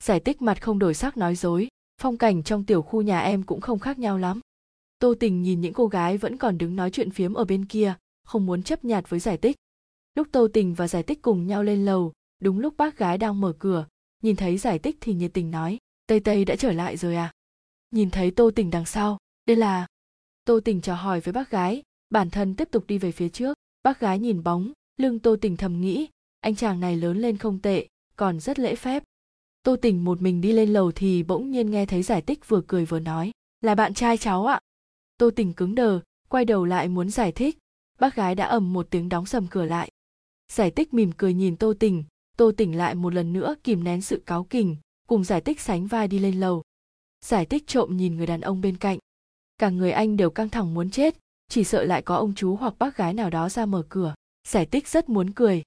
Giải 0.03 0.21
tích 0.21 0.43
mặt 0.43 0.63
không 0.63 0.79
đổi 0.79 0.95
sắc 0.95 1.17
nói 1.17 1.37
dối, 1.37 1.69
phong 2.01 2.17
cảnh 2.17 2.43
trong 2.43 2.65
tiểu 2.65 2.83
khu 2.83 3.03
nhà 3.03 3.21
em 3.21 3.43
cũng 3.43 3.61
không 3.61 3.79
khác 3.79 3.99
nhau 3.99 4.19
lắm. 4.19 4.41
Tô 4.99 5.15
tình 5.21 5.43
nhìn 5.43 5.61
những 5.61 5.75
cô 5.75 5.87
gái 5.87 6.19
vẫn 6.19 6.37
còn 6.37 6.59
đứng 6.59 6.77
nói 6.77 6.91
chuyện 6.91 7.11
phiếm 7.11 7.35
ở 7.35 7.45
bên 7.45 7.65
kia, 7.65 7.95
không 8.25 8.47
muốn 8.47 8.63
chấp 8.63 8.85
nhặt 8.85 9.11
với 9.11 9.21
giải 9.21 9.37
tích 9.37 9.57
lúc 10.19 10.29
tô 10.33 10.49
tình 10.53 10.75
và 10.75 10.89
giải 10.89 11.03
tích 11.03 11.23
cùng 11.23 11.47
nhau 11.47 11.63
lên 11.63 11.85
lầu, 11.85 12.13
đúng 12.43 12.59
lúc 12.59 12.77
bác 12.77 12.99
gái 12.99 13.19
đang 13.19 13.41
mở 13.41 13.53
cửa, 13.59 13.87
nhìn 14.23 14.37
thấy 14.37 14.59
giải 14.59 14.79
tích 14.79 14.97
thì 15.01 15.15
nhiệt 15.15 15.31
tình 15.35 15.51
nói, 15.51 15.79
tây 16.07 16.21
tây 16.21 16.45
đã 16.45 16.57
trở 16.57 16.73
lại 16.73 16.97
rồi 16.97 17.17
à? 17.17 17.33
Nhìn 17.91 18.11
thấy 18.11 18.31
tô 18.31 18.51
tình 18.57 18.71
đằng 18.71 18.87
sau, 18.87 19.19
đây 19.47 19.57
là 19.57 19.87
tô 20.45 20.61
tình 20.61 20.81
chào 20.81 20.97
hỏi 20.97 21.21
với 21.21 21.33
bác 21.33 21.51
gái. 21.51 21.83
Bản 22.11 22.31
thân 22.31 22.55
tiếp 22.55 22.69
tục 22.71 22.85
đi 22.87 22.99
về 22.99 23.13
phía 23.13 23.29
trước. 23.29 23.59
Bác 23.83 24.01
gái 24.01 24.19
nhìn 24.19 24.43
bóng, 24.43 24.73
lưng 24.97 25.19
tô 25.19 25.37
tình 25.41 25.57
thầm 25.57 25.81
nghĩ, 25.81 26.09
anh 26.41 26.57
chàng 26.57 26.81
này 26.81 26.97
lớn 26.97 27.19
lên 27.19 27.37
không 27.37 27.59
tệ, 27.63 27.87
còn 28.17 28.41
rất 28.41 28.59
lễ 28.59 28.75
phép. 28.75 29.03
Tô 29.63 29.77
tình 29.77 30.05
một 30.05 30.23
mình 30.23 30.41
đi 30.41 30.53
lên 30.53 30.73
lầu 30.73 30.93
thì 30.93 31.23
bỗng 31.23 31.51
nhiên 31.51 31.71
nghe 31.71 31.87
thấy 31.87 32.03
giải 32.03 32.23
tích 32.23 32.49
vừa 32.49 32.63
cười 32.67 32.85
vừa 32.85 33.01
nói, 33.01 33.31
là 33.61 33.75
bạn 33.75 33.95
trai 33.95 34.17
cháu 34.17 34.47
ạ. 34.47 34.61
Tô 35.19 35.31
tình 35.31 35.53
cứng 35.53 35.75
đờ, 35.75 36.01
quay 36.29 36.45
đầu 36.45 36.65
lại 36.65 36.89
muốn 36.89 37.11
giải 37.11 37.33
thích. 37.33 37.59
Bác 38.01 38.17
gái 38.17 38.35
đã 38.35 38.47
ầm 38.47 38.73
một 38.73 38.87
tiếng 38.91 39.09
đóng 39.09 39.27
sầm 39.27 39.47
cửa 39.47 39.65
lại. 39.65 39.91
Giải 40.53 40.71
tích 40.71 40.95
mỉm 40.95 41.13
cười 41.17 41.35
nhìn 41.35 41.57
tô 41.57 41.75
tình. 41.81 42.05
Tô 42.37 42.53
tỉnh 42.57 42.77
lại 42.77 42.95
một 42.95 43.15
lần 43.15 43.33
nữa 43.33 43.55
kìm 43.65 43.85
nén 43.85 44.03
sự 44.03 44.23
cáu 44.27 44.45
kỉnh, 44.45 44.77
cùng 45.09 45.25
giải 45.25 45.41
tích 45.41 45.61
sánh 45.61 45.87
vai 45.87 46.09
đi 46.09 46.19
lên 46.19 46.41
lầu 46.41 46.63
giải 47.25 47.47
tích 47.47 47.67
trộm 47.67 47.97
nhìn 47.97 48.17
người 48.17 48.27
đàn 48.27 48.41
ông 48.41 48.61
bên 48.61 48.77
cạnh. 48.77 48.99
Cả 49.59 49.71
người 49.71 49.93
anh 49.93 50.17
đều 50.17 50.31
căng 50.31 50.49
thẳng 50.49 50.75
muốn 50.75 50.91
chết 50.91 51.19
chỉ 51.49 51.65
sợ 51.65 51.85
lại 51.85 52.03
có 52.03 52.17
ông 52.17 52.35
chú 52.35 52.57
hoặc 52.57 52.75
bác 52.79 52.97
gái 52.97 53.15
nào 53.15 53.31
đó 53.31 53.49
ra 53.49 53.67
mở 53.67 53.83
cửa. 53.89 54.15
Giải 54.49 54.67
tích 54.67 54.89
rất 54.89 55.09
muốn 55.09 55.31
cười. 55.31 55.63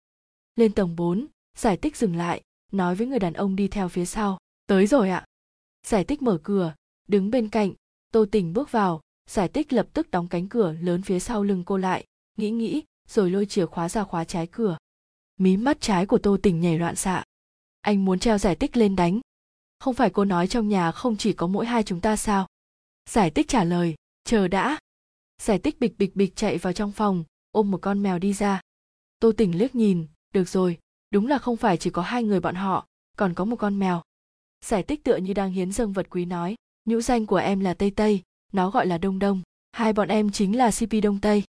Lên 0.56 0.74
tầng 0.74 0.95
4, 0.95 1.28
giải 1.58 1.78
tích 1.78 1.97
dừng 1.97 2.16
lại 2.16 2.41
nói 2.72 2.95
với 2.95 3.08
người 3.08 3.20
đàn 3.20 3.34
ông 3.34 3.56
đi 3.56 3.68
theo 3.68 3.89
phía 3.89 4.06
sau. 4.06 4.38
Tới 4.68 4.88
rồi 4.88 5.10
ạ. 5.10 5.26
Giải 5.88 6.04
tích 6.04 6.22
mở 6.22 6.39
cửa 6.43 6.74
đứng 7.08 7.32
bên 7.32 7.49
cạnh 7.49 7.74
tô 8.12 8.26
tình 8.32 8.54
bước 8.54 8.72
vào. 8.72 9.02
Giải 9.30 9.47
tích 9.47 9.74
lập 9.74 9.88
tức 9.93 10.12
đóng 10.12 10.28
cánh 10.28 10.49
cửa 10.49 10.76
lớn 10.82 11.02
phía 11.02 11.20
sau 11.20 11.43
lưng 11.43 11.64
cô 11.66 11.78
lại. 11.78 12.06
Nghĩ 12.38 12.49
nghĩ 12.49 12.84
rồi 13.08 13.32
lôi 13.32 13.45
chìa 13.45 13.66
khóa 13.66 13.89
ra 13.89 14.04
khóa 14.04 14.24
trái 14.24 14.47
cửa. 14.47 14.78
Mí 15.39 15.58
mắt 15.58 15.82
trái 15.82 16.06
của 16.06 16.18
tô 16.18 16.38
tình 16.43 16.60
nhảy 16.60 16.80
loạn 16.80 16.95
xạ. 16.95 17.24
Anh 17.82 18.06
muốn 18.06 18.20
treo 18.20 18.38
giải 18.38 18.56
tích 18.56 18.78
lên 18.78 18.95
đánh 18.95 19.20
không 19.82 19.94
phải 19.94 20.10
cô 20.10 20.26
nói 20.26 20.48
trong 20.48 20.68
nhà 20.68 20.92
không 20.92 21.18
chỉ 21.18 21.34
có 21.34 21.48
mỗi 21.48 21.66
hai 21.66 21.84
chúng 21.84 22.02
ta 22.02 22.16
sao? 22.16 22.48
Giải 23.10 23.30
tích 23.30 23.48
trả 23.48 23.64
lời, 23.64 23.96
chờ 24.24 24.48
đã. 24.48 24.80
Giải 25.42 25.60
tích 25.60 25.80
bịch 25.80 25.98
bịch 25.98 26.16
bịch 26.16 26.36
chạy 26.36 26.58
vào 26.58 26.74
trong 26.74 26.92
phòng, 26.92 27.24
ôm 27.52 27.72
một 27.72 27.78
con 27.82 28.04
mèo 28.04 28.20
đi 28.20 28.34
ra. 28.34 28.62
Tô 29.20 29.32
tỉnh 29.38 29.58
liếc 29.58 29.76
nhìn, 29.76 30.08
được 30.34 30.50
rồi, 30.50 30.80
đúng 31.14 31.28
là 31.28 31.38
không 31.38 31.58
phải 31.58 31.78
chỉ 31.78 31.90
có 31.90 32.02
hai 32.02 32.24
người 32.24 32.40
bọn 32.40 32.56
họ, 32.56 32.88
còn 33.18 33.34
có 33.34 33.46
một 33.46 33.56
con 33.56 33.80
mèo. 33.80 34.02
Giải 34.66 34.84
tích 34.84 35.04
tựa 35.04 35.18
như 35.18 35.34
đang 35.34 35.52
hiến 35.52 35.72
dâng 35.72 35.94
vật 35.94 36.08
quý 36.10 36.26
nói, 36.26 36.56
nhũ 36.86 37.02
danh 37.02 37.26
của 37.26 37.36
em 37.36 37.60
là 37.60 37.74
tây 37.74 37.92
tây, 37.92 38.22
nó 38.54 38.70
gọi 38.70 38.86
là 38.86 38.98
đông 38.98 39.20
đông, 39.20 39.42
hai 39.72 39.94
bọn 39.94 40.08
em 40.08 40.32
chính 40.32 40.58
là 40.58 40.72
cp 40.72 41.04
đông 41.04 41.20
tây. 41.22 41.44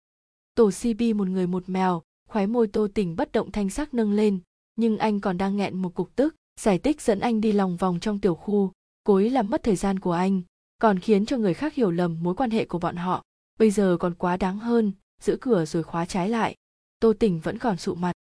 Tổ 0.55 0.71
cp 0.71 1.17
một 1.17 1.29
người 1.29 1.47
một 1.47 1.69
mèo, 1.69 2.03
khóe 2.29 2.47
môi 2.47 2.67
tô 2.67 2.89
tỉnh 2.95 3.17
bất 3.17 3.33
động 3.33 3.53
thanh 3.53 3.71
sắc 3.71 3.95
nâng 3.95 4.13
lên, 4.13 4.41
nhưng 4.77 4.99
anh 4.99 5.21
còn 5.21 5.39
đang 5.39 5.57
nghẹn 5.57 5.83
một 5.83 5.95
cục 5.95 6.17
tức 6.17 6.35
giải 6.61 6.79
tích 6.79 7.01
dẫn 7.01 7.21
anh 7.21 7.41
đi 7.41 7.53
lòng 7.53 7.77
vòng 7.77 8.01
trong 8.01 8.19
tiểu 8.19 8.35
khu, 8.35 8.73
cố 9.05 9.17
ý 9.17 9.29
làm 9.29 9.51
mất 9.51 9.63
thời 9.63 9.77
gian 9.77 9.99
của 9.99 10.13
anh, 10.13 10.43
còn 10.79 10.99
khiến 10.99 11.27
cho 11.27 11.37
người 11.37 11.55
khác 11.55 11.75
hiểu 11.75 11.91
lầm 11.91 12.23
mối 12.23 12.35
quan 12.35 12.51
hệ 12.51 12.65
của 12.65 12.79
bọn 12.79 12.97
họ. 12.97 13.23
Bây 13.59 13.71
giờ 13.71 13.97
còn 14.01 14.15
quá 14.15 14.37
đáng 14.37 14.59
hơn, 14.59 14.93
giữ 15.23 15.39
cửa 15.41 15.65
rồi 15.65 15.83
khóa 15.83 16.05
trái 16.05 16.29
lại. 16.29 16.55
Tô 17.01 17.13
tỉnh 17.13 17.41
vẫn 17.41 17.59
còn 17.59 17.77
sụ 17.77 17.95
mặt. 17.95 18.13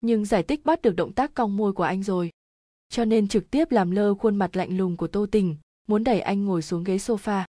Nhưng 0.00 0.24
giải 0.24 0.42
tích 0.42 0.64
bắt 0.64 0.82
được 0.82 0.96
động 0.96 1.12
tác 1.12 1.34
cong 1.34 1.56
môi 1.56 1.72
của 1.72 1.82
anh 1.82 2.02
rồi. 2.02 2.30
Cho 2.88 3.04
nên 3.04 3.28
trực 3.28 3.50
tiếp 3.50 3.70
làm 3.70 3.90
lơ 3.90 4.14
khuôn 4.14 4.36
mặt 4.36 4.56
lạnh 4.56 4.76
lùng 4.76 4.96
của 4.96 5.08
tô 5.08 5.26
tình, 5.26 5.56
muốn 5.88 6.04
đẩy 6.04 6.20
anh 6.20 6.44
ngồi 6.44 6.62
xuống 6.62 6.84
ghế 6.84 6.96
sofa. 6.96 7.44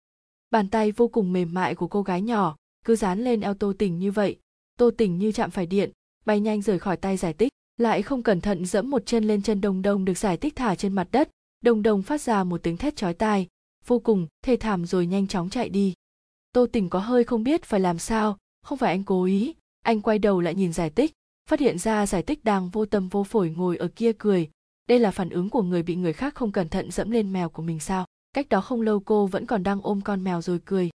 Bàn 0.50 0.68
tay 0.68 0.92
vô 0.92 1.08
cùng 1.08 1.32
mềm 1.32 1.54
mại 1.54 1.74
của 1.74 1.88
cô 1.88 2.02
gái 2.02 2.22
nhỏ, 2.22 2.56
cứ 2.84 2.96
dán 2.96 3.24
lên 3.24 3.40
eo 3.40 3.54
tô 3.54 3.72
tình 3.78 3.98
như 3.98 4.10
vậy. 4.10 4.36
Tô 4.78 4.90
tình 4.90 5.18
như 5.18 5.32
chạm 5.32 5.50
phải 5.50 5.66
điện, 5.66 5.90
bay 6.24 6.40
nhanh 6.40 6.62
rời 6.62 6.78
khỏi 6.78 6.96
tay 6.96 7.16
giải 7.16 7.32
tích 7.32 7.52
lại 7.78 8.02
không 8.02 8.22
cẩn 8.22 8.40
thận 8.40 8.66
dẫm 8.66 8.90
một 8.90 9.06
chân 9.06 9.24
lên 9.24 9.42
chân 9.42 9.60
đồng 9.60 9.82
đồng 9.82 10.04
được 10.04 10.18
giải 10.18 10.36
tích 10.36 10.56
thả 10.56 10.74
trên 10.74 10.92
mặt 10.92 11.08
đất. 11.12 11.28
Đồng 11.60 11.82
đồng 11.82 12.02
phát 12.02 12.20
ra 12.20 12.44
một 12.44 12.62
tiếng 12.62 12.76
thét 12.76 12.96
chói 12.96 13.14
tai. 13.14 13.46
Vô 13.86 13.98
cùng, 13.98 14.26
thê 14.44 14.56
thảm 14.56 14.86
rồi 14.86 15.06
nhanh 15.06 15.26
chóng 15.26 15.50
chạy 15.50 15.68
đi. 15.68 15.94
Tô 16.52 16.66
tình 16.72 16.88
có 16.88 16.98
hơi 16.98 17.24
không 17.24 17.42
biết 17.42 17.64
phải 17.64 17.80
làm 17.80 17.98
sao. 17.98 18.38
Không 18.62 18.78
phải 18.78 18.90
anh 18.90 19.04
cố 19.04 19.24
ý. 19.24 19.54
Anh 19.84 20.00
quay 20.00 20.18
đầu 20.18 20.40
lại 20.40 20.54
nhìn 20.54 20.72
giải 20.72 20.90
tích 20.90 21.12
phát 21.48 21.60
hiện 21.60 21.78
ra 21.78 22.06
giải 22.06 22.22
tích 22.22 22.44
đang 22.44 22.68
vô 22.68 22.86
tâm 22.86 23.08
vô 23.08 23.24
phổi 23.24 23.50
ngồi 23.56 23.76
ở 23.76 23.88
kia 23.88 24.12
cười. 24.18 24.50
Đây 24.88 24.98
là 24.98 25.10
phản 25.10 25.30
ứng 25.30 25.50
của 25.50 25.62
người 25.62 25.82
bị 25.82 25.96
người 25.96 26.12
khác 26.12 26.34
không 26.34 26.52
cẩn 26.52 26.68
thận 26.68 26.90
dẫm 26.90 27.10
lên 27.10 27.32
mèo 27.32 27.48
của 27.48 27.62
mình 27.62 27.80
sao? 27.80 28.06
Cách 28.32 28.48
đó 28.48 28.60
không 28.60 28.80
lâu 28.80 29.00
cô 29.00 29.26
vẫn 29.26 29.46
còn 29.46 29.62
đang 29.62 29.80
ôm 29.82 30.00
con 30.00 30.24
mèo 30.24 30.42
rồi 30.42 30.60
cười. 30.64 30.90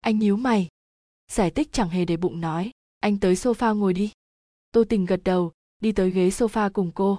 Anh 0.00 0.18
nhíu 0.18 0.36
mày. 0.36 0.68
Giải 1.30 1.50
tích 1.50 1.72
chẳng 1.72 1.88
hề 1.88 2.04
để 2.04 2.16
bụng 2.16 2.40
nói. 2.40 2.70
Anh 3.00 3.18
tới 3.18 3.34
sofa 3.34 3.74
ngồi 3.74 3.92
đi. 3.94 4.12
Tô 4.72 4.84
tình 4.88 5.06
gật 5.06 5.20
đầu 5.24 5.52
đi 5.80 5.92
tới 5.92 6.10
ghế 6.10 6.28
sofa 6.28 6.70
cùng 6.70 6.90
cô. 6.94 7.18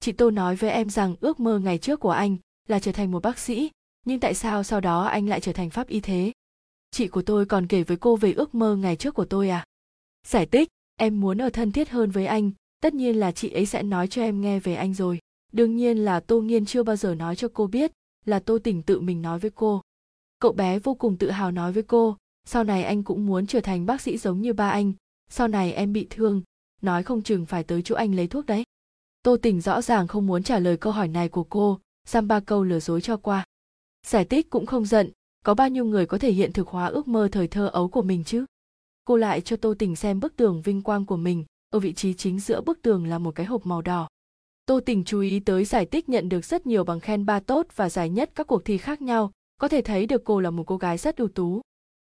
Chị 0.00 0.12
tô 0.12 0.30
nói 0.30 0.56
với 0.56 0.70
em 0.70 0.90
rằng 0.90 1.16
ước 1.20 1.40
mơ 1.40 1.58
ngày 1.58 1.78
trước 1.78 2.00
của 2.00 2.10
anh 2.10 2.36
là 2.68 2.78
trở 2.78 2.92
thành 2.92 3.10
một 3.10 3.22
bác 3.22 3.38
sĩ, 3.38 3.70
nhưng 4.06 4.20
tại 4.20 4.34
sao 4.34 4.62
sau 4.62 4.80
đó 4.80 5.04
anh 5.04 5.28
lại 5.28 5.40
trở 5.40 5.52
thành 5.52 5.70
pháp 5.70 5.88
y 5.88 6.00
thế? 6.00 6.32
Chị 6.90 7.08
của 7.08 7.22
tôi 7.22 7.46
còn 7.46 7.66
kể 7.66 7.82
với 7.82 7.96
cô 7.96 8.16
về 8.16 8.32
ước 8.32 8.54
mơ 8.54 8.76
ngày 8.76 8.96
trước 8.96 9.14
của 9.14 9.24
tôi 9.24 9.48
à? 9.48 9.64
Giải 10.26 10.46
thích, 10.46 10.68
em 10.96 11.20
muốn 11.20 11.42
ở 11.42 11.50
thân 11.50 11.72
thiết 11.72 11.90
hơn 11.90 12.10
với 12.10 12.26
anh, 12.26 12.50
tất 12.80 12.94
nhiên 12.94 13.16
là 13.16 13.32
chị 13.32 13.50
ấy 13.50 13.66
sẽ 13.66 13.82
nói 13.82 14.08
cho 14.08 14.22
em 14.22 14.40
nghe 14.40 14.60
về 14.60 14.74
anh 14.74 14.94
rồi. 14.94 15.18
Đương 15.52 15.76
nhiên 15.76 15.98
là 15.98 16.20
tô 16.20 16.40
nghiên 16.40 16.66
chưa 16.66 16.82
bao 16.82 16.96
giờ 16.96 17.14
nói 17.14 17.36
cho 17.36 17.48
cô 17.54 17.66
biết 17.66 17.92
là 18.24 18.38
tô 18.38 18.58
tỉnh 18.58 18.82
tự 18.82 19.00
mình 19.00 19.22
nói 19.22 19.38
với 19.38 19.50
cô. 19.54 19.82
Cậu 20.38 20.52
bé 20.52 20.78
vô 20.78 20.94
cùng 20.94 21.16
tự 21.16 21.30
hào 21.30 21.50
nói 21.50 21.72
với 21.72 21.82
cô, 21.82 22.16
sau 22.44 22.64
này 22.64 22.84
anh 22.84 23.02
cũng 23.02 23.26
muốn 23.26 23.46
trở 23.46 23.60
thành 23.60 23.86
bác 23.86 24.00
sĩ 24.00 24.18
giống 24.18 24.40
như 24.40 24.52
ba 24.52 24.70
anh, 24.70 24.92
sau 25.30 25.48
này 25.48 25.72
em 25.72 25.92
bị 25.92 26.06
thương 26.10 26.42
nói 26.82 27.02
không 27.02 27.22
chừng 27.22 27.46
phải 27.46 27.64
tới 27.64 27.82
chỗ 27.82 27.94
anh 27.94 28.14
lấy 28.14 28.26
thuốc 28.26 28.46
đấy. 28.46 28.64
Tô 29.22 29.36
tình 29.42 29.60
rõ 29.60 29.82
ràng 29.82 30.06
không 30.06 30.26
muốn 30.26 30.42
trả 30.42 30.58
lời 30.58 30.76
câu 30.76 30.92
hỏi 30.92 31.08
này 31.08 31.28
của 31.28 31.44
cô 31.44 31.80
giam 32.06 32.28
ba 32.28 32.40
câu 32.40 32.64
lừa 32.64 32.80
dối 32.80 33.00
cho 33.00 33.16
qua. 33.16 33.44
Giải 34.06 34.24
tích 34.24 34.50
cũng 34.50 34.66
không 34.66 34.84
giận, 34.84 35.10
có 35.44 35.54
bao 35.54 35.68
nhiêu 35.68 35.84
người 35.84 36.06
có 36.06 36.18
thể 36.18 36.32
hiện 36.32 36.52
thực 36.52 36.68
hóa 36.68 36.86
ước 36.86 37.08
mơ 37.08 37.28
thời 37.32 37.48
thơ 37.48 37.66
ấu 37.66 37.88
của 37.88 38.02
mình 38.02 38.24
chứ? 38.24 38.44
Cô 39.04 39.16
lại 39.16 39.40
cho 39.40 39.56
tô 39.56 39.74
tình 39.78 39.96
xem 39.96 40.20
bức 40.20 40.36
tường 40.36 40.62
vinh 40.62 40.82
quang 40.82 41.06
của 41.06 41.16
mình, 41.16 41.44
ở 41.70 41.78
vị 41.78 41.92
trí 41.92 42.14
chính 42.14 42.40
giữa 42.40 42.60
bức 42.60 42.82
tường 42.82 43.06
là 43.06 43.18
một 43.18 43.34
cái 43.34 43.46
hộp 43.46 43.66
màu 43.66 43.82
đỏ. 43.82 44.08
Tô 44.66 44.80
tình 44.86 45.04
chú 45.04 45.20
ý 45.20 45.40
tới 45.40 45.64
giải 45.64 45.86
tích 45.86 46.08
nhận 46.08 46.28
được 46.28 46.44
rất 46.44 46.66
nhiều 46.66 46.84
bằng 46.84 47.00
khen 47.00 47.26
ba 47.26 47.40
tốt 47.40 47.66
và 47.76 47.88
giải 47.88 48.10
nhất 48.10 48.30
các 48.34 48.46
cuộc 48.46 48.64
thi 48.64 48.78
khác 48.78 49.02
nhau, 49.02 49.30
có 49.60 49.68
thể 49.68 49.82
thấy 49.82 50.06
được 50.06 50.22
cô 50.24 50.40
là 50.40 50.50
một 50.50 50.64
cô 50.66 50.76
gái 50.76 50.98
rất 50.98 51.16
ưu 51.16 51.28
tú. 51.28 51.60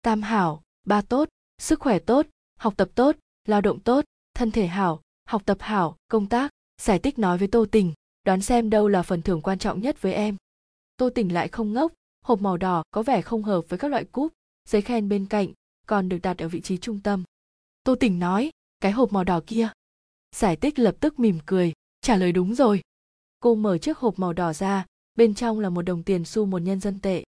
Tam 0.02 0.22
hảo, 0.22 0.62
ba 0.86 1.00
tốt, 1.00 1.28
sức 1.58 1.80
khỏe 1.80 1.98
tốt, 1.98 2.26
học 2.58 2.74
tập 2.76 2.88
tốt, 2.94 3.16
lao 3.48 3.60
động 3.60 3.80
tốt 3.80 4.04
thân 4.34 4.50
thể 4.50 4.66
hảo, 4.66 5.02
học 5.24 5.42
tập 5.46 5.58
hảo, 5.60 5.96
công 6.08 6.28
tác, 6.28 6.50
giải 6.80 6.98
tích 6.98 7.18
nói 7.18 7.38
với 7.38 7.48
tô 7.48 7.66
tình, 7.70 7.92
đoán 8.24 8.42
xem 8.42 8.70
đâu 8.70 8.88
là 8.88 9.02
phần 9.02 9.22
thưởng 9.22 9.42
quan 9.42 9.58
trọng 9.58 9.80
nhất 9.80 10.02
với 10.02 10.14
em. 10.14 10.36
Tô 10.96 11.10
tình 11.14 11.34
lại 11.34 11.48
không 11.48 11.72
ngốc, 11.72 11.92
hộp 12.24 12.40
màu 12.40 12.56
đỏ 12.56 12.82
có 12.90 13.02
vẻ 13.02 13.22
không 13.22 13.42
hợp 13.42 13.60
với 13.68 13.78
các 13.78 13.90
loại 13.90 14.04
cúp, 14.04 14.32
giấy 14.68 14.82
khen 14.82 15.08
bên 15.08 15.26
cạnh 15.26 15.48
còn 15.86 16.08
được 16.08 16.18
đặt 16.22 16.38
ở 16.38 16.48
vị 16.48 16.60
trí 16.60 16.78
trung 16.78 17.00
tâm. 17.00 17.24
Tô 17.84 17.94
tình 18.00 18.18
nói, 18.18 18.50
cái 18.80 18.92
hộp 18.92 19.12
màu 19.12 19.24
đỏ 19.24 19.40
kia. 19.46 19.68
Giải 20.36 20.56
tích 20.56 20.78
lập 20.78 20.96
tức 21.00 21.18
mỉm 21.18 21.38
cười, 21.46 21.72
trả 22.00 22.16
lời 22.16 22.32
đúng 22.32 22.54
rồi. 22.54 22.80
Cô 23.40 23.54
mở 23.54 23.78
chiếc 23.78 23.98
hộp 23.98 24.18
màu 24.18 24.32
đỏ 24.32 24.52
ra, 24.52 24.86
bên 25.14 25.34
trong 25.34 25.60
là 25.60 25.70
một 25.70 25.82
đồng 25.82 26.02
tiền 26.02 26.24
xu 26.24 26.46
một 26.46 26.58
nhân 26.58 26.80
dân 26.80 27.00
tệ. 27.00 27.24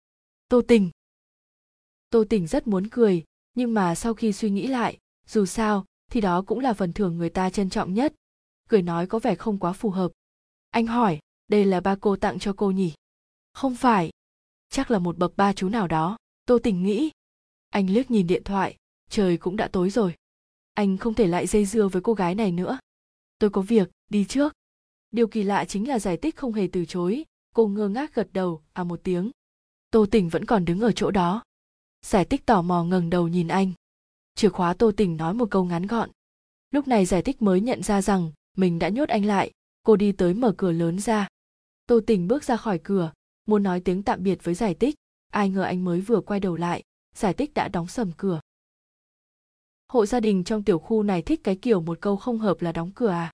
Tô 0.48 0.62
tình. 0.68 0.90
Tô 2.10 2.24
tình 2.30 2.46
rất 2.46 2.66
muốn 2.66 2.88
cười, 2.88 3.24
nhưng 3.54 3.74
mà 3.74 3.94
sau 3.94 4.14
khi 4.14 4.32
suy 4.32 4.50
nghĩ 4.50 4.66
lại, 4.66 4.98
dù 5.26 5.46
sao 5.46 5.84
thì 6.08 6.20
đó 6.20 6.42
cũng 6.42 6.60
là 6.60 6.72
phần 6.72 6.92
thưởng 6.92 7.18
người 7.18 7.30
ta 7.30 7.50
trân 7.50 7.70
trọng 7.70 7.94
nhất. 7.94 8.14
Cười 8.68 8.82
nói 8.82 9.06
có 9.06 9.18
vẻ 9.18 9.34
không 9.34 9.58
quá 9.58 9.72
phù 9.72 9.90
hợp. 9.90 10.12
Anh 10.70 10.86
hỏi, 10.86 11.18
đây 11.48 11.64
là 11.64 11.80
ba 11.80 11.96
cô 12.00 12.16
tặng 12.16 12.38
cho 12.38 12.54
cô 12.56 12.70
nhỉ? 12.70 12.92
Không 13.52 13.76
phải. 13.76 14.10
Chắc 14.68 14.90
là 14.90 14.98
một 14.98 15.18
bậc 15.18 15.36
ba 15.36 15.52
chú 15.52 15.68
nào 15.68 15.88
đó. 15.88 16.16
Tô 16.46 16.58
tình 16.62 16.82
nghĩ. 16.82 17.10
Anh 17.68 17.90
liếc 17.90 18.10
nhìn 18.10 18.26
điện 18.26 18.44
thoại. 18.44 18.76
Trời 19.10 19.36
cũng 19.36 19.56
đã 19.56 19.68
tối 19.68 19.90
rồi. 19.90 20.14
Anh 20.74 20.96
không 20.96 21.14
thể 21.14 21.26
lại 21.26 21.46
dây 21.46 21.64
dưa 21.64 21.88
với 21.88 22.02
cô 22.02 22.14
gái 22.14 22.34
này 22.34 22.52
nữa. 22.52 22.78
Tôi 23.38 23.50
có 23.50 23.60
việc, 23.60 23.90
đi 24.10 24.24
trước. 24.24 24.52
Điều 25.10 25.26
kỳ 25.26 25.42
lạ 25.42 25.64
chính 25.64 25.88
là 25.88 25.98
giải 25.98 26.16
tích 26.16 26.36
không 26.36 26.52
hề 26.52 26.68
từ 26.72 26.84
chối. 26.84 27.24
Cô 27.54 27.66
ngơ 27.66 27.88
ngác 27.88 28.14
gật 28.14 28.28
đầu 28.32 28.62
à 28.72 28.84
một 28.84 29.00
tiếng. 29.04 29.30
Tô 29.90 30.06
tình 30.10 30.28
vẫn 30.28 30.44
còn 30.44 30.64
đứng 30.64 30.80
ở 30.80 30.92
chỗ 30.92 31.10
đó. 31.10 31.42
Giải 32.06 32.24
tích 32.24 32.46
tò 32.46 32.62
mò 32.62 32.84
ngẩng 32.84 33.10
đầu 33.10 33.28
nhìn 33.28 33.48
anh 33.48 33.72
chìa 34.38 34.48
khóa 34.48 34.74
tô 34.74 34.92
tình 34.96 35.16
nói 35.16 35.34
một 35.34 35.50
câu 35.50 35.64
ngắn 35.64 35.86
gọn. 35.86 36.10
Lúc 36.70 36.88
này 36.88 37.06
giải 37.06 37.22
tích 37.22 37.42
mới 37.42 37.60
nhận 37.60 37.82
ra 37.82 38.02
rằng 38.02 38.32
mình 38.56 38.78
đã 38.78 38.88
nhốt 38.88 39.08
anh 39.08 39.24
lại, 39.24 39.50
cô 39.82 39.96
đi 39.96 40.12
tới 40.12 40.34
mở 40.34 40.54
cửa 40.56 40.72
lớn 40.72 41.00
ra. 41.00 41.28
Tô 41.86 42.00
tình 42.06 42.28
bước 42.28 42.44
ra 42.44 42.56
khỏi 42.56 42.80
cửa, 42.84 43.12
muốn 43.46 43.62
nói 43.62 43.80
tiếng 43.80 44.02
tạm 44.02 44.22
biệt 44.22 44.44
với 44.44 44.54
giải 44.54 44.74
tích 44.74 44.94
ai 45.32 45.48
ngờ 45.48 45.62
anh 45.62 45.84
mới 45.84 46.00
vừa 46.00 46.20
quay 46.20 46.40
đầu 46.40 46.56
lại, 46.56 46.82
giải 47.14 47.34
tích 47.34 47.54
đã 47.54 47.68
đóng 47.68 47.88
sầm 47.88 48.12
cửa. 48.16 48.40
Hộ 49.88 50.06
gia 50.06 50.20
đình 50.20 50.44
trong 50.44 50.64
tiểu 50.64 50.78
khu 50.78 51.02
này 51.02 51.22
thích 51.22 51.40
cái 51.44 51.56
kiểu 51.56 51.80
một 51.80 51.98
câu 52.00 52.16
không 52.16 52.38
hợp 52.38 52.62
là 52.62 52.72
đóng 52.72 52.90
cửa 52.94 53.08
à? 53.08 53.32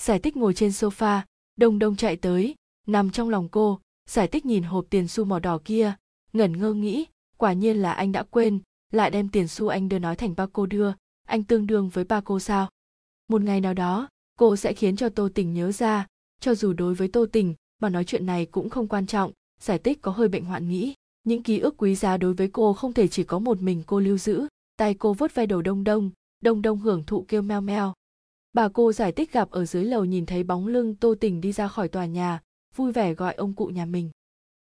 Giải 0.00 0.18
tích 0.18 0.36
ngồi 0.36 0.54
trên 0.54 0.70
sofa, 0.70 1.20
đông 1.56 1.78
đông 1.78 1.96
chạy 1.96 2.16
tới. 2.16 2.54
Nằm 2.86 3.10
trong 3.10 3.28
lòng 3.28 3.48
cô, 3.48 3.80
giải 4.08 4.28
tích 4.28 4.46
nhìn 4.46 4.62
hộp 4.62 4.86
tiền 4.90 5.08
xu 5.08 5.24
màu 5.24 5.40
đỏ 5.40 5.58
kia, 5.64 5.94
ngẩn 6.32 6.58
ngơ 6.58 6.72
nghĩ, 6.72 7.06
quả 7.36 7.52
nhiên 7.52 7.76
là 7.76 7.92
anh 7.92 8.12
đã 8.12 8.22
quên 8.22 8.60
lại 8.96 9.10
đem 9.10 9.28
tiền 9.28 9.48
xu 9.48 9.68
anh 9.68 9.88
đưa 9.88 9.98
nói 9.98 10.16
thành 10.16 10.34
ba 10.36 10.46
cô 10.52 10.66
đưa, 10.66 10.92
anh 11.26 11.44
tương 11.44 11.66
đương 11.66 11.88
với 11.88 12.04
ba 12.04 12.20
cô 12.20 12.40
sao? 12.40 12.68
Một 13.28 13.42
ngày 13.42 13.60
nào 13.60 13.74
đó, 13.74 14.08
cô 14.38 14.56
sẽ 14.56 14.72
khiến 14.72 14.96
cho 14.96 15.08
tô 15.08 15.28
tình 15.34 15.54
nhớ 15.54 15.72
ra. 15.72 16.06
Cho 16.40 16.54
dù 16.54 16.72
đối 16.72 16.94
với 16.94 17.08
tô 17.08 17.26
tình, 17.32 17.54
mà 17.82 17.88
nói 17.88 18.04
chuyện 18.04 18.26
này 18.26 18.46
cũng 18.46 18.70
không 18.70 18.88
quan 18.88 19.06
trọng, 19.06 19.32
giải 19.60 19.78
tích 19.78 20.02
có 20.02 20.10
hơi 20.10 20.28
bệnh 20.28 20.44
hoạn 20.44 20.68
nghĩ. 20.68 20.94
Những 21.24 21.42
ký 21.42 21.58
ức 21.58 21.74
quý 21.78 21.94
giá 21.94 22.16
đối 22.16 22.34
với 22.34 22.48
cô 22.48 22.72
không 22.72 22.92
thể 22.92 23.08
chỉ 23.08 23.24
có 23.24 23.38
một 23.38 23.62
mình 23.62 23.82
cô 23.86 24.00
lưu 24.00 24.18
giữ. 24.18 24.46
Tay 24.76 24.94
cô 24.94 25.12
vớt 25.12 25.34
ve 25.34 25.46
đầu 25.46 25.62
đông 25.62 25.84
đông 25.84 26.10
đông 26.40 26.62
đông 26.62 26.78
hưởng 26.78 27.04
thụ 27.04 27.24
kêu 27.28 27.42
meo 27.42 27.60
meo. 27.60 27.92
Bà 28.52 28.68
cô 28.68 28.92
giải 28.92 29.12
thích 29.12 29.32
gặp 29.32 29.50
ở 29.50 29.64
dưới 29.64 29.84
lầu 29.84 30.04
nhìn 30.04 30.26
thấy 30.26 30.42
bóng 30.42 30.66
lưng 30.66 30.94
tô 30.94 31.14
tình 31.20 31.40
đi 31.40 31.52
ra 31.52 31.68
khỏi 31.68 31.88
tòa 31.88 32.06
nhà, 32.06 32.40
vui 32.76 32.92
vẻ 32.92 33.14
gọi 33.14 33.34
ông 33.34 33.54
cụ 33.54 33.66
nhà 33.66 33.84
mình. 33.84 34.10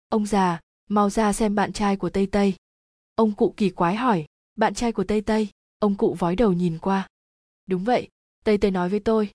Ông 0.09 0.25
già, 0.25 0.59
mau 0.89 1.09
ra 1.09 1.33
xem 1.33 1.55
bạn 1.55 1.73
trai 1.73 1.97
của 1.97 2.09
tây 2.09 2.27
tây 2.27 2.53
ông 3.15 3.31
cụ 3.35 3.53
kỳ 3.57 3.69
quái 3.69 3.95
hỏi, 3.95 4.25
bạn 4.55 4.73
trai 4.73 4.91
của 4.91 5.03
tây 5.03 5.21
tây? 5.21 5.49
Ông 5.79 5.95
cụ 5.95 6.15
vói 6.19 6.35
đầu 6.35 6.53
nhìn 6.53 6.77
qua. 6.79 7.07
Đúng 7.67 7.83
vậy, 7.83 8.09
tây 8.43 8.57
tây 8.57 8.71
nói 8.71 8.89
với 8.89 8.99
tôi. 8.99 9.29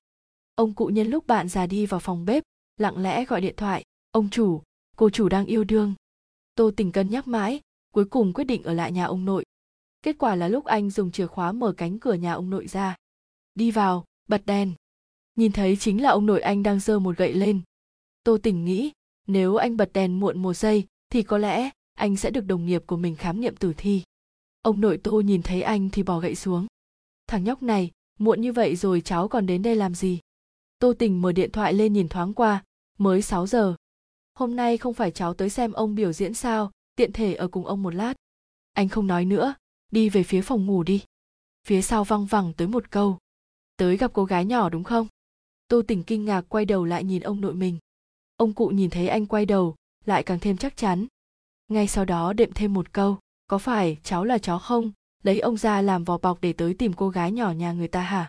Ông 0.55 0.75
cụ 0.75 0.87
nhân 0.87 1.07
lúc 1.07 1.27
bạn 1.27 1.49
già 1.49 1.67
đi 1.67 1.87
vào 1.87 2.01
phòng 2.01 2.25
bếp, 2.25 2.43
lặng 2.77 3.03
lẽ 3.03 3.25
gọi 3.25 3.41
điện 3.41 3.55
thoại. 3.57 3.85
Ông 4.11 4.29
chủ, 4.31 4.63
cô 4.97 5.11
chủ 5.11 5.29
đang 5.29 5.47
yêu 5.47 5.65
đương. 5.65 5.95
Tô 6.55 6.71
tình 6.77 6.93
cân 6.93 7.11
nhắc 7.11 7.29
mãi, 7.29 7.61
cuối 7.93 8.05
cùng 8.05 8.33
quyết 8.33 8.45
định 8.45 8.63
ở 8.63 8.73
lại 8.73 8.93
nhà 8.93 9.05
ông 9.05 9.25
nội. 9.25 9.45
Kết 10.03 10.17
quả 10.19 10.35
là 10.35 10.49
lúc 10.49 10.65
anh 10.65 10.91
dùng 10.91 11.11
chìa 11.11 11.27
khóa 11.27 11.53
mở 11.53 11.73
cánh 11.73 11.99
cửa 11.99 12.15
nhà 12.15 12.33
ông 12.33 12.51
nội 12.51 12.67
ra. 12.67 12.97
Đi 13.55 13.71
vào, 13.71 14.05
bật 14.29 14.43
đèn. 14.47 14.73
Nhìn 15.37 15.53
thấy 15.53 15.77
chính 15.77 16.03
là 16.03 16.11
ông 16.11 16.27
nội 16.27 16.41
anh 16.41 16.63
đang 16.63 16.81
giơ 16.81 16.99
một 16.99 17.17
gậy 17.17 17.35
lên. 17.35 17.61
Tô 18.25 18.39
tình 18.43 18.65
nghĩ, 18.65 18.93
nếu 19.27 19.57
anh 19.57 19.77
bật 19.77 19.93
đèn 19.93 20.21
muộn 20.21 20.43
một 20.43 20.55
giây 20.55 20.87
thì 21.11 21.23
có 21.23 21.39
lẽ 21.39 21.71
anh 21.95 22.17
sẽ 22.17 22.31
được 22.31 22.47
đồng 22.47 22.67
nghiệp 22.67 22.83
của 22.87 22.97
mình 22.97 23.17
khám 23.17 23.41
nghiệm 23.41 23.57
tử 23.57 23.73
thi. 23.77 24.03
Ông 24.63 24.81
nội 24.81 24.99
tô 24.99 25.21
nhìn 25.21 25.43
thấy 25.43 25.63
anh 25.63 25.91
thì 25.91 26.03
bỏ 26.03 26.19
gậy 26.19 26.35
xuống. 26.35 26.67
Thằng 27.27 27.45
nhóc 27.45 27.63
này, 27.63 27.91
muộn 28.19 28.41
như 28.41 28.53
vậy 28.53 28.77
rồi 28.77 29.01
cháu 29.01 29.29
còn 29.29 29.47
đến 29.47 29.63
đây 29.63 29.77
làm 29.77 29.95
gì? 29.95 30.19
Tô 30.79 30.93
tình 30.99 31.23
mở 31.23 31.33
điện 31.33 31.51
thoại 31.53 31.75
lên 31.75 31.93
nhìn 31.93 32.09
thoáng 32.09 32.35
qua, 32.35 32.65
mới 32.99 33.23
6 33.23 33.47
giờ. 33.47 33.75
Hôm 34.35 34.57
nay 34.57 34.77
không 34.77 34.95
phải 34.95 35.11
cháu 35.11 35.35
tới 35.35 35.51
xem 35.51 35.73
ông 35.73 35.95
biểu 35.95 36.13
diễn 36.13 36.35
sao, 36.35 36.71
tiện 36.95 37.13
thể 37.13 37.35
ở 37.35 37.49
cùng 37.49 37.67
ông 37.67 37.83
một 37.83 37.95
lát. 37.95 38.15
Anh 38.73 38.89
không 38.89 39.07
nói 39.07 39.25
nữa, 39.25 39.55
đi 39.91 40.09
về 40.09 40.23
phía 40.23 40.43
phòng 40.43 40.67
ngủ 40.67 40.83
đi. 40.83 41.03
Phía 41.67 41.83
sau 41.83 42.05
văng 42.05 42.27
vẳng 42.27 42.53
tới 42.57 42.69
một 42.69 42.91
câu. 42.91 43.19
Tới 43.77 43.97
gặp 43.97 44.11
cô 44.15 44.25
gái 44.25 44.45
nhỏ 44.45 44.69
đúng 44.69 44.85
không? 44.85 45.07
Tô 45.69 45.83
tình 45.89 46.03
kinh 46.03 46.25
ngạc 46.25 46.45
quay 46.49 46.65
đầu 46.65 46.85
lại 46.85 47.05
nhìn 47.05 47.23
ông 47.23 47.41
nội 47.41 47.55
mình. 47.55 47.79
Ông 48.37 48.53
cụ 48.53 48.69
nhìn 48.69 48.91
thấy 48.91 49.09
anh 49.09 49.27
quay 49.27 49.47
đầu, 49.47 49.75
lại 50.05 50.23
càng 50.23 50.39
thêm 50.39 50.57
chắc 50.57 50.77
chắn 50.77 51.07
ngay 51.71 51.87
sau 51.87 52.05
đó 52.05 52.33
đệm 52.33 52.53
thêm 52.53 52.75
một 52.75 52.93
câu, 52.93 53.19
có 53.47 53.59
phải 53.59 53.97
cháu 54.03 54.25
là 54.25 54.39
chó 54.39 54.59
không? 54.59 54.93
Lấy 55.23 55.41
ông 55.41 55.57
ra 55.57 55.83
làm 55.83 56.05
vỏ 56.05 56.19
bọc 56.19 56.41
để 56.41 56.53
tới 56.53 56.75
tìm 56.75 56.93
cô 56.93 57.09
gái 57.09 57.33
nhỏ 57.33 57.51
nhà 57.51 57.73
người 57.73 57.89
ta 57.89 58.01
hả? 58.01 58.29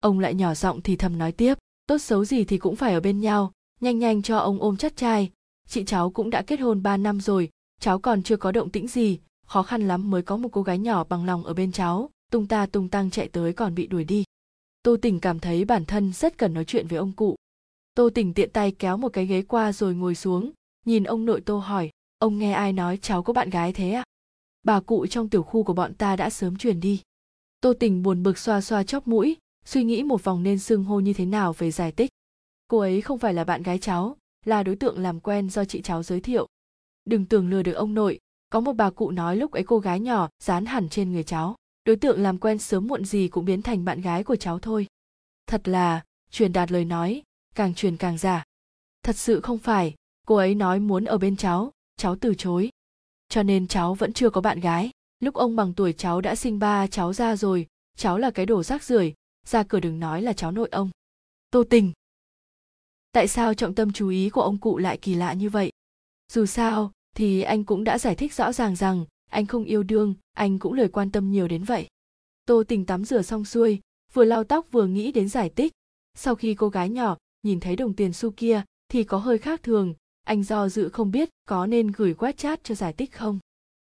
Ông 0.00 0.18
lại 0.18 0.34
nhỏ 0.34 0.54
giọng 0.54 0.80
thì 0.80 0.96
thầm 0.96 1.18
nói 1.18 1.32
tiếp, 1.32 1.58
tốt 1.86 1.98
xấu 1.98 2.24
gì 2.24 2.44
thì 2.44 2.58
cũng 2.58 2.76
phải 2.76 2.94
ở 2.94 3.00
bên 3.00 3.20
nhau, 3.20 3.52
nhanh 3.80 3.98
nhanh 3.98 4.22
cho 4.22 4.38
ông 4.38 4.62
ôm 4.62 4.76
chắt 4.76 4.96
trai 4.96 5.30
chị 5.68 5.84
cháu 5.84 6.10
cũng 6.10 6.30
đã 6.30 6.42
kết 6.42 6.60
hôn 6.60 6.82
3 6.82 6.96
năm 6.96 7.20
rồi, 7.20 7.50
cháu 7.80 7.98
còn 7.98 8.22
chưa 8.22 8.36
có 8.36 8.52
động 8.52 8.70
tĩnh 8.70 8.88
gì, 8.88 9.18
khó 9.46 9.62
khăn 9.62 9.88
lắm 9.88 10.10
mới 10.10 10.22
có 10.22 10.36
một 10.36 10.48
cô 10.52 10.62
gái 10.62 10.78
nhỏ 10.78 11.04
bằng 11.04 11.24
lòng 11.24 11.44
ở 11.44 11.54
bên 11.54 11.72
cháu, 11.72 12.10
tung 12.32 12.46
ta 12.46 12.66
tung 12.66 12.88
tăng 12.88 13.10
chạy 13.10 13.28
tới 13.28 13.52
còn 13.52 13.74
bị 13.74 13.86
đuổi 13.86 14.04
đi. 14.04 14.24
Tô 14.82 14.96
tình 15.02 15.20
cảm 15.20 15.40
thấy 15.40 15.64
bản 15.64 15.84
thân 15.84 16.12
rất 16.12 16.38
cần 16.38 16.54
nói 16.54 16.64
chuyện 16.64 16.86
với 16.86 16.98
ông 16.98 17.12
cụ. 17.12 17.36
Tô 17.94 18.10
tình 18.14 18.34
tiện 18.34 18.50
tay 18.50 18.72
kéo 18.72 18.96
một 18.96 19.12
cái 19.12 19.26
ghế 19.26 19.42
qua 19.42 19.72
rồi 19.72 19.94
ngồi 19.94 20.14
xuống, 20.14 20.50
nhìn 20.86 21.04
ông 21.04 21.24
nội 21.24 21.40
tô 21.40 21.58
hỏi 21.58 21.90
ông 22.24 22.38
nghe 22.38 22.52
ai 22.52 22.72
nói 22.72 22.98
cháu 23.02 23.22
có 23.22 23.32
bạn 23.32 23.50
gái 23.50 23.72
thế 23.72 23.90
à? 23.90 24.04
Bà 24.62 24.80
cụ 24.80 25.06
trong 25.06 25.28
tiểu 25.28 25.42
khu 25.42 25.62
của 25.62 25.72
bọn 25.72 25.94
ta 25.94 26.16
đã 26.16 26.30
sớm 26.30 26.56
truyền 26.56 26.80
đi. 26.80 27.02
Tô 27.60 27.72
tình 27.80 28.02
buồn 28.02 28.22
bực 28.22 28.38
xoa 28.38 28.60
xoa 28.60 28.82
chóp 28.82 29.08
mũi, 29.08 29.36
suy 29.64 29.84
nghĩ 29.84 30.02
một 30.02 30.24
vòng 30.24 30.42
nên 30.42 30.58
xưng 30.58 30.84
hô 30.84 31.00
như 31.00 31.12
thế 31.12 31.26
nào 31.26 31.52
về 31.52 31.70
giải 31.70 31.92
tích 31.92 32.10
cô 32.68 32.78
ấy 32.78 33.00
không 33.00 33.18
phải 33.18 33.34
là 33.34 33.44
bạn 33.44 33.62
gái 33.62 33.78
cháu, 33.78 34.16
là 34.44 34.62
đối 34.62 34.76
tượng 34.76 34.98
làm 34.98 35.20
quen 35.20 35.50
do 35.50 35.64
chị 35.64 35.82
cháu 35.82 36.02
giới 36.02 36.20
thiệu. 36.20 36.48
Đừng 37.04 37.26
tưởng 37.26 37.50
lừa 37.50 37.62
được 37.62 37.72
ông 37.72 37.94
nội, 37.94 38.20
có 38.50 38.60
một 38.60 38.72
bà 38.72 38.90
cụ 38.90 39.10
nói 39.10 39.36
lúc 39.36 39.52
ấy 39.52 39.64
cô 39.64 39.78
gái 39.78 40.00
nhỏ, 40.00 40.28
dán 40.42 40.66
hẳn 40.66 40.88
trên 40.88 41.12
người 41.12 41.24
cháu. 41.24 41.56
Đối 41.84 41.96
tượng 41.96 42.22
làm 42.22 42.38
quen 42.38 42.58
sớm 42.58 42.86
muộn 42.86 43.04
gì 43.04 43.28
cũng 43.28 43.44
biến 43.44 43.62
thành 43.62 43.84
bạn 43.84 44.00
gái 44.00 44.24
của 44.24 44.36
cháu 44.36 44.58
thôi. 44.58 44.86
Thật 45.46 45.68
là, 45.68 46.04
truyền 46.30 46.52
đạt 46.52 46.72
lời 46.72 46.84
nói, 46.84 47.22
càng 47.54 47.74
truyền 47.74 47.96
càng 47.96 48.18
giả. 48.18 48.44
Thật 49.02 49.16
sự 49.16 49.40
không 49.40 49.58
phải, 49.58 49.94
cô 50.26 50.36
ấy 50.36 50.54
nói 50.54 50.80
muốn 50.80 51.04
ở 51.04 51.18
bên 51.18 51.36
cháu 51.36 51.72
cháu 51.96 52.16
từ 52.16 52.34
chối. 52.34 52.70
Cho 53.28 53.42
nên 53.42 53.66
cháu 53.66 53.94
vẫn 53.94 54.12
chưa 54.12 54.30
có 54.30 54.40
bạn 54.40 54.60
gái. 54.60 54.90
Lúc 55.20 55.34
ông 55.34 55.56
bằng 55.56 55.74
tuổi 55.74 55.92
cháu 55.92 56.20
đã 56.20 56.34
sinh 56.34 56.58
ba 56.58 56.86
cháu 56.86 57.12
ra 57.12 57.36
rồi, 57.36 57.66
cháu 57.96 58.18
là 58.18 58.30
cái 58.30 58.46
đồ 58.46 58.62
rác 58.62 58.82
rưởi, 58.82 59.14
ra 59.46 59.62
cửa 59.62 59.80
đừng 59.80 60.00
nói 60.00 60.22
là 60.22 60.32
cháu 60.32 60.50
nội 60.50 60.68
ông. 60.72 60.90
Tô 61.50 61.64
tình. 61.70 61.92
Tại 63.12 63.28
sao 63.28 63.54
trọng 63.54 63.74
tâm 63.74 63.92
chú 63.92 64.08
ý 64.08 64.30
của 64.30 64.42
ông 64.42 64.58
cụ 64.58 64.78
lại 64.78 64.98
kỳ 64.98 65.14
lạ 65.14 65.32
như 65.32 65.50
vậy? 65.50 65.72
Dù 66.32 66.46
sao, 66.46 66.92
thì 67.16 67.42
anh 67.42 67.64
cũng 67.64 67.84
đã 67.84 67.98
giải 67.98 68.14
thích 68.14 68.34
rõ 68.34 68.52
ràng 68.52 68.76
rằng 68.76 69.04
anh 69.30 69.46
không 69.46 69.64
yêu 69.64 69.82
đương, 69.82 70.14
anh 70.32 70.58
cũng 70.58 70.72
lời 70.72 70.88
quan 70.88 71.10
tâm 71.10 71.30
nhiều 71.30 71.48
đến 71.48 71.64
vậy. 71.64 71.88
Tô 72.46 72.62
tình 72.68 72.86
tắm 72.86 73.04
rửa 73.04 73.22
xong 73.22 73.44
xuôi, 73.44 73.80
vừa 74.12 74.24
lau 74.24 74.44
tóc 74.44 74.66
vừa 74.70 74.86
nghĩ 74.86 75.12
đến 75.12 75.28
giải 75.28 75.48
tích 75.48 75.72
sau 76.14 76.34
khi 76.34 76.54
cô 76.54 76.68
gái 76.68 76.88
nhỏ 76.88 77.16
nhìn 77.42 77.60
thấy 77.60 77.76
đồng 77.76 77.94
tiền 77.94 78.12
xu 78.12 78.30
kia, 78.30 78.62
thì 78.88 79.04
có 79.04 79.18
hơi 79.18 79.38
khác 79.38 79.62
thường 79.62 79.94
anh 80.24 80.42
do 80.42 80.68
dự 80.68 80.88
không 80.88 81.10
biết 81.10 81.28
có 81.48 81.66
nên 81.66 81.86
gửi 81.86 82.14
quét 82.14 82.38
chat 82.38 82.64
cho 82.64 82.74
giải 82.74 82.92
tích 82.92 83.12
không. 83.12 83.38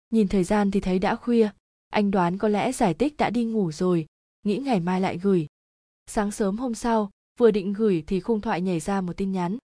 Nhìn 0.10 0.28
thời 0.28 0.44
gian 0.44 0.72
thì 0.72 0.80
thấy 0.80 1.00
đã 1.00 1.16
khuya. 1.16 1.50
Anh 1.90 2.12
đoán 2.12 2.38
có 2.38 2.48
lẽ 2.48 2.72
giải 2.72 2.94
tích 2.94 3.18
đã 3.18 3.30
đi 3.30 3.44
ngủ 3.44 3.72
rồi. 3.72 4.06
Nghĩ 4.44 4.58
ngày 4.58 4.80
mai 4.80 5.02
lại 5.02 5.18
gửi. 5.18 5.48
Sáng 6.08 6.32
sớm 6.32 6.58
hôm 6.58 6.76
sau, 6.76 7.12
vừa 7.38 7.52
định 7.52 7.74
gửi 7.74 8.04
thì 8.08 8.20
khung 8.20 8.42
thoại 8.42 8.62
nhảy 8.62 8.80
ra 8.80 9.02
một 9.02 9.18
tin 9.18 9.32
nhắn. 9.32 9.58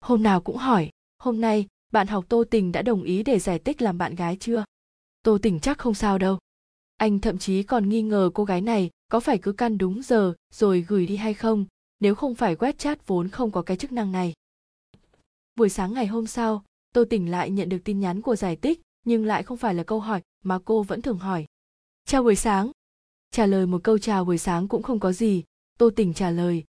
Hôm 0.00 0.22
nào 0.22 0.40
cũng 0.40 0.56
hỏi, 0.56 0.90
hôm 1.18 1.40
nay, 1.40 1.66
bạn 1.92 2.06
học 2.06 2.24
tô 2.28 2.44
tình 2.50 2.72
đã 2.72 2.82
đồng 2.82 3.02
ý 3.02 3.22
để 3.22 3.38
giải 3.38 3.58
tích 3.58 3.82
làm 3.82 3.98
bạn 3.98 4.14
gái 4.14 4.36
chưa? 4.40 4.64
Tô 5.22 5.38
tình 5.42 5.60
chắc 5.60 5.78
không 5.78 5.94
sao 5.94 6.18
đâu. 6.18 6.38
Anh 6.96 7.18
thậm 7.18 7.38
chí 7.38 7.62
còn 7.62 7.88
nghi 7.88 8.02
ngờ 8.02 8.30
cô 8.34 8.44
gái 8.44 8.60
này 8.60 8.90
có 9.08 9.20
phải 9.20 9.38
cứ 9.38 9.52
căn 9.52 9.78
đúng 9.78 10.02
giờ 10.02 10.34
rồi 10.52 10.84
gửi 10.88 11.06
đi 11.06 11.16
hay 11.16 11.34
không, 11.34 11.66
nếu 12.00 12.14
không 12.14 12.34
phải 12.34 12.56
quét 12.56 12.78
chat 12.78 13.06
vốn 13.06 13.28
không 13.28 13.50
có 13.50 13.62
cái 13.62 13.76
chức 13.76 13.92
năng 13.92 14.12
này 14.12 14.32
buổi 15.58 15.68
sáng 15.68 15.94
ngày 15.94 16.06
hôm 16.06 16.26
sau, 16.26 16.64
tôi 16.94 17.06
tỉnh 17.06 17.30
lại 17.30 17.50
nhận 17.50 17.68
được 17.68 17.78
tin 17.84 18.00
nhắn 18.00 18.22
của 18.22 18.36
giải 18.36 18.56
tích 18.56 18.80
nhưng 19.04 19.24
lại 19.24 19.42
không 19.42 19.56
phải 19.56 19.74
là 19.74 19.82
câu 19.82 20.00
hỏi 20.00 20.22
mà 20.44 20.58
cô 20.64 20.82
vẫn 20.82 21.02
thường 21.02 21.18
hỏi. 21.18 21.46
Chào 22.04 22.22
buổi 22.22 22.36
sáng. 22.36 22.70
Trả 23.30 23.46
lời 23.46 23.66
một 23.66 23.80
câu 23.84 23.98
chào 23.98 24.24
buổi 24.24 24.38
sáng 24.38 24.68
cũng 24.68 24.82
không 24.82 25.00
có 25.00 25.12
gì. 25.12 25.44
Tô 25.78 25.90
tỉnh 25.96 26.14
trả 26.14 26.30
lời, 26.30 26.64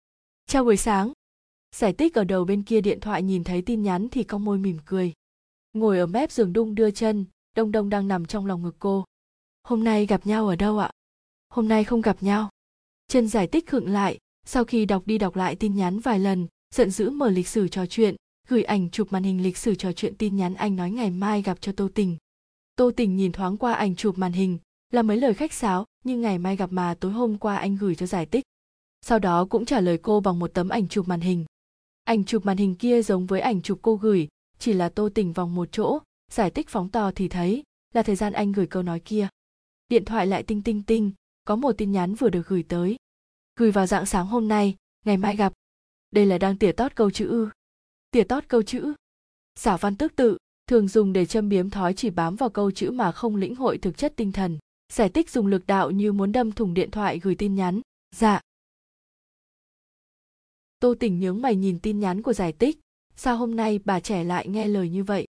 chào 0.47 0.63
buổi 0.63 0.77
sáng. 0.77 1.13
Giải 1.75 1.93
tích 1.93 2.15
ở 2.15 2.23
đầu 2.23 2.45
bên 2.45 2.63
kia 2.63 2.81
điện 2.81 2.99
thoại 2.99 3.23
nhìn 3.23 3.43
thấy 3.43 3.61
tin 3.61 3.83
nhắn 3.83 4.09
thì 4.09 4.23
cong 4.23 4.45
môi 4.45 4.57
mỉm 4.57 4.77
cười. 4.85 5.13
Ngồi 5.73 5.99
ở 5.99 6.05
mép 6.05 6.31
giường 6.31 6.53
đung 6.53 6.75
đưa 6.75 6.91
chân, 6.91 7.25
đông 7.55 7.71
đông 7.71 7.89
đang 7.89 8.07
nằm 8.07 8.25
trong 8.25 8.45
lòng 8.45 8.63
ngực 8.63 8.75
cô. 8.79 9.05
Hôm 9.63 9.83
nay 9.83 10.05
gặp 10.05 10.27
nhau 10.27 10.47
ở 10.47 10.55
đâu 10.55 10.77
ạ? 10.77 10.91
Hôm 11.49 11.67
nay 11.67 11.83
không 11.83 12.01
gặp 12.01 12.23
nhau. 12.23 12.49
Chân 13.07 13.27
giải 13.27 13.47
tích 13.47 13.67
khựng 13.67 13.89
lại, 13.89 14.17
sau 14.45 14.65
khi 14.65 14.85
đọc 14.85 15.03
đi 15.05 15.17
đọc 15.17 15.35
lại 15.35 15.55
tin 15.55 15.75
nhắn 15.75 15.99
vài 15.99 16.19
lần, 16.19 16.47
giận 16.75 16.91
dữ 16.91 17.09
mở 17.09 17.29
lịch 17.29 17.47
sử 17.47 17.67
trò 17.67 17.85
chuyện 17.85 18.15
gửi 18.49 18.63
ảnh 18.63 18.89
chụp 18.89 19.07
màn 19.11 19.23
hình 19.23 19.43
lịch 19.43 19.57
sử 19.57 19.75
trò 19.75 19.91
chuyện 19.91 20.15
tin 20.15 20.35
nhắn 20.35 20.53
anh 20.53 20.75
nói 20.75 20.91
ngày 20.91 21.09
mai 21.09 21.41
gặp 21.41 21.57
cho 21.61 21.71
tô 21.71 21.89
tình. 21.95 22.17
Tô 22.75 22.91
tình 22.91 23.15
nhìn 23.15 23.31
thoáng 23.31 23.57
qua 23.57 23.73
ảnh 23.73 23.95
chụp 23.95 24.17
màn 24.17 24.31
hình, 24.31 24.57
là 24.91 25.01
mấy 25.01 25.17
lời 25.17 25.33
khách 25.33 25.53
sáo, 25.53 25.85
nhưng 26.03 26.21
ngày 26.21 26.37
mai 26.37 26.55
gặp 26.55 26.71
mà 26.71 26.95
tối 26.99 27.11
hôm 27.11 27.37
qua 27.37 27.57
anh 27.57 27.75
gửi 27.75 27.95
cho 27.95 28.05
giải 28.05 28.25
tích 28.25 28.43
sau 29.01 29.19
đó 29.19 29.45
cũng 29.45 29.65
trả 29.65 29.81
lời 29.81 29.97
cô 29.97 30.19
bằng 30.19 30.39
một 30.39 30.51
tấm 30.53 30.69
ảnh 30.69 30.87
chụp 30.87 31.07
màn 31.07 31.21
hình. 31.21 31.45
Ảnh 32.03 32.23
chụp 32.23 32.45
màn 32.45 32.57
hình 32.57 32.75
kia 32.75 33.01
giống 33.01 33.25
với 33.25 33.41
ảnh 33.41 33.61
chụp 33.61 33.79
cô 33.81 33.95
gửi, 33.95 34.27
chỉ 34.59 34.73
là 34.73 34.89
tô 34.89 35.09
tình 35.15 35.33
vòng 35.33 35.55
một 35.55 35.69
chỗ, 35.71 35.99
giải 36.31 36.51
tích 36.51 36.69
phóng 36.69 36.89
to 36.89 37.11
thì 37.15 37.27
thấy, 37.27 37.63
là 37.93 38.03
thời 38.03 38.15
gian 38.15 38.33
anh 38.33 38.51
gửi 38.51 38.67
câu 38.67 38.83
nói 38.83 38.99
kia. 38.99 39.27
Điện 39.89 40.05
thoại 40.05 40.27
lại 40.27 40.43
tinh 40.43 40.63
tinh 40.63 40.83
tinh, 40.83 41.11
có 41.43 41.55
một 41.55 41.71
tin 41.71 41.91
nhắn 41.91 42.15
vừa 42.15 42.29
được 42.29 42.47
gửi 42.47 42.63
tới. 42.63 42.97
Gửi 43.55 43.71
vào 43.71 43.85
dạng 43.85 44.05
sáng 44.05 44.27
hôm 44.27 44.47
nay, 44.47 44.75
ngày 45.05 45.17
mai 45.17 45.35
gặp. 45.35 45.53
Đây 46.11 46.25
là 46.25 46.37
đang 46.37 46.57
tỉa 46.57 46.71
tót 46.71 46.95
câu 46.95 47.11
chữ 47.11 47.27
ư 47.29 47.49
tỉa 48.11 48.23
tót 48.23 48.43
câu 48.47 48.63
chữ. 48.63 48.93
Xảo 49.55 49.77
văn 49.77 49.95
tức 49.95 50.15
tự, 50.15 50.37
thường 50.67 50.87
dùng 50.87 51.13
để 51.13 51.25
châm 51.25 51.49
biếm 51.49 51.69
thói 51.69 51.93
chỉ 51.93 52.09
bám 52.09 52.35
vào 52.35 52.49
câu 52.49 52.71
chữ 52.71 52.91
mà 52.91 53.11
không 53.11 53.35
lĩnh 53.35 53.55
hội 53.55 53.77
thực 53.77 53.97
chất 53.97 54.13
tinh 54.15 54.31
thần. 54.31 54.57
Giải 54.93 55.09
tích 55.09 55.29
dùng 55.29 55.47
lực 55.47 55.67
đạo 55.67 55.91
như 55.91 56.13
muốn 56.13 56.31
đâm 56.31 56.51
thủng 56.51 56.73
điện 56.73 56.91
thoại 56.91 57.19
gửi 57.19 57.35
tin 57.35 57.55
nhắn. 57.55 57.81
Dạ. 58.15 58.41
Tô 60.79 60.95
tỉnh 60.99 61.19
nhướng 61.19 61.41
mày 61.41 61.55
nhìn 61.55 61.79
tin 61.79 61.99
nhắn 61.99 62.21
của 62.21 62.33
giải 62.33 62.53
tích 62.53 62.79
sao 63.21 63.37
hôm 63.37 63.55
nay 63.55 63.79
bà 63.85 63.99
trẻ 63.99 64.23
lại 64.23 64.47
nghe 64.47 64.67
lời 64.67 64.89
như 64.89 65.03
vậy? 65.03 65.27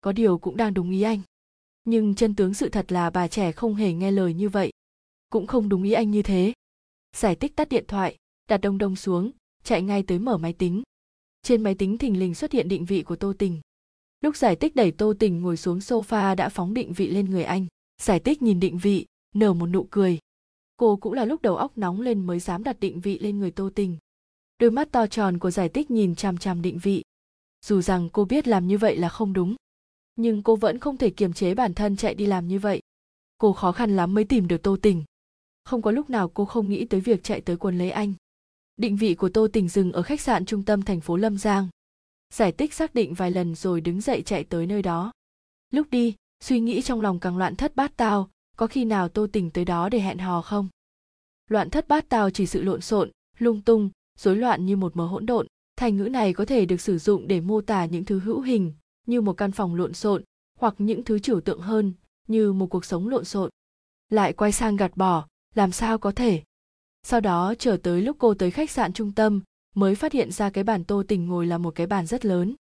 Có 0.00 0.12
điều 0.12 0.38
cũng 0.38 0.56
đang 0.56 0.74
đúng 0.74 0.90
ý 0.90 1.02
anh. 1.02 1.20
Nhưng 1.84 2.14
chân 2.14 2.34
tướng 2.34 2.54
sự 2.54 2.68
thật 2.68 2.92
là 2.92 3.10
bà 3.10 3.28
trẻ 3.28 3.52
không 3.52 3.74
hề 3.74 3.92
nghe 3.92 4.10
lời 4.10 4.34
như 4.34 4.48
vậy. 4.48 4.72
Cũng 5.30 5.46
không 5.46 5.68
đúng 5.68 5.82
ý 5.82 5.92
anh 5.92 6.10
như 6.10 6.22
thế. 6.22 6.52
Giải 7.16 7.36
tích 7.36 7.56
tắt 7.56 7.68
điện 7.68 7.84
thoại, 7.88 8.16
đặt 8.48 8.56
đông 8.56 8.78
đông 8.78 8.96
xuống, 8.96 9.30
chạy 9.64 9.82
ngay 9.82 10.02
tới 10.02 10.18
mở 10.18 10.38
máy 10.38 10.52
tính 10.52 10.82
trên 11.46 11.62
máy 11.62 11.74
tính 11.74 11.98
thình 11.98 12.18
lình 12.18 12.34
xuất 12.34 12.52
hiện 12.52 12.68
định 12.68 12.84
vị 12.84 13.02
của 13.02 13.16
tô 13.16 13.32
tình. 13.38 13.60
Lúc 14.20 14.36
giải 14.36 14.56
tích 14.56 14.76
đẩy 14.76 14.92
tô 14.92 15.14
tình 15.18 15.40
ngồi 15.40 15.56
xuống 15.56 15.78
sofa 15.78 16.36
đã 16.36 16.48
phóng 16.48 16.74
định 16.74 16.92
vị 16.92 17.08
lên 17.08 17.30
người 17.30 17.44
anh. 17.44 17.66
Giải 18.02 18.20
tích 18.20 18.42
nhìn 18.42 18.60
định 18.60 18.78
vị, 18.78 19.06
nở 19.34 19.52
một 19.54 19.66
nụ 19.66 19.86
cười. 19.90 20.18
Cô 20.76 20.96
cũng 20.96 21.12
là 21.12 21.24
lúc 21.24 21.42
đầu 21.42 21.56
óc 21.56 21.78
nóng 21.78 22.00
lên 22.00 22.26
mới 22.26 22.40
dám 22.40 22.64
đặt 22.64 22.80
định 22.80 23.00
vị 23.00 23.18
lên 23.18 23.38
người 23.38 23.50
tô 23.50 23.70
tình. 23.74 23.96
Đôi 24.58 24.70
mắt 24.70 24.92
to 24.92 25.06
tròn 25.06 25.38
của 25.38 25.50
giải 25.50 25.68
tích 25.68 25.90
nhìn 25.90 26.14
chằm 26.14 26.38
chằm 26.38 26.62
định 26.62 26.78
vị. 26.78 27.02
Dù 27.66 27.80
rằng 27.82 28.08
cô 28.12 28.24
biết 28.24 28.48
làm 28.48 28.66
như 28.66 28.78
vậy 28.78 28.96
là 28.96 29.08
không 29.08 29.32
đúng, 29.32 29.54
nhưng 30.16 30.42
cô 30.42 30.56
vẫn 30.56 30.78
không 30.78 30.96
thể 30.96 31.10
kiềm 31.10 31.32
chế 31.32 31.54
bản 31.54 31.74
thân 31.74 31.96
chạy 31.96 32.14
đi 32.14 32.26
làm 32.26 32.48
như 32.48 32.58
vậy. 32.58 32.80
Cô 33.38 33.52
khó 33.52 33.72
khăn 33.72 33.96
lắm 33.96 34.14
mới 34.14 34.24
tìm 34.24 34.48
được 34.48 34.62
tô 34.62 34.76
tình. 34.82 35.04
Không 35.64 35.82
có 35.82 35.90
lúc 35.90 36.10
nào 36.10 36.28
cô 36.28 36.44
không 36.44 36.70
nghĩ 36.70 36.84
tới 36.84 37.00
việc 37.00 37.22
chạy 37.22 37.40
tới 37.40 37.56
quần 37.56 37.78
lấy 37.78 37.90
anh 37.90 38.14
định 38.76 38.96
vị 38.96 39.14
của 39.14 39.28
tô 39.28 39.48
tình 39.52 39.68
dừng 39.68 39.92
ở 39.92 40.02
khách 40.02 40.20
sạn 40.20 40.44
trung 40.44 40.64
tâm 40.64 40.82
thành 40.82 41.00
phố 41.00 41.16
lâm 41.16 41.38
giang. 41.38 41.68
Giải 42.34 42.52
tích 42.52 42.74
xác 42.74 42.94
định 42.94 43.14
vài 43.14 43.30
lần 43.30 43.54
rồi 43.54 43.80
đứng 43.80 44.00
dậy 44.00 44.22
chạy 44.22 44.44
tới 44.44 44.66
nơi 44.66 44.82
đó. 44.82 45.12
Lúc 45.72 45.86
đi, 45.90 46.14
suy 46.40 46.60
nghĩ 46.60 46.82
trong 46.82 47.00
lòng 47.00 47.20
càng 47.20 47.38
loạn 47.38 47.56
thất 47.56 47.76
bát 47.76 47.96
tao, 47.96 48.30
có 48.56 48.66
khi 48.66 48.84
nào 48.84 49.08
tô 49.08 49.26
tình 49.32 49.50
tới 49.50 49.64
đó 49.64 49.88
để 49.88 50.00
hẹn 50.00 50.18
hò 50.18 50.42
không? 50.42 50.68
Loạn 51.48 51.70
thất 51.70 51.88
bát 51.88 52.08
tao 52.08 52.30
chỉ 52.30 52.46
sự 52.46 52.62
lộn 52.62 52.80
xộn, 52.80 53.10
lung 53.38 53.60
tung, 53.62 53.90
rối 54.18 54.36
loạn 54.36 54.66
như 54.66 54.76
một 54.76 54.96
mớ 54.96 55.06
hỗn 55.06 55.26
độn. 55.26 55.46
Thành 55.76 55.96
ngữ 55.96 56.04
này 56.04 56.32
có 56.32 56.44
thể 56.44 56.66
được 56.66 56.80
sử 56.80 56.98
dụng 56.98 57.28
để 57.28 57.40
mô 57.40 57.60
tả 57.60 57.84
những 57.84 58.04
thứ 58.04 58.20
hữu 58.20 58.40
hình, 58.40 58.72
như 59.06 59.20
một 59.20 59.32
căn 59.32 59.52
phòng 59.52 59.74
lộn 59.74 59.94
xộn, 59.94 60.22
hoặc 60.58 60.74
những 60.78 61.04
thứ 61.04 61.18
trừu 61.18 61.40
tượng 61.40 61.60
hơn, 61.60 61.92
như 62.28 62.52
một 62.52 62.66
cuộc 62.66 62.84
sống 62.84 63.08
lộn 63.08 63.24
xộn. 63.24 63.50
Lại 64.08 64.32
quay 64.32 64.52
sang 64.52 64.76
gạt 64.76 64.96
bỏ, 64.96 65.26
làm 65.54 65.72
sao 65.72 65.98
có 65.98 66.12
thể? 66.12 66.42
Sau 67.08 67.20
đó, 67.20 67.54
chờ 67.58 67.76
tới 67.82 68.02
lúc 68.02 68.16
cô 68.18 68.34
tới 68.34 68.50
khách 68.50 68.70
sạn 68.70 68.92
trung 68.92 69.12
tâm, 69.12 69.42
mới 69.74 69.94
phát 69.94 70.12
hiện 70.12 70.32
ra 70.32 70.50
cái 70.50 70.64
bàn 70.64 70.84
tô 70.84 71.02
tình 71.08 71.26
ngồi 71.26 71.46
là 71.46 71.58
một 71.58 71.74
cái 71.74 71.86
bàn 71.86 72.06
rất 72.06 72.24
lớn. 72.24 72.54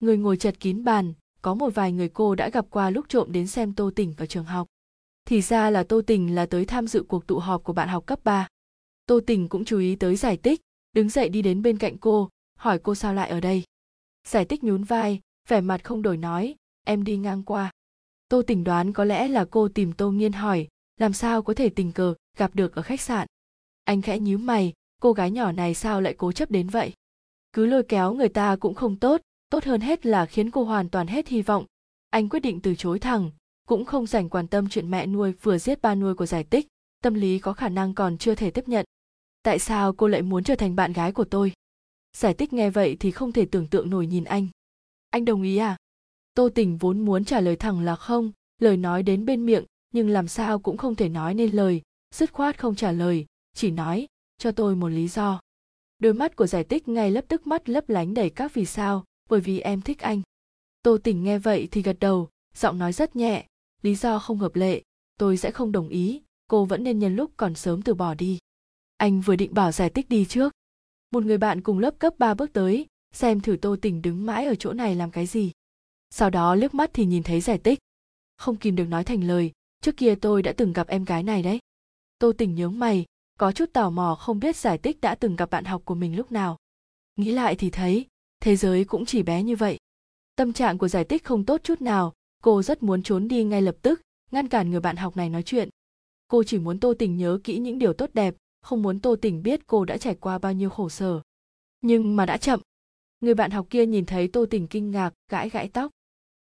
Người 0.00 0.16
ngồi 0.16 0.36
chật 0.36 0.60
kín 0.60 0.84
bàn, 0.84 1.12
có 1.42 1.54
một 1.54 1.74
vài 1.74 1.92
người 1.92 2.08
cô 2.08 2.34
đã 2.34 2.50
gặp 2.50 2.66
qua 2.70 2.90
lúc 2.90 3.08
trộm 3.08 3.32
đến 3.32 3.46
xem 3.46 3.74
tô 3.74 3.90
tình 3.96 4.14
ở 4.16 4.26
trường 4.26 4.44
học. 4.44 4.66
Thì 5.24 5.40
ra 5.40 5.70
là 5.70 5.82
tô 5.82 6.02
tình 6.06 6.34
là 6.34 6.46
tới 6.46 6.64
tham 6.64 6.86
dự 6.86 7.02
cuộc 7.02 7.26
tụ 7.26 7.38
họp 7.38 7.64
của 7.64 7.72
bạn 7.72 7.88
học 7.88 8.06
cấp 8.06 8.20
3. 8.24 8.48
tô 9.06 9.20
tình 9.26 9.48
cũng 9.48 9.64
chú 9.64 9.78
ý 9.78 9.96
tới 9.96 10.16
giải 10.16 10.36
tích 10.36 10.60
đứng 10.92 11.08
dậy 11.08 11.28
đi 11.28 11.42
đến 11.42 11.62
bên 11.62 11.78
cạnh 11.78 11.98
cô, 11.98 12.28
hỏi 12.58 12.78
cô 12.78 12.94
sao 12.94 13.14
lại 13.14 13.30
ở 13.30 13.40
đây. 13.40 13.64
Giải 14.28 14.44
tích 14.44 14.64
nhún 14.64 14.84
vai, 14.84 15.20
vẻ 15.48 15.60
mặt 15.60 15.84
không 15.84 16.02
đổi 16.02 16.16
nói, 16.16 16.54
em 16.86 17.04
đi 17.04 17.16
ngang 17.16 17.42
qua. 17.42 17.70
Tô 18.28 18.42
tình 18.42 18.64
đoán 18.64 18.92
có 18.92 19.04
lẽ 19.04 19.28
là 19.28 19.44
cô 19.50 19.68
tìm 19.68 19.92
tô 19.92 20.10
nghiên 20.10 20.32
hỏi, 20.32 20.68
làm 20.96 21.12
sao 21.12 21.42
có 21.42 21.54
thể 21.54 21.68
tình 21.68 21.92
cờ 21.92 22.14
gặp 22.36 22.54
được 22.54 22.74
ở 22.74 22.82
khách 22.82 23.00
sạn? 23.00 23.26
Anh 23.90 24.02
khẽ 24.02 24.18
nhíu 24.18 24.38
mày, 24.38 24.72
cô 25.00 25.12
gái 25.12 25.30
nhỏ 25.30 25.52
này 25.52 25.74
sao 25.74 26.00
lại 26.00 26.14
cố 26.18 26.32
chấp 26.32 26.50
đến 26.50 26.68
vậy? 26.68 26.92
Cứ 27.52 27.66
lôi 27.66 27.82
kéo 27.82 28.14
người 28.14 28.28
ta 28.28 28.56
cũng 28.56 28.74
không 28.74 28.96
tốt 28.96 29.20
tốt 29.50 29.64
hơn 29.64 29.80
hết 29.80 30.06
là 30.06 30.26
khiến 30.26 30.50
cô 30.50 30.64
hoàn 30.64 30.88
toàn 30.88 31.06
hết 31.06 31.28
hy 31.28 31.42
vọng. 31.42 31.64
Anh 32.10 32.28
quyết 32.28 32.40
định 32.40 32.60
từ 32.60 32.74
chối 32.74 32.98
thẳng, 32.98 33.30
cũng 33.68 33.84
không 33.84 34.06
dành 34.06 34.28
quan 34.28 34.46
tâm 34.46 34.68
chuyện 34.68 34.90
mẹ 34.90 35.06
nuôi 35.06 35.32
vừa 35.32 35.58
giết 35.58 35.82
ba 35.82 35.94
nuôi 35.94 36.14
của 36.14 36.26
giải 36.26 36.44
tích, 36.44 36.66
tâm 37.02 37.14
lý 37.14 37.38
có 37.38 37.52
khả 37.52 37.68
năng 37.68 37.94
còn 37.94 38.18
chưa 38.18 38.34
thể 38.34 38.50
tiếp 38.50 38.68
nhận. 38.68 38.84
Tại 39.42 39.58
sao 39.58 39.92
cô 39.92 40.08
lại 40.08 40.22
muốn 40.22 40.44
trở 40.44 40.54
thành 40.54 40.76
bạn 40.76 40.92
gái 40.92 41.12
của 41.12 41.24
tôi? 41.24 41.52
Giải 42.16 42.34
tích 42.34 42.52
nghe 42.52 42.70
vậy 42.70 42.96
thì 43.00 43.10
không 43.10 43.32
thể 43.32 43.46
tưởng 43.46 43.66
tượng 43.66 43.90
nổi 43.90 44.06
nhìn 44.06 44.24
anh. 44.24 44.46
Anh 45.10 45.24
đồng 45.24 45.42
ý 45.42 45.56
à? 45.56 45.76
Tô 46.34 46.48
tình 46.54 46.78
vốn 46.78 47.00
muốn 47.04 47.24
trả 47.24 47.40
lời 47.40 47.56
thẳng 47.56 47.80
là 47.80 47.96
không, 47.96 48.32
lời 48.58 48.76
nói 48.76 49.02
đến 49.02 49.24
bên 49.24 49.46
miệng, 49.46 49.64
nhưng 49.92 50.08
làm 50.08 50.28
sao 50.28 50.58
cũng 50.58 50.76
không 50.76 50.94
thể 50.94 51.08
nói 51.08 51.34
nên 51.34 51.50
lời, 51.50 51.82
dứt 52.14 52.32
khoát 52.32 52.58
không 52.58 52.74
trả 52.74 52.92
lời 52.92 53.26
chỉ 53.54 53.70
nói, 53.70 54.06
cho 54.38 54.52
tôi 54.52 54.76
một 54.76 54.88
lý 54.88 55.08
do. 55.08 55.40
Đôi 55.98 56.14
mắt 56.14 56.36
của 56.36 56.46
giải 56.46 56.64
tích 56.64 56.88
ngay 56.88 57.10
lập 57.10 57.24
tức 57.28 57.46
mắt 57.46 57.68
lấp 57.68 57.88
lánh 57.88 58.14
đầy 58.14 58.30
các 58.30 58.54
vì 58.54 58.64
sao, 58.64 59.04
bởi 59.28 59.40
vì 59.40 59.60
em 59.60 59.80
thích 59.80 59.98
anh. 59.98 60.22
Tô 60.82 60.98
tình 61.04 61.24
nghe 61.24 61.38
vậy 61.38 61.68
thì 61.70 61.82
gật 61.82 61.96
đầu, 62.00 62.28
giọng 62.54 62.78
nói 62.78 62.92
rất 62.92 63.16
nhẹ, 63.16 63.46
lý 63.82 63.94
do 63.94 64.18
không 64.18 64.38
hợp 64.38 64.56
lệ, 64.56 64.82
tôi 65.18 65.36
sẽ 65.36 65.50
không 65.50 65.72
đồng 65.72 65.88
ý, 65.88 66.22
cô 66.48 66.64
vẫn 66.64 66.84
nên 66.84 66.98
nhân 66.98 67.16
lúc 67.16 67.30
còn 67.36 67.54
sớm 67.54 67.82
từ 67.82 67.94
bỏ 67.94 68.14
đi. 68.14 68.38
Anh 68.96 69.20
vừa 69.20 69.36
định 69.36 69.54
bảo 69.54 69.72
giải 69.72 69.90
tích 69.90 70.08
đi 70.08 70.24
trước, 70.24 70.52
một 71.10 71.24
người 71.24 71.38
bạn 71.38 71.60
cùng 71.60 71.78
lớp 71.78 71.98
cấp 71.98 72.14
3 72.18 72.34
bước 72.34 72.52
tới, 72.52 72.86
xem 73.12 73.40
thử 73.40 73.56
tô 73.56 73.76
tình 73.82 74.02
đứng 74.02 74.26
mãi 74.26 74.46
ở 74.46 74.54
chỗ 74.54 74.72
này 74.72 74.94
làm 74.94 75.10
cái 75.10 75.26
gì. 75.26 75.52
Sau 76.10 76.30
đó 76.30 76.54
liếc 76.54 76.74
mắt 76.74 76.90
thì 76.92 77.06
nhìn 77.06 77.22
thấy 77.22 77.40
giải 77.40 77.58
tích 77.58 77.78
không 78.40 78.56
kìm 78.56 78.76
được 78.76 78.86
nói 78.86 79.04
thành 79.04 79.24
lời, 79.24 79.52
trước 79.82 79.96
kia 79.96 80.14
tôi 80.14 80.42
đã 80.42 80.52
từng 80.52 80.72
gặp 80.72 80.88
em 80.88 81.04
gái 81.04 81.22
này 81.22 81.42
đấy. 81.42 81.58
Tô 82.18 82.32
tình 82.38 82.54
nhướng 82.54 82.78
mày 82.78 83.04
có 83.40 83.52
chút 83.52 83.72
tò 83.72 83.90
mò 83.90 84.14
không 84.20 84.40
biết 84.40 84.56
giải 84.56 84.78
tích 84.78 85.00
đã 85.00 85.14
từng 85.14 85.36
gặp 85.36 85.50
bạn 85.50 85.64
học 85.64 85.82
của 85.84 85.94
mình 85.94 86.16
lúc 86.16 86.32
nào. 86.32 86.56
Nghĩ 87.16 87.32
lại 87.32 87.56
thì 87.56 87.70
thấy, 87.70 88.06
thế 88.40 88.56
giới 88.56 88.84
cũng 88.84 89.04
chỉ 89.04 89.22
bé 89.22 89.42
như 89.42 89.56
vậy. 89.56 89.78
Tâm 90.36 90.52
trạng 90.52 90.78
của 90.78 90.88
giải 90.88 91.04
tích 91.04 91.24
không 91.24 91.44
tốt 91.44 91.60
chút 91.64 91.80
nào, 91.80 92.12
cô 92.42 92.62
rất 92.62 92.82
muốn 92.82 93.02
trốn 93.02 93.28
đi 93.28 93.44
ngay 93.44 93.62
lập 93.62 93.76
tức, 93.82 94.00
ngăn 94.30 94.48
cản 94.48 94.70
người 94.70 94.80
bạn 94.80 94.96
học 94.96 95.16
này 95.16 95.30
nói 95.30 95.42
chuyện. 95.42 95.68
Cô 96.28 96.42
chỉ 96.44 96.58
muốn 96.58 96.80
tô 96.80 96.94
tình 96.98 97.16
nhớ 97.16 97.38
kỹ 97.44 97.58
những 97.58 97.78
điều 97.78 97.92
tốt 97.92 98.10
đẹp, 98.14 98.34
không 98.62 98.82
muốn 98.82 99.00
tô 99.00 99.16
tình 99.16 99.42
biết 99.42 99.66
cô 99.66 99.84
đã 99.84 99.96
trải 99.96 100.14
qua 100.14 100.38
bao 100.38 100.52
nhiêu 100.52 100.70
khổ 100.70 100.88
sở. 100.88 101.20
Nhưng 101.80 102.16
mà 102.16 102.26
đã 102.26 102.36
chậm. 102.36 102.60
Người 103.20 103.34
bạn 103.34 103.50
học 103.50 103.66
kia 103.70 103.86
nhìn 103.86 104.06
thấy 104.06 104.28
tô 104.28 104.46
tình 104.50 104.66
kinh 104.66 104.90
ngạc, 104.90 105.14
gãi 105.28 105.50
gãi 105.50 105.68
tóc. 105.68 105.90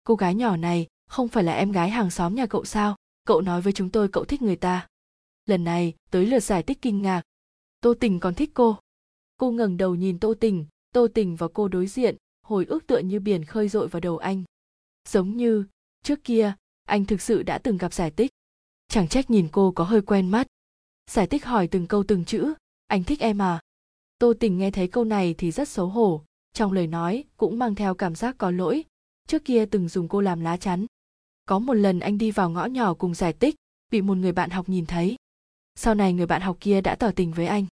Cô 0.03 0.15
gái 0.15 0.35
nhỏ 0.35 0.57
này, 0.57 0.87
không 1.09 1.27
phải 1.27 1.43
là 1.43 1.53
em 1.53 1.71
gái 1.71 1.89
hàng 1.89 2.11
xóm 2.11 2.35
nhà 2.35 2.45
cậu 2.45 2.65
sao? 2.65 2.95
Cậu 3.25 3.41
nói 3.41 3.61
với 3.61 3.73
chúng 3.73 3.89
tôi 3.89 4.07
cậu 4.07 4.25
thích 4.25 4.41
người 4.41 4.55
ta 4.55 4.87
lần 5.45 5.63
này, 5.63 5.93
tới 6.11 6.25
lượt 6.25 6.39
giải 6.39 6.63
thích 6.63 6.77
kinh 6.81 7.01
ngạc. 7.01 7.21
Tô 7.81 7.93
tình 7.99 8.19
còn 8.19 8.33
thích 8.33 8.51
cô. 8.53 8.77
Cô 9.37 9.51
ngẩng 9.51 9.77
đầu 9.77 9.95
nhìn 9.95 10.19
tô 10.19 10.33
tình 10.39 10.65
tô 10.93 11.07
tình 11.13 11.35
và 11.35 11.47
cô 11.53 11.67
đối 11.67 11.87
diện, 11.87 12.15
hồi 12.41 12.65
ức 12.65 12.87
tựa 12.87 12.99
như 12.99 13.19
biển 13.19 13.45
khơi 13.45 13.69
dội 13.69 13.87
vào 13.87 13.99
đầu 13.99 14.17
anh. 14.17 14.43
Giống 15.09 15.37
như, 15.37 15.65
trước 16.03 16.23
kia, 16.23 16.53
anh 16.85 17.05
thực 17.05 17.21
sự 17.21 17.43
đã 17.43 17.57
từng 17.57 17.77
gặp 17.77 17.93
giải 17.93 18.11
tích 18.11 18.31
chẳng 18.95 19.07
trách 19.07 19.29
nhìn 19.29 19.47
cô 19.51 19.71
có 19.71 19.83
hơi 19.83 20.01
quen 20.01 20.29
mắt. 20.29 20.47
Giải 21.11 21.27
tích 21.27 21.45
hỏi 21.45 21.67
từng 21.67 21.87
câu 21.87 22.03
từng 22.07 22.25
chữ, 22.25 22.53
anh 22.87 23.03
thích 23.03 23.19
em 23.19 23.41
à? 23.41 23.59
Tô 24.19 24.33
tình 24.39 24.57
nghe 24.57 24.71
thấy 24.71 24.87
câu 24.87 25.03
này 25.03 25.35
thì 25.37 25.51
rất 25.51 25.69
xấu 25.69 25.87
hổ, 25.87 26.21
trong 26.53 26.71
lời 26.71 26.87
nói 26.87 27.23
cũng 27.37 27.59
mang 27.59 27.75
theo 27.75 27.95
cảm 27.95 28.15
giác 28.15 28.35
có 28.37 28.51
lỗi. 28.51 28.83
Trước 29.27 29.45
kia 29.45 29.65
từng 29.65 29.89
dùng 29.89 30.07
cô 30.07 30.21
làm 30.21 30.41
lá 30.41 30.57
chắn. 30.57 30.85
Có 31.45 31.59
một 31.59 31.73
lần 31.73 31.99
anh 31.99 32.17
đi 32.17 32.31
vào 32.31 32.49
ngõ 32.49 32.65
nhỏ 32.65 32.93
cùng 32.93 33.13
giải 33.13 33.33
tích 33.33 33.55
bị 33.91 34.01
một 34.01 34.17
người 34.17 34.31
bạn 34.31 34.49
học 34.49 34.69
nhìn 34.69 34.85
thấy 34.85 35.15
sau 35.75 35.95
này 35.95 36.13
người 36.13 36.25
bạn 36.25 36.41
học 36.41 36.57
kia 36.59 36.81
đã 36.81 36.95
tỏ 36.95 37.11
tình 37.15 37.31
với 37.31 37.45
anh. 37.45 37.65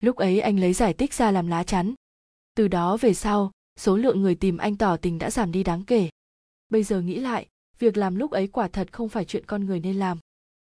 Lúc 0.00 0.16
ấy 0.16 0.40
anh 0.40 0.60
lấy 0.60 0.72
giải 0.72 0.94
tích 0.94 1.14
ra 1.14 1.30
làm 1.30 1.46
lá 1.48 1.64
chắn. 1.64 1.94
Từ 2.54 2.68
đó 2.68 2.96
về 2.96 3.14
sau, 3.14 3.52
số 3.76 3.96
lượng 3.96 4.22
người 4.22 4.34
tìm 4.34 4.56
anh 4.56 4.76
tỏ 4.76 4.96
tình 4.96 5.18
đã 5.18 5.30
giảm 5.30 5.52
đi 5.52 5.62
đáng 5.64 5.84
kể. 5.84 6.08
Bây 6.68 6.82
giờ 6.82 7.00
nghĩ 7.00 7.20
lại, 7.20 7.46
việc 7.78 7.96
làm 7.96 8.16
lúc 8.16 8.30
ấy 8.30 8.46
quả 8.46 8.68
thật 8.68 8.92
không 8.92 9.08
phải 9.08 9.24
chuyện 9.24 9.44
con 9.46 9.64
người 9.64 9.80
nên 9.80 9.96
làm. 9.96 10.18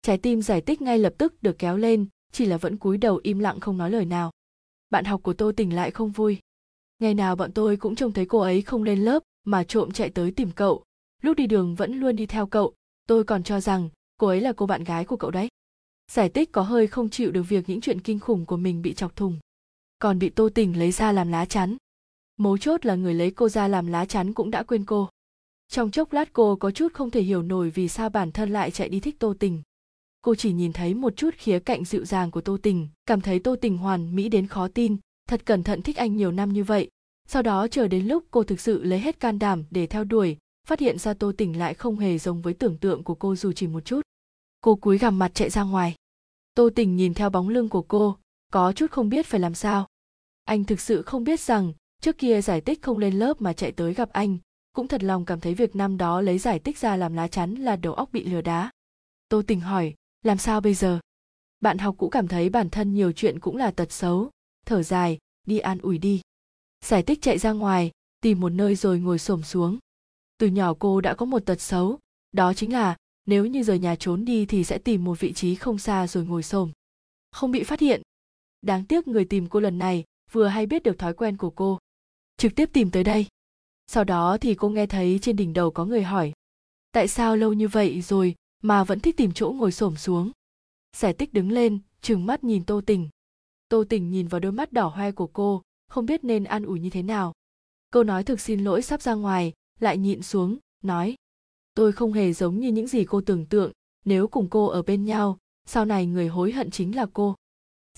Trái 0.02 0.18
tim 0.18 0.42
giải 0.42 0.60
tích 0.60 0.82
ngay 0.82 0.98
lập 0.98 1.14
tức 1.18 1.42
được 1.42 1.58
kéo 1.58 1.76
lên, 1.76 2.06
chỉ 2.32 2.46
là 2.46 2.56
vẫn 2.56 2.76
cúi 2.76 2.98
đầu 2.98 3.20
im 3.22 3.38
lặng 3.38 3.60
không 3.60 3.78
nói 3.78 3.90
lời 3.90 4.04
nào. 4.04 4.30
Bạn 4.90 5.04
học 5.04 5.20
của 5.22 5.32
tôi 5.32 5.52
tỉnh 5.52 5.74
lại 5.74 5.90
không 5.90 6.10
vui. 6.10 6.38
Ngày 6.98 7.14
nào 7.14 7.36
bọn 7.36 7.52
tôi 7.52 7.76
cũng 7.76 7.94
trông 7.94 8.12
thấy 8.12 8.26
cô 8.26 8.38
ấy 8.38 8.62
không 8.62 8.82
lên 8.82 8.98
lớp, 8.98 9.22
mà 9.44 9.64
trộm 9.64 9.90
chạy 9.90 10.10
tới 10.10 10.30
tìm 10.30 10.50
cậu. 10.50 10.84
Lúc 11.22 11.36
đi 11.36 11.46
đường 11.46 11.74
vẫn 11.74 12.00
luôn 12.00 12.16
đi 12.16 12.26
theo 12.26 12.46
cậu. 12.46 12.74
Tôi 13.08 13.24
còn 13.24 13.42
cho 13.42 13.60
rằng, 13.60 13.88
cô 14.16 14.26
ấy 14.26 14.40
là 14.40 14.52
cô 14.52 14.66
bạn 14.66 14.84
gái 14.84 15.04
của 15.04 15.16
cậu 15.16 15.30
đấy 15.30 15.48
giải 16.10 16.28
tích 16.28 16.52
có 16.52 16.62
hơi 16.62 16.86
không 16.86 17.10
chịu 17.10 17.30
được 17.30 17.42
việc 17.42 17.68
những 17.68 17.80
chuyện 17.80 18.00
kinh 18.00 18.18
khủng 18.18 18.46
của 18.46 18.56
mình 18.56 18.82
bị 18.82 18.94
chọc 18.94 19.16
thùng 19.16 19.38
còn 20.02 20.18
bị 20.18 20.30
tô 20.30 20.48
tình 20.54 20.78
lấy 20.78 20.92
ra 20.92 21.12
làm 21.12 21.28
lá 21.28 21.44
chắn. 21.44 21.76
Mấu 22.36 22.58
chốt 22.58 22.86
là 22.86 22.94
người 22.94 23.14
lấy 23.14 23.30
cô 23.30 23.48
ra 23.48 23.68
làm 23.68 23.86
lá 23.86 24.04
chắn 24.04 24.32
cũng 24.32 24.50
đã 24.50 24.62
quên 24.62 24.84
cô. 24.84 25.08
Trong 25.68 25.90
chốc 25.90 26.12
lát 26.12 26.32
cô 26.32 26.56
có 26.56 26.70
chút 26.70 26.92
không 26.92 27.10
thể 27.10 27.22
hiểu 27.22 27.42
nổi 27.42 27.70
vì 27.70 27.88
sao 27.88 28.08
bản 28.08 28.32
thân 28.32 28.50
lại 28.50 28.70
chạy 28.70 28.88
đi 28.88 29.00
thích 29.00 29.16
tô 29.18 29.34
tình. 29.38 29.62
Cô 30.22 30.34
chỉ 30.34 30.52
nhìn 30.52 30.72
thấy 30.72 30.94
một 30.94 31.16
chút 31.16 31.34
khía 31.34 31.58
cạnh 31.58 31.84
dịu 31.84 32.04
dàng 32.04 32.30
của 32.30 32.40
tô 32.40 32.56
tình, 32.62 32.88
cảm 33.06 33.20
thấy 33.20 33.38
tô 33.38 33.56
tình 33.56 33.78
hoàn 33.78 34.16
mỹ 34.16 34.28
đến 34.28 34.46
khó 34.46 34.68
tin, 34.68 34.96
thật 35.28 35.46
cẩn 35.46 35.62
thận 35.62 35.82
thích 35.82 35.96
anh 35.96 36.16
nhiều 36.16 36.32
năm 36.32 36.52
như 36.52 36.64
vậy. 36.64 36.88
Sau 37.28 37.42
đó 37.42 37.68
chờ 37.68 37.88
đến 37.88 38.06
lúc 38.06 38.24
cô 38.30 38.42
thực 38.42 38.60
sự 38.60 38.82
lấy 38.82 38.98
hết 38.98 39.20
can 39.20 39.38
đảm 39.38 39.64
để 39.70 39.86
theo 39.86 40.04
đuổi, 40.04 40.36
phát 40.66 40.80
hiện 40.80 40.98
ra 40.98 41.14
tô 41.14 41.32
tình 41.36 41.58
lại 41.58 41.74
không 41.74 41.96
hề 41.96 42.18
giống 42.18 42.42
với 42.42 42.54
tưởng 42.54 42.76
tượng 42.76 43.02
của 43.02 43.14
cô 43.14 43.36
dù 43.36 43.52
chỉ 43.52 43.66
một 43.66 43.84
chút 43.84 44.00
cô 44.62 44.74
cúi 44.76 44.98
gằm 44.98 45.18
mặt 45.18 45.30
chạy 45.34 45.50
ra 45.50 45.62
ngoài. 45.62 45.94
Tô 46.54 46.70
tình 46.74 46.96
nhìn 46.96 47.14
theo 47.14 47.30
bóng 47.30 47.48
lưng 47.48 47.68
của 47.68 47.82
cô, 47.82 48.16
có 48.52 48.72
chút 48.72 48.90
không 48.90 49.08
biết 49.08 49.26
phải 49.26 49.40
làm 49.40 49.54
sao. 49.54 49.86
Anh 50.44 50.64
thực 50.64 50.80
sự 50.80 51.02
không 51.02 51.24
biết 51.24 51.40
rằng, 51.40 51.72
trước 52.00 52.18
kia 52.18 52.40
giải 52.40 52.60
tích 52.60 52.82
không 52.82 52.98
lên 52.98 53.18
lớp 53.18 53.40
mà 53.40 53.52
chạy 53.52 53.72
tới 53.72 53.94
gặp 53.94 54.08
anh, 54.12 54.38
cũng 54.72 54.88
thật 54.88 55.02
lòng 55.02 55.24
cảm 55.24 55.40
thấy 55.40 55.54
việc 55.54 55.76
năm 55.76 55.96
đó 55.96 56.20
lấy 56.20 56.38
giải 56.38 56.58
tích 56.58 56.78
ra 56.78 56.96
làm 56.96 57.14
lá 57.14 57.28
chắn 57.28 57.54
là 57.54 57.76
đầu 57.76 57.94
óc 57.94 58.12
bị 58.12 58.24
lừa 58.24 58.40
đá. 58.40 58.70
Tô 59.28 59.42
tình 59.46 59.60
hỏi, 59.60 59.94
làm 60.22 60.38
sao 60.38 60.60
bây 60.60 60.74
giờ? 60.74 60.98
Bạn 61.60 61.78
học 61.78 61.94
cũ 61.98 62.08
cảm 62.08 62.28
thấy 62.28 62.48
bản 62.48 62.70
thân 62.70 62.94
nhiều 62.94 63.12
chuyện 63.12 63.40
cũng 63.40 63.56
là 63.56 63.70
tật 63.70 63.92
xấu. 63.92 64.30
Thở 64.66 64.82
dài, 64.82 65.18
đi 65.46 65.58
an 65.58 65.78
ủi 65.78 65.98
đi. 65.98 66.20
Giải 66.84 67.02
tích 67.02 67.22
chạy 67.22 67.38
ra 67.38 67.52
ngoài, 67.52 67.90
tìm 68.20 68.40
một 68.40 68.48
nơi 68.48 68.74
rồi 68.74 69.00
ngồi 69.00 69.18
xổm 69.18 69.42
xuống. 69.42 69.78
Từ 70.38 70.46
nhỏ 70.46 70.74
cô 70.78 71.00
đã 71.00 71.14
có 71.14 71.26
một 71.26 71.46
tật 71.46 71.60
xấu, 71.60 71.98
đó 72.32 72.54
chính 72.54 72.72
là 72.72 72.96
nếu 73.26 73.46
như 73.46 73.62
rời 73.62 73.78
nhà 73.78 73.96
trốn 73.96 74.24
đi 74.24 74.46
thì 74.46 74.64
sẽ 74.64 74.78
tìm 74.78 75.04
một 75.04 75.20
vị 75.20 75.32
trí 75.32 75.54
không 75.54 75.78
xa 75.78 76.06
rồi 76.06 76.24
ngồi 76.24 76.42
xổm. 76.42 76.70
Không 77.30 77.50
bị 77.50 77.62
phát 77.62 77.80
hiện. 77.80 78.02
Đáng 78.62 78.84
tiếc 78.84 79.08
người 79.08 79.24
tìm 79.24 79.48
cô 79.48 79.60
lần 79.60 79.78
này 79.78 80.04
vừa 80.32 80.46
hay 80.46 80.66
biết 80.66 80.82
được 80.82 80.98
thói 80.98 81.14
quen 81.14 81.36
của 81.36 81.50
cô. 81.50 81.78
Trực 82.36 82.54
tiếp 82.54 82.70
tìm 82.72 82.90
tới 82.90 83.04
đây. 83.04 83.26
Sau 83.86 84.04
đó 84.04 84.38
thì 84.40 84.54
cô 84.54 84.68
nghe 84.68 84.86
thấy 84.86 85.18
trên 85.22 85.36
đỉnh 85.36 85.52
đầu 85.52 85.70
có 85.70 85.84
người 85.84 86.02
hỏi, 86.02 86.32
tại 86.92 87.08
sao 87.08 87.36
lâu 87.36 87.52
như 87.52 87.68
vậy 87.68 88.00
rồi 88.00 88.34
mà 88.62 88.84
vẫn 88.84 89.00
thích 89.00 89.16
tìm 89.16 89.32
chỗ 89.32 89.52
ngồi 89.52 89.72
xổm 89.72 89.96
xuống? 89.96 90.30
Giải 90.96 91.12
tích 91.12 91.32
đứng 91.32 91.52
lên, 91.52 91.78
trừng 92.02 92.26
mắt 92.26 92.44
nhìn 92.44 92.64
tô 92.64 92.80
tình. 92.86 93.08
Tô 93.68 93.84
tình 93.88 94.10
nhìn 94.10 94.28
vào 94.28 94.40
đôi 94.40 94.52
mắt 94.52 94.72
đỏ 94.72 94.86
hoe 94.86 95.12
của 95.12 95.26
cô, 95.26 95.62
không 95.88 96.06
biết 96.06 96.24
nên 96.24 96.44
an 96.44 96.64
ủi 96.64 96.80
như 96.80 96.90
thế 96.90 97.02
nào. 97.02 97.32
Câu 97.90 98.04
nói 98.04 98.24
thực 98.24 98.40
xin 98.40 98.64
lỗi 98.64 98.82
sắp 98.82 99.02
ra 99.02 99.14
ngoài, 99.14 99.52
lại 99.80 99.98
nhịn 99.98 100.22
xuống, 100.22 100.58
nói 100.82 101.14
tôi 101.74 101.92
không 101.92 102.12
hề 102.12 102.32
giống 102.32 102.60
như 102.60 102.68
những 102.68 102.86
gì 102.86 103.04
cô 103.04 103.20
tưởng 103.20 103.46
tượng, 103.46 103.72
nếu 104.04 104.28
cùng 104.28 104.48
cô 104.50 104.66
ở 104.66 104.82
bên 104.82 105.04
nhau, 105.04 105.38
sau 105.66 105.84
này 105.84 106.06
người 106.06 106.28
hối 106.28 106.52
hận 106.52 106.70
chính 106.70 106.96
là 106.96 107.06
cô. 107.12 107.34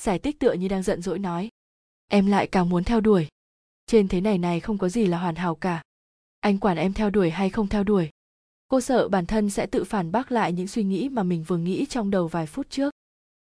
Giải 0.01 0.19
tích 0.19 0.39
tựa 0.39 0.53
như 0.53 0.69
đang 0.69 0.83
giận 0.83 1.03
dỗi 1.03 1.19
nói. 1.19 1.49
Em 2.09 2.27
lại 2.27 2.47
càng 2.47 2.69
muốn 2.69 2.85
theo 2.85 3.01
đuổi. 3.01 3.29
Trên 3.87 4.09
thế 4.09 4.21
này 4.21 4.39
này 4.39 4.61
không 4.61 4.79
có 4.79 4.89
gì 4.89 5.07
là 5.07 5.19
hoàn 5.19 5.35
hảo 5.35 5.55
cả. 5.55 5.83
Anh 6.41 6.59
quản 6.59 6.77
em 6.77 6.93
theo 6.93 7.11
đuổi 7.11 7.31
hay 7.31 7.51
không 7.51 7.69
theo 7.69 7.85
đuổi? 7.85 8.11
Cô 8.69 8.81
sợ 8.81 9.09
bản 9.09 9.27
thân 9.27 9.51
sẽ 9.51 9.67
tự 9.67 9.85
phản 9.85 10.13
bác 10.13 10.33
lại 10.33 10.53
những 10.53 10.69
suy 10.69 10.85
nghĩ 10.85 11.09
mà 11.09 11.23
mình 11.23 11.45
vừa 11.47 11.57
nghĩ 11.57 11.87
trong 11.87 12.11
đầu 12.11 12.29
vài 12.29 12.47
phút 12.47 12.71
trước. 12.71 12.95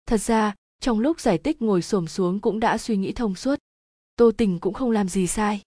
Thật 0.07 0.21
ra, 0.21 0.55
trong 0.81 1.01
lúc 1.01 1.21
giải 1.21 1.39
tích 1.39 1.63
ngồi 1.63 1.83
xổm 1.83 2.07
xuống 2.07 2.41
cũng 2.41 2.61
đã 2.61 2.79
suy 2.79 2.97
nghĩ 2.97 3.13
thông 3.13 3.35
suốt. 3.35 3.59
Tô 4.17 4.31
tình 4.37 4.59
cũng 4.61 4.75
không 4.75 4.91
làm 4.91 5.09
gì 5.09 5.27
sai. 5.27 5.63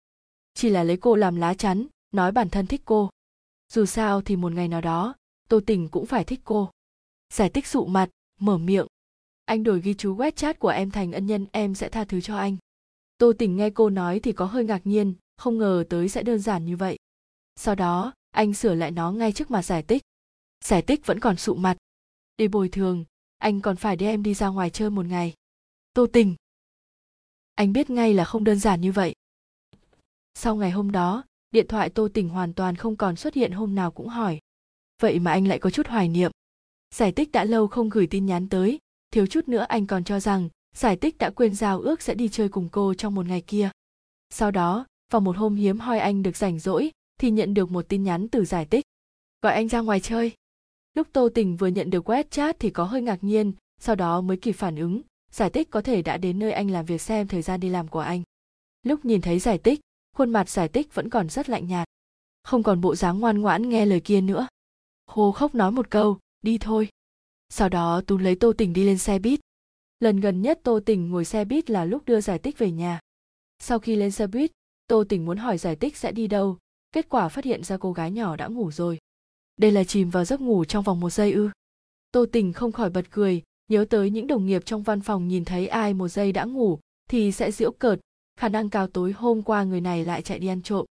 Chỉ 0.54 0.70
là 0.70 0.84
lấy 0.84 0.98
cô 0.98 1.16
làm 1.16 1.36
lá 1.36 1.54
chắn, 1.54 1.88
nói 2.12 2.32
bản 2.32 2.50
thân 2.50 2.68
thích 2.68 2.82
cô 2.86 3.10
dù 3.74 3.86
sao 3.86 4.22
thì 4.22 4.36
một 4.36 4.52
ngày 4.52 4.68
nào 4.68 4.82
đó, 4.82 5.16
tô 5.50 5.60
tình 5.66 5.90
cũng 5.90 6.06
phải 6.06 6.24
thích 6.24 6.42
cô. 6.44 6.72
Giải 7.34 7.50
tích 7.50 7.68
sụ 7.68 7.86
mặt, 7.86 8.10
mở 8.40 8.58
miệng. 8.58 8.88
Anh 9.46 9.64
đổi 9.64 9.82
ghi 9.82 9.94
chú 9.94 10.16
wechat 10.16 10.54
của 10.60 10.68
em 10.70 10.92
thành 10.92 11.12
ân 11.12 11.26
nhân, 11.26 11.46
em 11.52 11.76
sẽ 11.76 11.90
tha 11.90 12.06
thứ 12.06 12.22
cho 12.22 12.38
anh. 12.38 12.58
Tô 13.18 13.34
tình 13.40 13.56
nghe 13.56 13.70
cô 13.70 13.90
nói 13.90 14.20
thì 14.20 14.32
có 14.32 14.46
hơi 14.46 14.66
ngạc 14.66 14.82
nhiên, 14.88 15.14
không 15.38 15.58
ngờ 15.58 15.84
tới 15.90 16.10
sẽ 16.10 16.24
đơn 16.24 16.40
giản 16.40 16.66
như 16.66 16.78
vậy. 16.78 16.98
Sau 17.56 17.76
đó, 17.76 18.14
anh 18.32 18.54
sửa 18.54 18.74
lại 18.74 18.92
nó 18.92 19.12
ngay 19.12 19.32
trước 19.32 19.52
mặt 19.52 19.62
giải 19.62 19.84
tích 19.84 20.04
giải 20.64 20.82
tích 20.82 21.06
vẫn 21.06 21.20
còn 21.20 21.38
sụ 21.38 21.56
mặt. 21.56 21.78
Để 22.38 22.48
bồi 22.48 22.70
thường, 22.70 23.06
anh 23.38 23.62
còn 23.62 23.76
phải 23.76 23.96
đưa 23.96 24.06
em 24.06 24.24
đi 24.24 24.34
ra 24.34 24.48
ngoài 24.48 24.70
chơi 24.70 24.90
một 24.90 25.06
ngày. 25.06 25.34
Tô 25.94 26.08
tình. 26.14 26.36
Anh 27.56 27.74
biết 27.74 27.90
ngay 27.90 28.14
là 28.14 28.26
không 28.26 28.44
đơn 28.44 28.60
giản 28.60 28.82
như 28.82 28.92
vậy. 28.92 29.16
Sau 30.34 30.56
ngày 30.56 30.72
hôm 30.72 30.92
đó 30.92 31.24
điện 31.54 31.68
thoại 31.68 31.90
tô 31.90 32.08
tình 32.14 32.30
hoàn 32.30 32.54
toàn 32.54 32.76
không 32.76 32.96
còn 32.96 33.16
xuất 33.16 33.34
hiện 33.34 33.52
hôm 33.52 33.76
nào 33.76 33.92
cũng 33.92 34.08
hỏi. 34.08 34.40
Vậy 35.02 35.20
mà 35.20 35.32
anh 35.32 35.48
lại 35.48 35.60
có 35.60 35.70
chút 35.70 35.88
hoài 35.88 36.10
niệm. 36.10 36.32
Giải 36.96 37.12
tích 37.12 37.32
đã 37.32 37.44
lâu 37.44 37.68
không 37.68 37.90
gửi 37.90 38.08
tin 38.08 38.26
nhắn 38.26 38.50
tới. 38.50 38.80
Thiếu 39.12 39.26
chút 39.26 39.48
nữa 39.48 39.66
anh 39.70 39.88
còn 39.88 40.04
cho 40.04 40.20
rằng 40.20 40.50
giải 40.76 40.96
tích 40.96 41.18
đã 41.18 41.30
quên 41.30 41.56
giao 41.56 41.80
ước 41.80 42.02
sẽ 42.02 42.16
đi 42.16 42.30
chơi 42.30 42.50
cùng 42.50 42.70
cô 42.72 42.94
trong 42.94 43.16
một 43.16 43.26
ngày 43.26 43.42
kia. 43.42 43.70
Sau 44.30 44.52
đó, 44.52 44.86
vào 45.12 45.22
một 45.22 45.38
hôm 45.38 45.56
hiếm 45.56 45.80
hoi 45.80 46.00
anh 46.00 46.24
được 46.24 46.38
rảnh 46.38 46.60
rỗi 46.60 46.92
thì 47.20 47.32
nhận 47.32 47.54
được 47.54 47.72
một 47.72 47.86
tin 47.90 48.04
nhắn 48.04 48.28
từ 48.28 48.46
giải 48.46 48.66
tích. 48.66 48.86
Gọi 49.42 49.54
anh 49.54 49.68
ra 49.68 49.80
ngoài 49.80 50.00
chơi. 50.00 50.32
Lúc 50.94 51.08
tô 51.14 51.30
tình 51.36 51.58
vừa 51.58 51.68
nhận 51.68 51.90
được 51.90 52.10
web 52.10 52.24
chat 52.30 52.60
thì 52.60 52.70
có 52.70 52.84
hơi 52.84 53.02
ngạc 53.02 53.24
nhiên, 53.24 53.54
sau 53.82 53.96
đó 53.96 54.22
mới 54.22 54.38
kịp 54.38 54.52
phản 54.52 54.76
ứng. 54.76 55.02
Giải 55.32 55.50
tích 55.50 55.70
có 55.70 55.82
thể 55.82 56.02
đã 56.02 56.18
đến 56.18 56.40
nơi 56.40 56.52
anh 56.52 56.72
làm 56.72 56.86
việc 56.86 57.02
xem 57.02 57.28
thời 57.28 57.42
gian 57.42 57.60
đi 57.60 57.70
làm 57.70 57.88
của 57.88 58.00
anh. 58.00 58.24
Lúc 58.84 59.06
nhìn 59.06 59.22
thấy 59.22 59.40
giải 59.40 59.58
tích 59.58 59.80
khuôn 60.14 60.30
mặt 60.30 60.50
giải 60.50 60.68
tích 60.68 60.96
vẫn 60.96 61.10
còn 61.10 61.30
rất 61.30 61.50
lạnh 61.50 61.68
nhạt. 61.68 61.88
Không 62.44 62.64
còn 62.64 62.82
bộ 62.82 62.96
dáng 62.96 63.20
ngoan 63.20 63.42
ngoãn 63.42 63.70
nghe 63.70 63.86
lời 63.86 64.00
kia 64.00 64.22
nữa. 64.22 64.48
Hô 65.08 65.32
khóc 65.32 65.56
nói 65.56 65.72
một 65.72 65.90
câu, 65.90 66.20
đi 66.42 66.58
thôi. 66.58 66.90
Sau 67.50 67.70
đó 67.70 68.02
tú 68.08 68.18
lấy 68.18 68.36
tô 68.36 68.54
tình 68.58 68.74
đi 68.74 68.84
lên 68.84 68.98
xe 68.98 69.20
buýt. 69.20 69.40
Lần 70.00 70.20
gần 70.20 70.42
nhất 70.42 70.60
tô 70.64 70.80
tình 70.86 71.10
ngồi 71.10 71.26
xe 71.26 71.46
buýt 71.46 71.70
là 71.70 71.86
lúc 71.86 72.06
đưa 72.06 72.22
giải 72.22 72.40
tích 72.40 72.58
về 72.58 72.72
nhà. 72.72 73.00
Sau 73.60 73.80
khi 73.80 73.96
lên 73.96 74.12
xe 74.12 74.28
buýt, 74.28 74.52
tô 74.88 75.04
tình 75.10 75.26
muốn 75.26 75.38
hỏi 75.38 75.58
giải 75.58 75.76
tích 75.76 75.98
sẽ 75.98 76.12
đi 76.12 76.28
đâu. 76.28 76.58
Kết 76.92 77.10
quả 77.10 77.30
phát 77.30 77.46
hiện 77.46 77.64
ra 77.64 77.78
cô 77.78 77.94
gái 77.94 78.12
nhỏ 78.12 78.36
đã 78.36 78.48
ngủ 78.48 78.72
rồi. 78.72 78.98
Đây 79.58 79.72
là 79.72 79.84
chìm 79.84 80.10
vào 80.10 80.26
giấc 80.26 80.42
ngủ 80.42 80.66
trong 80.66 80.84
vòng 80.84 81.00
một 81.00 81.10
giây 81.10 81.32
ư. 81.32 81.50
Tô 82.12 82.26
tình 82.32 82.54
không 82.54 82.72
khỏi 82.72 82.90
bật 82.90 83.06
cười, 83.12 83.42
nhớ 83.68 83.86
tới 83.90 84.10
những 84.10 84.28
đồng 84.28 84.46
nghiệp 84.46 84.66
trong 84.66 84.84
văn 84.84 85.02
phòng 85.02 85.28
nhìn 85.28 85.46
thấy 85.46 85.68
ai 85.68 85.94
một 85.94 86.08
giây 86.08 86.32
đã 86.32 86.44
ngủ 86.44 86.80
thì 87.10 87.32
sẽ 87.32 87.52
giễu 87.52 87.72
cợt 87.72 88.00
khả 88.36 88.50
năng 88.50 88.70
cao 88.70 88.88
tối 88.88 89.12
hôm 89.12 89.42
qua 89.42 89.64
người 89.64 89.82
này 89.82 90.06
lại 90.06 90.22
chạy 90.22 90.40
đi 90.40 90.48
ăn 90.48 90.62
trộm. 90.62 90.86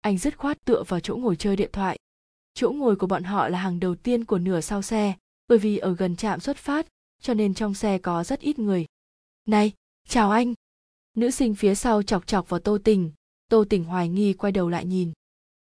Anh 0.00 0.18
dứt 0.18 0.38
khoát 0.38 0.64
tựa 0.64 0.82
vào 0.82 1.00
chỗ 1.00 1.16
ngồi 1.16 1.36
chơi 1.36 1.56
điện 1.56 1.70
thoại. 1.72 1.98
Chỗ 2.54 2.70
ngồi 2.70 2.96
của 2.96 3.06
bọn 3.06 3.24
họ 3.24 3.48
là 3.48 3.58
hàng 3.58 3.80
đầu 3.80 3.94
tiên 3.94 4.24
của 4.24 4.38
nửa 4.38 4.60
sau 4.60 4.82
xe, 4.82 5.14
bởi 5.48 5.58
vì 5.58 5.78
ở 5.78 5.94
gần 5.94 6.16
trạm 6.16 6.40
xuất 6.40 6.56
phát, 6.56 6.86
cho 7.22 7.34
nên 7.34 7.54
trong 7.54 7.74
xe 7.74 7.98
có 7.98 8.24
rất 8.24 8.40
ít 8.40 8.58
người. 8.58 8.86
Này, 9.46 9.72
chào 10.08 10.30
anh. 10.30 10.54
Nữ 11.16 11.30
sinh 11.30 11.54
phía 11.54 11.74
sau 11.74 12.02
chọc 12.02 12.26
chọc 12.26 12.48
vào 12.48 12.60
tô 12.60 12.78
tình. 12.84 13.12
Tô 13.48 13.64
tình 13.70 13.84
hoài 13.84 14.08
nghi 14.08 14.32
quay 14.32 14.52
đầu 14.52 14.68
lại 14.68 14.84
nhìn. 14.84 15.12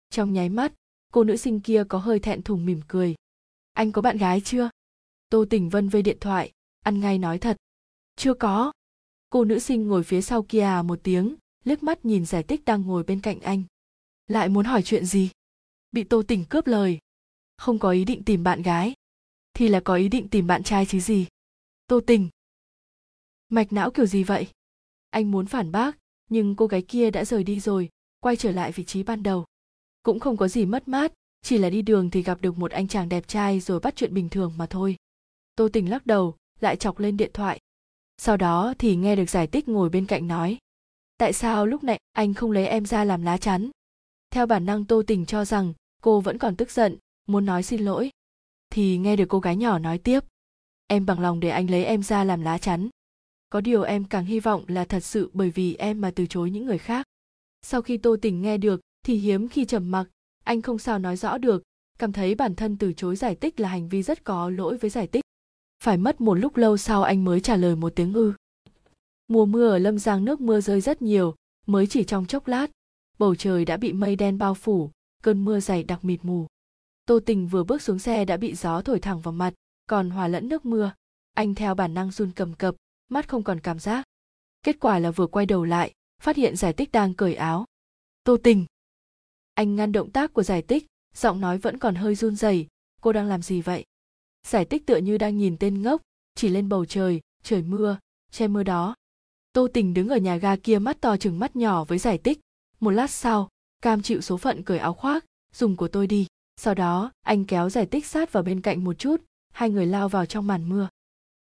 Trong 0.09 0.33
nháy 0.33 0.49
mắt, 0.49 0.73
cô 1.13 1.23
nữ 1.23 1.37
sinh 1.37 1.61
kia 1.61 1.83
có 1.89 1.97
hơi 1.97 2.19
thẹn 2.19 2.41
thùng 2.41 2.65
mỉm 2.65 2.81
cười. 2.87 3.15
Anh 3.73 3.91
có 3.91 4.01
bạn 4.01 4.17
gái 4.17 4.41
chưa? 4.41 4.69
Tô 5.29 5.45
tình 5.49 5.69
vân 5.69 5.89
vây 5.89 6.01
điện 6.01 6.17
thoại, 6.21 6.51
ăn 6.79 6.99
ngay 6.99 7.17
nói 7.17 7.37
thật. 7.37 7.57
Chưa 8.15 8.33
có 8.33 8.71
cô 9.29 9.43
nữ 9.43 9.59
sinh 9.59 9.87
ngồi 9.87 10.03
phía 10.03 10.21
sau 10.21 10.43
kia 10.43 10.61
à 10.61 10.81
một 10.81 10.99
tiếng, 11.03 11.35
liếc 11.63 11.83
mắt 11.83 12.05
nhìn 12.05 12.25
giải 12.25 12.43
tích 12.43 12.65
đang 12.65 12.81
ngồi 12.81 13.03
bên 13.03 13.21
cạnh 13.21 13.39
anh. 13.39 13.63
Lại 14.27 14.49
muốn 14.49 14.65
hỏi 14.65 14.81
chuyện 14.83 15.05
gì? 15.05 15.29
Bị 15.91 16.03
tô 16.03 16.23
tình 16.27 16.45
cướp 16.45 16.67
lời. 16.67 16.99
Không 17.57 17.79
có 17.79 17.91
ý 17.91 18.05
định 18.05 18.23
tìm 18.23 18.43
bạn 18.43 18.61
gái. 18.61 18.93
Thì 19.53 19.67
là 19.67 19.79
có 19.79 19.95
ý 19.95 20.07
định 20.09 20.27
tìm 20.27 20.47
bạn 20.47 20.63
trai 20.63 20.85
chứ 20.85 20.99
gì? 20.99 21.27
Tô 21.87 21.99
tình 22.07 22.29
mạch 23.49 23.73
não 23.73 23.91
kiểu 23.91 24.05
gì 24.05 24.23
vậy? 24.23 24.47
Anh 25.09 25.31
muốn 25.31 25.45
phản 25.45 25.71
bác, 25.71 25.97
nhưng 26.29 26.55
cô 26.55 26.67
gái 26.67 26.81
kia 26.81 27.11
đã 27.11 27.25
rời 27.25 27.43
đi 27.43 27.59
rồi, 27.59 27.89
quay 28.19 28.35
trở 28.35 28.51
lại 28.51 28.71
vị 28.71 28.83
trí 28.83 29.03
ban 29.03 29.23
đầu. 29.23 29.45
Cũng 30.03 30.19
không 30.19 30.37
có 30.37 30.47
gì 30.47 30.65
mất 30.65 30.87
mát, 30.87 31.13
chỉ 31.41 31.57
là 31.57 31.69
đi 31.69 31.81
đường 31.81 32.09
thì 32.09 32.23
gặp 32.23 32.41
được 32.41 32.57
một 32.57 32.71
anh 32.71 32.87
chàng 32.87 33.09
đẹp 33.09 33.27
trai 33.27 33.59
rồi 33.59 33.79
bắt 33.79 33.95
chuyện 33.95 34.13
bình 34.13 34.29
thường 34.29 34.53
mà 34.57 34.65
thôi. 34.65 34.95
Tô 35.55 35.69
tình 35.73 35.89
lắc 35.89 36.05
đầu, 36.05 36.35
lại 36.59 36.75
chọc 36.75 36.99
lên 36.99 37.17
điện 37.17 37.31
thoại 37.33 37.59
sau 38.21 38.37
đó 38.37 38.73
thì 38.79 38.95
nghe 38.95 39.15
được 39.15 39.29
giải 39.29 39.47
tích 39.47 39.67
ngồi 39.67 39.89
bên 39.89 40.05
cạnh 40.05 40.27
nói, 40.27 40.57
tại 41.17 41.33
sao 41.33 41.65
lúc 41.65 41.83
nãy 41.83 41.99
anh 42.11 42.33
không 42.33 42.51
lấy 42.51 42.67
em 42.67 42.85
ra 42.85 43.03
làm 43.03 43.21
lá 43.21 43.37
chắn? 43.37 43.69
Theo 44.31 44.45
bản 44.45 44.65
năng 44.65 44.85
tô 44.85 45.03
tình 45.07 45.25
cho 45.25 45.45
rằng 45.45 45.73
cô 46.01 46.21
vẫn 46.21 46.37
còn 46.37 46.55
tức 46.55 46.71
giận, 46.71 46.97
muốn 47.25 47.45
nói 47.45 47.63
xin 47.63 47.81
lỗi. 47.81 48.09
Thì 48.69 48.97
nghe 48.97 49.15
được 49.15 49.25
cô 49.29 49.39
gái 49.39 49.55
nhỏ 49.55 49.79
nói 49.79 49.97
tiếp, 49.97 50.23
em 50.87 51.05
bằng 51.05 51.19
lòng 51.19 51.39
để 51.39 51.49
anh 51.49 51.69
lấy 51.69 51.85
em 51.85 52.03
ra 52.03 52.23
làm 52.23 52.41
lá 52.41 52.57
chắn. 52.57 52.89
Có 53.49 53.61
điều 53.61 53.83
em 53.83 54.05
càng 54.05 54.25
hy 54.25 54.39
vọng 54.39 54.63
là 54.67 54.85
thật 54.85 54.99
sự 54.99 55.29
bởi 55.33 55.49
vì 55.49 55.75
em 55.75 56.01
mà 56.01 56.11
từ 56.15 56.25
chối 56.25 56.51
những 56.51 56.65
người 56.65 56.77
khác. 56.77 57.05
Sau 57.61 57.81
khi 57.81 57.97
tô 57.97 58.17
tình 58.21 58.41
nghe 58.41 58.57
được 58.57 58.81
thì 59.05 59.15
hiếm 59.15 59.49
khi 59.49 59.65
trầm 59.65 59.91
mặc, 59.91 60.07
anh 60.43 60.61
không 60.61 60.79
sao 60.79 60.99
nói 60.99 61.17
rõ 61.17 61.37
được, 61.37 61.63
cảm 61.99 62.11
thấy 62.11 62.35
bản 62.35 62.55
thân 62.55 62.77
từ 62.77 62.93
chối 62.93 63.15
giải 63.15 63.35
tích 63.35 63.59
là 63.59 63.69
hành 63.69 63.89
vi 63.89 64.03
rất 64.03 64.23
có 64.23 64.49
lỗi 64.49 64.77
với 64.77 64.89
giải 64.89 65.07
tích 65.07 65.23
phải 65.83 65.97
mất 65.97 66.21
một 66.21 66.33
lúc 66.33 66.57
lâu 66.57 66.77
sau 66.77 67.03
anh 67.03 67.23
mới 67.23 67.41
trả 67.41 67.55
lời 67.55 67.75
một 67.75 67.93
tiếng 67.95 68.13
ư. 68.13 68.33
Mùa 69.27 69.45
mưa 69.45 69.69
ở 69.69 69.77
lâm 69.77 69.99
giang 69.99 70.25
nước 70.25 70.41
mưa 70.41 70.61
rơi 70.61 70.81
rất 70.81 71.01
nhiều, 71.01 71.35
mới 71.67 71.87
chỉ 71.87 72.03
trong 72.03 72.25
chốc 72.25 72.47
lát, 72.47 72.67
bầu 73.17 73.35
trời 73.35 73.65
đã 73.65 73.77
bị 73.77 73.93
mây 73.93 74.15
đen 74.15 74.37
bao 74.37 74.53
phủ, 74.53 74.91
cơn 75.23 75.45
mưa 75.45 75.59
dày 75.59 75.83
đặc 75.83 76.05
mịt 76.05 76.19
mù. 76.23 76.47
Tô 77.05 77.19
tình 77.25 77.47
vừa 77.47 77.63
bước 77.63 77.81
xuống 77.81 77.99
xe 77.99 78.25
đã 78.25 78.37
bị 78.37 78.55
gió 78.55 78.81
thổi 78.81 78.99
thẳng 78.99 79.19
vào 79.19 79.31
mặt, 79.31 79.53
còn 79.87 80.09
hòa 80.09 80.27
lẫn 80.27 80.49
nước 80.49 80.65
mưa. 80.65 80.91
Anh 81.33 81.55
theo 81.55 81.75
bản 81.75 81.93
năng 81.93 82.11
run 82.11 82.31
cầm 82.35 82.53
cập, 82.53 82.75
mắt 83.09 83.27
không 83.27 83.43
còn 83.43 83.59
cảm 83.59 83.79
giác. 83.79 84.05
Kết 84.63 84.79
quả 84.79 84.99
là 84.99 85.11
vừa 85.11 85.27
quay 85.27 85.45
đầu 85.45 85.65
lại, 85.65 85.93
phát 86.21 86.35
hiện 86.35 86.55
giải 86.55 86.73
tích 86.73 86.91
đang 86.91 87.13
cởi 87.13 87.35
áo. 87.35 87.65
Tô 88.23 88.37
tình! 88.43 88.65
Anh 89.53 89.75
ngăn 89.75 89.91
động 89.91 90.11
tác 90.11 90.33
của 90.33 90.43
giải 90.43 90.61
tích, 90.61 90.85
giọng 91.15 91.41
nói 91.41 91.57
vẫn 91.57 91.77
còn 91.77 91.95
hơi 91.95 92.15
run 92.15 92.35
rẩy. 92.35 92.67
Cô 93.01 93.13
đang 93.13 93.27
làm 93.27 93.41
gì 93.41 93.61
vậy? 93.61 93.85
Giải 94.49 94.65
tích 94.65 94.85
tựa 94.85 94.97
như 94.97 95.17
đang 95.17 95.37
nhìn 95.37 95.57
tên 95.57 95.81
ngốc, 95.81 96.01
chỉ 96.35 96.49
lên 96.49 96.69
bầu 96.69 96.85
trời 96.85 97.21
trời 97.43 97.63
mưa, 97.63 97.97
che 98.31 98.47
mưa 98.47 98.63
đó. 98.63 98.95
Tô 99.53 99.67
tình 99.73 99.93
đứng 99.93 100.09
ở 100.09 100.17
nhà 100.17 100.37
ga 100.37 100.55
kia 100.55 100.79
mắt 100.79 101.01
to 101.01 101.17
chừng 101.17 101.39
mắt 101.39 101.55
nhỏ 101.55 101.83
với 101.83 101.97
giải 101.97 102.17
tích 102.17 102.39
một 102.79 102.91
lát 102.91 103.11
sau, 103.11 103.49
cam 103.81 104.01
chịu 104.01 104.21
số 104.21 104.37
phận 104.37 104.63
cởi 104.63 104.77
áo 104.77 104.93
khoác, 104.93 105.25
dùng 105.53 105.75
của 105.75 105.87
tôi 105.87 106.07
đi. 106.07 106.27
Sau 106.57 106.73
đó, 106.73 107.11
anh 107.21 107.45
kéo 107.45 107.69
giải 107.69 107.85
tích 107.85 108.05
sát 108.05 108.31
vào 108.31 108.43
bên 108.43 108.61
cạnh 108.61 108.83
một 108.83 108.93
chút, 108.93 109.21
hai 109.53 109.69
người 109.69 109.85
lao 109.85 110.09
vào 110.09 110.25
trong 110.25 110.47
màn 110.47 110.69
mưa. 110.69 110.89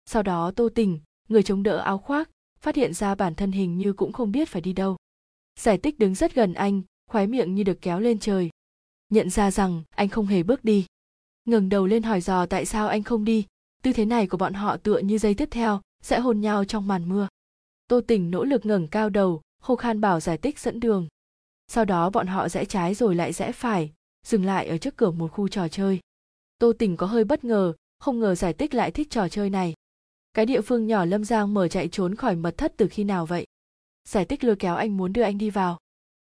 Sau 0.05 0.23
đó 0.23 0.51
tô 0.55 0.69
tình, 0.75 0.99
người 1.29 1.43
chống 1.43 1.63
đỡ 1.63 1.77
áo 1.77 1.97
khoác, 1.97 2.29
phát 2.59 2.75
hiện 2.75 2.93
ra 2.93 3.15
bản 3.15 3.35
thân 3.35 3.51
hình 3.51 3.77
như 3.77 3.93
cũng 3.93 4.13
không 4.13 4.31
biết 4.31 4.49
phải 4.49 4.61
đi 4.61 4.73
đâu. 4.73 4.97
Giải 5.59 5.77
tích 5.77 5.99
đứng 5.99 6.15
rất 6.15 6.35
gần 6.35 6.53
anh 6.53 6.81
khoái 7.11 7.27
miệng 7.27 7.55
như 7.55 7.63
được 7.63 7.81
kéo 7.81 7.99
lên 7.99 8.19
trời. 8.19 8.49
Nhận 9.09 9.29
ra 9.29 9.51
rằng 9.51 9.83
anh 9.89 10.09
không 10.09 10.25
hề 10.25 10.43
bước 10.43 10.63
đi 10.63 10.85
ngẩng 11.47 11.69
đầu 11.69 11.85
lên 11.85 12.03
hỏi 12.03 12.21
dò 12.21 12.45
tại 12.45 12.65
sao 12.65 12.87
anh 12.87 13.03
không 13.03 13.25
đi. 13.25 13.45
Tư 13.83 13.93
thế 13.93 14.05
này 14.05 14.27
của 14.27 14.37
bọn 14.37 14.53
họ 14.53 14.77
tựa 14.77 14.97
như 14.97 15.17
giây 15.17 15.33
tiếp 15.33 15.47
theo, 15.51 15.81
sẽ 16.03 16.19
hôn 16.19 16.41
nhau 16.41 16.65
trong 16.65 16.87
màn 16.87 17.09
mưa. 17.09 17.27
Tô 17.87 18.01
tỉnh 18.01 18.31
nỗ 18.31 18.43
lực 18.43 18.65
ngẩng 18.65 18.87
cao 18.87 19.09
đầu, 19.09 19.41
khô 19.61 19.75
khan 19.75 20.01
bảo 20.01 20.19
giải 20.19 20.37
tích 20.37 20.59
dẫn 20.59 20.79
đường. 20.79 21.07
Sau 21.67 21.85
đó 21.85 22.09
bọn 22.09 22.27
họ 22.27 22.49
rẽ 22.49 22.65
trái 22.65 22.93
rồi 22.93 23.15
lại 23.15 23.33
rẽ 23.33 23.51
phải, 23.51 23.93
dừng 24.25 24.45
lại 24.45 24.67
ở 24.67 24.77
trước 24.77 24.97
cửa 24.97 25.11
một 25.11 25.31
khu 25.31 25.47
trò 25.47 25.67
chơi. 25.67 25.99
Tô 26.59 26.73
tỉnh 26.79 26.97
có 26.97 27.07
hơi 27.07 27.23
bất 27.23 27.43
ngờ, 27.43 27.73
không 27.99 28.19
ngờ 28.19 28.35
giải 28.35 28.53
tích 28.53 28.73
lại 28.73 28.91
thích 28.91 29.09
trò 29.09 29.29
chơi 29.29 29.49
này. 29.49 29.73
Cái 30.33 30.45
địa 30.45 30.61
phương 30.61 30.87
nhỏ 30.87 31.05
lâm 31.05 31.25
giang 31.25 31.53
mở 31.53 31.67
chạy 31.67 31.87
trốn 31.87 32.15
khỏi 32.15 32.35
mật 32.35 32.57
thất 32.57 32.73
từ 32.77 32.87
khi 32.87 33.03
nào 33.03 33.25
vậy? 33.25 33.45
Giải 34.07 34.25
tích 34.25 34.43
lôi 34.43 34.55
kéo 34.55 34.75
anh 34.75 34.97
muốn 34.97 35.13
đưa 35.13 35.21
anh 35.21 35.37
đi 35.37 35.49
vào. 35.49 35.79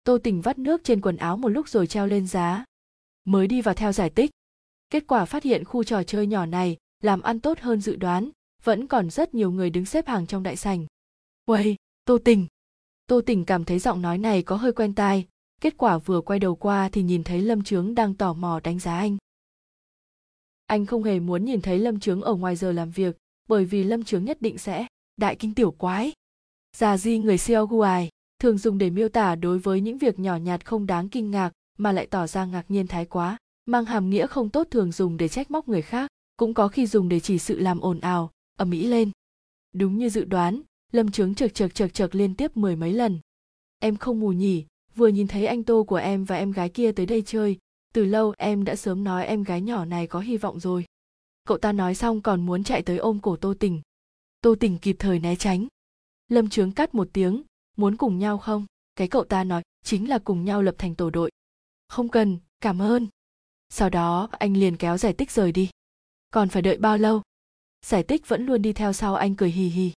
Tô 0.04 0.18
tình 0.18 0.40
vắt 0.40 0.58
nước 0.58 0.84
trên 0.84 1.00
quần 1.00 1.16
áo 1.16 1.36
một 1.36 1.48
lúc 1.48 1.68
rồi 1.68 1.86
treo 1.86 2.06
lên 2.06 2.26
giá. 2.26 2.64
Mới 3.24 3.46
đi 3.46 3.62
vào 3.62 3.74
theo 3.74 3.92
giải 3.92 4.10
tích 4.10 4.30
kết 4.94 5.06
quả 5.06 5.24
phát 5.24 5.42
hiện 5.42 5.64
khu 5.64 5.84
trò 5.84 6.02
chơi 6.02 6.26
nhỏ 6.26 6.46
này 6.46 6.76
làm 7.02 7.22
ăn 7.22 7.40
tốt 7.40 7.58
hơn 7.58 7.80
dự 7.80 7.96
đoán, 7.96 8.30
vẫn 8.64 8.86
còn 8.86 9.10
rất 9.10 9.34
nhiều 9.34 9.50
người 9.50 9.70
đứng 9.70 9.84
xếp 9.84 10.06
hàng 10.06 10.26
trong 10.26 10.42
đại 10.42 10.56
sảnh. 10.56 10.86
Uầy, 11.46 11.76
tô 12.04 12.18
tình. 12.24 12.46
Tô 13.06 13.20
tình 13.26 13.44
cảm 13.44 13.64
thấy 13.64 13.78
giọng 13.78 14.02
nói 14.02 14.18
này 14.18 14.42
có 14.42 14.56
hơi 14.56 14.72
quen 14.72 14.94
tai, 14.94 15.26
kết 15.60 15.74
quả 15.76 15.98
vừa 15.98 16.20
quay 16.20 16.38
đầu 16.38 16.56
qua 16.56 16.88
thì 16.88 17.02
nhìn 17.02 17.24
thấy 17.24 17.42
lâm 17.42 17.64
trướng 17.64 17.94
đang 17.94 18.14
tò 18.14 18.32
mò 18.32 18.60
đánh 18.64 18.78
giá 18.78 18.98
anh. 18.98 19.16
Anh 20.66 20.86
không 20.86 21.02
hề 21.02 21.20
muốn 21.20 21.44
nhìn 21.44 21.60
thấy 21.60 21.78
lâm 21.78 22.00
trướng 22.00 22.22
ở 22.22 22.34
ngoài 22.34 22.56
giờ 22.56 22.72
làm 22.72 22.90
việc, 22.90 23.16
bởi 23.48 23.64
vì 23.64 23.84
lâm 23.84 24.04
trướng 24.04 24.24
nhất 24.24 24.42
định 24.42 24.58
sẽ 24.58 24.86
đại 25.16 25.36
kinh 25.36 25.54
tiểu 25.54 25.70
quái. 25.70 26.12
Già 26.76 26.96
di 26.96 27.18
người 27.18 27.38
siêu 27.38 27.66
guài 27.66 28.08
thường 28.38 28.58
dùng 28.58 28.78
để 28.78 28.90
miêu 28.90 29.08
tả 29.08 29.34
đối 29.34 29.58
với 29.58 29.80
những 29.80 29.98
việc 29.98 30.18
nhỏ 30.18 30.36
nhặt 30.36 30.66
không 30.66 30.86
đáng 30.86 31.08
kinh 31.08 31.30
ngạc 31.30 31.52
mà 31.78 31.92
lại 31.92 32.06
tỏ 32.06 32.26
ra 32.26 32.44
ngạc 32.44 32.64
nhiên 32.68 32.86
thái 32.86 33.04
quá 33.04 33.36
mang 33.66 33.84
hàm 33.84 34.10
nghĩa 34.10 34.26
không 34.26 34.50
tốt 34.50 34.66
thường 34.70 34.92
dùng 34.92 35.16
để 35.16 35.28
trách 35.28 35.50
móc 35.50 35.68
người 35.68 35.82
khác, 35.82 36.10
cũng 36.36 36.54
có 36.54 36.68
khi 36.68 36.86
dùng 36.86 37.08
để 37.08 37.20
chỉ 37.20 37.38
sự 37.38 37.58
làm 37.58 37.80
ồn 37.80 38.00
ào, 38.00 38.30
ầm 38.58 38.70
ĩ 38.70 38.86
lên. 38.86 39.10
Đúng 39.72 39.98
như 39.98 40.08
dự 40.08 40.24
đoán, 40.24 40.62
lâm 40.92 41.10
trướng 41.10 41.34
chực 41.34 41.54
chực 41.54 41.74
chực 41.74 41.94
chực 41.94 42.14
liên 42.14 42.34
tiếp 42.34 42.56
mười 42.56 42.76
mấy 42.76 42.92
lần. 42.92 43.20
Em 43.78 43.96
không 43.96 44.20
mù 44.20 44.32
nhỉ, 44.32 44.64
vừa 44.94 45.08
nhìn 45.08 45.26
thấy 45.26 45.46
anh 45.46 45.62
tô 45.62 45.84
của 45.84 45.96
em 45.96 46.24
và 46.24 46.36
em 46.36 46.52
gái 46.52 46.68
kia 46.68 46.92
tới 46.92 47.06
đây 47.06 47.22
chơi, 47.26 47.58
từ 47.94 48.04
lâu 48.04 48.34
em 48.38 48.64
đã 48.64 48.76
sớm 48.76 49.04
nói 49.04 49.26
em 49.26 49.42
gái 49.42 49.60
nhỏ 49.60 49.84
này 49.84 50.06
có 50.06 50.20
hy 50.20 50.36
vọng 50.36 50.60
rồi. 50.60 50.84
Cậu 51.44 51.58
ta 51.58 51.72
nói 51.72 51.94
xong 51.94 52.20
còn 52.20 52.46
muốn 52.46 52.64
chạy 52.64 52.82
tới 52.82 52.98
ôm 52.98 53.18
cổ 53.20 53.36
tô 53.36 53.54
tình. 53.60 53.80
Tô 54.40 54.54
tình 54.60 54.78
kịp 54.78 54.96
thời 54.98 55.18
né 55.18 55.36
tránh. 55.36 55.66
Lâm 56.28 56.48
trướng 56.48 56.72
cắt 56.72 56.94
một 56.94 57.08
tiếng, 57.12 57.42
muốn 57.76 57.96
cùng 57.96 58.18
nhau 58.18 58.38
không? 58.38 58.66
Cái 58.96 59.08
cậu 59.08 59.24
ta 59.24 59.44
nói, 59.44 59.62
chính 59.84 60.08
là 60.08 60.18
cùng 60.18 60.44
nhau 60.44 60.62
lập 60.62 60.74
thành 60.78 60.94
tổ 60.94 61.10
đội. 61.10 61.30
Không 61.88 62.08
cần, 62.08 62.38
cảm 62.60 62.82
ơn 62.82 63.06
sau 63.68 63.90
đó, 63.90 64.28
anh 64.32 64.56
liền 64.56 64.76
kéo 64.76 64.98
giải 64.98 65.12
tích 65.12 65.30
rời 65.30 65.52
đi. 65.52 65.70
Còn 66.30 66.48
phải 66.48 66.62
đợi 66.62 66.76
bao 66.76 66.98
lâu? 66.98 67.22
Giải 67.86 68.02
tích 68.02 68.28
vẫn 68.28 68.46
luôn 68.46 68.62
đi 68.62 68.72
theo 68.72 68.92
sau 68.92 69.14
anh 69.14 69.34
cười 69.34 69.50
hì 69.50 69.68
hì. 69.68 69.92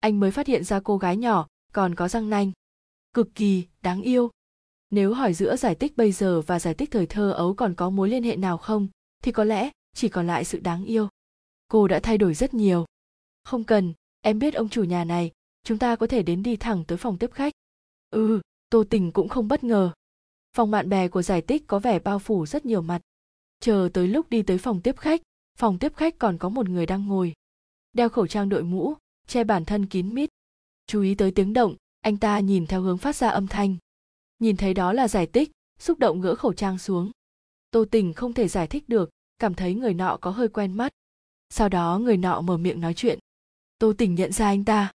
Anh 0.00 0.20
mới 0.20 0.30
phát 0.30 0.46
hiện 0.46 0.64
ra 0.64 0.80
cô 0.80 0.98
gái 0.98 1.16
nhỏ, 1.16 1.46
còn 1.72 1.94
có 1.94 2.08
răng 2.08 2.30
nanh. 2.30 2.52
Cực 3.14 3.34
kỳ 3.34 3.66
đáng 3.82 4.02
yêu. 4.02 4.30
Nếu 4.90 5.14
hỏi 5.14 5.34
giữa 5.34 5.56
giải 5.56 5.74
tích 5.74 5.96
bây 5.96 6.12
giờ 6.12 6.40
và 6.40 6.58
giải 6.58 6.74
tích 6.74 6.90
thời 6.90 7.06
thơ 7.06 7.32
ấu 7.32 7.54
còn 7.54 7.74
có 7.74 7.90
mối 7.90 8.08
liên 8.08 8.22
hệ 8.22 8.36
nào 8.36 8.58
không, 8.58 8.88
thì 9.22 9.32
có 9.32 9.44
lẽ 9.44 9.70
chỉ 9.94 10.08
còn 10.08 10.26
lại 10.26 10.44
sự 10.44 10.60
đáng 10.60 10.84
yêu. 10.84 11.08
Cô 11.68 11.88
đã 11.88 12.00
thay 12.02 12.18
đổi 12.18 12.34
rất 12.34 12.54
nhiều. 12.54 12.84
Không 13.44 13.64
cần, 13.64 13.92
em 14.20 14.38
biết 14.38 14.54
ông 14.54 14.68
chủ 14.68 14.84
nhà 14.84 15.04
này. 15.04 15.30
Chúng 15.64 15.78
ta 15.78 15.96
có 15.96 16.06
thể 16.06 16.22
đến 16.22 16.42
đi 16.42 16.56
thẳng 16.56 16.84
tới 16.84 16.98
phòng 16.98 17.18
tiếp 17.18 17.30
khách. 17.32 17.52
Ừ 18.10 18.40
tô 18.72 18.84
tình 18.90 19.12
cũng 19.12 19.28
không 19.28 19.48
bất 19.48 19.64
ngờ 19.64 19.92
phòng 20.52 20.70
bạn 20.70 20.88
bè 20.88 21.08
của 21.08 21.22
giải 21.22 21.42
tích 21.42 21.66
có 21.66 21.78
vẻ 21.78 21.98
bao 21.98 22.18
phủ 22.18 22.46
rất 22.46 22.66
nhiều 22.66 22.82
mặt. 22.82 23.00
Chờ 23.60 23.88
tới 23.94 24.08
lúc 24.08 24.30
đi 24.30 24.42
tới 24.42 24.58
phòng 24.58 24.80
tiếp 24.80 24.96
khách, 24.96 25.22
phòng 25.58 25.78
tiếp 25.78 25.92
khách 25.96 26.18
còn 26.18 26.38
có 26.38 26.48
một 26.48 26.68
người 26.68 26.86
đang 26.86 27.06
ngồi. 27.06 27.32
Đeo 27.92 28.08
khẩu 28.08 28.26
trang 28.26 28.48
đội 28.48 28.62
mũ, 28.62 28.94
che 29.26 29.44
bản 29.44 29.64
thân 29.64 29.86
kín 29.86 30.14
mít. 30.14 30.30
Chú 30.86 31.02
ý 31.02 31.14
tới 31.14 31.30
tiếng 31.30 31.52
động, 31.52 31.76
anh 32.00 32.16
ta 32.16 32.38
nhìn 32.38 32.66
theo 32.66 32.80
hướng 32.80 32.98
phát 32.98 33.16
ra 33.16 33.28
âm 33.28 33.46
thanh. 33.46 33.76
Nhìn 34.38 34.56
thấy 34.56 34.74
đó 34.74 34.92
là 34.92 35.08
giải 35.08 35.26
tích, 35.26 35.50
xúc 35.78 35.98
động 35.98 36.20
gỡ 36.20 36.34
khẩu 36.34 36.52
trang 36.52 36.78
xuống. 36.78 37.10
Tô 37.70 37.84
tình 37.90 38.12
không 38.12 38.32
thể 38.32 38.48
giải 38.48 38.66
thích 38.66 38.88
được, 38.88 39.10
cảm 39.38 39.54
thấy 39.54 39.74
người 39.74 39.94
nọ 39.94 40.18
có 40.20 40.30
hơi 40.30 40.48
quen 40.48 40.72
mắt. 40.72 40.92
Sau 41.50 41.68
đó 41.68 41.98
người 41.98 42.16
nọ 42.16 42.40
mở 42.40 42.56
miệng 42.56 42.80
nói 42.80 42.94
chuyện. 42.94 43.18
Tô 43.78 43.92
tình 43.98 44.14
nhận 44.14 44.32
ra 44.32 44.46
anh 44.46 44.64
ta. 44.64 44.92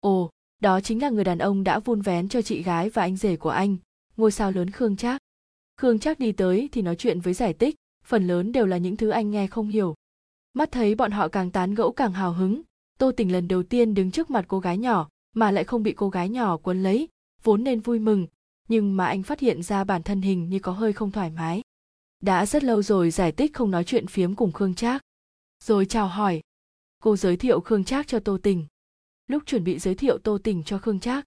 Ồ, 0.00 0.30
đó 0.60 0.80
chính 0.80 1.02
là 1.02 1.10
người 1.10 1.24
đàn 1.24 1.38
ông 1.38 1.64
đã 1.64 1.78
vun 1.78 2.00
vén 2.00 2.28
cho 2.28 2.42
chị 2.42 2.62
gái 2.62 2.90
và 2.90 3.02
anh 3.02 3.16
rể 3.16 3.36
của 3.36 3.50
anh 3.50 3.76
ngôi 4.16 4.30
sao 4.30 4.52
lớn 4.52 4.70
khương 4.70 4.96
trác. 4.96 5.20
Khương 5.76 5.98
trác 5.98 6.18
đi 6.18 6.32
tới 6.32 6.68
thì 6.72 6.82
nói 6.82 6.96
chuyện 6.96 7.20
với 7.20 7.34
giải 7.34 7.52
tích 7.52 7.76
phần 8.04 8.26
lớn 8.26 8.52
đều 8.52 8.66
là 8.66 8.76
những 8.76 8.96
thứ 8.96 9.08
anh 9.08 9.30
nghe 9.30 9.46
không 9.46 9.68
hiểu. 9.68 9.94
Mắt 10.54 10.72
thấy 10.72 10.94
bọn 10.94 11.10
họ 11.10 11.28
càng 11.28 11.50
tán 11.50 11.74
gẫu 11.74 11.92
càng 11.92 12.12
hào 12.12 12.32
hứng, 12.32 12.62
tô 12.98 13.12
tình 13.16 13.32
lần 13.32 13.48
đầu 13.48 13.62
tiên 13.62 13.94
đứng 13.94 14.10
trước 14.10 14.30
mặt 14.30 14.44
cô 14.48 14.60
gái 14.60 14.78
nhỏ, 14.78 15.08
mà 15.34 15.50
lại 15.50 15.64
không 15.64 15.82
bị 15.82 15.92
cô 15.92 16.08
gái 16.08 16.28
nhỏ 16.28 16.56
quấn 16.56 16.82
lấy, 16.82 17.08
vốn 17.42 17.64
nên 17.64 17.80
vui 17.80 17.98
mừng, 17.98 18.26
nhưng 18.68 18.96
mà 18.96 19.06
anh 19.06 19.22
phát 19.22 19.40
hiện 19.40 19.62
ra 19.62 19.84
bản 19.84 20.02
thân 20.02 20.22
hình 20.22 20.48
như 20.48 20.58
có 20.58 20.72
hơi 20.72 20.92
không 20.92 21.10
thoải 21.10 21.30
mái. 21.30 21.62
Đã 22.22 22.46
rất 22.46 22.64
lâu 22.64 22.82
rồi 22.82 23.10
giải 23.10 23.32
tích 23.32 23.54
không 23.54 23.70
nói 23.70 23.84
chuyện 23.84 24.06
phiếm 24.06 24.34
cùng 24.34 24.52
khương 24.52 24.74
trác. 24.74 25.02
Rồi 25.64 25.86
chào 25.86 26.08
hỏi. 26.08 26.40
Cô 27.02 27.16
giới 27.16 27.36
thiệu 27.36 27.60
khương 27.60 27.84
trác 27.84 28.06
cho 28.06 28.18
tô 28.20 28.38
tình. 28.42 28.66
Lúc 29.26 29.42
chuẩn 29.46 29.64
bị 29.64 29.78
giới 29.78 29.94
thiệu 29.94 30.18
tô 30.18 30.38
tình 30.38 30.62
cho 30.64 30.78
khương 30.78 31.00
trác 31.00 31.24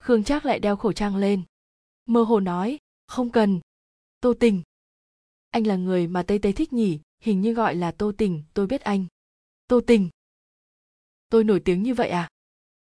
khương 0.00 0.24
trác 0.24 0.44
lại 0.44 0.58
đeo 0.58 0.76
khẩu 0.76 0.92
trang 0.92 1.16
lên 1.16 1.42
mơ 2.10 2.22
hồ 2.22 2.40
nói, 2.40 2.78
không 3.06 3.30
cần, 3.30 3.60
tô 4.20 4.34
tình. 4.40 4.62
Anh 5.50 5.66
là 5.66 5.76
người 5.76 6.06
mà 6.06 6.22
tây 6.22 6.38
tây 6.38 6.52
thích 6.52 6.72
nhỉ, 6.72 7.00
hình 7.22 7.40
như 7.40 7.52
gọi 7.52 7.74
là 7.74 7.90
tô 7.90 8.12
tình, 8.18 8.42
tôi 8.54 8.66
biết 8.66 8.80
anh. 8.80 9.06
Tô 9.66 9.80
tình. 9.86 10.08
Tôi 11.28 11.44
nổi 11.44 11.60
tiếng 11.60 11.82
như 11.82 11.94
vậy 11.94 12.08
à? 12.08 12.28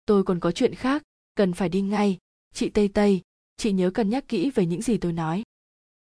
Tôi 0.05 0.23
còn 0.23 0.39
có 0.39 0.51
chuyện 0.51 0.75
khác, 0.75 1.03
cần 1.35 1.53
phải 1.53 1.69
đi 1.69 1.81
ngay. 1.81 2.17
Chị 2.53 2.69
tây 2.69 2.87
tây, 2.87 3.21
chị 3.57 3.71
nhớ 3.71 3.91
cân 3.91 4.09
nhắc 4.09 4.27
kỹ 4.27 4.51
về 4.55 4.65
những 4.65 4.81
gì 4.81 4.97
tôi 4.97 5.13
nói. 5.13 5.43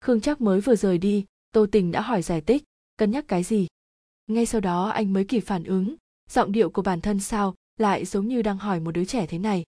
Khương 0.01 0.21
chắc 0.21 0.41
mới 0.41 0.61
vừa 0.61 0.77
rời 0.77 0.99
đi, 0.99 1.25
tô 1.53 1.67
tình 1.73 1.93
đã 1.93 2.01
hỏi 2.01 2.23
giải 2.23 2.41
tích 2.41 2.65
cân 2.97 3.11
nhắc 3.11 3.25
cái 3.29 3.43
gì? 3.43 3.67
Ngay 4.27 4.47
sau 4.47 4.61
đó 4.61 4.89
anh 4.89 5.13
mới 5.13 5.25
kịp 5.25 5.41
phản 5.41 5.65
ứng, 5.65 5.97
giọng 6.31 6.53
điệu 6.53 6.71
của 6.71 6.83
bản 6.83 7.01
thân 7.01 7.21
sao 7.21 7.55
lại 7.77 8.05
giống 8.05 8.29
như 8.29 8.43
đang 8.43 8.59
hỏi 8.59 8.81
một 8.81 8.91
đứa 8.91 9.05
trẻ 9.05 9.27
thế 9.27 9.39
này. 9.39 9.65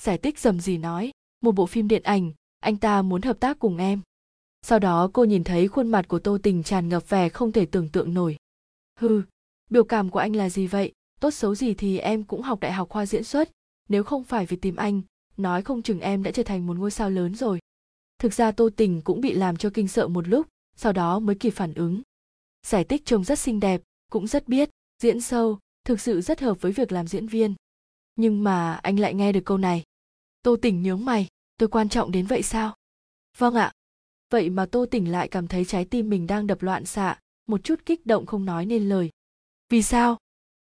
Giải 0.00 0.18
tích 0.18 0.38
dầm 0.38 0.60
gì 0.60 0.78
nói, 0.78 1.10
một 1.40 1.52
bộ 1.52 1.66
phim 1.66 1.88
điện 1.88 2.02
ảnh 2.02 2.32
anh 2.62 2.76
ta 2.76 3.02
muốn 3.02 3.22
hợp 3.22 3.40
tác 3.40 3.58
cùng 3.58 3.76
em. 3.76 4.00
Sau 4.62 4.78
đó 4.78 5.10
cô 5.12 5.24
nhìn 5.24 5.44
thấy 5.44 5.68
khuôn 5.68 5.88
mặt 5.88 6.08
của 6.08 6.18
tô 6.18 6.38
tình 6.42 6.62
tràn 6.62 6.88
ngập 6.88 7.08
vẻ 7.08 7.28
không 7.28 7.52
thể 7.52 7.66
tưởng 7.66 7.88
tượng 7.88 8.14
nổi. 8.14 8.36
Hừ, 8.98 9.22
biểu 9.70 9.84
cảm 9.84 10.10
của 10.10 10.18
anh 10.18 10.36
là 10.36 10.50
gì 10.50 10.66
vậy? 10.66 10.92
Tốt 11.20 11.30
xấu 11.30 11.54
gì 11.54 11.74
thì 11.74 11.98
em 11.98 12.24
cũng 12.24 12.42
học 12.42 12.60
đại 12.60 12.72
học 12.72 12.88
khoa 12.88 13.06
diễn 13.06 13.24
xuất. 13.24 13.50
Nếu 13.88 14.04
không 14.04 14.24
phải 14.24 14.46
vì 14.46 14.56
tìm 14.56 14.76
anh, 14.76 15.02
nói 15.36 15.62
không 15.62 15.82
chừng 15.82 16.00
em 16.00 16.22
đã 16.22 16.30
trở 16.30 16.42
thành 16.42 16.66
một 16.66 16.76
ngôi 16.76 16.90
sao 16.90 17.10
lớn 17.10 17.34
rồi. 17.34 17.60
Thực 18.18 18.34
ra 18.34 18.52
tô 18.52 18.70
tình 18.76 19.00
cũng 19.00 19.20
bị 19.20 19.32
làm 19.32 19.56
cho 19.56 19.70
kinh 19.74 19.88
sợ 19.88 20.08
một 20.08 20.28
lúc, 20.28 20.46
sau 20.76 20.92
đó 20.92 21.18
mới 21.18 21.36
kịp 21.36 21.50
phản 21.50 21.74
ứng. 21.74 22.02
Giải 22.66 22.84
tích 22.84 23.04
trông 23.04 23.24
rất 23.24 23.38
xinh 23.38 23.60
đẹp, 23.60 23.82
cũng 24.10 24.26
rất 24.26 24.48
biết, 24.48 24.70
diễn 25.02 25.20
sâu, 25.20 25.58
thực 25.84 26.00
sự 26.00 26.20
rất 26.20 26.40
hợp 26.40 26.60
với 26.60 26.72
việc 26.72 26.92
làm 26.92 27.06
diễn 27.06 27.26
viên. 27.26 27.54
Nhưng 28.16 28.44
mà 28.44 28.74
anh 28.74 29.00
lại 29.00 29.14
nghe 29.14 29.32
được 29.32 29.44
câu 29.44 29.58
này. 29.58 29.82
Tô 30.42 30.56
tình 30.62 30.82
nhướng 30.82 31.04
mày 31.04 31.28
tôi 31.56 31.68
quan 31.68 31.88
trọng 31.88 32.10
đến 32.10 32.26
vậy 32.26 32.42
sao? 32.42 32.74
Vâng 33.38 33.54
ạ. 33.54 33.72
Vậy 34.30 34.50
mà 34.50 34.66
tô 34.66 34.86
tỉnh 34.90 35.12
lại 35.12 35.28
cảm 35.28 35.48
thấy 35.48 35.64
trái 35.64 35.84
tim 35.84 36.10
mình 36.10 36.26
đang 36.26 36.46
đập 36.46 36.62
loạn 36.62 36.84
xạ, 36.84 37.18
một 37.46 37.64
chút 37.64 37.80
kích 37.86 38.06
động 38.06 38.26
không 38.26 38.44
nói 38.44 38.66
nên 38.66 38.88
lời. 38.88 39.10
Vì 39.68 39.82
sao? 39.82 40.16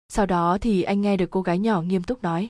Sau 0.08 0.26
đó 0.26 0.58
thì 0.60 0.82
anh 0.82 1.00
nghe 1.00 1.16
được 1.16 1.30
cô 1.30 1.42
gái 1.42 1.58
nhỏ 1.58 1.82
nghiêm 1.82 2.02
túc 2.02 2.22
nói. 2.22 2.48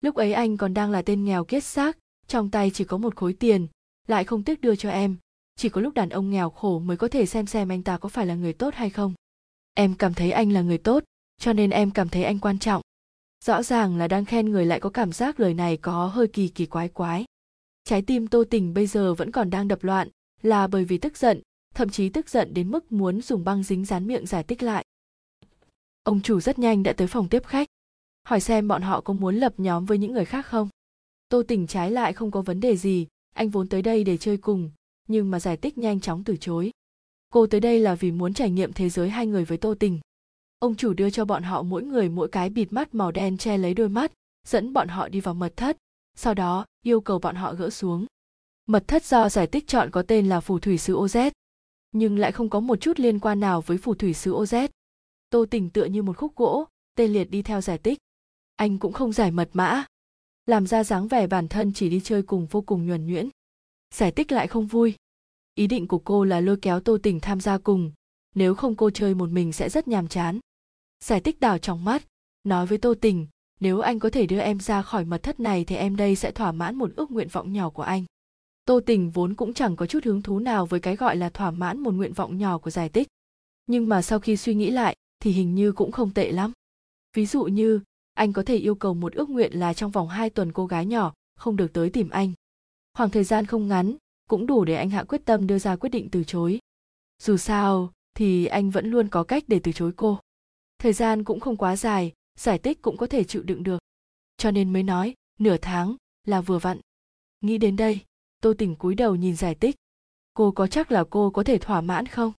Lúc 0.00 0.14
ấy 0.14 0.32
anh 0.32 0.56
còn 0.56 0.74
đang 0.74 0.90
là 0.90 1.02
tên 1.02 1.24
nghèo 1.24 1.44
kiết 1.44 1.64
xác, 1.64 1.98
trong 2.26 2.50
tay 2.50 2.70
chỉ 2.74 2.84
có 2.84 2.96
một 2.96 3.16
khối 3.16 3.32
tiền, 3.32 3.66
lại 4.06 4.24
không 4.24 4.42
tiếc 4.42 4.60
đưa 4.60 4.76
cho 4.76 4.90
em. 4.90 5.16
Chỉ 5.56 5.68
có 5.68 5.80
lúc 5.80 5.94
đàn 5.94 6.08
ông 6.08 6.30
nghèo 6.30 6.50
khổ 6.50 6.78
mới 6.78 6.96
có 6.96 7.08
thể 7.08 7.26
xem 7.26 7.46
xem 7.46 7.68
anh 7.68 7.82
ta 7.82 7.98
có 7.98 8.08
phải 8.08 8.26
là 8.26 8.34
người 8.34 8.52
tốt 8.52 8.74
hay 8.74 8.90
không. 8.90 9.14
Em 9.74 9.94
cảm 9.94 10.14
thấy 10.14 10.30
anh 10.30 10.52
là 10.52 10.62
người 10.62 10.78
tốt, 10.78 11.04
cho 11.38 11.52
nên 11.52 11.70
em 11.70 11.90
cảm 11.90 12.08
thấy 12.08 12.24
anh 12.24 12.38
quan 12.38 12.58
trọng. 12.58 12.82
Rõ 13.44 13.62
ràng 13.62 13.96
là 13.96 14.08
đang 14.08 14.24
khen 14.24 14.50
người 14.50 14.66
lại 14.66 14.80
có 14.80 14.90
cảm 14.90 15.12
giác 15.12 15.40
lời 15.40 15.54
này 15.54 15.76
có 15.76 16.06
hơi 16.06 16.28
kỳ 16.28 16.48
kỳ 16.48 16.66
quái 16.66 16.88
quái 16.88 17.24
trái 17.88 18.02
tim 18.02 18.26
tô 18.26 18.44
tình 18.50 18.74
bây 18.74 18.86
giờ 18.86 19.14
vẫn 19.14 19.30
còn 19.30 19.50
đang 19.50 19.68
đập 19.68 19.84
loạn, 19.84 20.08
là 20.42 20.66
bởi 20.66 20.84
vì 20.84 20.98
tức 20.98 21.16
giận, 21.16 21.40
thậm 21.74 21.88
chí 21.88 22.08
tức 22.08 22.28
giận 22.28 22.54
đến 22.54 22.70
mức 22.70 22.92
muốn 22.92 23.20
dùng 23.20 23.44
băng 23.44 23.62
dính 23.62 23.84
dán 23.84 24.06
miệng 24.06 24.26
giải 24.26 24.44
thích 24.44 24.62
lại. 24.62 24.84
Ông 26.02 26.20
chủ 26.20 26.40
rất 26.40 26.58
nhanh 26.58 26.82
đã 26.82 26.92
tới 26.92 27.06
phòng 27.06 27.28
tiếp 27.28 27.42
khách, 27.46 27.68
hỏi 28.24 28.40
xem 28.40 28.68
bọn 28.68 28.82
họ 28.82 29.00
có 29.00 29.14
muốn 29.14 29.36
lập 29.36 29.54
nhóm 29.56 29.84
với 29.84 29.98
những 29.98 30.12
người 30.12 30.24
khác 30.24 30.46
không? 30.46 30.68
Tô 31.28 31.42
tình 31.48 31.66
trái 31.66 31.90
lại 31.90 32.12
không 32.12 32.30
có 32.30 32.42
vấn 32.42 32.60
đề 32.60 32.76
gì, 32.76 33.06
anh 33.34 33.48
vốn 33.48 33.68
tới 33.68 33.82
đây 33.82 34.04
để 34.04 34.16
chơi 34.16 34.36
cùng, 34.36 34.70
nhưng 35.08 35.30
mà 35.30 35.40
giải 35.40 35.56
thích 35.56 35.78
nhanh 35.78 36.00
chóng 36.00 36.24
từ 36.24 36.36
chối. 36.36 36.70
Cô 37.28 37.46
tới 37.46 37.60
đây 37.60 37.80
là 37.80 37.94
vì 37.94 38.12
muốn 38.12 38.34
trải 38.34 38.50
nghiệm 38.50 38.72
thế 38.72 38.88
giới 38.88 39.10
hai 39.10 39.26
người 39.26 39.44
với 39.44 39.58
tô 39.58 39.74
tình. 39.74 40.00
Ông 40.58 40.74
chủ 40.74 40.92
đưa 40.92 41.10
cho 41.10 41.24
bọn 41.24 41.42
họ 41.42 41.62
mỗi 41.62 41.82
người 41.82 42.08
mỗi 42.08 42.28
cái 42.28 42.50
bịt 42.50 42.72
mắt 42.72 42.94
màu 42.94 43.12
đen 43.12 43.38
che 43.38 43.58
lấy 43.58 43.74
đôi 43.74 43.88
mắt, 43.88 44.12
dẫn 44.46 44.72
bọn 44.72 44.88
họ 44.88 45.08
đi 45.08 45.20
vào 45.20 45.34
mật 45.34 45.56
thất 45.56 45.76
sau 46.18 46.34
đó, 46.34 46.66
yêu 46.84 47.00
cầu 47.00 47.18
bọn 47.18 47.36
họ 47.36 47.54
gỡ 47.54 47.70
xuống. 47.70 48.06
Mật 48.66 48.84
thất 48.88 49.04
do 49.04 49.28
giải 49.28 49.46
tích 49.46 49.66
chọn 49.66 49.90
có 49.90 50.02
tên 50.02 50.28
là 50.28 50.40
phù 50.40 50.58
thủy 50.58 50.78
sứ 50.78 50.96
oz 50.96 51.30
nhưng 51.92 52.18
lại 52.18 52.32
không 52.32 52.50
có 52.50 52.60
một 52.60 52.80
chút 52.80 53.00
liên 53.00 53.18
quan 53.18 53.40
nào 53.40 53.60
với 53.60 53.78
phù 53.78 53.94
thủy 53.94 54.14
sứ 54.14 54.32
oz 54.32 54.68
tô 55.30 55.46
tình 55.50 55.70
tựa 55.70 55.84
như 55.84 56.02
một 56.02 56.16
khúc 56.16 56.36
gỗ 56.36 56.66
tê 56.96 57.08
liệt 57.08 57.30
đi 57.30 57.42
theo 57.42 57.60
giải 57.60 57.78
tích 57.78 57.98
anh 58.58 58.78
cũng 58.78 58.92
không 58.92 59.12
giải 59.12 59.30
mật 59.30 59.50
mã, 59.52 59.84
làm 60.46 60.66
ra 60.66 60.84
dáng 60.84 61.08
vẻ 61.08 61.26
bản 61.26 61.48
thân 61.48 61.72
chỉ 61.72 61.88
đi 61.88 62.00
chơi 62.04 62.22
cùng 62.22 62.46
vô 62.46 62.60
cùng 62.60 62.86
nhuần 62.86 63.06
nhuyễn. 63.06 63.28
Giải 63.94 64.12
tích 64.12 64.32
lại 64.32 64.46
không 64.46 64.66
vui. 64.66 64.94
Ý 65.54 65.66
định 65.66 65.88
của 65.88 65.98
cô 65.98 66.24
là 66.24 66.40
lôi 66.40 66.56
kéo 66.62 66.80
tô 66.80 66.98
tình 67.02 67.20
tham 67.20 67.40
gia 67.40 67.58
cùng, 67.58 67.92
nếu 68.34 68.54
không 68.54 68.76
cô 68.76 68.90
chơi 68.90 69.14
một 69.14 69.30
mình 69.30 69.52
sẽ 69.52 69.68
rất 69.68 69.88
nhàm 69.88 70.08
chán. 70.08 70.40
Giải 71.04 71.20
tích 71.20 71.40
đảo 71.40 71.58
trong 71.58 71.84
mắt, 71.84 72.02
nói 72.44 72.66
với 72.66 72.78
tô 72.78 72.94
tình 73.00 73.26
nếu 73.60 73.80
anh 73.80 73.98
có 73.98 74.10
thể 74.10 74.26
đưa 74.26 74.40
em 74.40 74.60
ra 74.60 74.82
khỏi 74.82 75.04
mật 75.04 75.22
thất 75.22 75.40
này 75.40 75.64
thì 75.64 75.76
em 75.76 75.96
đây 75.96 76.16
sẽ 76.16 76.30
thỏa 76.30 76.52
mãn 76.52 76.74
một 76.74 76.90
ước 76.96 77.10
nguyện 77.10 77.28
vọng 77.28 77.52
nhỏ 77.52 77.70
của 77.70 77.82
anh. 77.82 78.04
Tô 78.64 78.80
tình 78.86 79.10
vốn 79.10 79.34
cũng 79.34 79.54
chẳng 79.54 79.76
có 79.76 79.86
chút 79.86 80.04
hứng 80.04 80.22
thú 80.22 80.38
nào 80.38 80.66
với 80.66 80.80
cái 80.80 80.96
gọi 80.96 81.16
là 81.16 81.30
thỏa 81.30 81.50
mãn 81.50 81.80
một 81.80 81.94
nguyện 81.94 82.12
vọng 82.12 82.38
nhỏ 82.38 82.58
của 82.58 82.70
giải 82.70 82.88
tích 82.88 83.08
nhưng 83.68 83.88
mà 83.88 84.02
sau 84.02 84.18
khi 84.18 84.36
suy 84.36 84.54
nghĩ 84.54 84.70
lại, 84.70 84.96
thì 85.20 85.30
hình 85.30 85.54
như 85.54 85.72
cũng 85.72 85.92
không 85.92 86.14
tệ 86.14 86.32
lắm. 86.32 86.52
Ví 87.16 87.26
dụ 87.26 87.44
như, 87.44 87.80
anh 88.14 88.32
có 88.32 88.42
thể 88.42 88.56
yêu 88.56 88.74
cầu 88.74 88.94
một 88.94 89.14
ước 89.14 89.30
nguyện 89.30 89.52
là 89.52 89.74
trong 89.74 89.90
vòng 89.90 90.08
2 90.08 90.30
tuần 90.30 90.52
cô 90.52 90.66
gái 90.66 90.86
nhỏ 90.86 91.14
không 91.36 91.56
được 91.56 91.72
tới 91.72 91.90
tìm 91.90 92.10
anh. 92.10 92.32
Khoảng 92.94 93.10
thời 93.10 93.24
gian 93.24 93.46
không 93.46 93.68
ngắn, 93.68 93.96
cũng 94.28 94.46
đủ 94.46 94.64
để 94.64 94.74
anh 94.74 94.90
hạ 94.90 95.04
quyết 95.04 95.24
tâm 95.24 95.46
đưa 95.46 95.58
ra 95.58 95.76
quyết 95.76 95.90
định 95.90 96.08
từ 96.10 96.24
chối. 96.24 96.58
Dù 97.22 97.36
sao, 97.36 97.92
thì 98.14 98.46
anh 98.46 98.70
vẫn 98.70 98.90
luôn 98.90 99.08
có 99.08 99.24
cách 99.24 99.44
để 99.46 99.60
từ 99.62 99.72
chối 99.72 99.92
cô. 99.96 100.18
Thời 100.78 100.92
gian 100.92 101.24
cũng 101.24 101.40
không 101.40 101.56
quá 101.56 101.76
dài 101.76 102.12
giải 102.38 102.58
tích 102.58 102.82
cũng 102.82 102.96
có 102.96 103.06
thể 103.06 103.24
chịu 103.24 103.42
đựng 103.42 103.62
được. 103.62 103.78
Cho 104.36 104.50
nên 104.50 104.72
mới 104.72 104.82
nói, 104.82 105.14
nửa 105.38 105.56
tháng 105.56 105.96
là 106.26 106.40
vừa 106.40 106.58
vặn. 106.58 106.80
Nghĩ 107.40 107.58
đến 107.58 107.76
đây, 107.76 108.00
tô 108.40 108.54
tình 108.58 108.76
cúi 108.76 108.94
đầu 108.94 109.16
nhìn 109.16 109.36
giải 109.36 109.54
tích 109.54 109.76
cô 110.38 110.50
có 110.50 110.66
chắc 110.66 110.92
là 110.92 111.04
cô 111.10 111.30
có 111.30 111.44
thể 111.44 111.58
thỏa 111.58 111.80
mãn 111.80 112.06
không? 112.06 112.32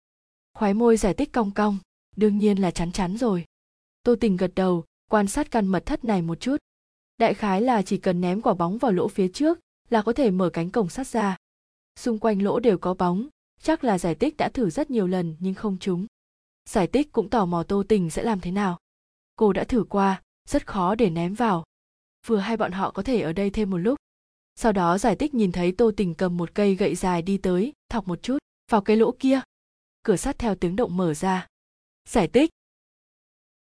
Khoái 0.55 0.75
môi 0.75 0.97
giải 0.97 1.15
tích 1.15 1.33
cong 1.33 1.51
cong. 1.51 1.79
Đương 2.17 2.39
nhiên 2.39 2.59
là 2.59 2.71
chắn 2.71 2.93
chắn 2.93 3.17
rồi. 3.17 3.45
Tô 4.03 4.15
tình 4.21 4.37
gật 4.37 4.53
đầu, 4.55 4.85
quan 5.11 5.29
sát 5.29 5.51
căn 5.51 5.67
mật 5.67 5.87
thất 5.87 6.05
này 6.05 6.23
một 6.23 6.41
chút. 6.41 6.57
Đại 7.19 7.35
khái 7.35 7.61
là 7.61 7.83
chỉ 7.83 7.99
cần 7.99 8.21
ném 8.21 8.43
quả 8.43 8.55
bóng 8.55 8.79
vào 8.79 8.93
lỗ 8.93 9.09
phía 9.09 9.29
trước 9.29 9.59
là 9.91 10.03
có 10.03 10.13
thể 10.13 10.31
mở 10.31 10.51
cánh 10.51 10.71
cổng 10.71 10.89
sắt 10.89 11.07
ra. 11.07 11.37
Xung 11.97 12.19
quanh 12.19 12.43
lỗ 12.43 12.61
đều 12.61 12.79
có 12.79 12.95
bóng, 12.95 13.29
chắc 13.63 13.85
là 13.85 13.99
giải 13.99 14.15
tích 14.15 14.37
đã 14.37 14.49
thử 14.49 14.71
rất 14.71 14.91
nhiều 14.91 15.07
lần 15.07 15.37
nhưng 15.39 15.55
không 15.55 15.79
trúng. 15.79 16.07
Giải 16.69 16.87
tích 16.87 17.13
cũng 17.13 17.31
tò 17.31 17.47
mò 17.47 17.63
tô 17.63 17.83
tình 17.89 18.11
sẽ 18.11 18.23
làm 18.23 18.41
thế 18.41 18.51
nào 18.51 18.79
cô 19.39 19.53
đã 19.53 19.65
thử 19.65 19.85
qua, 19.89 20.23
rất 20.49 20.67
khó 20.67 20.95
để 20.95 21.11
ném 21.11 21.35
vào. 21.35 21.65
Vừa 22.27 22.39
hai 22.39 22.57
bọn 22.57 22.73
họ 22.73 22.91
có 22.91 23.03
thể 23.03 23.21
ở 23.21 23.33
đây 23.33 23.51
thêm 23.51 23.71
một 23.71 23.79
lúc. 23.79 23.99
Sau 24.55 24.73
đó 24.73 24.99
giải 24.99 25.17
tích 25.17 25.35
nhìn 25.35 25.53
thấy 25.53 25.73
tô 25.73 25.91
tình 25.97 26.15
cầm 26.15 26.37
một 26.37 26.55
cây 26.55 26.75
gậy 26.75 26.95
dài 26.95 27.23
đi 27.23 27.39
tới, 27.39 27.73
thọc 27.91 28.09
một 28.09 28.23
chút, 28.23 28.39
vào 28.71 28.81
cái 28.81 28.97
lỗ 28.97 29.15
kia. 29.19 29.41
Cửa 30.03 30.17
sắt 30.17 30.39
theo 30.39 30.55
tiếng 30.55 30.77
động 30.77 30.97
mở 30.97 31.15
ra. 31.15 31.47
Giải 32.09 32.29
tích 32.29 32.51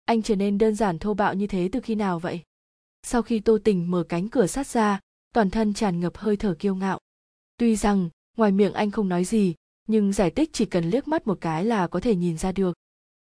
anh 0.06 0.22
trở 0.22 0.36
nên 0.36 0.58
đơn 0.58 0.76
giản 0.76 1.00
thô 1.00 1.14
bạo 1.14 1.34
như 1.34 1.48
thế 1.48 1.70
từ 1.72 1.80
khi 1.80 1.96
nào 1.96 2.20
vậy? 2.20 2.42
Sau 3.04 3.22
khi 3.22 3.40
tô 3.40 3.58
tình 3.64 3.92
mở 3.92 4.04
cánh 4.10 4.30
cửa 4.30 4.48
sắt 4.48 4.68
ra, 4.68 5.00
toàn 5.34 5.50
thân 5.50 5.74
tràn 5.74 6.00
ngập 6.00 6.18
hơi 6.18 6.38
thở 6.38 6.56
kiêu 6.60 6.76
ngạo. 6.76 7.00
Tuy 7.58 7.76
rằng, 7.76 8.10
ngoài 8.38 8.52
miệng 8.52 8.74
anh 8.74 8.92
không 8.92 9.10
nói 9.10 9.26
gì, 9.26 9.56
nhưng 9.88 10.14
giải 10.14 10.32
tích 10.32 10.50
chỉ 10.54 10.66
cần 10.66 10.90
liếc 10.90 11.08
mắt 11.08 11.28
một 11.28 11.38
cái 11.42 11.66
là 11.66 11.88
có 11.88 12.00
thể 12.00 12.16
nhìn 12.16 12.38
ra 12.38 12.52
được. 12.52 12.74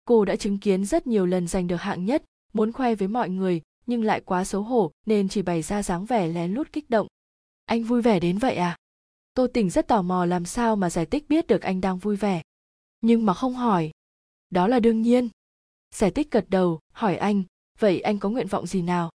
Cô 0.05 0.25
đã 0.25 0.37
chứng 0.37 0.59
kiến 0.59 0.85
rất 0.85 1.07
nhiều 1.07 1.27
lần 1.27 1.47
giành 1.49 1.67
được 1.67 1.77
hạng 1.77 2.05
nhất 2.05 2.25
muốn 2.53 2.73
khoe 2.73 2.95
với 2.95 3.09
mọi 3.09 3.31
người, 3.31 3.63
nhưng 3.87 4.03
lại 4.03 4.21
quá 4.21 4.45
xấu 4.45 4.63
hổ, 4.63 4.91
nên 5.07 5.29
chỉ 5.29 5.43
bày 5.43 5.63
ra 5.63 5.83
dáng 5.83 6.05
vẻ 6.05 6.29
lén 6.29 6.53
lút 6.53 6.73
kích 6.73 6.91
động. 6.91 7.07
Anh 7.65 7.85
vui 7.85 8.03
vẻ 8.03 8.21
đến 8.21 8.39
vậy 8.39 8.57
à? 8.57 8.77
Tô 9.35 9.47
tình 9.55 9.71
rất 9.71 9.89
tò 9.89 10.03
mò 10.03 10.25
làm 10.25 10.45
sao 10.45 10.77
mà 10.77 10.91
giải 10.91 11.07
tích 11.07 11.29
biết 11.29 11.47
được 11.47 11.63
anh 11.63 11.81
đang 11.81 11.99
vui 11.99 12.17
vẻ. 12.17 12.43
Nhưng 13.01 13.27
mà 13.27 13.35
không 13.35 13.55
hỏi. 13.55 13.91
Đó 14.51 14.69
là 14.69 14.81
đương 14.81 15.03
nhiên. 15.03 15.29
Giải 15.95 16.11
tích 16.11 16.31
gật 16.31 16.45
đầu, 16.49 16.81
hỏi 16.93 17.17
anh, 17.17 17.43
vậy 17.79 18.01
anh 18.01 18.19
có 18.19 18.29
nguyện 18.29 18.47
vọng 18.47 18.67
gì 18.67 18.83
nào? 18.83 19.11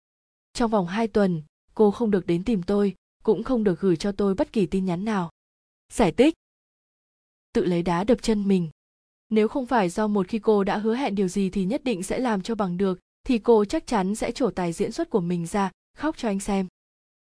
Trong 0.53 0.71
vòng 0.71 0.87
hai 0.87 1.07
tuần, 1.07 1.43
cô 1.73 1.91
không 1.91 2.11
được 2.11 2.25
đến 2.25 2.43
tìm 2.43 2.63
tôi, 2.63 2.95
cũng 3.23 3.43
không 3.43 3.63
được 3.63 3.79
gửi 3.79 3.95
cho 3.95 4.11
tôi 4.11 4.35
bất 4.35 4.51
kỳ 4.53 4.65
tin 4.65 4.85
nhắn 4.85 5.05
nào. 5.05 5.29
Giải 5.91 6.11
tích 6.11 6.33
tự 7.53 7.65
lấy 7.65 7.83
đá 7.83 8.03
đập 8.03 8.17
chân 8.21 8.47
mình. 8.47 8.69
Nếu 9.29 9.47
không 9.47 9.65
phải 9.65 9.89
do 9.89 10.07
một 10.07 10.27
khi 10.27 10.39
cô 10.39 10.63
đã 10.63 10.77
hứa 10.77 10.95
hẹn 10.95 11.15
điều 11.15 11.27
gì 11.27 11.49
thì 11.49 11.65
nhất 11.65 11.83
định 11.83 12.03
sẽ 12.03 12.19
làm 12.19 12.41
cho 12.41 12.55
bằng 12.55 12.77
được 12.77 12.99
thì 13.23 13.39
cô 13.39 13.65
chắc 13.65 13.87
chắn 13.87 14.15
sẽ 14.15 14.31
trổ 14.31 14.51
tài 14.51 14.73
diễn 14.73 14.91
xuất 14.91 15.09
của 15.09 15.21
mình 15.21 15.45
ra, 15.45 15.71
khóc 15.97 16.17
cho 16.17 16.29
anh 16.29 16.39
xem. 16.39 16.67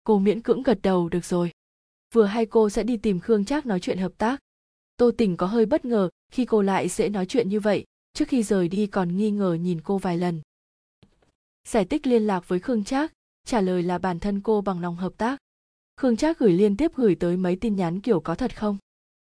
Cô 0.04 0.18
miễn 0.18 0.42
cưỡng 0.42 0.62
gật 0.62 0.78
đầu, 0.82 1.08
được 1.08 1.24
rồi. 1.24 1.50
Vừa 2.14 2.24
hay 2.24 2.46
cô 2.46 2.70
sẽ 2.70 2.82
đi 2.82 2.96
tìm 2.96 3.20
khương 3.20 3.44
trác 3.44 3.66
nói 3.66 3.80
chuyện 3.80 3.98
hợp 3.98 4.12
tác. 4.18 4.40
Tô 4.96 5.10
tình 5.18 5.36
có 5.36 5.46
hơi 5.46 5.66
bất 5.66 5.84
ngờ 5.84 6.08
khi 6.32 6.44
cô 6.44 6.62
lại 6.62 6.88
dễ 6.88 7.08
nói 7.08 7.26
chuyện 7.26 7.48
như 7.48 7.60
vậy, 7.60 7.84
trước 8.12 8.28
khi 8.28 8.42
rời 8.42 8.68
đi 8.68 8.86
còn 8.86 9.16
nghi 9.16 9.30
ngờ 9.30 9.54
nhìn 9.60 9.80
cô 9.80 9.98
vài 9.98 10.18
lần. 10.18 10.40
Giải 11.68 11.84
tích 11.84 12.06
liên 12.06 12.26
lạc 12.26 12.48
với 12.48 12.60
khương 12.60 12.84
trác, 12.84 13.12
trả 13.46 13.60
lời 13.60 13.82
là 13.82 13.98
bản 13.98 14.20
thân 14.20 14.40
cô 14.40 14.60
bằng 14.60 14.80
lòng 14.80 14.96
hợp 14.96 15.12
tác. 15.16 15.38
Khương 15.96 16.16
trác 16.16 16.38
gửi 16.38 16.52
liên 16.52 16.76
tiếp 16.76 16.90
gửi 16.94 17.14
tới 17.14 17.36
mấy 17.36 17.56
tin 17.56 17.76
nhắn 17.76 18.00
kiểu 18.00 18.20
có 18.20 18.34
thật 18.34 18.56
không? 18.56 18.78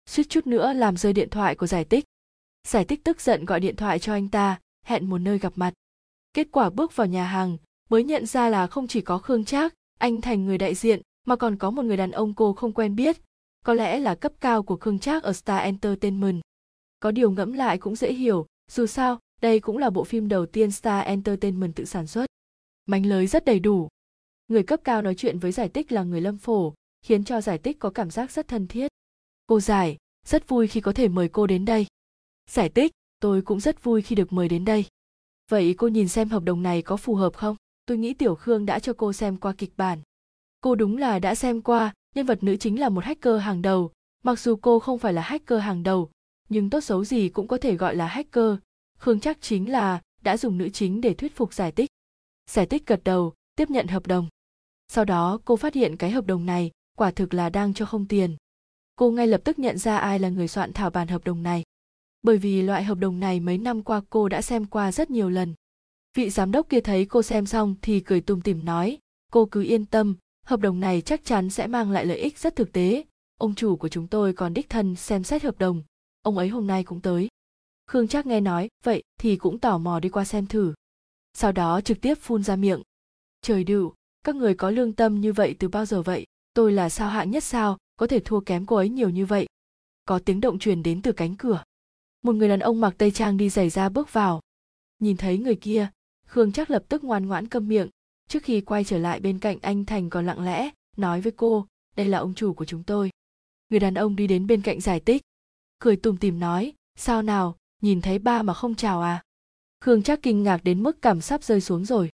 Suýt 0.06 0.28
chút 0.28 0.46
nữa 0.46 0.72
làm 0.72 0.96
rơi 0.96 1.12
điện 1.12 1.30
thoại 1.30 1.54
của 1.54 1.66
giải 1.66 1.84
tích 1.84 2.04
giải 2.68 2.84
tích 2.84 3.04
tức 3.04 3.20
giận 3.20 3.44
gọi 3.44 3.60
điện 3.60 3.76
thoại 3.76 3.98
cho 3.98 4.12
anh 4.12 4.28
ta, 4.28 4.60
hẹn 4.84 5.10
một 5.10 5.18
nơi 5.18 5.38
gặp 5.38 5.52
mặt 5.56 5.74
kết 6.32 6.48
quả 6.52 6.70
bước 6.70 6.96
vào 6.96 7.06
nhà 7.06 7.24
hàng, 7.24 7.56
mới 7.90 8.04
nhận 8.04 8.26
ra 8.26 8.48
là 8.48 8.66
không 8.66 8.86
chỉ 8.86 9.00
có 9.00 9.18
khương 9.18 9.44
trác, 9.44 9.74
anh 9.98 10.20
thành 10.20 10.46
người 10.46 10.58
đại 10.58 10.74
diện, 10.74 11.00
mà 11.24 11.36
còn 11.36 11.56
có 11.56 11.70
một 11.70 11.82
người 11.82 11.96
đàn 11.96 12.10
ông 12.10 12.34
cô 12.34 12.52
không 12.52 12.72
quen 12.72 12.96
biết, 12.96 13.16
có 13.64 13.74
lẽ 13.74 13.98
là 13.98 14.14
cấp 14.14 14.32
cao 14.40 14.62
của 14.62 14.76
khương 14.76 14.98
trác 14.98 15.22
ở 15.22 15.32
star 15.32 15.62
entertainment. 15.62 16.40
Có 17.00 17.10
điều 17.10 17.30
ngẫm 17.30 17.52
lại 17.52 17.78
cũng 17.78 17.96
dễ 17.96 18.12
hiểu, 18.12 18.46
dù 18.70 18.86
sao, 18.86 19.18
đây 19.40 19.60
cũng 19.60 19.78
là 19.78 19.90
bộ 19.90 20.04
phim 20.04 20.28
đầu 20.28 20.46
tiên 20.46 20.70
star 20.70 21.04
entertainment 21.06 21.76
tự 21.76 21.84
sản 21.84 22.06
xuất. 22.06 22.26
Mánh 22.86 23.06
lới 23.06 23.26
rất 23.26 23.44
đầy 23.44 23.60
đủ. 23.60 23.88
Người 24.48 24.62
cấp 24.62 24.80
cao 24.84 25.02
nói 25.02 25.14
chuyện 25.14 25.38
với 25.38 25.52
giải 25.52 25.68
tích 25.68 25.92
là 25.92 26.02
người 26.02 26.20
lâm 26.20 26.38
phổ, 26.38 26.74
khiến 27.02 27.24
cho 27.24 27.40
giải 27.40 27.58
tích 27.58 27.78
có 27.78 27.90
cảm 27.90 28.10
giác 28.10 28.30
rất 28.30 28.48
thân 28.48 28.66
thiết. 28.66 28.88
Cô 29.46 29.60
giải, 29.60 29.96
rất 30.26 30.48
vui 30.48 30.66
khi 30.66 30.80
có 30.80 30.92
thể 30.92 31.08
mời 31.08 31.28
cô 31.28 31.46
đến 31.46 31.64
đây. 31.64 31.86
Giải 32.50 32.68
tích 32.68 32.92
tôi 33.20 33.42
cũng 33.42 33.60
rất 33.60 33.84
vui 33.84 34.02
khi 34.02 34.16
được 34.16 34.32
mời 34.32 34.48
đến 34.48 34.64
đây 34.64 34.84
vậy 35.48 35.74
cô 35.78 35.88
nhìn 35.88 36.08
xem 36.08 36.28
hợp 36.28 36.42
đồng 36.42 36.62
này 36.62 36.82
có 36.82 36.96
phù 36.96 37.14
hợp 37.14 37.36
không? 37.36 37.56
Tôi 37.86 37.98
nghĩ 37.98 38.14
tiểu 38.14 38.34
khương 38.34 38.66
đã 38.66 38.78
cho 38.78 38.92
cô 38.92 39.12
xem 39.12 39.36
qua 39.36 39.52
kịch 39.58 39.72
bản. 39.76 40.00
Cô 40.60 40.74
đúng 40.74 40.96
là 40.96 41.18
đã 41.18 41.34
xem 41.34 41.62
qua, 41.62 41.94
nhân 42.14 42.26
vật 42.26 42.42
nữ 42.42 42.56
chính 42.56 42.80
là 42.80 42.88
một 42.88 43.04
hacker 43.04 43.42
hàng 43.42 43.62
đầu. 43.62 43.90
Mặc 44.24 44.40
dù 44.40 44.56
cô 44.56 44.78
không 44.78 44.98
phải 44.98 45.12
là 45.12 45.22
hacker 45.22 45.60
hàng 45.60 45.82
đầu, 45.82 46.10
nhưng 46.48 46.70
tốt 46.70 46.80
xấu 46.80 47.04
gì 47.04 47.28
cũng 47.28 47.48
có 47.48 47.58
thể 47.58 47.76
gọi 47.76 47.96
là 47.96 48.06
hacker. 48.06 48.54
Khương 48.98 49.20
chắc 49.20 49.38
chính 49.40 49.70
là 49.70 50.00
đã 50.22 50.36
dùng 50.36 50.58
nữ 50.58 50.68
chính 50.68 51.00
để 51.00 51.14
thuyết 51.14 51.36
phục 51.36 51.54
giải 51.54 51.72
tích 51.72 51.90
giải 52.50 52.66
tích 52.66 52.86
gật 52.86 53.00
đầu, 53.04 53.32
tiếp 53.56 53.70
nhận 53.70 53.86
hợp 53.86 54.06
đồng. 54.06 54.28
Sau 54.88 55.04
đó, 55.04 55.38
cô 55.44 55.56
phát 55.56 55.74
hiện 55.74 55.96
cái 55.96 56.10
hợp 56.10 56.26
đồng 56.26 56.46
này 56.46 56.70
quả 56.96 57.10
thực 57.10 57.34
là 57.34 57.50
đang 57.50 57.74
cho 57.74 57.86
không 57.86 58.06
tiền. 58.06 58.36
Cô 58.96 59.10
ngay 59.10 59.26
lập 59.26 59.40
tức 59.44 59.58
nhận 59.58 59.78
ra 59.78 59.98
ai 59.98 60.18
là 60.18 60.28
người 60.28 60.48
soạn 60.48 60.72
thảo 60.72 60.90
bản 60.90 61.08
hợp 61.08 61.24
đồng 61.24 61.42
này 61.42 61.62
bởi 62.28 62.38
vì 62.38 62.62
loại 62.62 62.84
hợp 62.84 62.98
đồng 62.98 63.20
này 63.20 63.40
mấy 63.40 63.58
năm 63.58 63.82
qua 63.82 64.00
cô 64.10 64.28
đã 64.28 64.42
xem 64.42 64.64
qua 64.64 64.92
rất 64.92 65.10
nhiều 65.10 65.30
lần. 65.30 65.54
Vị 66.16 66.30
giám 66.30 66.52
đốc 66.52 66.68
kia 66.68 66.80
thấy 66.80 67.04
cô 67.04 67.22
xem 67.22 67.46
xong 67.46 67.74
thì 67.82 68.00
cười 68.00 68.20
tùm 68.20 68.40
tỉm 68.40 68.64
nói, 68.64 68.98
cô 69.32 69.46
cứ 69.46 69.62
yên 69.62 69.84
tâm, 69.84 70.16
hợp 70.46 70.60
đồng 70.60 70.80
này 70.80 71.00
chắc 71.00 71.24
chắn 71.24 71.50
sẽ 71.50 71.66
mang 71.66 71.90
lại 71.90 72.06
lợi 72.06 72.18
ích 72.18 72.38
rất 72.38 72.56
thực 72.56 72.72
tế. 72.72 73.04
Ông 73.38 73.54
chủ 73.54 73.76
của 73.76 73.88
chúng 73.88 74.06
tôi 74.06 74.32
còn 74.32 74.54
đích 74.54 74.70
thân 74.70 74.94
xem 74.96 75.24
xét 75.24 75.42
hợp 75.42 75.58
đồng. 75.58 75.82
Ông 76.22 76.38
ấy 76.38 76.48
hôm 76.48 76.66
nay 76.66 76.84
cũng 76.84 77.00
tới. 77.00 77.28
Khương 77.86 78.08
chắc 78.08 78.26
nghe 78.26 78.40
nói, 78.40 78.68
vậy 78.84 79.02
thì 79.20 79.36
cũng 79.36 79.58
tò 79.58 79.78
mò 79.78 80.00
đi 80.00 80.08
qua 80.08 80.24
xem 80.24 80.46
thử. 80.46 80.74
Sau 81.34 81.52
đó 81.52 81.80
trực 81.80 82.00
tiếp 82.00 82.14
phun 82.14 82.42
ra 82.42 82.56
miệng, 82.56 82.82
trời 83.42 83.64
đựu, 83.64 83.92
các 84.24 84.36
người 84.36 84.54
có 84.54 84.70
lương 84.70 84.92
tâm 84.92 85.20
như 85.20 85.32
vậy 85.32 85.56
từ 85.58 85.68
bao 85.68 85.86
giờ 85.86 86.02
vậy? 86.02 86.26
Tôi 86.54 86.72
là 86.72 86.88
sao 86.88 87.08
hạng 87.08 87.30
nhất 87.30 87.44
sao, 87.44 87.78
có 87.96 88.06
thể 88.06 88.20
thua 88.20 88.40
kém 88.40 88.66
cô 88.66 88.76
ấy 88.76 88.88
nhiều 88.88 89.10
như 89.10 89.26
vậy? 89.26 89.46
Có 90.04 90.18
tiếng 90.18 90.40
động 90.40 90.58
truyền 90.58 90.82
đến 90.82 91.02
từ 91.02 91.12
cánh 91.12 91.36
cửa 91.36 91.62
một 92.22 92.32
người 92.32 92.48
đàn 92.48 92.60
ông 92.60 92.80
mặc 92.80 92.94
tây 92.98 93.10
trang 93.10 93.36
đi 93.36 93.48
giày 93.48 93.70
ra 93.70 93.88
bước 93.88 94.12
vào. 94.12 94.40
Nhìn 94.98 95.16
thấy 95.16 95.38
người 95.38 95.56
kia, 95.56 95.90
khương 96.26 96.52
chắc 96.52 96.70
lập 96.70 96.82
tức 96.88 97.04
ngoan 97.04 97.26
ngoãn 97.26 97.48
câm 97.48 97.68
miệng. 97.68 97.88
Trước 98.28 98.42
khi 98.42 98.60
quay 98.60 98.84
trở 98.84 98.98
lại 98.98 99.20
bên 99.20 99.38
cạnh 99.38 99.58
anh 99.62 99.84
thành 99.84 100.10
còn 100.10 100.26
lặng 100.26 100.44
lẽ, 100.44 100.70
nói 100.96 101.20
với 101.20 101.32
cô, 101.36 101.66
đây 101.96 102.06
là 102.06 102.18
ông 102.18 102.34
chủ 102.34 102.52
của 102.52 102.64
chúng 102.64 102.82
tôi. 102.82 103.10
Người 103.70 103.80
đàn 103.80 103.94
ông 103.94 104.16
đi 104.16 104.26
đến 104.26 104.46
bên 104.46 104.62
cạnh 104.62 104.80
giải 104.80 105.00
tích 105.00 105.22
cười 105.78 105.96
tùm 105.96 106.16
tìm 106.16 106.40
nói, 106.40 106.72
sao 106.96 107.22
nào, 107.22 107.56
nhìn 107.82 108.00
thấy 108.00 108.18
ba 108.18 108.42
mà 108.42 108.54
không 108.54 108.74
chào 108.74 109.02
à? 109.02 109.22
Khương 109.80 110.02
chắc 110.02 110.22
kinh 110.22 110.42
ngạc 110.42 110.64
đến 110.64 110.82
mức 110.82 111.02
cảm 111.02 111.20
sắp 111.20 111.44
rơi 111.44 111.60
xuống 111.60 111.84
rồi. 111.84 112.10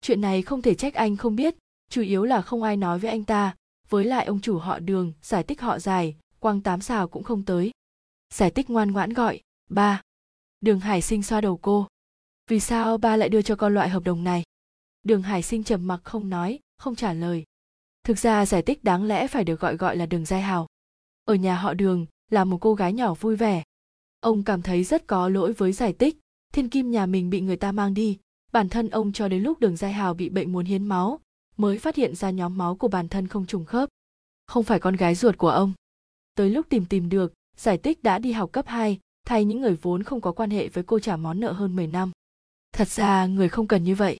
Chuyện 0.00 0.20
này 0.20 0.42
không 0.42 0.62
thể 0.62 0.74
trách 0.74 0.94
anh 0.94 1.16
không 1.16 1.36
biết, 1.36 1.54
chủ 1.90 2.02
yếu 2.02 2.24
là 2.24 2.42
không 2.42 2.62
ai 2.62 2.76
nói 2.76 2.98
với 2.98 3.10
anh 3.10 3.24
ta. 3.24 3.54
Với 3.88 4.04
lại 4.04 4.24
ông 4.24 4.40
chủ 4.40 4.58
họ 4.58 4.78
đường, 4.78 5.12
giải 5.22 5.42
tích 5.42 5.60
họ 5.60 5.78
dài, 5.78 6.16
quang 6.38 6.60
tám 6.60 6.80
xào 6.80 7.08
cũng 7.08 7.22
không 7.22 7.44
tới 7.44 7.70
giải 8.34 8.50
tích 8.50 8.70
ngoan 8.70 8.90
ngoãn 8.90 9.12
gọi. 9.12 9.40
Ba. 9.68 10.02
Đường 10.60 10.80
hải 10.80 11.02
sinh 11.02 11.22
xoa 11.22 11.40
đầu 11.40 11.56
cô. 11.56 11.86
Vì 12.46 12.60
sao 12.60 12.98
ba 12.98 13.16
lại 13.16 13.28
đưa 13.28 13.42
cho 13.42 13.56
con 13.56 13.74
loại 13.74 13.88
hợp 13.88 14.04
đồng 14.04 14.24
này? 14.24 14.42
Đường 15.02 15.22
hải 15.22 15.42
sinh 15.42 15.64
trầm 15.64 15.86
mặc 15.86 16.00
không 16.04 16.30
nói, 16.30 16.58
không 16.78 16.94
trả 16.94 17.12
lời. 17.12 17.44
Thực 18.04 18.18
ra 18.18 18.46
giải 18.46 18.62
tích 18.62 18.84
đáng 18.84 19.04
lẽ 19.04 19.28
phải 19.28 19.44
được 19.44 19.60
gọi 19.60 19.76
gọi 19.76 19.96
là 19.96 20.06
đường 20.06 20.24
giai 20.24 20.42
hào. 20.42 20.66
Ở 21.24 21.34
nhà 21.34 21.56
họ 21.56 21.74
đường, 21.74 22.06
là 22.30 22.44
một 22.44 22.58
cô 22.60 22.74
gái 22.74 22.92
nhỏ 22.92 23.14
vui 23.14 23.36
vẻ. 23.36 23.62
Ông 24.20 24.42
cảm 24.42 24.62
thấy 24.62 24.84
rất 24.84 25.06
có 25.06 25.28
lỗi 25.28 25.52
với 25.52 25.72
giải 25.72 25.92
tích 25.92 26.18
thiên 26.52 26.68
kim 26.68 26.90
nhà 26.90 27.06
mình 27.06 27.30
bị 27.30 27.40
người 27.40 27.56
ta 27.56 27.72
mang 27.72 27.94
đi. 27.94 28.18
Bản 28.52 28.68
thân 28.68 28.88
ông 28.88 29.12
cho 29.12 29.28
đến 29.28 29.42
lúc 29.42 29.60
đường 29.60 29.76
giai 29.76 29.92
hào 29.92 30.14
bị 30.14 30.28
bệnh 30.28 30.52
muốn 30.52 30.64
hiến 30.64 30.84
máu, 30.84 31.20
mới 31.56 31.78
phát 31.78 31.96
hiện 31.96 32.14
ra 32.14 32.30
nhóm 32.30 32.58
máu 32.58 32.76
của 32.76 32.88
bản 32.88 33.08
thân 33.08 33.26
không 33.26 33.46
trùng 33.46 33.64
khớp. 33.64 33.88
Không 34.46 34.64
phải 34.64 34.80
con 34.80 34.96
gái 34.96 35.14
ruột 35.14 35.38
của 35.38 35.50
ông. 35.50 35.72
Tới 36.34 36.50
lúc 36.50 36.66
tìm 36.68 36.86
tìm 36.86 37.08
được 37.08 37.32
giải 37.60 37.78
tích 37.78 38.02
đã 38.02 38.18
đi 38.18 38.32
học 38.32 38.52
cấp 38.52 38.66
2, 38.68 38.98
thay 39.26 39.44
những 39.44 39.60
người 39.60 39.76
vốn 39.82 40.02
không 40.02 40.20
có 40.20 40.32
quan 40.32 40.50
hệ 40.50 40.68
với 40.68 40.84
cô 40.84 40.98
trả 40.98 41.16
món 41.16 41.40
nợ 41.40 41.52
hơn 41.52 41.76
10 41.76 41.86
năm. 41.86 42.10
Thật 42.72 42.88
ra 42.88 43.26
người 43.26 43.48
không 43.48 43.68
cần 43.68 43.84
như 43.84 43.94
vậy. 43.94 44.18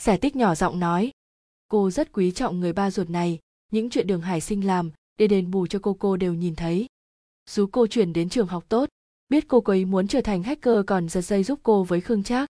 Giải 0.00 0.18
tích 0.18 0.36
nhỏ 0.36 0.54
giọng 0.54 0.80
nói, 0.80 1.10
cô 1.68 1.90
rất 1.90 2.12
quý 2.12 2.30
trọng 2.30 2.60
người 2.60 2.72
ba 2.72 2.90
ruột 2.90 3.10
này, 3.10 3.38
những 3.72 3.90
chuyện 3.90 4.06
đường 4.06 4.20
hải 4.20 4.40
sinh 4.40 4.66
làm 4.66 4.90
để 5.18 5.26
đền 5.26 5.50
bù 5.50 5.66
cho 5.66 5.78
cô 5.82 5.94
cô 5.94 6.16
đều 6.16 6.34
nhìn 6.34 6.54
thấy. 6.54 6.86
Dù 7.50 7.66
cô 7.72 7.86
chuyển 7.86 8.12
đến 8.12 8.28
trường 8.28 8.46
học 8.46 8.64
tốt, 8.68 8.88
biết 9.28 9.44
cô 9.48 9.60
có 9.60 9.72
ý 9.72 9.84
muốn 9.84 10.08
trở 10.08 10.20
thành 10.20 10.42
hacker 10.42 10.78
còn 10.86 11.08
giật 11.08 11.20
dây 11.20 11.44
giúp 11.44 11.60
cô 11.62 11.84
với 11.84 12.00
Khương 12.00 12.22
Trác. 12.22 12.48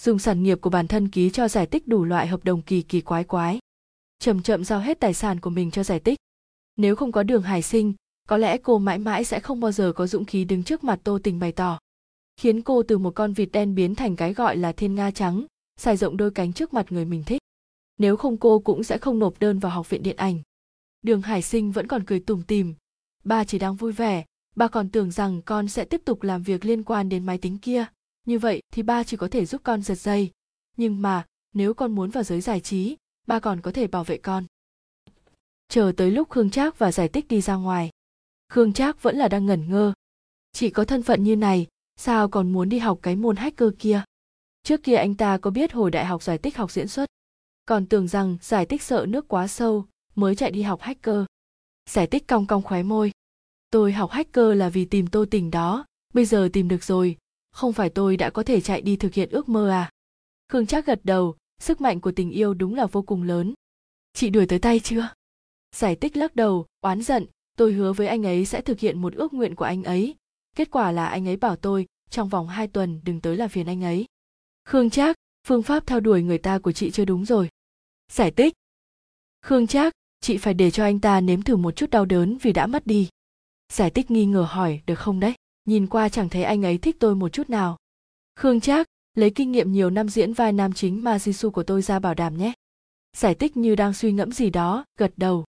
Dùng 0.00 0.18
sản 0.18 0.42
nghiệp 0.42 0.58
của 0.60 0.70
bản 0.70 0.88
thân 0.88 1.08
ký 1.08 1.30
cho 1.30 1.48
giải 1.48 1.66
tích 1.66 1.88
đủ 1.88 2.04
loại 2.04 2.26
hợp 2.26 2.44
đồng 2.44 2.62
kỳ 2.62 2.82
kỳ 2.82 3.00
quái 3.00 3.24
quái. 3.24 3.58
Chậm 4.18 4.42
chậm 4.42 4.64
giao 4.64 4.80
hết 4.80 5.00
tài 5.00 5.14
sản 5.14 5.40
của 5.40 5.50
mình 5.50 5.70
cho 5.70 5.84
giải 5.84 6.00
tích. 6.00 6.18
Nếu 6.76 6.96
không 6.96 7.12
có 7.12 7.22
đường 7.22 7.42
hải 7.42 7.62
sinh, 7.62 7.94
có 8.28 8.36
lẽ 8.36 8.58
cô 8.58 8.78
mãi 8.78 8.98
mãi 8.98 9.24
sẽ 9.24 9.40
không 9.40 9.60
bao 9.60 9.72
giờ 9.72 9.92
có 9.92 10.06
dũng 10.06 10.24
khí 10.24 10.44
đứng 10.44 10.62
trước 10.62 10.84
mặt 10.84 11.00
tô 11.04 11.18
tình 11.22 11.38
bày 11.38 11.52
tỏ. 11.52 11.78
Khiến 12.36 12.62
cô 12.62 12.82
từ 12.82 12.98
một 12.98 13.14
con 13.14 13.32
vịt 13.32 13.48
đen 13.52 13.74
biến 13.74 13.94
thành 13.94 14.16
cái 14.16 14.34
gọi 14.34 14.56
là 14.56 14.72
thiên 14.72 14.94
nga 14.94 15.10
trắng, 15.10 15.46
xài 15.76 15.96
rộng 15.96 16.16
đôi 16.16 16.30
cánh 16.30 16.52
trước 16.52 16.74
mặt 16.74 16.92
người 16.92 17.04
mình 17.04 17.24
thích. 17.24 17.42
Nếu 17.98 18.16
không 18.16 18.36
cô 18.36 18.58
cũng 18.58 18.84
sẽ 18.84 18.98
không 18.98 19.18
nộp 19.18 19.38
đơn 19.38 19.58
vào 19.58 19.72
học 19.72 19.90
viện 19.90 20.02
điện 20.02 20.16
ảnh. 20.16 20.42
Đường 21.02 21.22
hải 21.22 21.42
sinh 21.42 21.72
vẫn 21.72 21.86
còn 21.86 22.04
cười 22.04 22.20
tủm 22.20 22.42
tỉm. 22.42 22.74
Ba 23.24 23.44
chỉ 23.44 23.58
đang 23.58 23.76
vui 23.76 23.92
vẻ, 23.92 24.24
ba 24.56 24.68
còn 24.68 24.88
tưởng 24.88 25.10
rằng 25.10 25.42
con 25.42 25.68
sẽ 25.68 25.84
tiếp 25.84 26.02
tục 26.04 26.22
làm 26.22 26.42
việc 26.42 26.64
liên 26.64 26.82
quan 26.82 27.08
đến 27.08 27.26
máy 27.26 27.38
tính 27.38 27.58
kia. 27.58 27.86
Như 28.26 28.38
vậy 28.38 28.62
thì 28.72 28.82
ba 28.82 29.04
chỉ 29.04 29.16
có 29.16 29.28
thể 29.28 29.46
giúp 29.46 29.60
con 29.64 29.82
giật 29.82 29.94
dây. 29.94 30.30
Nhưng 30.76 31.02
mà, 31.02 31.26
nếu 31.54 31.74
con 31.74 31.94
muốn 31.94 32.10
vào 32.10 32.24
giới 32.24 32.40
giải 32.40 32.60
trí, 32.60 32.96
ba 33.26 33.40
còn 33.40 33.60
có 33.60 33.72
thể 33.72 33.86
bảo 33.86 34.04
vệ 34.04 34.18
con. 34.18 34.44
Chờ 35.68 35.92
tới 35.96 36.10
lúc 36.10 36.30
khương 36.30 36.50
trác 36.50 36.78
và 36.78 36.92
giải 36.92 37.08
tích 37.08 37.28
đi 37.28 37.40
ra 37.40 37.54
ngoài 37.54 37.90
khương 38.52 38.72
trác 38.72 39.02
vẫn 39.02 39.16
là 39.16 39.28
đang 39.28 39.46
ngẩn 39.46 39.70
ngơ. 39.70 39.92
Chỉ 40.52 40.70
có 40.70 40.84
thân 40.84 41.02
phận 41.02 41.22
như 41.22 41.36
này, 41.36 41.66
sao 41.96 42.28
còn 42.28 42.52
muốn 42.52 42.68
đi 42.68 42.78
học 42.78 42.98
cái 43.02 43.16
môn 43.16 43.36
hacker 43.36 43.68
kia? 43.78 44.04
Trước 44.62 44.82
kia 44.82 44.94
anh 44.94 45.14
ta 45.14 45.38
có 45.38 45.50
biết 45.50 45.72
hồi 45.72 45.90
đại 45.90 46.04
học 46.04 46.22
giải 46.22 46.38
tích 46.38 46.56
học 46.56 46.70
diễn 46.70 46.88
xuất. 46.88 47.06
Còn 47.66 47.86
tưởng 47.86 48.08
rằng 48.08 48.36
giải 48.42 48.66
tích 48.66 48.82
sợ 48.82 49.06
nước 49.08 49.28
quá 49.28 49.48
sâu, 49.48 49.86
mới 50.14 50.36
chạy 50.36 50.50
đi 50.50 50.62
học 50.62 50.80
hacker. 50.80 51.24
Giải 51.90 52.06
tích 52.06 52.28
cong 52.28 52.46
cong 52.46 52.62
khóe 52.62 52.82
môi. 52.82 53.12
Tôi 53.70 53.92
học 53.92 54.10
hacker 54.10 54.56
là 54.56 54.68
vì 54.68 54.84
tìm 54.84 55.06
tô 55.06 55.24
tình 55.30 55.50
đó, 55.50 55.84
bây 56.14 56.24
giờ 56.24 56.48
tìm 56.52 56.68
được 56.68 56.84
rồi. 56.84 57.16
Không 57.50 57.72
phải 57.72 57.90
tôi 57.90 58.16
đã 58.16 58.30
có 58.30 58.42
thể 58.42 58.60
chạy 58.60 58.80
đi 58.80 58.96
thực 58.96 59.14
hiện 59.14 59.30
ước 59.30 59.48
mơ 59.48 59.70
à? 59.70 59.90
Khương 60.48 60.66
trác 60.66 60.86
gật 60.86 61.00
đầu, 61.04 61.36
sức 61.58 61.80
mạnh 61.80 62.00
của 62.00 62.12
tình 62.12 62.30
yêu 62.30 62.54
đúng 62.54 62.74
là 62.74 62.86
vô 62.86 63.02
cùng 63.02 63.22
lớn. 63.22 63.54
Chị 64.12 64.30
đuổi 64.30 64.46
tới 64.46 64.58
tay 64.58 64.80
chưa? 64.80 65.08
Giải 65.76 65.96
tích 65.96 66.16
lắc 66.16 66.36
đầu, 66.36 66.66
oán 66.80 67.02
giận 67.02 67.26
tôi 67.56 67.72
hứa 67.72 67.92
với 67.92 68.06
anh 68.06 68.26
ấy 68.26 68.44
sẽ 68.44 68.60
thực 68.60 68.80
hiện 68.80 69.02
một 69.02 69.14
ước 69.14 69.34
nguyện 69.34 69.54
của 69.54 69.64
anh 69.64 69.84
ấy. 69.84 70.14
Kết 70.56 70.70
quả 70.70 70.92
là 70.92 71.06
anh 71.06 71.28
ấy 71.28 71.36
bảo 71.36 71.56
tôi, 71.56 71.86
trong 72.10 72.28
vòng 72.28 72.48
hai 72.48 72.68
tuần, 72.68 73.00
đừng 73.04 73.20
tới 73.20 73.36
làm 73.36 73.48
phiền 73.48 73.66
anh 73.66 73.84
ấy. 73.84 74.06
Khương 74.64 74.90
trác, 74.90 75.16
phương 75.46 75.62
pháp 75.62 75.86
theo 75.86 76.00
đuổi 76.00 76.22
người 76.22 76.38
ta 76.38 76.58
của 76.58 76.72
chị 76.72 76.90
chưa 76.90 77.04
đúng 77.04 77.24
rồi. 77.24 77.48
Giải 78.12 78.30
tích 78.30 78.52
khương 79.42 79.66
trác, 79.66 79.92
chị 80.20 80.38
phải 80.38 80.54
để 80.54 80.70
cho 80.70 80.84
anh 80.84 81.00
ta 81.00 81.20
nếm 81.20 81.42
thử 81.42 81.56
một 81.56 81.76
chút 81.76 81.90
đau 81.90 82.04
đớn 82.04 82.38
vì 82.42 82.52
đã 82.52 82.66
mất 82.66 82.86
đi. 82.86 83.08
Giải 83.72 83.90
tích 83.90 84.10
nghi 84.10 84.26
ngờ 84.26 84.46
hỏi, 84.50 84.80
được 84.86 84.98
không 84.98 85.20
đấy? 85.20 85.34
Nhìn 85.64 85.86
qua 85.86 86.08
chẳng 86.08 86.28
thấy 86.28 86.42
anh 86.42 86.64
ấy 86.64 86.78
thích 86.78 86.96
tôi 87.00 87.14
một 87.14 87.28
chút 87.28 87.50
nào. 87.50 87.76
Khương 88.36 88.60
trác, 88.60 88.86
lấy 89.14 89.30
kinh 89.30 89.52
nghiệm 89.52 89.72
nhiều 89.72 89.90
năm 89.90 90.08
diễn 90.08 90.32
vai 90.32 90.52
nam 90.52 90.72
chính 90.72 91.04
ma 91.04 91.16
jisu 91.16 91.50
của 91.50 91.62
tôi 91.62 91.82
ra 91.82 91.98
bảo 91.98 92.14
đảm 92.14 92.36
nhé. 92.36 92.52
Giải 93.16 93.34
tích 93.34 93.56
như 93.56 93.74
đang 93.74 93.94
suy 93.94 94.12
ngẫm 94.12 94.32
gì 94.32 94.50
đó, 94.50 94.84
gật 94.98 95.12
đầu. 95.16 95.44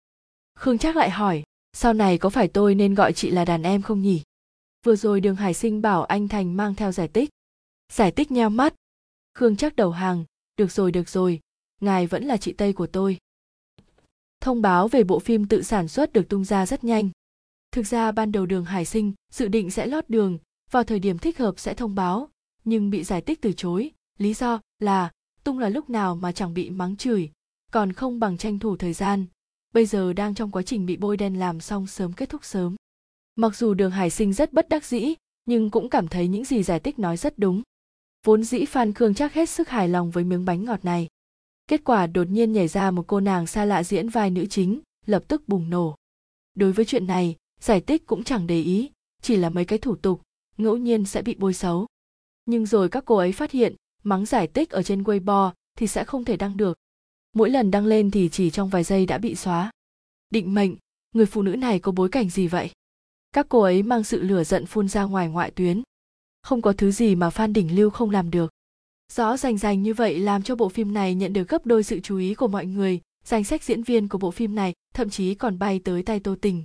Khương 0.55 0.77
trác 0.77 0.95
lại 0.95 1.09
hỏi 1.09 1.43
sau 1.73 1.93
này 1.93 2.17
có 2.17 2.29
phải 2.29 2.47
tôi 2.47 2.75
nên 2.75 2.93
gọi 2.93 3.13
chị 3.13 3.31
là 3.31 3.45
đàn 3.45 3.63
em 3.63 3.81
không 3.81 4.01
nhỉ? 4.01 4.21
Vừa 4.85 4.95
rồi 4.95 5.21
đường 5.21 5.35
hải 5.35 5.53
sinh 5.53 5.81
bảo 5.81 6.03
anh 6.03 6.27
thành 6.27 6.57
mang 6.57 6.75
theo 6.75 6.91
giải 6.91 7.07
tích. 7.07 7.29
Giải 7.91 8.11
tích 8.11 8.31
nheo 8.31 8.49
mắt. 8.49 8.73
Khương 9.33 9.55
chắc 9.55 9.75
đầu 9.75 9.91
hàng. 9.91 10.25
Được 10.57 10.71
rồi 10.71 10.91
được 10.91 11.09
rồi. 11.09 11.39
Ngài 11.81 12.07
vẫn 12.07 12.23
là 12.23 12.37
chị 12.37 12.53
tây 12.53 12.73
của 12.73 12.87
tôi. 12.87 13.17
Thông 14.41 14.61
báo 14.61 14.87
về 14.87 15.03
bộ 15.03 15.19
phim 15.19 15.47
tự 15.47 15.61
sản 15.61 15.87
xuất 15.87 16.13
được 16.13 16.29
tung 16.29 16.45
ra 16.45 16.65
rất 16.65 16.83
nhanh. 16.83 17.09
Thực 17.71 17.87
ra 17.87 18.11
ban 18.11 18.31
đầu 18.31 18.45
đường 18.45 18.65
hải 18.65 18.85
sinh 18.85 19.13
dự 19.31 19.47
định 19.47 19.71
sẽ 19.71 19.85
lót 19.85 20.09
đường, 20.09 20.37
vào 20.71 20.83
thời 20.83 20.99
điểm 20.99 21.17
thích 21.17 21.37
hợp 21.37 21.59
sẽ 21.59 21.73
thông 21.73 21.95
báo, 21.95 22.29
nhưng 22.63 22.89
bị 22.89 23.03
giải 23.03 23.21
tích 23.21 23.41
từ 23.41 23.53
chối. 23.53 23.91
Lý 24.17 24.33
do 24.33 24.61
là, 24.79 25.11
tung 25.43 25.59
là 25.59 25.69
lúc 25.69 25.89
nào 25.89 26.15
mà 26.15 26.31
chẳng 26.31 26.53
bị 26.53 26.69
mắng 26.69 26.97
chửi, 26.97 27.31
còn 27.71 27.93
không 27.93 28.19
bằng 28.19 28.37
tranh 28.37 28.59
thủ 28.59 28.77
thời 28.77 28.93
gian 28.93 29.25
bây 29.73 29.85
giờ 29.85 30.13
đang 30.13 30.35
trong 30.35 30.51
quá 30.51 30.61
trình 30.61 30.85
bị 30.85 30.97
bôi 30.97 31.17
đen 31.17 31.39
làm 31.39 31.59
xong 31.59 31.87
sớm 31.87 32.13
kết 32.13 32.29
thúc 32.29 32.45
sớm. 32.45 32.75
Mặc 33.35 33.55
dù 33.55 33.73
đường 33.73 33.91
Hải 33.91 34.09
Sinh 34.09 34.33
rất 34.33 34.53
bất 34.53 34.69
đắc 34.69 34.85
dĩ, 34.85 35.13
nhưng 35.45 35.69
cũng 35.69 35.89
cảm 35.89 36.07
thấy 36.07 36.27
những 36.27 36.45
gì 36.45 36.63
giải 36.63 36.79
tích 36.79 36.99
nói 36.99 37.17
rất 37.17 37.39
đúng. 37.39 37.61
Vốn 38.25 38.43
dĩ 38.43 38.65
Phan 38.65 38.93
Khương 38.93 39.13
chắc 39.13 39.33
hết 39.33 39.49
sức 39.49 39.69
hài 39.69 39.89
lòng 39.89 40.11
với 40.11 40.23
miếng 40.23 40.45
bánh 40.45 40.65
ngọt 40.65 40.85
này. 40.85 41.07
Kết 41.67 41.83
quả 41.83 42.07
đột 42.07 42.29
nhiên 42.29 42.53
nhảy 42.53 42.67
ra 42.67 42.91
một 42.91 43.07
cô 43.07 43.19
nàng 43.19 43.47
xa 43.47 43.65
lạ 43.65 43.83
diễn 43.83 44.09
vai 44.09 44.29
nữ 44.29 44.45
chính, 44.45 44.79
lập 45.05 45.23
tức 45.27 45.47
bùng 45.47 45.69
nổ. 45.69 45.95
Đối 46.55 46.71
với 46.71 46.85
chuyện 46.85 47.07
này, 47.07 47.35
giải 47.61 47.81
tích 47.81 48.05
cũng 48.05 48.23
chẳng 48.23 48.47
để 48.47 48.61
ý, 48.61 48.91
chỉ 49.21 49.35
là 49.35 49.49
mấy 49.49 49.65
cái 49.65 49.79
thủ 49.79 49.95
tục, 49.95 50.21
ngẫu 50.57 50.77
nhiên 50.77 51.05
sẽ 51.05 51.21
bị 51.21 51.35
bôi 51.39 51.53
xấu. 51.53 51.87
Nhưng 52.45 52.65
rồi 52.65 52.89
các 52.89 53.03
cô 53.05 53.15
ấy 53.15 53.31
phát 53.31 53.51
hiện, 53.51 53.75
mắng 54.03 54.25
giải 54.25 54.47
tích 54.47 54.69
ở 54.69 54.83
trên 54.83 55.03
Weibo 55.03 55.51
thì 55.77 55.87
sẽ 55.87 56.03
không 56.03 56.25
thể 56.25 56.37
đăng 56.37 56.57
được, 56.57 56.77
mỗi 57.33 57.49
lần 57.49 57.71
đăng 57.71 57.85
lên 57.85 58.11
thì 58.11 58.29
chỉ 58.29 58.49
trong 58.49 58.69
vài 58.69 58.83
giây 58.83 59.05
đã 59.05 59.17
bị 59.17 59.35
xóa. 59.35 59.71
Định 60.29 60.53
mệnh, 60.53 60.75
người 61.15 61.25
phụ 61.25 61.41
nữ 61.41 61.55
này 61.55 61.79
có 61.79 61.91
bối 61.91 62.09
cảnh 62.09 62.29
gì 62.29 62.47
vậy? 62.47 62.71
Các 63.31 63.45
cô 63.49 63.61
ấy 63.61 63.83
mang 63.83 64.03
sự 64.03 64.21
lửa 64.21 64.43
giận 64.43 64.65
phun 64.65 64.87
ra 64.87 65.03
ngoài 65.03 65.29
ngoại 65.29 65.51
tuyến. 65.51 65.81
Không 66.41 66.61
có 66.61 66.73
thứ 66.73 66.91
gì 66.91 67.15
mà 67.15 67.29
phan 67.29 67.53
đình 67.53 67.75
lưu 67.75 67.89
không 67.89 68.09
làm 68.09 68.31
được. 68.31 68.51
Rõ 69.11 69.37
rành 69.37 69.57
rành 69.57 69.83
như 69.83 69.93
vậy 69.93 70.19
làm 70.19 70.43
cho 70.43 70.55
bộ 70.55 70.69
phim 70.69 70.93
này 70.93 71.15
nhận 71.15 71.33
được 71.33 71.49
gấp 71.49 71.65
đôi 71.65 71.83
sự 71.83 71.99
chú 71.99 72.17
ý 72.17 72.33
của 72.35 72.47
mọi 72.47 72.65
người. 72.65 73.01
Danh 73.25 73.43
sách 73.43 73.63
diễn 73.63 73.83
viên 73.83 74.07
của 74.07 74.17
bộ 74.17 74.31
phim 74.31 74.55
này 74.55 74.73
thậm 74.93 75.09
chí 75.09 75.35
còn 75.35 75.59
bay 75.59 75.79
tới 75.83 76.03
tay 76.03 76.19
tô 76.19 76.35
tình. 76.41 76.63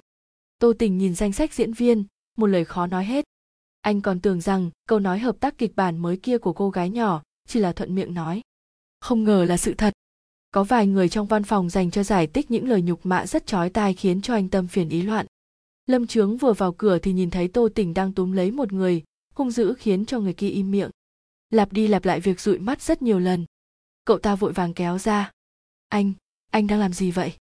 Tô 0.59 0.73
tình 0.79 0.99
nhìn 0.99 1.15
danh 1.15 1.33
sách 1.33 1.55
diễn 1.55 1.73
viên, 1.73 2.05
một 2.37 2.47
lời 2.47 2.65
khó 2.65 2.87
nói 2.87 3.05
hết. 3.05 3.25
Anh 3.81 4.01
còn 4.01 4.21
tưởng 4.21 4.41
rằng 4.41 4.71
câu 4.87 4.99
nói 4.99 5.19
hợp 5.19 5.41
tác 5.41 5.59
kịch 5.59 5.77
bản 5.77 5.99
mới 5.99 6.17
kia 6.17 6.39
của 6.39 6.53
cô 6.53 6.71
gái 6.71 6.91
nhỏ 6.91 7.23
chỉ 7.49 7.61
là 7.61 7.73
thuận 7.73 7.95
miệng 7.95 8.15
nói. 8.15 8.41
Không 9.01 9.25
ngờ 9.25 9.45
là 9.45 9.57
sự 9.57 9.75
thật 9.75 9.95
có 10.51 10.65
vài 10.65 10.87
người 10.87 11.09
trong 11.09 11.27
văn 11.27 11.45
phòng 11.45 11.71
dành 11.71 11.91
cho 11.91 12.03
giải 12.03 12.27
tích 12.27 12.51
những 12.51 12.69
lời 12.69 12.83
nhục 12.83 13.07
mạ 13.07 13.27
rất 13.27 13.47
chói 13.47 13.71
tai 13.71 13.95
khiến 13.95 14.23
cho 14.23 14.35
anh 14.35 14.49
tâm 14.49 14.69
phiền 14.69 14.89
ý 14.89 15.03
loạn. 15.03 15.27
Lâm 15.87 16.07
trướng 16.07 16.37
vừa 16.37 16.53
vào 16.53 16.73
cửa 16.73 16.99
thì 16.99 17.13
nhìn 17.13 17.31
thấy 17.31 17.49
tô 17.49 17.69
tỉnh 17.75 17.95
đang 17.95 18.13
túm 18.13 18.33
lấy 18.33 18.51
một 18.51 18.73
người, 18.73 19.03
hung 19.35 19.51
dữ 19.51 19.75
khiến 19.79 20.07
cho 20.07 20.21
người 20.21 20.35
kia 20.35 20.49
im 20.49 20.71
miệng. 20.71 20.91
Lặp 21.51 21.73
đi 21.73 21.89
lặp 21.89 22.05
lại 22.05 22.21
việc 22.21 22.41
dụi 22.41 22.59
mắt 22.59 22.83
rất 22.83 23.03
nhiều 23.03 23.19
lần. 23.19 23.45
Cậu 24.05 24.19
ta 24.19 24.35
vội 24.35 24.53
vàng 24.53 24.75
kéo 24.75 24.99
ra. 24.99 25.31
Anh 25.89 26.13
anh 26.51 26.67
đang 26.67 26.81
làm 26.81 26.93
gì 26.93 27.11
vậy? 27.11 27.33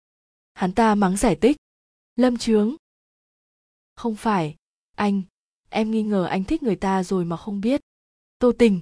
Hắn 0.55 0.73
ta 0.73 0.95
mắng 0.95 1.17
giải 1.17 1.37
tích 1.37 1.57
lâm 2.17 2.37
trướng. 2.37 2.77
Không 3.95 4.17
phải, 4.17 4.57
anh, 4.97 5.23
em 5.69 5.91
nghi 5.91 6.03
ngờ 6.03 6.25
anh 6.25 6.45
thích 6.45 6.63
người 6.63 6.77
ta 6.77 7.03
rồi 7.03 7.25
mà 7.25 7.37
không 7.37 7.61
biết. 7.61 7.81
Tô 8.39 8.53
tình 8.59 8.81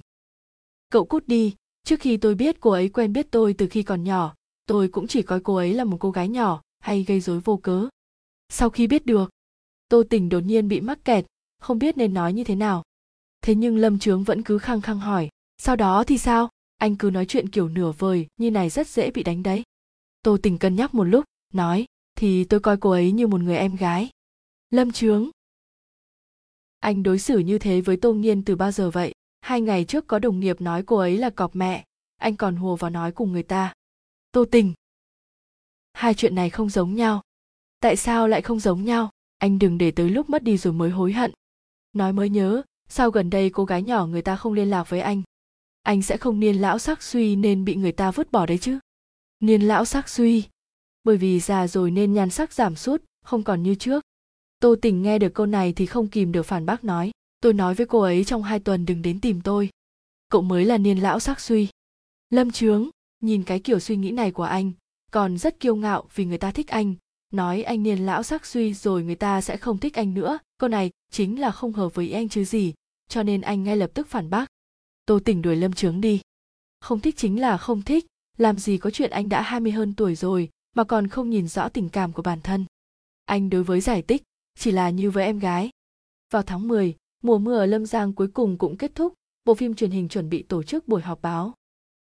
cậu 0.89 1.05
cút 1.05 1.27
đi 1.27 1.55
trước 1.85 1.99
khi 1.99 2.17
tôi 2.17 2.35
biết 2.35 2.59
cô 2.59 2.71
ấy 2.71 2.89
quen 2.89 3.13
biết 3.13 3.27
tôi 3.31 3.53
từ 3.53 3.67
khi 3.67 3.83
còn 3.83 4.03
nhỏ, 4.03 4.35
tôi 4.65 4.87
cũng 4.87 5.07
chỉ 5.07 5.21
coi 5.21 5.39
cô 5.39 5.55
ấy 5.55 5.73
là 5.73 5.83
một 5.83 5.97
cô 5.99 6.11
gái 6.11 6.29
nhỏ 6.29 6.61
hay 6.79 7.03
gây 7.03 7.19
rối 7.19 7.39
vô 7.39 7.57
cớ. 7.57 7.87
Sau 8.49 8.69
khi 8.69 8.87
biết 8.87 9.05
được, 9.05 9.29
tô 9.89 10.03
tình 10.09 10.29
đột 10.29 10.39
nhiên 10.39 10.67
bị 10.67 10.81
mắc 10.81 10.99
kẹt, 11.05 11.25
không 11.59 11.79
biết 11.79 11.97
nên 11.97 12.13
nói 12.13 12.33
như 12.33 12.43
thế 12.43 12.55
nào. 12.55 12.83
Thế 13.41 13.55
nhưng 13.55 13.77
lâm 13.77 13.99
trướng 13.99 14.23
vẫn 14.23 14.43
cứ 14.43 14.57
khăng 14.57 14.81
khăng 14.81 14.99
hỏi, 14.99 15.29
sau 15.57 15.75
đó 15.75 16.03
thì 16.03 16.17
sao? 16.17 16.49
Anh 16.77 16.95
cứ 16.95 17.09
nói 17.09 17.25
chuyện 17.25 17.49
kiểu 17.49 17.69
nửa 17.69 17.91
vời, 17.91 18.27
như 18.37 18.51
này 18.51 18.69
rất 18.69 18.87
dễ 18.87 19.11
bị 19.11 19.23
đánh 19.23 19.43
đấy. 19.43 19.63
Tô 20.21 20.37
tình 20.43 20.57
cân 20.57 20.75
nhắc 20.75 20.93
một 20.93 21.03
lúc, 21.03 21.25
nói, 21.53 21.85
thì 22.17 22.43
tôi 22.43 22.59
coi 22.59 22.77
cô 22.77 22.89
ấy 22.89 23.11
như 23.11 23.27
một 23.27 23.41
người 23.41 23.57
em 23.57 23.75
gái. 23.75 24.09
Lâm 24.69 24.91
trướng? 24.91 25.29
Anh 26.79 27.03
đối 27.03 27.19
xử 27.19 27.39
như 27.39 27.59
thế 27.59 27.81
với 27.81 27.97
tô 27.97 28.13
nghiên 28.13 28.45
từ 28.45 28.55
bao 28.55 28.71
giờ 28.71 28.91
vậy? 28.91 29.13
Hai 29.45 29.61
ngày 29.61 29.85
trước 29.85 30.07
có 30.07 30.19
đồng 30.19 30.39
nghiệp 30.39 30.61
nói 30.61 30.83
cô 30.83 30.97
ấy 30.97 31.17
là 31.17 31.29
cọp 31.29 31.55
mẹ, 31.55 31.85
anh 32.17 32.35
còn 32.35 32.55
hùa 32.55 32.75
vào 32.75 32.89
nói 32.89 33.11
cùng 33.11 33.31
người 33.31 33.43
ta. 33.43 33.73
Tô 34.31 34.45
tình. 34.51 34.73
Hai 35.93 36.13
chuyện 36.13 36.35
này 36.35 36.49
không 36.49 36.69
giống 36.69 36.95
nhau. 36.95 37.21
Tại 37.79 37.95
sao 37.95 38.27
lại 38.27 38.41
không 38.41 38.59
giống 38.59 38.85
nhau? 38.85 39.09
Anh 39.37 39.59
đừng 39.59 39.77
để 39.77 39.91
tới 39.91 40.09
lúc 40.09 40.29
mất 40.29 40.43
đi 40.43 40.57
rồi 40.57 40.73
mới 40.73 40.89
hối 40.89 41.13
hận. 41.13 41.31
Nói 41.93 42.13
mới 42.13 42.29
nhớ 42.29 42.61
sao 42.89 43.11
gần 43.11 43.29
đây 43.29 43.49
cô 43.49 43.65
gái 43.65 43.81
nhỏ 43.83 44.05
người 44.05 44.21
ta 44.21 44.35
không 44.35 44.53
liên 44.53 44.69
lạc 44.69 44.89
với 44.89 44.99
anh. 44.99 45.21
Anh 45.83 46.01
sẽ 46.01 46.17
không 46.17 46.39
niên 46.39 46.55
lão 46.55 46.79
sắc 46.79 47.03
suy 47.03 47.35
nên 47.35 47.65
bị 47.65 47.75
người 47.75 47.91
ta 47.91 48.11
vứt 48.11 48.31
bỏ 48.31 48.45
đấy 48.45 48.57
chứ. 48.57 48.79
Niên 49.39 49.61
lão 49.61 49.85
sắc 49.85 50.09
suy. 50.09 50.43
Bởi 51.03 51.17
vì 51.17 51.39
già 51.39 51.67
rồi 51.67 51.91
nên 51.91 52.13
nhan 52.13 52.29
sắc 52.29 52.53
giảm 52.53 52.75
sút, 52.75 53.03
không 53.23 53.43
còn 53.43 53.63
như 53.63 53.75
trước. 53.75 54.03
Tô 54.59 54.75
tình 54.81 55.01
nghe 55.01 55.19
được 55.19 55.33
câu 55.33 55.45
này 55.45 55.73
thì 55.73 55.85
không 55.85 56.07
kìm 56.07 56.31
được 56.31 56.43
phản 56.43 56.65
bác 56.65 56.83
nói 56.83 57.11
tôi 57.45 57.53
nói 57.53 57.75
với 57.75 57.85
cô 57.85 57.99
ấy 57.99 58.23
trong 58.23 58.43
hai 58.43 58.59
tuần 58.59 58.85
đừng 58.85 59.01
đến 59.01 59.19
tìm 59.19 59.41
tôi. 59.41 59.69
Cậu 60.29 60.41
mới 60.41 60.65
là 60.65 60.77
niên 60.77 60.97
lão 60.97 61.19
sắc 61.19 61.39
suy. 61.39 61.67
Lâm 62.29 62.51
trướng 62.51 62.89
nhìn 63.21 63.43
cái 63.43 63.59
kiểu 63.59 63.79
suy 63.79 63.95
nghĩ 63.95 64.11
này 64.11 64.31
của 64.31 64.43
anh 64.43 64.71
còn 65.11 65.37
rất 65.37 65.59
kiêu 65.59 65.75
ngạo 65.75 66.05
vì 66.15 66.25
người 66.25 66.37
ta 66.37 66.51
thích 66.51 66.67
anh. 66.67 66.95
Nói 67.31 67.63
anh 67.63 67.83
niên 67.83 68.05
lão 68.05 68.23
sắc 68.23 68.45
suy 68.45 68.73
rồi 68.73 69.03
người 69.03 69.15
ta 69.15 69.41
sẽ 69.41 69.57
không 69.57 69.77
thích 69.77 69.93
anh 69.93 70.13
nữa. 70.13 70.37
Câu 70.57 70.69
này 70.69 70.91
chính 71.11 71.39
là 71.39 71.51
không 71.51 71.73
hợp 71.73 71.95
với 71.95 72.11
anh 72.11 72.29
chứ 72.29 72.43
gì 72.43 72.73
cho 73.07 73.23
nên 73.23 73.41
anh 73.41 73.63
ngay 73.63 73.77
lập 73.77 73.91
tức 73.93 74.07
phản 74.07 74.29
bác. 74.29 74.45
Tô 75.05 75.19
tỉnh 75.25 75.41
đuổi 75.41 75.55
lâm 75.55 75.73
trướng 75.73 76.01
đi. 76.01 76.21
Không 76.81 76.99
thích 76.99 77.17
chính 77.17 77.41
là 77.41 77.57
không 77.57 77.81
thích 77.81 78.05
làm 78.37 78.57
gì 78.57 78.77
có 78.77 78.89
chuyện 78.89 79.11
anh 79.11 79.29
đã 79.29 79.41
20 79.41 79.71
hơn 79.71 79.93
tuổi 79.93 80.15
rồi 80.15 80.49
mà 80.75 80.83
còn 80.83 81.07
không 81.07 81.29
nhìn 81.29 81.47
rõ 81.47 81.69
tình 81.69 81.89
cảm 81.89 82.13
của 82.13 82.21
bản 82.21 82.41
thân. 82.41 82.65
Anh 83.25 83.49
đối 83.49 83.63
với 83.63 83.81
giải 83.81 84.01
tích 84.01 84.23
chỉ 84.59 84.71
là 84.71 84.89
như 84.89 85.11
với 85.11 85.25
em 85.25 85.39
gái. 85.39 85.69
Vào 86.31 86.43
tháng 86.43 86.67
10, 86.67 86.95
mùa 87.25 87.37
mưa 87.37 87.57
ở 87.57 87.65
Lâm 87.65 87.85
Giang 87.85 88.13
cuối 88.13 88.27
cùng 88.27 88.57
cũng 88.57 88.77
kết 88.77 88.95
thúc, 88.95 89.13
bộ 89.45 89.55
phim 89.55 89.73
truyền 89.73 89.91
hình 89.91 90.09
chuẩn 90.09 90.29
bị 90.29 90.43
tổ 90.43 90.63
chức 90.63 90.87
buổi 90.87 91.01
họp 91.01 91.21
báo. 91.21 91.53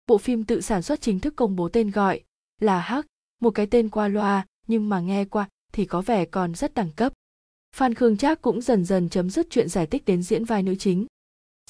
Bộ 0.07 0.17
phim 0.17 0.43
tự 0.43 0.61
sản 0.61 0.81
xuất 0.81 1.01
chính 1.01 1.19
thức 1.19 1.33
công 1.35 1.55
bố 1.55 1.69
tên 1.69 1.91
gọi 1.91 2.23
là 2.59 2.79
Hắc, 2.79 3.05
một 3.41 3.51
cái 3.51 3.65
tên 3.65 3.89
qua 3.89 4.07
loa 4.07 4.45
nhưng 4.67 4.89
mà 4.89 4.99
nghe 4.99 5.25
qua 5.25 5.49
thì 5.73 5.85
có 5.85 6.01
vẻ 6.01 6.25
còn 6.25 6.55
rất 6.55 6.73
đẳng 6.73 6.91
cấp. 6.91 7.13
Phan 7.75 7.93
Khương 7.93 8.17
Trác 8.17 8.41
cũng 8.41 8.61
dần 8.61 8.85
dần 8.85 9.09
chấm 9.09 9.29
dứt 9.29 9.47
chuyện 9.49 9.69
giải 9.69 9.85
tích 9.85 10.05
đến 10.05 10.23
diễn 10.23 10.45
vai 10.45 10.63
nữ 10.63 10.75
chính. 10.75 11.05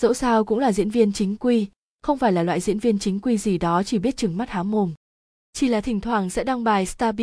Dẫu 0.02 0.14
sao 0.14 0.46
cũng 0.46 0.60
là 0.60 0.72
diễn 0.72 0.90
viên 0.90 1.14
chính 1.14 1.36
quy, 1.38 1.68
không 2.02 2.18
phải 2.18 2.32
là 2.32 2.44
loại 2.44 2.60
diễn 2.60 2.80
viên 2.80 3.00
chính 3.00 3.20
quy 3.20 3.38
gì 3.38 3.58
đó 3.58 3.84
chỉ 3.84 4.00
biết 4.00 4.18
trừng 4.18 4.38
mắt 4.38 4.50
há 4.50 4.64
mồm. 4.64 4.94
Chỉ 5.54 5.68
là 5.68 5.82
thỉnh 5.82 6.02
thoảng 6.02 6.30
sẽ 6.30 6.44
đăng 6.44 6.64
bài 6.64 6.86
Star 6.86 7.16
B, 7.16 7.22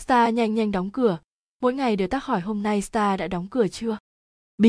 Star 0.00 0.34
nhanh 0.34 0.54
nhanh 0.54 0.72
đóng 0.72 0.90
cửa. 0.90 1.18
Mỗi 1.60 1.74
ngày 1.74 1.96
đều 1.96 2.08
tác 2.08 2.24
hỏi 2.24 2.40
hôm 2.40 2.62
nay 2.62 2.82
Star 2.82 3.20
đã 3.20 3.28
đóng 3.28 3.46
cửa 3.50 3.68
chưa. 3.68 3.98
B, 4.58 4.66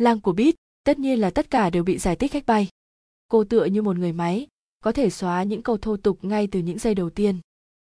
lang 0.00 0.20
của 0.20 0.32
Bit, 0.32 0.54
tất 0.84 0.98
nhiên 0.98 1.20
là 1.20 1.30
tất 1.30 1.50
cả 1.50 1.70
đều 1.70 1.84
bị 1.84 1.98
giải 1.98 2.16
tích 2.16 2.32
khách 2.32 2.46
bay. 2.46 2.68
Cô 3.28 3.44
tựa 3.44 3.64
như 3.64 3.82
một 3.82 3.98
người 3.98 4.12
máy, 4.12 4.46
có 4.80 4.92
thể 4.92 5.10
xóa 5.10 5.42
những 5.42 5.62
câu 5.62 5.76
thô 5.76 5.96
tục 5.96 6.24
ngay 6.24 6.46
từ 6.46 6.60
những 6.60 6.78
giây 6.78 6.94
đầu 6.94 7.10
tiên. 7.10 7.38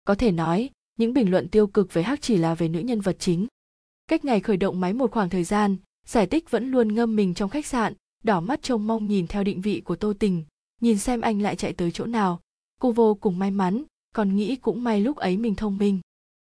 Có 0.05 0.14
thể 0.14 0.32
nói, 0.32 0.70
những 0.98 1.14
bình 1.14 1.31
luận 1.31 1.48
tiêu 1.48 1.66
cực 1.66 1.93
về 1.93 2.02
Hắc 2.02 2.22
chỉ 2.22 2.36
là 2.36 2.55
về 2.55 2.68
nữ 2.68 2.81
nhân 2.81 3.01
vật 3.01 3.16
chính. 3.18 3.47
Cách 4.09 4.24
ngày 4.24 4.40
khởi 4.40 4.56
động 4.56 4.81
máy 4.81 4.93
một 4.93 5.10
khoảng 5.10 5.31
thời 5.31 5.44
gian, 5.44 5.76
giải 6.06 6.26
tích 6.26 6.51
vẫn 6.51 6.70
luôn 6.70 6.94
ngâm 6.94 7.16
mình 7.16 7.35
trong 7.35 7.51
khách 7.51 7.66
sạn, 7.66 7.94
đỏ 8.24 8.40
mắt 8.40 8.62
trông 8.62 8.86
mong 8.86 9.06
nhìn 9.06 9.26
theo 9.26 9.44
định 9.44 9.60
vị 9.60 9.82
của 9.85 9.97
Tô 9.97 10.12
Tình, 10.18 10.44
nhìn 10.81 10.98
xem 10.98 11.20
anh 11.20 11.43
lại 11.43 11.56
chạy 11.56 11.72
tới 11.72 11.90
chỗ 11.90 12.06
nào. 12.06 12.40
Cô 12.81 12.93
vô 12.93 13.14
cùng 13.14 13.39
may 13.39 13.51
mắn, 13.51 13.82
còn 14.14 14.36
nghĩ 14.36 14.56
cũng 14.56 14.85
may 14.85 15.01
lúc 15.01 15.16
ấy 15.16 15.36
mình 15.36 15.55
thông 15.55 15.78
minh. 15.78 16.01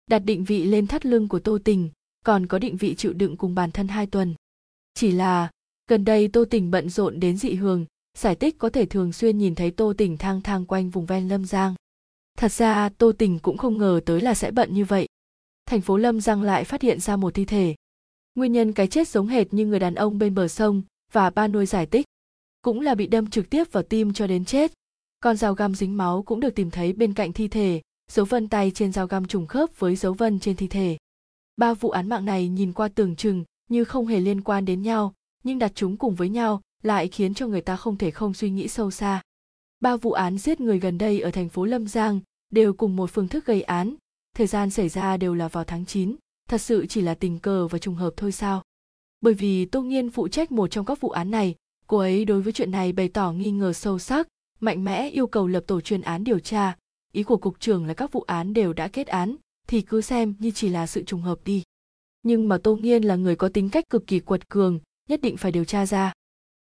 Đặt 0.06 0.18
định 0.18 0.44
vị 0.44 0.64
lên 0.64 0.86
thắt 0.86 1.06
lưng 1.06 1.28
của 1.28 1.38
Tô 1.38 1.58
Tình, 1.64 1.90
còn 2.24 2.46
có 2.46 2.58
định 2.58 2.76
vị 2.76 2.94
chịu 2.94 3.12
đựng 3.12 3.36
cùng 3.36 3.54
bản 3.54 3.70
thân 3.70 3.88
hai 3.88 4.06
tuần. 4.06 4.34
Chỉ 4.94 5.12
là, 5.12 5.50
gần 5.88 6.04
đây 6.04 6.28
Tô 6.28 6.44
Tình 6.50 6.70
bận 6.70 6.88
rộn 6.88 7.20
đến 7.20 7.36
dị 7.36 7.54
hường, 7.54 7.86
giải 8.18 8.34
tích 8.34 8.58
có 8.58 8.70
thể 8.70 8.86
thường 8.86 9.12
xuyên 9.12 9.38
nhìn 9.38 9.54
thấy 9.54 9.70
Tô 9.70 9.92
Tình 9.98 10.16
thang 10.16 10.40
thang 10.40 10.66
quanh 10.66 10.90
vùng 10.90 11.06
ven 11.06 11.28
Lâm 11.28 11.44
Giang. 11.44 11.74
Thật 12.38 12.52
ra 12.52 12.88
Tô 12.98 13.12
Tình 13.12 13.38
cũng 13.38 13.58
không 13.58 13.78
ngờ 13.78 14.00
tới 14.06 14.20
là 14.20 14.34
sẽ 14.34 14.50
bận 14.50 14.74
như 14.74 14.84
vậy. 14.84 15.06
Thành 15.66 15.80
phố 15.80 15.96
Lâm 15.96 16.20
Giang 16.20 16.42
lại 16.42 16.64
phát 16.64 16.82
hiện 16.82 17.00
ra 17.00 17.16
một 17.16 17.34
thi 17.34 17.44
thể. 17.44 17.74
Nguyên 18.34 18.52
nhân 18.52 18.72
cái 18.72 18.86
chết 18.86 19.08
giống 19.08 19.26
hệt 19.26 19.54
như 19.54 19.66
người 19.66 19.78
đàn 19.78 19.94
ông 19.94 20.18
bên 20.18 20.34
bờ 20.34 20.48
sông 20.48 20.82
và 21.12 21.30
ba 21.30 21.48
nuôi 21.48 21.66
giải 21.66 21.86
tích. 21.86 22.06
Cũng 22.62 22.80
là 22.80 22.94
bị 22.94 23.06
đâm 23.06 23.30
trực 23.30 23.50
tiếp 23.50 23.72
vào 23.72 23.82
tim 23.82 24.12
cho 24.12 24.26
đến 24.26 24.44
chết. 24.44 24.72
Con 25.20 25.36
dao 25.36 25.54
găm 25.54 25.74
dính 25.74 25.96
máu 25.96 26.22
cũng 26.22 26.40
được 26.40 26.54
tìm 26.54 26.70
thấy 26.70 26.92
bên 26.92 27.14
cạnh 27.14 27.32
thi 27.32 27.48
thể, 27.48 27.80
dấu 28.10 28.24
vân 28.24 28.48
tay 28.48 28.70
trên 28.74 28.92
dao 28.92 29.06
găm 29.06 29.26
trùng 29.26 29.46
khớp 29.46 29.78
với 29.78 29.96
dấu 29.96 30.12
vân 30.12 30.40
trên 30.40 30.56
thi 30.56 30.66
thể. 30.66 30.96
Ba 31.56 31.74
vụ 31.74 31.90
án 31.90 32.08
mạng 32.08 32.24
này 32.24 32.48
nhìn 32.48 32.72
qua 32.72 32.88
tưởng 32.88 33.16
chừng 33.16 33.44
như 33.70 33.84
không 33.84 34.06
hề 34.06 34.20
liên 34.20 34.40
quan 34.40 34.64
đến 34.64 34.82
nhau, 34.82 35.14
nhưng 35.44 35.58
đặt 35.58 35.72
chúng 35.74 35.96
cùng 35.96 36.14
với 36.14 36.28
nhau 36.28 36.60
lại 36.82 37.08
khiến 37.08 37.34
cho 37.34 37.46
người 37.46 37.60
ta 37.60 37.76
không 37.76 37.96
thể 37.96 38.10
không 38.10 38.34
suy 38.34 38.50
nghĩ 38.50 38.68
sâu 38.68 38.90
xa. 38.90 39.22
Ba 39.80 39.96
vụ 39.96 40.12
án 40.12 40.38
giết 40.38 40.60
người 40.60 40.80
gần 40.80 40.98
đây 40.98 41.20
ở 41.20 41.30
thành 41.30 41.48
phố 41.48 41.64
Lâm 41.64 41.86
Giang 41.86 42.20
đều 42.50 42.72
cùng 42.72 42.96
một 42.96 43.10
phương 43.10 43.28
thức 43.28 43.46
gây 43.46 43.62
án, 43.62 43.94
thời 44.36 44.46
gian 44.46 44.70
xảy 44.70 44.88
ra 44.88 45.16
đều 45.16 45.34
là 45.34 45.48
vào 45.48 45.64
tháng 45.64 45.86
9, 45.86 46.16
thật 46.48 46.60
sự 46.60 46.86
chỉ 46.86 47.00
là 47.00 47.14
tình 47.14 47.38
cờ 47.38 47.68
và 47.68 47.78
trùng 47.78 47.94
hợp 47.94 48.10
thôi 48.16 48.32
sao? 48.32 48.62
Bởi 49.20 49.34
vì 49.34 49.64
Tô 49.64 49.82
Nghiên 49.82 50.10
phụ 50.10 50.28
trách 50.28 50.52
một 50.52 50.70
trong 50.70 50.84
các 50.84 51.00
vụ 51.00 51.10
án 51.10 51.30
này, 51.30 51.54
cô 51.86 51.98
ấy 51.98 52.24
đối 52.24 52.42
với 52.42 52.52
chuyện 52.52 52.70
này 52.70 52.92
bày 52.92 53.08
tỏ 53.08 53.32
nghi 53.32 53.50
ngờ 53.50 53.72
sâu 53.72 53.98
sắc, 53.98 54.28
mạnh 54.60 54.84
mẽ 54.84 55.10
yêu 55.10 55.26
cầu 55.26 55.46
lập 55.46 55.64
tổ 55.66 55.80
chuyên 55.80 56.00
án 56.00 56.24
điều 56.24 56.38
tra. 56.38 56.76
Ý 57.12 57.22
của 57.22 57.36
cục 57.36 57.60
trưởng 57.60 57.86
là 57.86 57.94
các 57.94 58.12
vụ 58.12 58.20
án 58.20 58.52
đều 58.52 58.72
đã 58.72 58.88
kết 58.88 59.06
án, 59.06 59.36
thì 59.68 59.82
cứ 59.82 60.00
xem 60.00 60.34
như 60.38 60.50
chỉ 60.50 60.68
là 60.68 60.86
sự 60.86 61.02
trùng 61.02 61.22
hợp 61.22 61.38
đi. 61.44 61.62
Nhưng 62.22 62.48
mà 62.48 62.58
Tô 62.58 62.76
Nghiên 62.76 63.02
là 63.02 63.16
người 63.16 63.36
có 63.36 63.48
tính 63.48 63.68
cách 63.68 63.84
cực 63.90 64.06
kỳ 64.06 64.20
quật 64.20 64.48
cường, 64.48 64.80
nhất 65.08 65.20
định 65.20 65.36
phải 65.36 65.52
điều 65.52 65.64
tra 65.64 65.86
ra. 65.86 66.12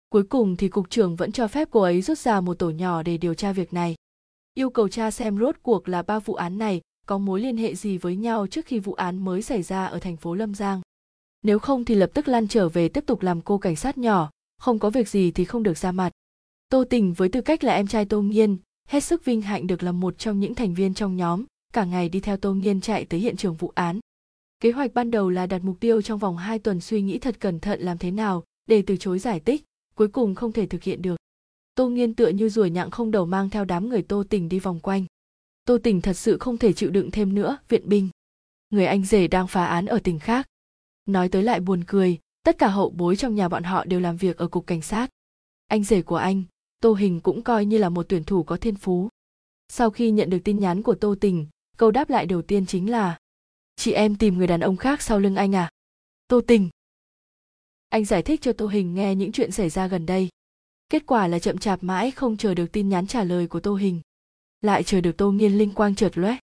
Cuối 0.09 0.23
cùng 0.23 0.55
thì 0.55 0.67
cục 0.67 0.89
trưởng 0.89 1.15
vẫn 1.15 1.31
cho 1.31 1.47
phép 1.47 1.67
cô 1.71 1.81
ấy 1.81 2.01
rút 2.01 2.17
ra 2.17 2.41
một 2.41 2.59
tổ 2.59 2.69
nhỏ 2.69 3.03
để 3.03 3.17
điều 3.17 3.33
tra 3.33 3.51
việc 3.51 3.73
này. 3.73 3.95
Yêu 4.53 4.69
cầu 4.69 4.89
tra 4.89 5.11
xem 5.11 5.37
rốt 5.37 5.55
cuộc 5.63 5.89
là 5.89 6.01
ba 6.01 6.19
vụ 6.19 6.33
án 6.33 6.57
này 6.57 6.81
có 7.07 7.17
mối 7.17 7.41
liên 7.41 7.57
hệ 7.57 7.75
gì 7.75 7.97
với 7.97 8.15
nhau 8.15 8.47
trước 8.47 8.65
khi 8.65 8.79
vụ 8.79 8.93
án 8.93 9.25
mới 9.25 9.41
xảy 9.41 9.63
ra 9.63 9.85
ở 9.85 9.99
thành 9.99 10.17
phố 10.17 10.33
Lâm 10.33 10.55
Giang. 10.55 10.81
Nếu 11.41 11.59
không 11.59 11.85
thì 11.85 11.95
lập 11.95 12.11
tức 12.13 12.27
lăn 12.27 12.47
trở 12.47 12.69
về 12.69 12.89
tiếp 12.89 13.03
tục 13.05 13.21
làm 13.21 13.41
cô 13.41 13.57
cảnh 13.57 13.75
sát 13.75 13.97
nhỏ, 13.97 14.29
không 14.57 14.79
có 14.79 14.89
việc 14.89 15.09
gì 15.09 15.31
thì 15.31 15.45
không 15.45 15.63
được 15.63 15.77
ra 15.77 15.91
mặt. 15.91 16.09
Tô 16.69 16.83
Tình 16.89 17.13
với 17.13 17.29
tư 17.29 17.41
cách 17.41 17.63
là 17.63 17.73
em 17.73 17.87
trai 17.87 18.05
Tô 18.05 18.21
Nghiên, 18.21 18.57
hết 18.87 19.03
sức 19.03 19.25
vinh 19.25 19.41
hạnh 19.41 19.67
được 19.67 19.83
là 19.83 19.91
một 19.91 20.17
trong 20.17 20.39
những 20.39 20.55
thành 20.55 20.73
viên 20.73 20.93
trong 20.93 21.15
nhóm, 21.15 21.45
cả 21.73 21.85
ngày 21.85 22.09
đi 22.09 22.19
theo 22.19 22.37
Tô 22.37 22.53
Nghiên 22.53 22.81
chạy 22.81 23.05
tới 23.05 23.19
hiện 23.19 23.37
trường 23.37 23.55
vụ 23.55 23.71
án. 23.75 23.99
Kế 24.59 24.71
hoạch 24.71 24.93
ban 24.93 25.11
đầu 25.11 25.29
là 25.29 25.45
đặt 25.45 25.61
mục 25.63 25.79
tiêu 25.79 26.01
trong 26.01 26.19
vòng 26.19 26.37
2 26.37 26.59
tuần 26.59 26.81
suy 26.81 27.01
nghĩ 27.01 27.19
thật 27.19 27.39
cẩn 27.39 27.59
thận 27.59 27.81
làm 27.81 27.97
thế 27.97 28.11
nào 28.11 28.43
để 28.67 28.83
từ 28.87 28.97
chối 28.97 29.19
giải 29.19 29.39
tích, 29.39 29.63
cuối 29.95 30.07
cùng 30.07 30.35
không 30.35 30.51
thể 30.51 30.65
thực 30.65 30.83
hiện 30.83 31.01
được. 31.01 31.15
Tô 31.75 31.89
Nghiên 31.89 32.13
tựa 32.13 32.27
như 32.27 32.49
ruồi 32.49 32.69
nhặng 32.69 32.91
không 32.91 33.11
đầu 33.11 33.25
mang 33.25 33.49
theo 33.49 33.65
đám 33.65 33.89
người 33.89 34.01
Tô 34.01 34.23
Tình 34.29 34.49
đi 34.49 34.59
vòng 34.59 34.79
quanh. 34.79 35.05
Tô 35.65 35.77
Tình 35.83 36.01
thật 36.01 36.13
sự 36.13 36.37
không 36.37 36.57
thể 36.57 36.73
chịu 36.73 36.89
đựng 36.89 37.11
thêm 37.11 37.35
nữa, 37.35 37.57
viện 37.69 37.89
binh. 37.89 38.09
Người 38.69 38.85
anh 38.85 39.05
rể 39.05 39.27
đang 39.27 39.47
phá 39.47 39.65
án 39.65 39.85
ở 39.85 39.99
tỉnh 40.03 40.19
khác. 40.19 40.47
Nói 41.05 41.29
tới 41.29 41.43
lại 41.43 41.59
buồn 41.59 41.83
cười, 41.87 42.17
tất 42.43 42.57
cả 42.57 42.67
hậu 42.67 42.89
bối 42.89 43.15
trong 43.15 43.35
nhà 43.35 43.49
bọn 43.49 43.63
họ 43.63 43.85
đều 43.85 43.99
làm 43.99 44.17
việc 44.17 44.37
ở 44.37 44.47
cục 44.47 44.67
cảnh 44.67 44.81
sát. 44.81 45.09
Anh 45.67 45.83
rể 45.83 46.01
của 46.01 46.15
anh, 46.15 46.43
Tô 46.81 46.93
Hình 46.93 47.19
cũng 47.19 47.41
coi 47.41 47.65
như 47.65 47.77
là 47.77 47.89
một 47.89 48.05
tuyển 48.09 48.23
thủ 48.23 48.43
có 48.43 48.57
thiên 48.57 48.75
phú. 48.75 49.09
Sau 49.67 49.89
khi 49.89 50.11
nhận 50.11 50.29
được 50.29 50.39
tin 50.43 50.59
nhắn 50.59 50.81
của 50.81 50.95
Tô 50.95 51.15
Tình, 51.21 51.47
câu 51.77 51.91
đáp 51.91 52.09
lại 52.09 52.25
đầu 52.25 52.41
tiên 52.41 52.65
chính 52.65 52.91
là 52.91 53.19
chị 53.79 53.91
em 53.91 54.15
tìm 54.15 54.37
người 54.37 54.47
đàn 54.47 54.59
ông 54.59 54.77
khác 54.77 55.01
sau 55.01 55.19
lưng 55.19 55.35
anh 55.35 55.55
à? 55.55 55.69
Tô 56.27 56.41
tình. 56.41 56.69
Anh 57.89 58.05
giải 58.05 58.23
thích 58.23 58.41
cho 58.41 58.53
tô 58.53 58.67
hình 58.67 58.93
nghe 58.93 59.15
những 59.15 59.31
chuyện 59.31 59.51
xảy 59.51 59.69
ra 59.69 59.87
gần 59.87 60.05
đây. 60.05 60.29
Kết 60.89 61.03
quả 61.05 61.27
là 61.27 61.39
chậm 61.39 61.57
chạp 61.57 61.83
mãi 61.83 62.11
không 62.11 62.37
chờ 62.37 62.53
được 62.53 62.71
tin 62.71 62.89
nhắn 62.89 63.07
trả 63.07 63.23
lời 63.23 63.47
của 63.47 63.59
tô 63.59 63.75
hình. 63.75 64.01
Lại 64.61 64.83
chờ 64.83 65.01
được 65.01 65.17
tô 65.17 65.31
nghiên 65.31 65.57
linh 65.57 65.71
quang 65.71 65.95
chợt 65.95 66.17
lóe. 66.17 66.37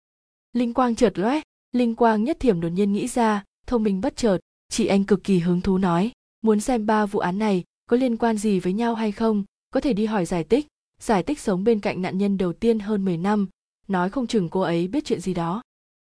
Linh 0.54 0.74
quang 0.74 0.96
chợt 0.96 1.20
lóe, 1.20 1.42
linh 1.72 1.96
quang 1.96 2.24
nhất 2.24 2.38
thiểm 2.40 2.62
đột 2.62 2.70
nhiên 2.70 2.94
nghĩ 2.94 3.08
ra, 3.08 3.44
thông 3.68 3.84
minh 3.84 4.02
bất 4.02 4.16
chợt, 4.16 4.38
chị 4.70 4.86
anh 4.86 5.04
cực 5.04 5.24
kỳ 5.24 5.40
hứng 5.40 5.62
thú 5.62 5.78
nói, 5.78 6.12
muốn 6.42 6.60
xem 6.60 6.86
ba 6.86 7.06
vụ 7.06 7.20
án 7.20 7.40
này 7.40 7.64
có 7.90 7.98
liên 7.98 8.18
quan 8.18 8.38
gì 8.38 8.60
với 8.60 8.74
nhau 8.74 8.96
hay 8.96 9.12
không, 9.12 9.44
có 9.72 9.80
thể 9.80 9.94
đi 9.94 10.06
hỏi 10.06 10.26
giải 10.26 10.44
tích. 10.44 10.68
Giải 11.00 11.24
tích 11.24 11.40
sống 11.40 11.64
bên 11.64 11.80
cạnh 11.80 12.02
nạn 12.02 12.18
nhân 12.18 12.38
đầu 12.38 12.54
tiên 12.54 12.80
hơn 12.80 13.06
10 13.06 13.18
năm, 13.18 13.48
nói 13.88 14.10
không 14.10 14.28
chừng 14.28 14.50
cô 14.50 14.62
ấy 14.62 14.88
biết 14.88 15.06
chuyện 15.06 15.20
gì 15.22 15.34
đó 15.34 15.62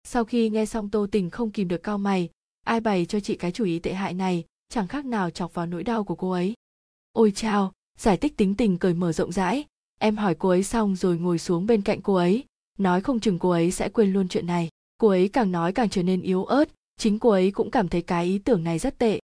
sau 0.06 0.24
khi 0.24 0.50
nghe 0.50 0.66
xong 0.66 0.90
tô 0.90 1.06
tình 1.12 1.30
không 1.30 1.50
kìm 1.50 1.68
được 1.68 1.82
cao 1.82 1.98
mày, 1.98 2.28
ai 2.64 2.80
bày 2.80 3.06
cho 3.06 3.20
chị 3.20 3.36
cái 3.36 3.52
chủ 3.52 3.64
ý 3.64 3.78
tệ 3.78 3.92
hại 3.92 4.14
này, 4.14 4.44
chẳng 4.68 4.88
khác 4.88 5.04
nào 5.04 5.30
chọc 5.30 5.54
vào 5.54 5.66
nỗi 5.66 5.84
đau 5.84 6.04
của 6.04 6.14
cô 6.14 6.30
ấy. 6.30 6.54
Ôi 7.12 7.32
chao, 7.34 7.72
giải 7.98 8.16
thích 8.16 8.36
tính 8.36 8.54
tình 8.54 8.78
cởi 8.78 8.94
mở 8.94 9.12
rộng 9.12 9.32
rãi. 9.32 9.64
Em 9.98 10.16
hỏi 10.16 10.34
cô 10.38 10.48
ấy 10.48 10.62
xong 10.62 10.96
rồi 10.96 11.18
ngồi 11.18 11.38
xuống 11.38 11.66
bên 11.66 11.82
cạnh 11.82 12.02
cô 12.02 12.14
ấy, 12.14 12.44
nói 12.78 13.00
không 13.00 13.20
chừng 13.20 13.38
cô 13.38 13.50
ấy 13.50 13.70
sẽ 13.70 13.88
quên 13.88 14.12
luôn 14.12 14.28
chuyện 14.28 14.46
này. 14.46 14.68
Cô 14.98 15.08
ấy 15.08 15.28
càng 15.28 15.52
nói 15.52 15.72
càng 15.72 15.88
trở 15.88 16.02
nên 16.02 16.22
yếu 16.22 16.44
ớt, 16.44 16.68
chính 16.96 17.18
cô 17.18 17.30
ấy 17.30 17.50
cũng 17.50 17.70
cảm 17.70 17.88
thấy 17.88 18.02
cái 18.02 18.24
ý 18.24 18.38
tưởng 18.38 18.64
này 18.64 18.78
rất 18.78 18.98
tệ. 18.98 19.20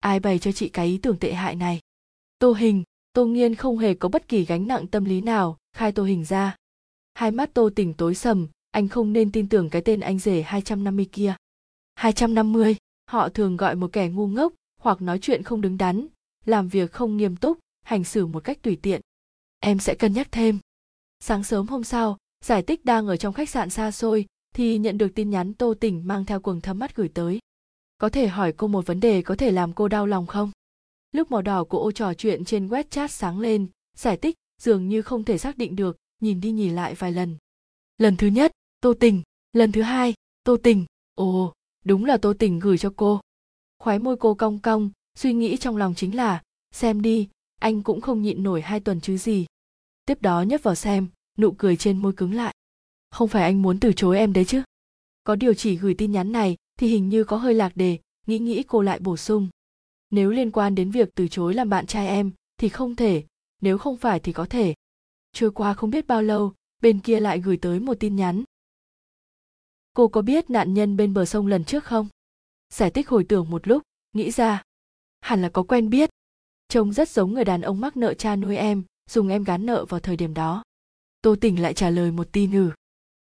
Ai 0.00 0.20
bày 0.20 0.38
cho 0.38 0.52
chị 0.52 0.68
cái 0.68 0.86
ý 0.86 0.98
tưởng 0.98 1.18
tệ 1.18 1.32
hại 1.32 1.54
này? 1.54 1.80
Tô 2.38 2.52
hình, 2.52 2.82
tô 3.12 3.26
nghiên 3.26 3.54
không 3.54 3.78
hề 3.78 3.94
có 3.94 4.08
bất 4.08 4.28
kỳ 4.28 4.44
gánh 4.44 4.66
nặng 4.66 4.86
tâm 4.86 5.04
lý 5.04 5.20
nào, 5.20 5.56
khai 5.72 5.92
tô 5.92 6.04
hình 6.04 6.24
ra. 6.24 6.56
Hai 7.14 7.30
mắt 7.30 7.54
tô 7.54 7.70
tỉnh 7.76 7.94
tối 7.94 8.14
sầm 8.14 8.48
anh 8.70 8.88
không 8.88 9.12
nên 9.12 9.32
tin 9.32 9.48
tưởng 9.48 9.70
cái 9.70 9.82
tên 9.82 10.00
anh 10.00 10.18
rể 10.18 10.42
250 10.42 11.06
kia. 11.12 11.34
250, 11.94 12.76
họ 13.10 13.28
thường 13.28 13.56
gọi 13.56 13.74
một 13.74 13.92
kẻ 13.92 14.08
ngu 14.08 14.26
ngốc 14.26 14.52
hoặc 14.80 15.02
nói 15.02 15.18
chuyện 15.18 15.42
không 15.42 15.60
đứng 15.60 15.78
đắn 15.78 16.06
làm 16.44 16.68
việc 16.68 16.92
không 16.92 17.16
nghiêm 17.16 17.36
túc 17.36 17.58
hành 17.82 18.04
xử 18.04 18.26
một 18.26 18.44
cách 18.44 18.62
tùy 18.62 18.78
tiện. 18.82 19.00
Em 19.60 19.78
sẽ 19.78 19.94
cân 19.94 20.12
nhắc 20.12 20.28
thêm. 20.32 20.58
Sáng 21.20 21.44
sớm 21.44 21.66
hôm 21.66 21.84
sau 21.84 22.16
giải 22.44 22.62
tích 22.62 22.84
đang 22.84 23.06
ở 23.06 23.16
trong 23.16 23.34
khách 23.34 23.48
sạn 23.48 23.70
xa 23.70 23.90
xôi 23.90 24.26
thì 24.54 24.78
nhận 24.78 24.98
được 24.98 25.08
tin 25.14 25.30
nhắn 25.30 25.54
tô 25.54 25.74
tỉnh 25.80 26.06
mang 26.06 26.24
theo 26.24 26.40
quần 26.40 26.60
thâm 26.60 26.78
mắt 26.78 26.96
gửi 26.96 27.08
tới. 27.08 27.38
Có 27.98 28.08
thể 28.08 28.28
hỏi 28.28 28.52
cô 28.52 28.66
một 28.66 28.86
vấn 28.86 29.00
đề 29.00 29.22
có 29.22 29.34
thể 29.34 29.50
làm 29.50 29.72
cô 29.72 29.88
đau 29.88 30.06
lòng 30.06 30.26
không? 30.26 30.50
Lúc 31.12 31.30
màu 31.30 31.42
đỏ 31.42 31.64
của 31.64 31.78
ô 31.78 31.92
trò 31.92 32.14
chuyện 32.14 32.44
trên 32.44 32.68
web 32.68 32.84
chat 32.90 33.10
sáng 33.10 33.40
lên 33.40 33.66
giải 33.96 34.16
tích 34.16 34.34
dường 34.62 34.88
như 34.88 35.02
không 35.02 35.24
thể 35.24 35.38
xác 35.38 35.58
định 35.58 35.76
được 35.76 35.96
nhìn 36.20 36.40
đi 36.40 36.50
nhìn 36.50 36.74
lại 36.74 36.94
vài 36.94 37.12
lần 37.12 37.36
lần 37.98 38.16
thứ 38.16 38.26
nhất, 38.26 38.52
tô 38.80 38.94
tình. 39.00 39.22
Lần 39.52 39.72
thứ 39.72 39.82
hai, 39.82 40.14
tô 40.44 40.56
tình. 40.62 40.84
Ồ, 41.14 41.52
đúng 41.84 42.04
là 42.04 42.16
tô 42.16 42.32
tình 42.38 42.58
gửi 42.58 42.78
cho 42.78 42.92
cô. 42.96 43.20
Khóe 43.78 43.98
môi 43.98 44.16
cô 44.16 44.34
cong 44.34 44.58
cong, 44.58 44.90
suy 45.14 45.32
nghĩ 45.32 45.56
trong 45.56 45.76
lòng 45.76 45.94
chính 45.94 46.16
là, 46.16 46.42
xem 46.72 47.02
đi, 47.02 47.28
anh 47.60 47.82
cũng 47.82 48.00
không 48.00 48.22
nhịn 48.22 48.42
nổi 48.42 48.62
hai 48.62 48.80
tuần 48.80 49.00
chứ 49.00 49.16
gì. 49.16 49.46
Tiếp 50.06 50.22
đó 50.22 50.42
nhấp 50.42 50.62
vào 50.62 50.74
xem, 50.74 51.08
nụ 51.38 51.52
cười 51.52 51.76
trên 51.76 51.98
môi 51.98 52.12
cứng 52.12 52.34
lại. 52.34 52.54
Không 53.10 53.28
phải 53.28 53.42
anh 53.42 53.62
muốn 53.62 53.80
từ 53.80 53.92
chối 53.92 54.18
em 54.18 54.32
đấy 54.32 54.44
chứ? 54.44 54.62
Có 55.24 55.36
điều 55.36 55.54
chỉ 55.54 55.76
gửi 55.76 55.94
tin 55.94 56.12
nhắn 56.12 56.32
này 56.32 56.56
thì 56.78 56.88
hình 56.88 57.08
như 57.08 57.24
có 57.24 57.36
hơi 57.36 57.54
lạc 57.54 57.76
đề, 57.76 57.98
nghĩ 58.26 58.38
nghĩ 58.38 58.62
cô 58.62 58.82
lại 58.82 58.98
bổ 59.00 59.16
sung. 59.16 59.48
Nếu 60.10 60.30
liên 60.30 60.50
quan 60.50 60.74
đến 60.74 60.90
việc 60.90 61.08
từ 61.14 61.28
chối 61.28 61.54
làm 61.54 61.68
bạn 61.68 61.86
trai 61.86 62.08
em 62.08 62.30
thì 62.56 62.68
không 62.68 62.96
thể, 62.96 63.24
nếu 63.60 63.78
không 63.78 63.96
phải 63.96 64.20
thì 64.20 64.32
có 64.32 64.46
thể. 64.50 64.74
Trôi 65.32 65.50
qua 65.50 65.74
không 65.74 65.90
biết 65.90 66.06
bao 66.06 66.22
lâu 66.22 66.52
bên 66.82 67.00
kia 67.00 67.20
lại 67.20 67.40
gửi 67.40 67.56
tới 67.56 67.80
một 67.80 67.94
tin 68.00 68.16
nhắn. 68.16 68.44
Cô 69.94 70.08
có 70.08 70.22
biết 70.22 70.50
nạn 70.50 70.74
nhân 70.74 70.96
bên 70.96 71.14
bờ 71.14 71.24
sông 71.24 71.46
lần 71.46 71.64
trước 71.64 71.84
không? 71.84 72.08
Giải 72.74 72.90
tích 72.90 73.08
hồi 73.08 73.24
tưởng 73.28 73.50
một 73.50 73.68
lúc, 73.68 73.82
nghĩ 74.12 74.30
ra. 74.30 74.62
Hẳn 75.20 75.42
là 75.42 75.48
có 75.48 75.62
quen 75.62 75.90
biết. 75.90 76.10
Trông 76.68 76.92
rất 76.92 77.08
giống 77.08 77.34
người 77.34 77.44
đàn 77.44 77.60
ông 77.60 77.80
mắc 77.80 77.96
nợ 77.96 78.14
cha 78.14 78.36
nuôi 78.36 78.56
em, 78.56 78.82
dùng 79.10 79.28
em 79.28 79.44
gán 79.44 79.66
nợ 79.66 79.84
vào 79.88 80.00
thời 80.00 80.16
điểm 80.16 80.34
đó. 80.34 80.62
Tô 81.22 81.36
tỉnh 81.40 81.62
lại 81.62 81.74
trả 81.74 81.90
lời 81.90 82.10
một 82.10 82.28
tin 82.32 82.52
ừ. 82.52 82.70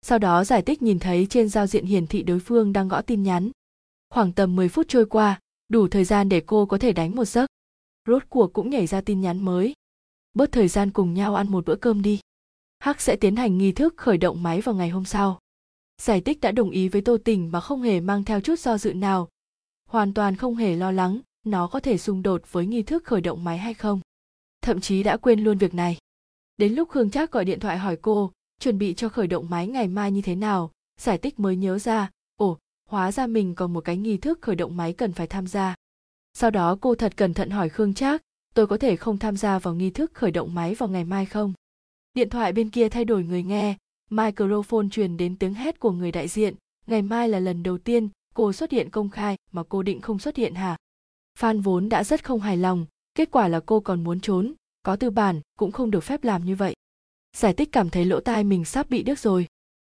Sau 0.02 0.18
đó 0.18 0.44
giải 0.44 0.62
tích 0.62 0.82
nhìn 0.82 0.98
thấy 0.98 1.26
trên 1.30 1.48
giao 1.48 1.66
diện 1.66 1.84
hiển 1.86 2.06
thị 2.06 2.22
đối 2.22 2.40
phương 2.40 2.72
đang 2.72 2.88
gõ 2.88 3.02
tin 3.02 3.22
nhắn. 3.22 3.50
Khoảng 4.10 4.32
tầm 4.32 4.56
10 4.56 4.68
phút 4.68 4.86
trôi 4.88 5.06
qua, 5.06 5.40
đủ 5.68 5.88
thời 5.88 6.04
gian 6.04 6.28
để 6.28 6.42
cô 6.46 6.66
có 6.66 6.78
thể 6.78 6.92
đánh 6.92 7.16
một 7.16 7.24
giấc. 7.24 7.46
Rốt 8.08 8.22
cuộc 8.28 8.52
cũng 8.52 8.70
nhảy 8.70 8.86
ra 8.86 9.00
tin 9.00 9.20
nhắn 9.20 9.44
mới. 9.44 9.74
Bớt 10.34 10.52
thời 10.52 10.68
gian 10.68 10.90
cùng 10.90 11.14
nhau 11.14 11.34
ăn 11.34 11.50
một 11.50 11.66
bữa 11.66 11.76
cơm 11.76 12.02
đi 12.02 12.20
hắc 12.86 13.00
sẽ 13.00 13.16
tiến 13.16 13.36
hành 13.36 13.58
nghi 13.58 13.72
thức 13.72 13.94
khởi 13.96 14.18
động 14.18 14.42
máy 14.42 14.60
vào 14.60 14.74
ngày 14.74 14.88
hôm 14.88 15.04
sau. 15.04 15.38
Giải 16.02 16.20
tích 16.20 16.40
đã 16.40 16.52
đồng 16.52 16.70
ý 16.70 16.88
với 16.88 17.02
tô 17.02 17.18
tình 17.24 17.52
mà 17.52 17.60
không 17.60 17.82
hề 17.82 18.00
mang 18.00 18.24
theo 18.24 18.40
chút 18.40 18.58
do 18.58 18.78
dự 18.78 18.94
nào. 18.94 19.28
Hoàn 19.88 20.14
toàn 20.14 20.36
không 20.36 20.56
hề 20.56 20.76
lo 20.76 20.90
lắng, 20.90 21.20
nó 21.44 21.66
có 21.66 21.80
thể 21.80 21.98
xung 21.98 22.22
đột 22.22 22.42
với 22.52 22.66
nghi 22.66 22.82
thức 22.82 23.04
khởi 23.04 23.20
động 23.20 23.44
máy 23.44 23.58
hay 23.58 23.74
không. 23.74 24.00
Thậm 24.60 24.80
chí 24.80 25.02
đã 25.02 25.16
quên 25.16 25.40
luôn 25.40 25.58
việc 25.58 25.74
này. 25.74 25.98
Đến 26.56 26.72
lúc 26.74 26.88
khương 26.88 27.10
trác 27.10 27.32
gọi 27.32 27.44
điện 27.44 27.60
thoại 27.60 27.78
hỏi 27.78 27.98
cô, 28.02 28.32
chuẩn 28.60 28.78
bị 28.78 28.94
cho 28.94 29.08
khởi 29.08 29.26
động 29.26 29.50
máy 29.50 29.66
ngày 29.66 29.88
mai 29.88 30.12
như 30.12 30.22
thế 30.22 30.34
nào, 30.34 30.70
giải 31.00 31.18
tích 31.18 31.40
mới 31.40 31.56
nhớ 31.56 31.78
ra, 31.78 32.10
ồ, 32.36 32.58
hóa 32.88 33.12
ra 33.12 33.26
mình 33.26 33.54
còn 33.54 33.72
một 33.72 33.80
cái 33.80 33.96
nghi 33.96 34.16
thức 34.16 34.38
khởi 34.42 34.56
động 34.56 34.76
máy 34.76 34.92
cần 34.92 35.12
phải 35.12 35.26
tham 35.26 35.46
gia. 35.46 35.74
Sau 36.34 36.50
đó 36.50 36.78
cô 36.80 36.94
thật 36.94 37.16
cẩn 37.16 37.34
thận 37.34 37.50
hỏi 37.50 37.68
khương 37.68 37.94
trác, 37.94 38.22
tôi 38.54 38.66
có 38.66 38.78
thể 38.78 38.96
không 38.96 39.18
tham 39.18 39.36
gia 39.36 39.58
vào 39.58 39.74
nghi 39.74 39.90
thức 39.90 40.14
khởi 40.14 40.30
động 40.30 40.54
máy 40.54 40.74
vào 40.74 40.88
ngày 40.88 41.04
mai 41.04 41.26
không? 41.26 41.52
Điện 42.16 42.30
thoại 42.30 42.52
bên 42.52 42.70
kia 42.70 42.88
thay 42.88 43.04
đổi 43.04 43.24
người 43.24 43.42
nghe. 43.42 43.76
Microphone 44.10 44.86
truyền 44.90 45.16
đến 45.16 45.36
tiếng 45.36 45.54
hét 45.54 45.80
của 45.80 45.90
người 45.90 46.12
đại 46.12 46.28
diện. 46.28 46.54
Ngày 46.86 47.02
mai 47.02 47.28
là 47.28 47.40
lần 47.40 47.62
đầu 47.62 47.78
tiên 47.78 48.08
cô 48.34 48.52
xuất 48.52 48.70
hiện 48.70 48.90
công 48.90 49.10
khai 49.10 49.36
mà 49.52 49.62
cô 49.68 49.82
định 49.82 50.00
không 50.00 50.18
xuất 50.18 50.36
hiện 50.36 50.54
hả? 50.54 50.76
Fan 51.38 51.62
vốn 51.62 51.88
đã 51.88 52.04
rất 52.04 52.24
không 52.24 52.40
hài 52.40 52.56
lòng. 52.56 52.86
Kết 53.14 53.30
quả 53.30 53.48
là 53.48 53.60
cô 53.66 53.80
còn 53.80 54.04
muốn 54.04 54.20
trốn. 54.20 54.54
Có 54.82 54.96
tư 54.96 55.10
bản 55.10 55.40
cũng 55.58 55.72
không 55.72 55.90
được 55.90 56.00
phép 56.00 56.24
làm 56.24 56.44
như 56.44 56.56
vậy. 56.56 56.74
Giải 57.36 57.54
tích 57.54 57.72
cảm 57.72 57.90
thấy 57.90 58.04
lỗ 58.04 58.20
tai 58.20 58.44
mình 58.44 58.64
sắp 58.64 58.90
bị 58.90 59.02
đứt 59.02 59.18
rồi. 59.18 59.46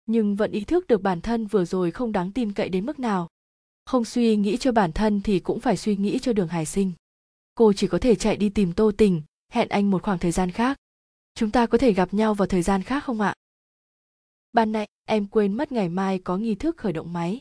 Nhưng 0.07 0.37
vẫn 0.37 0.51
ý 0.51 0.65
thức 0.65 0.87
được 0.87 1.03
bản 1.03 1.21
thân 1.21 1.47
vừa 1.47 1.65
rồi 1.65 1.91
không 1.91 2.13
đáng 2.13 2.33
tin 2.33 2.53
cậy 2.53 2.69
đến 2.69 2.87
mức 2.87 2.99
nào. 2.99 3.29
Không 3.85 4.05
suy 4.05 4.37
nghĩ 4.37 4.57
cho 4.57 4.73
bản 4.73 4.93
thân 4.93 5.21
thì 5.21 5.41
cũng 5.41 5.61
phải 5.61 5.77
suy 5.77 5.97
nghĩ 5.97 6.19
cho 6.19 6.33
đường 6.33 6.49
hải 6.49 6.67
sinh. 6.67 6.93
Cô 7.55 7.73
chỉ 7.73 7.87
có 7.87 7.99
thể 7.99 8.15
chạy 8.15 8.37
đi 8.37 8.49
tìm 8.49 8.73
tô 8.73 8.93
tình, 8.97 9.23
hẹn 9.53 9.69
anh 9.69 9.91
một 9.91 10.03
khoảng 10.03 10.19
thời 10.19 10.33
gian 10.33 10.51
khác 10.51 10.79
chúng 11.37 11.51
ta 11.51 11.67
có 11.67 11.79
thể 11.79 11.93
gặp 11.93 12.15
nhau 12.15 12.35
vào 12.35 12.47
thời 12.47 12.63
gian 12.63 12.83
khác 12.83 13.05
không 13.05 13.21
ạ? 13.21 13.35
Ban 14.53 14.73
nãy, 14.73 14.87
em 15.05 15.27
quên 15.27 15.53
mất 15.53 15.73
ngày 15.73 15.89
mai 15.89 16.19
có 16.19 16.37
nghi 16.37 16.55
thức 16.55 16.77
khởi 16.77 16.93
động 16.93 17.13
máy. 17.13 17.41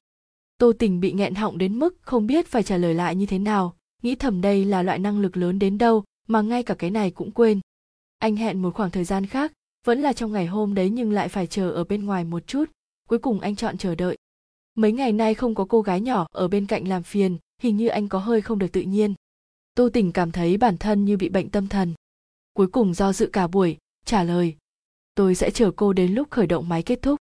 Tô 0.57 0.73
tình 0.80 0.99
bị 0.99 1.11
nghẹn 1.11 1.35
họng 1.35 1.57
đến 1.57 1.80
mức 1.80 1.97
không 2.01 2.27
biết 2.27 2.47
phải 2.47 2.63
trả 2.63 2.77
lời 2.77 2.93
lại 2.93 3.15
như 3.15 3.26
thế 3.26 3.39
nào. 3.39 3.76
Nghĩ 4.03 4.15
thầm 4.15 4.41
đây 4.41 4.65
là 4.65 4.84
loại 4.84 4.99
năng 4.99 5.19
lực 5.19 5.38
lớn 5.38 5.59
đến 5.59 5.77
đâu, 5.77 6.03
mà 6.27 6.41
ngay 6.41 6.63
cả 6.63 6.76
cái 6.80 6.91
này 6.91 7.11
cũng 7.11 7.31
quên. 7.31 7.59
Anh 8.17 8.35
hẹn 8.35 8.61
một 8.61 8.73
khoảng 8.76 8.91
thời 8.91 9.03
gian 9.03 9.26
khác, 9.26 9.51
vẫn 9.85 10.01
là 10.01 10.13
trong 10.13 10.31
ngày 10.31 10.45
hôm 10.45 10.73
đấy 10.73 10.89
nhưng 10.89 11.11
lại 11.11 11.30
phải 11.30 11.47
chờ 11.47 11.72
ở 11.72 11.84
bên 11.84 12.05
ngoài 12.05 12.23
một 12.23 12.47
chút. 12.47 12.65
Cuối 13.09 13.19
cùng 13.19 13.39
anh 13.39 13.55
chọn 13.55 13.77
chờ 13.77 13.95
đợi. 13.95 14.17
Mấy 14.76 14.91
ngày 14.91 15.11
nay 15.11 15.34
không 15.34 15.55
có 15.55 15.65
cô 15.69 15.81
gái 15.81 16.01
nhỏ 16.01 16.27
ở 16.31 16.47
bên 16.47 16.65
cạnh 16.65 16.88
làm 16.88 17.03
phiền, 17.03 17.38
hình 17.61 17.77
như 17.77 17.88
anh 17.88 18.07
có 18.07 18.19
hơi 18.19 18.41
không 18.41 18.59
được 18.59 18.72
tự 18.72 18.81
nhiên. 18.81 19.13
Tô 19.76 19.89
tình 19.93 20.11
cảm 20.11 20.31
thấy 20.31 20.57
bản 20.57 20.77
thân 20.77 21.05
như 21.05 21.17
bị 21.17 21.30
bệnh 21.30 21.49
tâm 21.49 21.67
thần. 21.67 21.93
Cuối 22.53 22.67
cùng 22.67 22.93
do 22.93 23.13
dự 23.13 23.30
cả 23.34 23.47
buổi 23.47 23.77
trả 24.06 24.23
lời, 24.23 24.56
tôi 25.15 25.36
sẽ 25.36 25.52
chờ 25.52 25.72
cô 25.76 25.94
đến 25.94 26.14
lúc 26.14 26.32
khởi 26.32 26.48
động 26.48 26.69
máy 26.69 26.84
kết 26.84 27.02
thúc. 27.02 27.19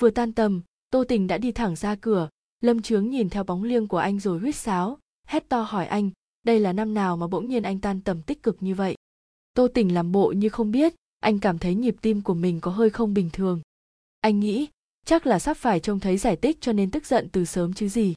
Vừa 0.00 0.10
tan 0.10 0.32
tầm, 0.32 0.62
tô 0.90 1.04
tình 1.08 1.26
đã 1.26 1.38
đi 1.38 1.52
thẳng 1.52 1.76
ra 1.76 1.94
cửa. 1.94 2.28
Lâm 2.60 2.82
trướng 2.82 3.10
nhìn 3.10 3.28
theo 3.28 3.44
bóng 3.44 3.62
liêng 3.62 3.88
của 3.88 3.96
anh 3.96 4.20
rồi 4.20 4.38
huýt 4.38 4.56
sáo, 4.56 4.98
hét 5.26 5.48
to 5.48 5.62
hỏi 5.62 5.86
anh, 5.86 6.10
đây 6.42 6.60
là 6.60 6.72
năm 6.72 6.94
nào 6.94 7.16
mà 7.16 7.26
bỗng 7.26 7.48
nhiên 7.48 7.62
anh 7.62 7.80
tan 7.80 8.00
tầm 8.00 8.22
tích 8.22 8.42
cực 8.42 8.56
như 8.60 8.74
vậy? 8.74 8.96
Tô 9.54 9.68
tình 9.68 9.94
làm 9.94 10.12
bộ 10.12 10.32
như 10.36 10.48
không 10.48 10.70
biết, 10.70 10.94
anh 11.20 11.38
cảm 11.38 11.58
thấy 11.58 11.74
nhịp 11.74 11.96
tim 12.00 12.22
của 12.22 12.34
mình 12.34 12.60
có 12.60 12.70
hơi 12.70 12.90
không 12.90 13.14
bình 13.14 13.30
thường. 13.32 13.60
Anh 14.20 14.40
nghĩ, 14.40 14.68
chắc 15.06 15.26
là 15.26 15.38
sắp 15.38 15.56
phải 15.56 15.80
trông 15.80 16.00
thấy 16.00 16.16
giải 16.16 16.36
tích 16.36 16.60
cho 16.60 16.72
nên 16.72 16.90
tức 16.90 17.06
giận 17.06 17.28
từ 17.32 17.44
sớm 17.44 17.72
chứ 17.72 17.88
gì. 17.88 18.14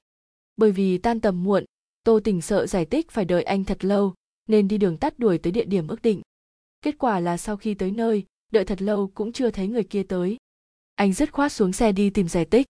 Bởi 0.58 0.72
vì 0.72 0.98
tan 0.98 1.20
tầm 1.20 1.44
muộn, 1.44 1.66
tô 2.04 2.20
tình 2.24 2.42
sợ 2.42 2.68
giải 2.68 2.86
tích 2.86 3.12
phải 3.12 3.26
đợi 3.26 3.44
anh 3.44 3.64
thật 3.64 3.86
lâu, 3.86 4.14
nên 4.48 4.68
đi 4.68 4.78
đường 4.78 4.98
tắt 4.98 5.20
đuổi 5.20 5.38
tới 5.38 5.52
địa 5.52 5.66
điểm 5.66 5.88
ước 5.88 6.02
định 6.02 6.22
kết 6.82 6.96
quả 6.98 7.20
là 7.20 7.38
sau 7.38 7.58
khi 7.58 7.74
tới 7.74 7.92
nơi, 7.92 8.26
đợi 8.52 8.66
thật 8.66 8.82
lâu 8.82 9.12
cũng 9.14 9.32
chưa 9.32 9.52
thấy 9.52 9.68
người 9.68 9.84
kia 9.84 10.04
tới. 10.04 10.38
Anh 10.96 11.14
dứt 11.14 11.32
khoát 11.32 11.52
xuống 11.52 11.74
xe 11.74 11.92
đi 11.92 12.10
tìm 12.10 12.28
giải 12.28 12.46
tích. 12.46 12.68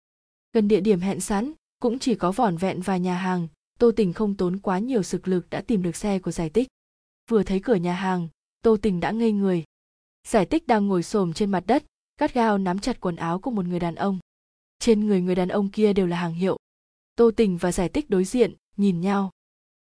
Gần 0.53 0.67
địa 0.67 0.81
điểm 0.81 0.99
hẹn 0.99 1.19
sẵn, 1.19 1.53
cũng 1.79 1.99
chỉ 1.99 2.15
có 2.15 2.31
vỏn 2.31 2.57
vẹn 2.57 2.81
vài 2.81 2.99
nhà 2.99 3.17
hàng, 3.17 3.47
tô 3.79 3.91
tình 3.95 4.13
không 4.13 4.35
tốn 4.35 4.59
quá 4.59 4.79
nhiều 4.79 5.03
sực 5.03 5.27
lực 5.27 5.49
đã 5.49 5.61
tìm 5.61 5.81
được 5.81 5.95
xe 5.95 6.19
của 6.19 6.31
giải 6.31 6.49
tích. 6.49 6.67
Vừa 7.29 7.43
thấy 7.43 7.59
cửa 7.59 7.75
nhà 7.75 7.93
hàng, 7.93 8.27
tô 8.61 8.77
tình 8.81 8.99
đã 8.99 9.11
ngây 9.11 9.31
người. 9.31 9.63
Giải 10.27 10.45
tích 10.45 10.67
đang 10.67 10.87
ngồi 10.87 11.03
xổm 11.03 11.33
trên 11.33 11.51
mặt 11.51 11.63
đất, 11.67 11.83
gắt 12.19 12.33
gao 12.33 12.57
nắm 12.57 12.79
chặt 12.79 13.01
quần 13.01 13.15
áo 13.15 13.39
của 13.39 13.51
một 13.51 13.65
người 13.65 13.79
đàn 13.79 13.95
ông. 13.95 14.19
Trên 14.79 15.07
người 15.07 15.21
người 15.21 15.35
đàn 15.35 15.47
ông 15.47 15.69
kia 15.69 15.93
đều 15.93 16.07
là 16.07 16.17
hàng 16.17 16.33
hiệu. 16.33 16.57
Tô 17.15 17.31
tình 17.31 17.57
và 17.57 17.71
giải 17.71 17.89
tích 17.89 18.09
đối 18.09 18.23
diện, 18.23 18.53
nhìn 18.77 19.01
nhau. 19.01 19.31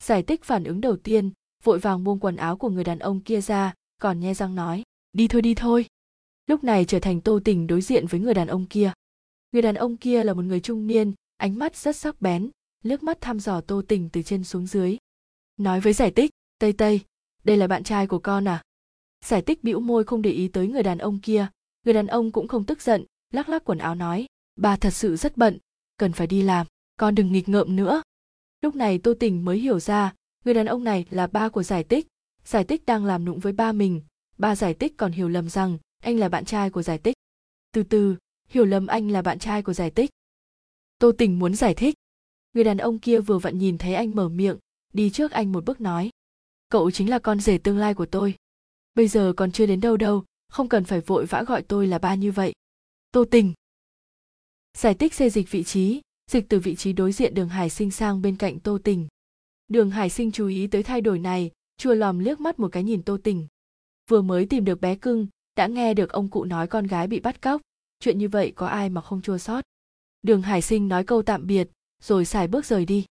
Giải 0.04 0.24
tích 0.24 0.44
phản 0.44 0.64
ứng 0.64 0.82
đầu 0.82 0.98
tiên, 0.98 1.32
vội 1.64 1.80
vàng 1.80 2.04
buông 2.04 2.20
quần 2.20 2.36
áo 2.36 2.58
của 2.58 2.70
người 2.70 2.84
đàn 2.84 3.00
ông 3.00 3.20
kia 3.20 3.42
ra 3.42 3.74
còn 4.02 4.20
nhe 4.20 4.34
răng 4.34 4.56
nói, 4.56 4.84
đi 5.14 5.28
thôi 5.28 5.42
đi 5.42 5.56
thôi. 5.56 5.86
Lúc 6.48 6.64
này 6.64 6.86
trở 6.86 7.00
thành 7.00 7.22
tô 7.22 7.40
tình 7.46 7.68
đối 7.68 7.82
diện 7.82 8.08
với 8.08 8.20
người 8.20 8.34
đàn 8.34 8.48
ông 8.48 8.66
kia. 8.66 8.92
Người 9.52 9.62
đàn 9.62 9.76
ông 9.76 9.98
kia 9.98 10.24
là 10.24 10.34
một 10.34 10.46
người 10.46 10.60
trung 10.60 10.88
niên, 10.88 11.14
ánh 11.38 11.60
mắt 11.60 11.76
rất 11.76 11.96
sắc 11.96 12.22
bén, 12.22 12.50
liếc 12.84 13.04
mắt 13.04 13.22
thăm 13.22 13.40
dò 13.40 13.62
tô 13.62 13.82
tình 13.88 14.10
từ 14.10 14.22
trên 14.22 14.44
xuống 14.44 14.68
dưới. 14.68 14.98
Nói 15.58 15.80
với 15.80 15.94
giải 15.94 16.12
tích 16.12 16.32
tây 16.60 16.74
tây, 16.74 17.02
đây 17.44 17.58
là 17.58 17.68
bạn 17.68 17.84
trai 17.84 18.08
của 18.08 18.20
con 18.20 18.48
à? 18.48 18.62
Giải 19.26 19.42
tích 19.42 19.64
bĩu 19.64 19.80
môi 19.80 20.04
không 20.04 20.22
để 20.22 20.32
ý 20.32 20.48
tới 20.48 20.68
người 20.68 20.84
đàn 20.84 20.98
ông 20.98 21.20
kia. 21.20 21.48
Người 21.86 21.94
đàn 21.94 22.08
ông 22.08 22.32
cũng 22.32 22.48
không 22.48 22.66
tức 22.66 22.82
giận, 22.82 23.06
lắc 23.34 23.50
lắc 23.50 23.66
quần 23.66 23.78
áo 23.78 23.96
nói, 23.96 24.26
bà 24.56 24.76
thật 24.76 24.92
sự 24.92 25.16
rất 25.16 25.38
bận, 25.38 25.58
cần 25.98 26.14
phải 26.14 26.28
đi 26.28 26.42
làm, 26.42 26.68
con 26.98 27.16
đừng 27.16 27.32
nghịch 27.32 27.50
ngợm 27.50 27.76
nữa. 27.76 28.02
Lúc 28.62 28.76
này 28.76 29.00
tô 29.00 29.14
tình 29.20 29.46
mới 29.46 29.60
hiểu 29.60 29.80
ra, 29.80 30.14
người 30.46 30.54
đàn 30.54 30.66
ông 30.66 30.84
này 30.84 31.06
là 31.10 31.28
ba 31.28 31.50
của 31.50 31.64
giải 31.64 31.84
tích 31.84 32.08
giải 32.48 32.64
tích 32.64 32.86
đang 32.86 33.06
làm 33.06 33.26
nụng 33.26 33.40
với 33.40 33.54
ba 33.54 33.72
mình. 33.72 34.02
Ba 34.38 34.56
giải 34.56 34.74
tích 34.74 34.98
còn 34.98 35.12
hiểu 35.12 35.30
lầm 35.30 35.50
rằng 35.50 35.78
anh 36.02 36.18
là 36.18 36.30
bạn 36.30 36.46
trai 36.46 36.70
của 36.70 36.84
giải 36.84 36.98
tích. 36.98 37.16
Từ 37.72 37.84
từ, 37.84 38.16
hiểu 38.50 38.66
lầm 38.66 38.88
anh 38.88 39.12
là 39.12 39.22
bạn 39.22 39.40
trai 39.40 39.62
của 39.64 39.74
giải 39.74 39.92
tích. 39.92 40.10
Tô 41.00 41.12
tình 41.18 41.40
muốn 41.40 41.56
giải 41.56 41.74
thích. 41.74 41.96
Người 42.54 42.64
đàn 42.64 42.78
ông 42.78 43.00
kia 43.00 43.20
vừa 43.20 43.38
vặn 43.38 43.58
nhìn 43.58 43.78
thấy 43.78 43.94
anh 43.94 44.16
mở 44.16 44.30
miệng, 44.30 44.58
đi 44.94 45.10
trước 45.10 45.32
anh 45.32 45.52
một 45.52 45.66
bước 45.66 45.82
nói, 45.82 46.10
cậu 46.70 46.92
chính 46.92 47.10
là 47.10 47.20
con 47.20 47.40
rể 47.40 47.58
tương 47.58 47.78
lai 47.78 47.94
của 47.94 48.06
tôi. 48.06 48.36
Bây 48.96 49.08
giờ 49.08 49.34
còn 49.38 49.52
chưa 49.52 49.66
đến 49.66 49.82
đâu 49.82 49.98
đâu, 49.98 50.26
không 50.50 50.70
cần 50.70 50.84
phải 50.84 51.02
vội 51.02 51.26
vã 51.26 51.44
gọi 51.44 51.62
tôi 51.62 51.88
là 51.88 52.00
ba 52.00 52.16
như 52.16 52.32
vậy. 52.32 52.54
Tô 53.12 53.26
tình. 53.32 53.54
Giải 54.78 54.94
tích 54.94 55.14
xê 55.14 55.30
dịch 55.30 55.52
vị 55.52 55.64
trí, 55.64 56.02
dịch 56.32 56.46
từ 56.50 56.60
vị 56.60 56.76
trí 56.76 56.94
đối 56.94 57.12
diện 57.12 57.34
đường 57.34 57.50
hải 57.50 57.70
sinh 57.70 57.92
sang 57.92 58.22
bên 58.22 58.36
cạnh 58.36 58.60
tô 58.60 58.78
tình. 58.84 59.08
Đường 59.68 59.90
hải 59.90 60.10
sinh 60.10 60.32
chú 60.32 60.48
ý 60.48 60.68
tới 60.68 60.84
thay 60.84 61.02
đổi 61.02 61.20
này 61.20 61.52
chua 61.78 61.94
lòm 61.94 62.20
liếc 62.20 62.40
mắt 62.40 62.60
một 62.60 62.72
cái 62.72 62.84
nhìn 62.84 63.04
tô 63.04 63.18
tình. 63.24 63.48
Vừa 64.10 64.22
mới 64.22 64.46
tìm 64.46 64.66
được 64.66 64.82
bé 64.82 64.96
cưng, 64.96 65.28
đã 65.56 65.68
nghe 65.68 65.94
được 65.94 66.12
ông 66.12 66.30
cụ 66.30 66.44
nói 66.44 66.68
con 66.68 66.88
gái 66.88 67.08
bị 67.08 67.20
bắt 67.20 67.42
cóc. 67.42 67.62
Chuyện 68.00 68.18
như 68.18 68.30
vậy 68.30 68.54
có 68.56 68.68
ai 68.68 68.90
mà 68.90 69.02
không 69.02 69.22
chua 69.22 69.38
xót 69.38 69.66
đường 70.28 70.42
hải 70.42 70.62
sinh 70.62 70.88
nói 70.88 71.04
câu 71.04 71.22
tạm 71.22 71.48
biệt, 71.48 71.70
rồi 72.02 72.26
xài 72.26 72.48
bước 72.48 72.66
rời 72.66 72.86
đi. 72.86 73.06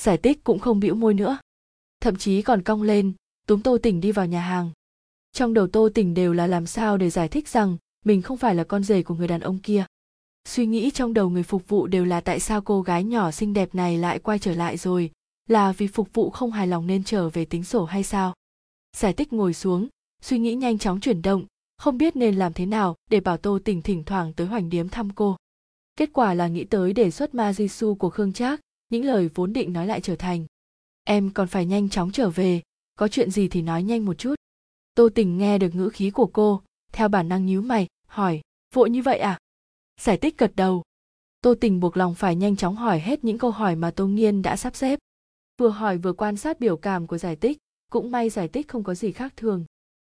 Giải 0.00 0.16
tích 0.16 0.44
cũng 0.44 0.58
không 0.58 0.80
bĩu 0.80 0.94
môi 0.94 1.14
nữa. 1.14 1.38
Thậm 2.00 2.16
chí 2.16 2.42
còn 2.42 2.62
cong 2.62 2.82
lên, 2.82 3.12
túm 3.46 3.62
tô 3.62 3.78
tình 3.82 4.00
đi 4.00 4.12
vào 4.12 4.26
nhà 4.26 4.40
hàng. 4.40 4.70
Trong 5.32 5.54
đầu 5.54 5.66
tô 5.66 5.88
tình 5.94 6.14
đều 6.14 6.32
là 6.32 6.46
làm 6.46 6.66
sao 6.66 6.96
để 6.96 7.10
giải 7.10 7.28
thích 7.28 7.48
rằng 7.48 7.76
mình 8.04 8.22
không 8.22 8.36
phải 8.36 8.54
là 8.54 8.64
con 8.64 8.84
rể 8.84 9.02
của 9.02 9.14
người 9.14 9.28
đàn 9.28 9.40
ông 9.40 9.58
kia. 9.58 9.84
Suy 10.48 10.66
nghĩ 10.66 10.90
trong 10.90 11.14
đầu 11.14 11.28
người 11.28 11.42
phục 11.42 11.68
vụ 11.68 11.86
đều 11.86 12.04
là 12.04 12.20
tại 12.20 12.40
sao 12.40 12.60
cô 12.60 12.82
gái 12.82 13.04
nhỏ 13.04 13.30
xinh 13.30 13.52
đẹp 13.52 13.74
này 13.74 13.98
lại 13.98 14.18
quay 14.18 14.38
trở 14.38 14.54
lại 14.54 14.76
rồi 14.76 15.10
là 15.48 15.72
vì 15.72 15.86
phục 15.86 16.08
vụ 16.12 16.30
không 16.30 16.52
hài 16.52 16.66
lòng 16.66 16.86
nên 16.86 17.04
trở 17.04 17.28
về 17.28 17.44
tính 17.44 17.64
sổ 17.64 17.84
hay 17.84 18.02
sao? 18.02 18.34
Giải 18.96 19.12
tích 19.12 19.32
ngồi 19.32 19.54
xuống, 19.54 19.88
suy 20.22 20.38
nghĩ 20.38 20.54
nhanh 20.54 20.78
chóng 20.78 21.00
chuyển 21.00 21.22
động, 21.22 21.46
không 21.76 21.98
biết 21.98 22.16
nên 22.16 22.34
làm 22.34 22.52
thế 22.52 22.66
nào 22.66 22.96
để 23.10 23.20
bảo 23.20 23.36
tô 23.36 23.58
tỉnh 23.64 23.82
thỉnh 23.82 24.04
thoảng 24.04 24.32
tới 24.32 24.46
hoành 24.46 24.70
điếm 24.70 24.88
thăm 24.88 25.10
cô. 25.10 25.36
Kết 25.96 26.10
quả 26.12 26.34
là 26.34 26.48
nghĩ 26.48 26.64
tới 26.64 26.92
đề 26.92 27.10
xuất 27.10 27.34
ma 27.34 27.52
Gisu 27.52 27.94
của 27.94 28.10
khương 28.10 28.32
trác, 28.32 28.60
những 28.88 29.04
lời 29.04 29.28
vốn 29.34 29.52
định 29.52 29.72
nói 29.72 29.86
lại 29.86 30.00
trở 30.00 30.16
thành. 30.16 30.46
Em 31.04 31.30
còn 31.30 31.48
phải 31.48 31.66
nhanh 31.66 31.88
chóng 31.88 32.12
trở 32.12 32.30
về, 32.30 32.62
có 32.98 33.08
chuyện 33.08 33.30
gì 33.30 33.48
thì 33.48 33.62
nói 33.62 33.82
nhanh 33.82 34.04
một 34.04 34.14
chút. 34.18 34.34
Tô 34.94 35.08
tình 35.14 35.38
nghe 35.38 35.58
được 35.58 35.74
ngữ 35.74 35.88
khí 35.88 36.10
của 36.10 36.26
cô, 36.26 36.62
theo 36.92 37.08
bản 37.08 37.28
năng 37.28 37.46
nhíu 37.46 37.62
mày, 37.62 37.86
hỏi, 38.06 38.40
vội 38.74 38.90
như 38.90 39.02
vậy 39.02 39.18
à? 39.18 39.38
Giải 40.00 40.16
tích 40.16 40.38
gật 40.38 40.52
đầu. 40.56 40.82
Tô 41.40 41.54
tình 41.60 41.80
buộc 41.80 41.96
lòng 41.96 42.14
phải 42.14 42.36
nhanh 42.36 42.56
chóng 42.56 42.76
hỏi 42.76 43.00
hết 43.00 43.24
những 43.24 43.38
câu 43.38 43.50
hỏi 43.50 43.76
mà 43.76 43.90
tô 43.90 44.06
nghiên 44.06 44.42
đã 44.42 44.56
sắp 44.56 44.76
xếp 44.76 44.98
vừa 45.58 45.68
hỏi 45.68 45.98
vừa 45.98 46.12
quan 46.12 46.36
sát 46.36 46.60
biểu 46.60 46.76
cảm 46.76 47.06
của 47.06 47.18
giải 47.18 47.36
tích 47.36 47.58
cũng 47.92 48.10
may 48.10 48.30
giải 48.30 48.48
tích 48.48 48.68
không 48.68 48.84
có 48.84 48.94
gì 48.94 49.12
khác 49.12 49.32
thường. 49.36 49.64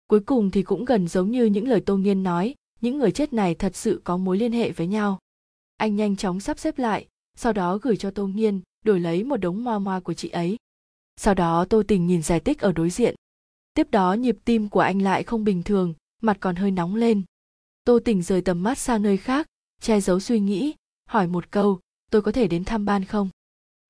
Cuối 0.06 0.20
cùng 0.20 0.50
thì 0.50 0.62
cũng 0.62 0.84
gần 0.84 1.08
giống 1.08 1.30
như 1.30 1.44
những 1.44 1.68
lời 1.68 1.80
tô 1.80 1.96
nghiên 1.96 2.22
nói, 2.22 2.54
những 2.80 2.98
người 2.98 3.12
chết 3.12 3.32
này 3.32 3.54
thật 3.54 3.76
sự 3.76 4.00
có 4.04 4.16
mối 4.16 4.38
liên 4.38 4.52
hệ 4.52 4.70
với 4.72 4.86
nhau. 4.86 5.18
Anh 5.76 5.96
nhanh 5.96 6.16
chóng 6.16 6.40
sắp 6.40 6.58
xếp 6.58 6.78
lại, 6.78 7.06
sau 7.36 7.52
đó 7.52 7.78
gửi 7.82 7.96
cho 7.96 8.10
tô 8.10 8.26
nghiên, 8.26 8.60
đổi 8.84 9.00
lấy 9.00 9.24
một 9.24 9.36
đống 9.36 9.64
moa 9.64 9.78
moa 9.78 10.00
của 10.00 10.14
chị 10.14 10.28
ấy. 10.28 10.56
Sau 11.16 11.34
đó 11.34 11.64
tô 11.64 11.82
tình 11.88 12.06
nhìn 12.06 12.22
giải 12.22 12.40
tích 12.40 12.60
ở 12.60 12.72
đối 12.72 12.90
diện. 12.90 13.14
Tiếp 13.74 13.90
đó 13.90 14.12
nhịp 14.12 14.38
tim 14.44 14.68
của 14.68 14.80
anh 14.80 15.02
lại 15.02 15.22
không 15.22 15.44
bình 15.44 15.62
thường, 15.62 15.94
mặt 16.22 16.36
còn 16.40 16.56
hơi 16.56 16.70
nóng 16.70 16.94
lên. 16.94 17.22
Tô 17.84 17.98
tình 18.04 18.22
rời 18.22 18.42
tầm 18.42 18.62
mắt 18.62 18.78
sang 18.78 19.02
nơi 19.02 19.16
khác, 19.16 19.46
che 19.80 20.00
giấu 20.00 20.20
suy 20.20 20.40
nghĩ, 20.40 20.74
hỏi 21.08 21.26
một 21.26 21.50
câu, 21.50 21.80
tôi 22.10 22.22
có 22.22 22.32
thể 22.32 22.48
đến 22.48 22.64
thăm 22.64 22.84
ban 22.84 23.04
không? 23.04 23.28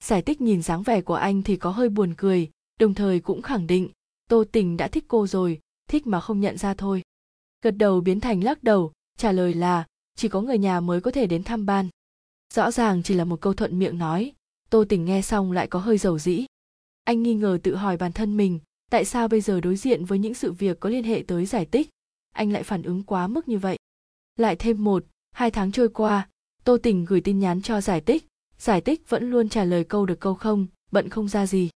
Giải 0.02 0.22
tích 0.22 0.40
nhìn 0.40 0.62
dáng 0.62 0.82
vẻ 0.82 1.00
của 1.00 1.14
anh 1.14 1.42
thì 1.42 1.56
có 1.56 1.70
hơi 1.70 1.88
buồn 1.88 2.14
cười, 2.16 2.50
đồng 2.80 2.94
thời 2.94 3.20
cũng 3.20 3.42
khẳng 3.42 3.66
định, 3.66 3.88
tô 4.28 4.44
tình 4.52 4.76
đã 4.76 4.88
thích 4.88 5.04
cô 5.08 5.26
rồi, 5.26 5.60
thích 5.88 6.06
mà 6.06 6.20
không 6.20 6.40
nhận 6.40 6.58
ra 6.58 6.74
thôi. 6.74 7.02
Gật 7.62 7.70
đầu 7.70 8.00
biến 8.00 8.20
thành 8.20 8.44
lắc 8.44 8.62
đầu, 8.62 8.92
trả 9.18 9.32
lời 9.32 9.54
là, 9.54 9.86
chỉ 10.16 10.28
có 10.28 10.40
người 10.40 10.58
nhà 10.58 10.80
mới 10.80 11.00
có 11.00 11.10
thể 11.10 11.26
đến 11.26 11.42
thăm 11.42 11.66
ban. 11.66 11.88
Rõ 12.54 12.70
ràng 12.70 13.02
chỉ 13.02 13.14
là 13.14 13.24
một 13.24 13.40
câu 13.40 13.54
thuận 13.54 13.78
miệng 13.78 13.98
nói, 13.98 14.32
tô 14.70 14.84
tình 14.88 15.04
nghe 15.04 15.22
xong 15.22 15.52
lại 15.52 15.66
có 15.66 15.78
hơi 15.78 15.98
dầu 15.98 16.18
dĩ. 16.18 16.46
Anh 17.04 17.22
nghi 17.22 17.34
ngờ 17.34 17.58
tự 17.62 17.76
hỏi 17.76 17.96
bản 17.96 18.12
thân 18.12 18.36
mình, 18.36 18.60
tại 18.90 19.04
sao 19.04 19.28
bây 19.28 19.40
giờ 19.40 19.60
đối 19.60 19.76
diện 19.76 20.04
với 20.04 20.18
những 20.18 20.34
sự 20.34 20.52
việc 20.52 20.80
có 20.80 20.88
liên 20.88 21.04
hệ 21.04 21.24
tới 21.26 21.46
giải 21.46 21.66
tích 21.66 21.88
anh 22.32 22.52
lại 22.52 22.62
phản 22.62 22.82
ứng 22.82 23.02
quá 23.02 23.26
mức 23.26 23.48
như 23.48 23.58
vậy. 23.58 23.78
Lại 24.36 24.56
thêm 24.56 24.84
một, 24.84 25.04
hai 25.32 25.50
tháng 25.50 25.72
trôi 25.72 25.88
qua, 25.88 26.28
tô 26.64 26.76
tình 26.82 27.04
gửi 27.04 27.20
tin 27.20 27.38
nhắn 27.38 27.62
cho 27.62 27.80
giải 27.80 28.00
tích 28.00 28.24
giải 28.62 28.80
tích 28.80 29.08
vẫn 29.08 29.30
luôn 29.30 29.48
trả 29.48 29.64
lời 29.64 29.84
câu 29.84 30.06
được 30.06 30.20
câu 30.20 30.34
không, 30.34 30.66
bận 30.90 31.08
không 31.08 31.28
ra 31.28 31.46
gì. 31.46 31.70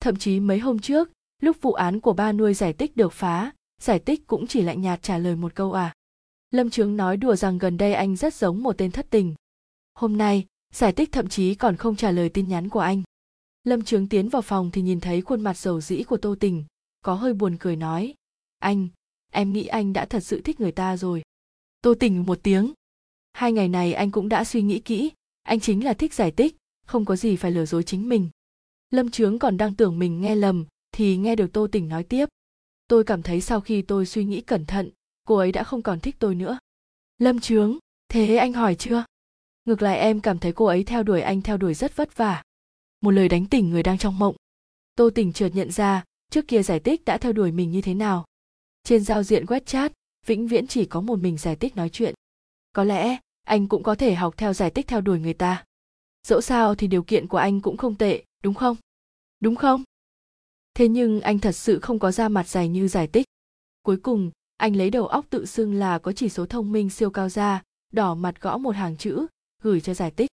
Thậm 0.00 0.16
chí 0.16 0.40
mấy 0.40 0.58
hôm 0.58 0.78
trước, 0.78 1.10
lúc 1.40 1.56
vụ 1.60 1.72
án 1.72 2.00
của 2.00 2.12
ba 2.12 2.32
nuôi 2.32 2.54
giải 2.54 2.72
tích 2.72 2.96
được 2.96 3.12
phá, 3.12 3.52
giải 3.80 3.98
tích 3.98 4.26
cũng 4.26 4.46
chỉ 4.46 4.62
lạnh 4.62 4.80
nhạt 4.80 5.02
trả 5.02 5.18
lời 5.18 5.36
một 5.36 5.54
câu 5.54 5.72
à. 5.72 5.94
Lâm 6.50 6.70
trướng 6.70 6.96
nói 6.96 7.16
đùa 7.16 7.36
rằng 7.36 7.58
gần 7.58 7.76
đây 7.76 7.94
anh 7.94 8.16
rất 8.16 8.34
giống 8.34 8.62
một 8.62 8.78
tên 8.78 8.90
thất 8.90 9.06
tình. 9.10 9.34
Hôm 9.94 10.16
nay, 10.16 10.46
giải 10.74 10.92
tích 10.92 11.12
thậm 11.12 11.28
chí 11.28 11.54
còn 11.54 11.76
không 11.76 11.96
trả 11.96 12.10
lời 12.10 12.28
tin 12.28 12.48
nhắn 12.48 12.68
của 12.68 12.80
anh. 12.80 13.02
Lâm 13.64 13.82
trướng 13.82 14.08
tiến 14.08 14.28
vào 14.28 14.42
phòng 14.42 14.70
thì 14.70 14.82
nhìn 14.82 15.00
thấy 15.00 15.22
khuôn 15.22 15.40
mặt 15.40 15.58
dầu 15.58 15.80
dĩ 15.80 16.02
của 16.02 16.16
tô 16.16 16.34
tình, 16.40 16.64
có 17.04 17.14
hơi 17.14 17.34
buồn 17.34 17.56
cười 17.60 17.76
nói. 17.76 18.14
Anh, 18.58 18.88
em 19.32 19.52
nghĩ 19.52 19.66
anh 19.66 19.92
đã 19.92 20.04
thật 20.04 20.20
sự 20.20 20.40
thích 20.40 20.60
người 20.60 20.72
ta 20.72 20.96
rồi. 20.96 21.22
Tô 21.82 21.94
tình 22.00 22.26
một 22.26 22.38
tiếng. 22.42 22.72
Hai 23.32 23.52
ngày 23.52 23.68
này 23.68 23.92
anh 23.92 24.10
cũng 24.10 24.28
đã 24.28 24.44
suy 24.44 24.62
nghĩ 24.62 24.78
kỹ 24.78 25.10
anh 25.42 25.60
chính 25.60 25.84
là 25.84 25.94
thích 25.94 26.14
giải 26.14 26.30
tích 26.30 26.56
không 26.86 27.04
có 27.04 27.16
gì 27.16 27.36
phải 27.36 27.50
lừa 27.50 27.64
dối 27.64 27.82
chính 27.82 28.08
mình. 28.08 28.28
Lâm 28.90 29.10
trướng 29.10 29.38
còn 29.38 29.56
đang 29.56 29.74
tưởng 29.74 29.98
mình 29.98 30.20
nghe 30.20 30.34
lầm, 30.34 30.66
thì 30.92 31.16
nghe 31.16 31.36
được 31.36 31.52
tô 31.52 31.66
tình 31.72 31.88
nói 31.88 32.04
tiếp. 32.04 32.28
Tôi 32.88 33.04
cảm 33.04 33.22
thấy 33.22 33.40
sau 33.40 33.60
khi 33.60 33.82
tôi 33.82 34.06
suy 34.06 34.24
nghĩ 34.24 34.40
cẩn 34.40 34.66
thận, 34.66 34.90
cô 35.24 35.36
ấy 35.36 35.52
đã 35.52 35.64
không 35.64 35.82
còn 35.82 36.00
thích 36.00 36.16
tôi 36.18 36.34
nữa. 36.34 36.58
Lâm 37.18 37.40
trướng, 37.40 37.78
thế 38.08 38.36
anh 38.36 38.52
hỏi 38.52 38.74
chưa? 38.74 39.04
Ngược 39.64 39.82
lại 39.82 39.98
em 39.98 40.20
cảm 40.20 40.38
thấy 40.38 40.52
cô 40.52 40.64
ấy 40.64 40.84
theo 40.84 41.02
đuổi 41.02 41.20
anh 41.20 41.42
theo 41.42 41.56
đuổi 41.56 41.74
rất 41.74 41.96
vất 41.96 42.16
vả. 42.16 42.42
Một 43.00 43.10
lời 43.10 43.28
đánh 43.28 43.46
tỉnh 43.46 43.70
người 43.70 43.82
đang 43.82 43.98
trong 43.98 44.18
mộng. 44.18 44.36
Tô 44.94 45.10
tình 45.14 45.32
chợt 45.32 45.50
nhận 45.54 45.70
ra, 45.70 46.04
trước 46.30 46.48
kia 46.48 46.62
giải 46.62 46.80
tích 46.80 47.04
đã 47.04 47.18
theo 47.18 47.32
đuổi 47.32 47.52
mình 47.52 47.70
như 47.70 47.82
thế 47.82 47.94
nào. 47.94 48.24
Trên 48.84 49.04
giao 49.04 49.22
diện 49.22 49.44
web 49.44 49.60
chat, 49.60 49.92
vĩnh 50.26 50.46
viễn 50.46 50.66
chỉ 50.66 50.84
có 50.84 51.00
một 51.00 51.18
mình 51.18 51.38
giải 51.38 51.56
tích 51.56 51.76
nói 51.76 51.88
chuyện. 51.88 52.14
Có 52.72 52.84
lẽ 52.84 53.18
anh 53.44 53.68
cũng 53.68 53.82
có 53.82 53.94
thể 53.94 54.14
học 54.14 54.34
theo 54.36 54.52
giải 54.52 54.70
tích 54.70 54.88
theo 54.88 55.00
đuổi 55.00 55.20
người 55.20 55.34
ta. 55.34 55.64
Dẫu 56.26 56.40
sao 56.40 56.74
thì 56.74 56.86
điều 56.86 57.02
kiện 57.02 57.26
của 57.26 57.38
anh 57.38 57.60
cũng 57.60 57.76
không 57.76 57.94
tệ, 57.94 58.24
đúng 58.42 58.54
không? 58.54 58.76
Đúng 59.40 59.56
không? 59.56 59.82
Thế 60.74 60.88
nhưng 60.88 61.20
anh 61.20 61.38
thật 61.38 61.52
sự 61.52 61.78
không 61.80 61.98
có 61.98 62.12
da 62.12 62.28
mặt 62.28 62.48
dày 62.48 62.68
như 62.68 62.88
giải 62.88 63.06
tích 63.06 63.26
cuối 63.82 63.96
cùng, 63.96 64.30
anh 64.56 64.76
lấy 64.76 64.90
đầu 64.90 65.06
óc 65.06 65.26
tự 65.30 65.46
xưng 65.46 65.74
là 65.74 65.98
có 65.98 66.12
chỉ 66.12 66.28
số 66.28 66.46
thông 66.46 66.72
minh 66.72 66.90
siêu 66.90 67.10
cao 67.10 67.28
ra 67.28 67.62
đỏ 67.92 68.14
mặt 68.14 68.40
gõ 68.40 68.58
một 68.58 68.76
hàng 68.76 68.96
chữ, 68.96 69.26
gửi 69.62 69.80
cho 69.80 69.94
giải 69.94 70.10
tích 70.10 70.30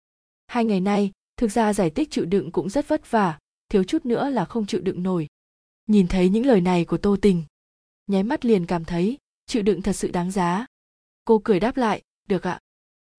hai 0.46 0.64
ngày 0.64 0.80
nay, 0.80 1.12
thực 1.36 1.48
ra 1.48 1.72
giải 1.72 1.90
tích 1.90 2.10
chịu 2.10 2.24
đựng 2.24 2.50
cũng 2.50 2.70
rất 2.70 2.88
vất 2.88 3.10
vả, 3.10 3.38
thiếu 3.68 3.84
chút 3.84 4.06
nữa 4.06 4.30
là 4.30 4.44
không 4.44 4.66
chịu 4.66 4.80
đựng 4.80 5.02
nổi. 5.02 5.26
Nhìn 5.86 6.06
thấy 6.08 6.28
những 6.28 6.46
lời 6.46 6.60
này 6.60 6.84
của 6.84 6.98
tô 6.98 7.16
tình, 7.22 7.44
nháy 8.06 8.22
mắt 8.22 8.44
liền 8.44 8.66
cảm 8.66 8.84
thấy 8.84 9.18
chịu 9.46 9.62
đựng 9.62 9.82
thật 9.82 9.92
sự 9.92 10.10
đáng 10.10 10.30
giá. 10.30 10.66
Cô 11.24 11.40
cười 11.44 11.60
đáp 11.60 11.76
lại, 11.76 12.02
được 12.28 12.46
ạ 12.46 12.60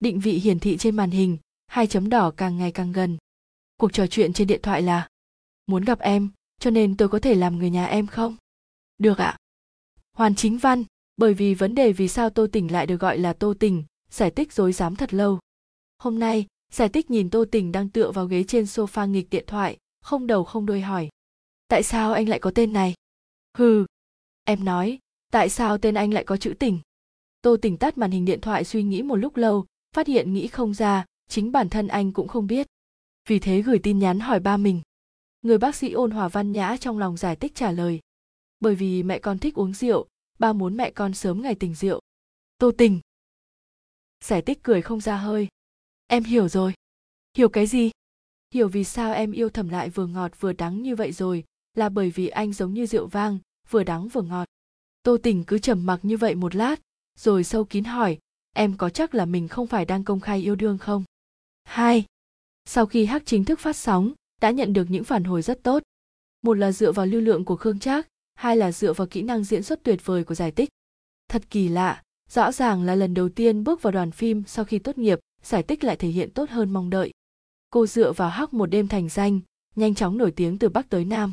định 0.00 0.20
vị 0.20 0.32
hiển 0.32 0.58
thị 0.58 0.76
trên 0.76 0.96
màn 0.96 1.10
hình, 1.10 1.38
hai 1.66 1.86
chấm 1.86 2.08
đỏ 2.08 2.32
càng 2.36 2.56
ngày 2.56 2.72
càng 2.72 2.92
gần. 2.92 3.16
Cuộc 3.76 3.92
trò 3.92 4.06
chuyện 4.06 4.32
trên 4.32 4.48
điện 4.48 4.60
thoại 4.62 4.82
là, 4.82 5.08
muốn 5.66 5.84
gặp 5.84 5.98
em, 5.98 6.30
cho 6.60 6.70
nên 6.70 6.96
tôi 6.96 7.08
có 7.08 7.18
thể 7.18 7.34
làm 7.34 7.58
người 7.58 7.70
nhà 7.70 7.86
em 7.86 8.06
không? 8.06 8.36
Được 8.98 9.18
ạ. 9.18 9.36
Hoàn 10.12 10.34
chính 10.34 10.58
văn, 10.58 10.84
bởi 11.16 11.34
vì 11.34 11.54
vấn 11.54 11.74
đề 11.74 11.92
vì 11.92 12.08
sao 12.08 12.30
tô 12.30 12.46
tình 12.52 12.72
lại 12.72 12.86
được 12.86 13.00
gọi 13.00 13.18
là 13.18 13.32
tô 13.32 13.54
tình 13.60 13.84
giải 14.10 14.30
tích 14.30 14.52
dối 14.52 14.72
dám 14.72 14.96
thật 14.96 15.14
lâu. 15.14 15.38
Hôm 15.98 16.18
nay, 16.18 16.46
giải 16.72 16.88
tích 16.88 17.10
nhìn 17.10 17.30
tô 17.30 17.44
tình 17.52 17.72
đang 17.72 17.88
tựa 17.88 18.10
vào 18.10 18.26
ghế 18.26 18.44
trên 18.44 18.64
sofa 18.64 19.10
nghịch 19.10 19.30
điện 19.30 19.44
thoại, 19.46 19.76
không 20.00 20.26
đầu 20.26 20.44
không 20.44 20.66
đuôi 20.66 20.80
hỏi, 20.80 21.08
tại 21.68 21.82
sao 21.82 22.12
anh 22.12 22.28
lại 22.28 22.38
có 22.38 22.50
tên 22.54 22.72
này? 22.72 22.94
Hừ. 23.58 23.86
Em 24.44 24.64
nói, 24.64 24.98
tại 25.32 25.48
sao 25.48 25.78
tên 25.78 25.94
anh 25.94 26.14
lại 26.14 26.24
có 26.24 26.36
chữ 26.36 26.54
tình 26.58 26.80
tô 27.46 27.56
tình 27.62 27.76
tắt 27.76 27.98
màn 27.98 28.10
hình 28.10 28.24
điện 28.24 28.40
thoại 28.40 28.64
suy 28.64 28.82
nghĩ 28.82 29.02
một 29.02 29.16
lúc 29.16 29.36
lâu 29.36 29.64
phát 29.96 30.06
hiện 30.06 30.32
nghĩ 30.32 30.48
không 30.48 30.74
ra, 30.74 31.04
chính 31.28 31.52
bản 31.52 31.68
thân 31.68 31.88
anh 31.88 32.12
cũng 32.12 32.28
không 32.28 32.46
biết. 32.46 32.66
Vì 33.28 33.38
thế 33.38 33.62
gửi 33.62 33.78
tin 33.78 33.98
nhắn 33.98 34.20
hỏi 34.20 34.40
ba 34.40 34.56
mình. 34.56 34.82
Người 35.42 35.58
bác 35.58 35.74
sĩ 35.74 35.92
ôn 35.92 36.10
hòa 36.10 36.28
văn 36.28 36.52
nhã 36.52 36.76
trong 36.80 36.98
lòng 36.98 37.16
giải 37.16 37.36
thích 37.36 37.52
trả 37.54 37.70
lời. 37.70 38.00
Bởi 38.60 38.74
vì 38.74 39.02
mẹ 39.02 39.18
con 39.18 39.38
thích 39.38 39.54
uống 39.54 39.72
rượu, 39.72 40.06
ba 40.38 40.52
muốn 40.52 40.76
mẹ 40.76 40.90
con 40.90 41.14
sớm 41.14 41.42
ngày 41.42 41.54
tình 41.54 41.74
rượu. 41.74 42.00
Tô 42.58 42.70
tình. 42.78 43.00
Giải 44.24 44.42
tích 44.42 44.62
cười 44.62 44.82
không 44.82 45.00
ra 45.00 45.16
hơi. 45.16 45.48
Em 46.06 46.24
hiểu 46.24 46.48
rồi. 46.48 46.74
Hiểu 47.36 47.48
cái 47.48 47.66
gì? 47.66 47.90
Hiểu 48.54 48.68
vì 48.68 48.84
sao 48.84 49.12
em 49.12 49.32
yêu 49.32 49.48
thầm 49.48 49.68
lại 49.68 49.90
vừa 49.90 50.06
ngọt 50.06 50.40
vừa 50.40 50.52
đắng 50.52 50.82
như 50.82 50.96
vậy 50.96 51.12
rồi, 51.12 51.44
là 51.74 51.88
bởi 51.88 52.10
vì 52.10 52.28
anh 52.28 52.52
giống 52.52 52.74
như 52.74 52.86
rượu 52.86 53.06
vang, 53.06 53.38
vừa 53.70 53.84
đắng 53.84 54.08
vừa 54.08 54.22
ngọt. 54.22 54.48
Tô 55.02 55.16
tình 55.22 55.44
cứ 55.44 55.58
trầm 55.58 55.86
mặc 55.86 56.00
như 56.02 56.16
vậy 56.16 56.34
một 56.34 56.54
lát, 56.54 56.80
rồi 57.18 57.44
sâu 57.44 57.64
kín 57.64 57.84
hỏi 57.84 58.18
em 58.56 58.76
có 58.76 58.90
chắc 58.90 59.14
là 59.14 59.24
mình 59.24 59.48
không 59.48 59.66
phải 59.66 59.84
đang 59.84 60.04
công 60.04 60.20
khai 60.20 60.40
yêu 60.40 60.54
đương 60.54 60.78
không? 60.78 61.04
Hai, 61.64 62.04
sau 62.64 62.86
khi 62.86 63.04
hắc 63.04 63.22
chính 63.26 63.44
thức 63.44 63.60
phát 63.60 63.76
sóng, 63.76 64.12
đã 64.40 64.50
nhận 64.50 64.72
được 64.72 64.90
những 64.90 65.04
phản 65.04 65.24
hồi 65.24 65.42
rất 65.42 65.62
tốt. 65.62 65.82
Một 66.42 66.54
là 66.54 66.72
dựa 66.72 66.92
vào 66.92 67.06
lưu 67.06 67.20
lượng 67.20 67.44
của 67.44 67.56
khương 67.56 67.78
trác, 67.78 68.08
hai 68.34 68.56
là 68.56 68.72
dựa 68.72 68.92
vào 68.92 69.06
kỹ 69.06 69.22
năng 69.22 69.44
diễn 69.44 69.62
xuất 69.62 69.82
tuyệt 69.82 70.00
vời 70.04 70.24
của 70.24 70.34
giải 70.34 70.50
tích. 70.50 70.68
Thật 71.28 71.42
kỳ 71.50 71.68
lạ, 71.68 72.02
rõ 72.30 72.52
ràng 72.52 72.82
là 72.82 72.94
lần 72.94 73.14
đầu 73.14 73.28
tiên 73.28 73.64
bước 73.64 73.82
vào 73.82 73.92
đoàn 73.92 74.10
phim 74.10 74.42
sau 74.46 74.64
khi 74.64 74.78
tốt 74.78 74.98
nghiệp, 74.98 75.18
giải 75.42 75.62
tích 75.62 75.84
lại 75.84 75.96
thể 75.96 76.08
hiện 76.08 76.30
tốt 76.30 76.50
hơn 76.50 76.70
mong 76.70 76.90
đợi. 76.90 77.12
Cô 77.70 77.86
dựa 77.86 78.12
vào 78.12 78.28
hắc 78.28 78.54
một 78.54 78.66
đêm 78.66 78.88
thành 78.88 79.08
danh, 79.08 79.40
nhanh 79.76 79.94
chóng 79.94 80.18
nổi 80.18 80.30
tiếng 80.30 80.58
từ 80.58 80.68
bắc 80.68 80.88
tới 80.88 81.04
nam. 81.04 81.32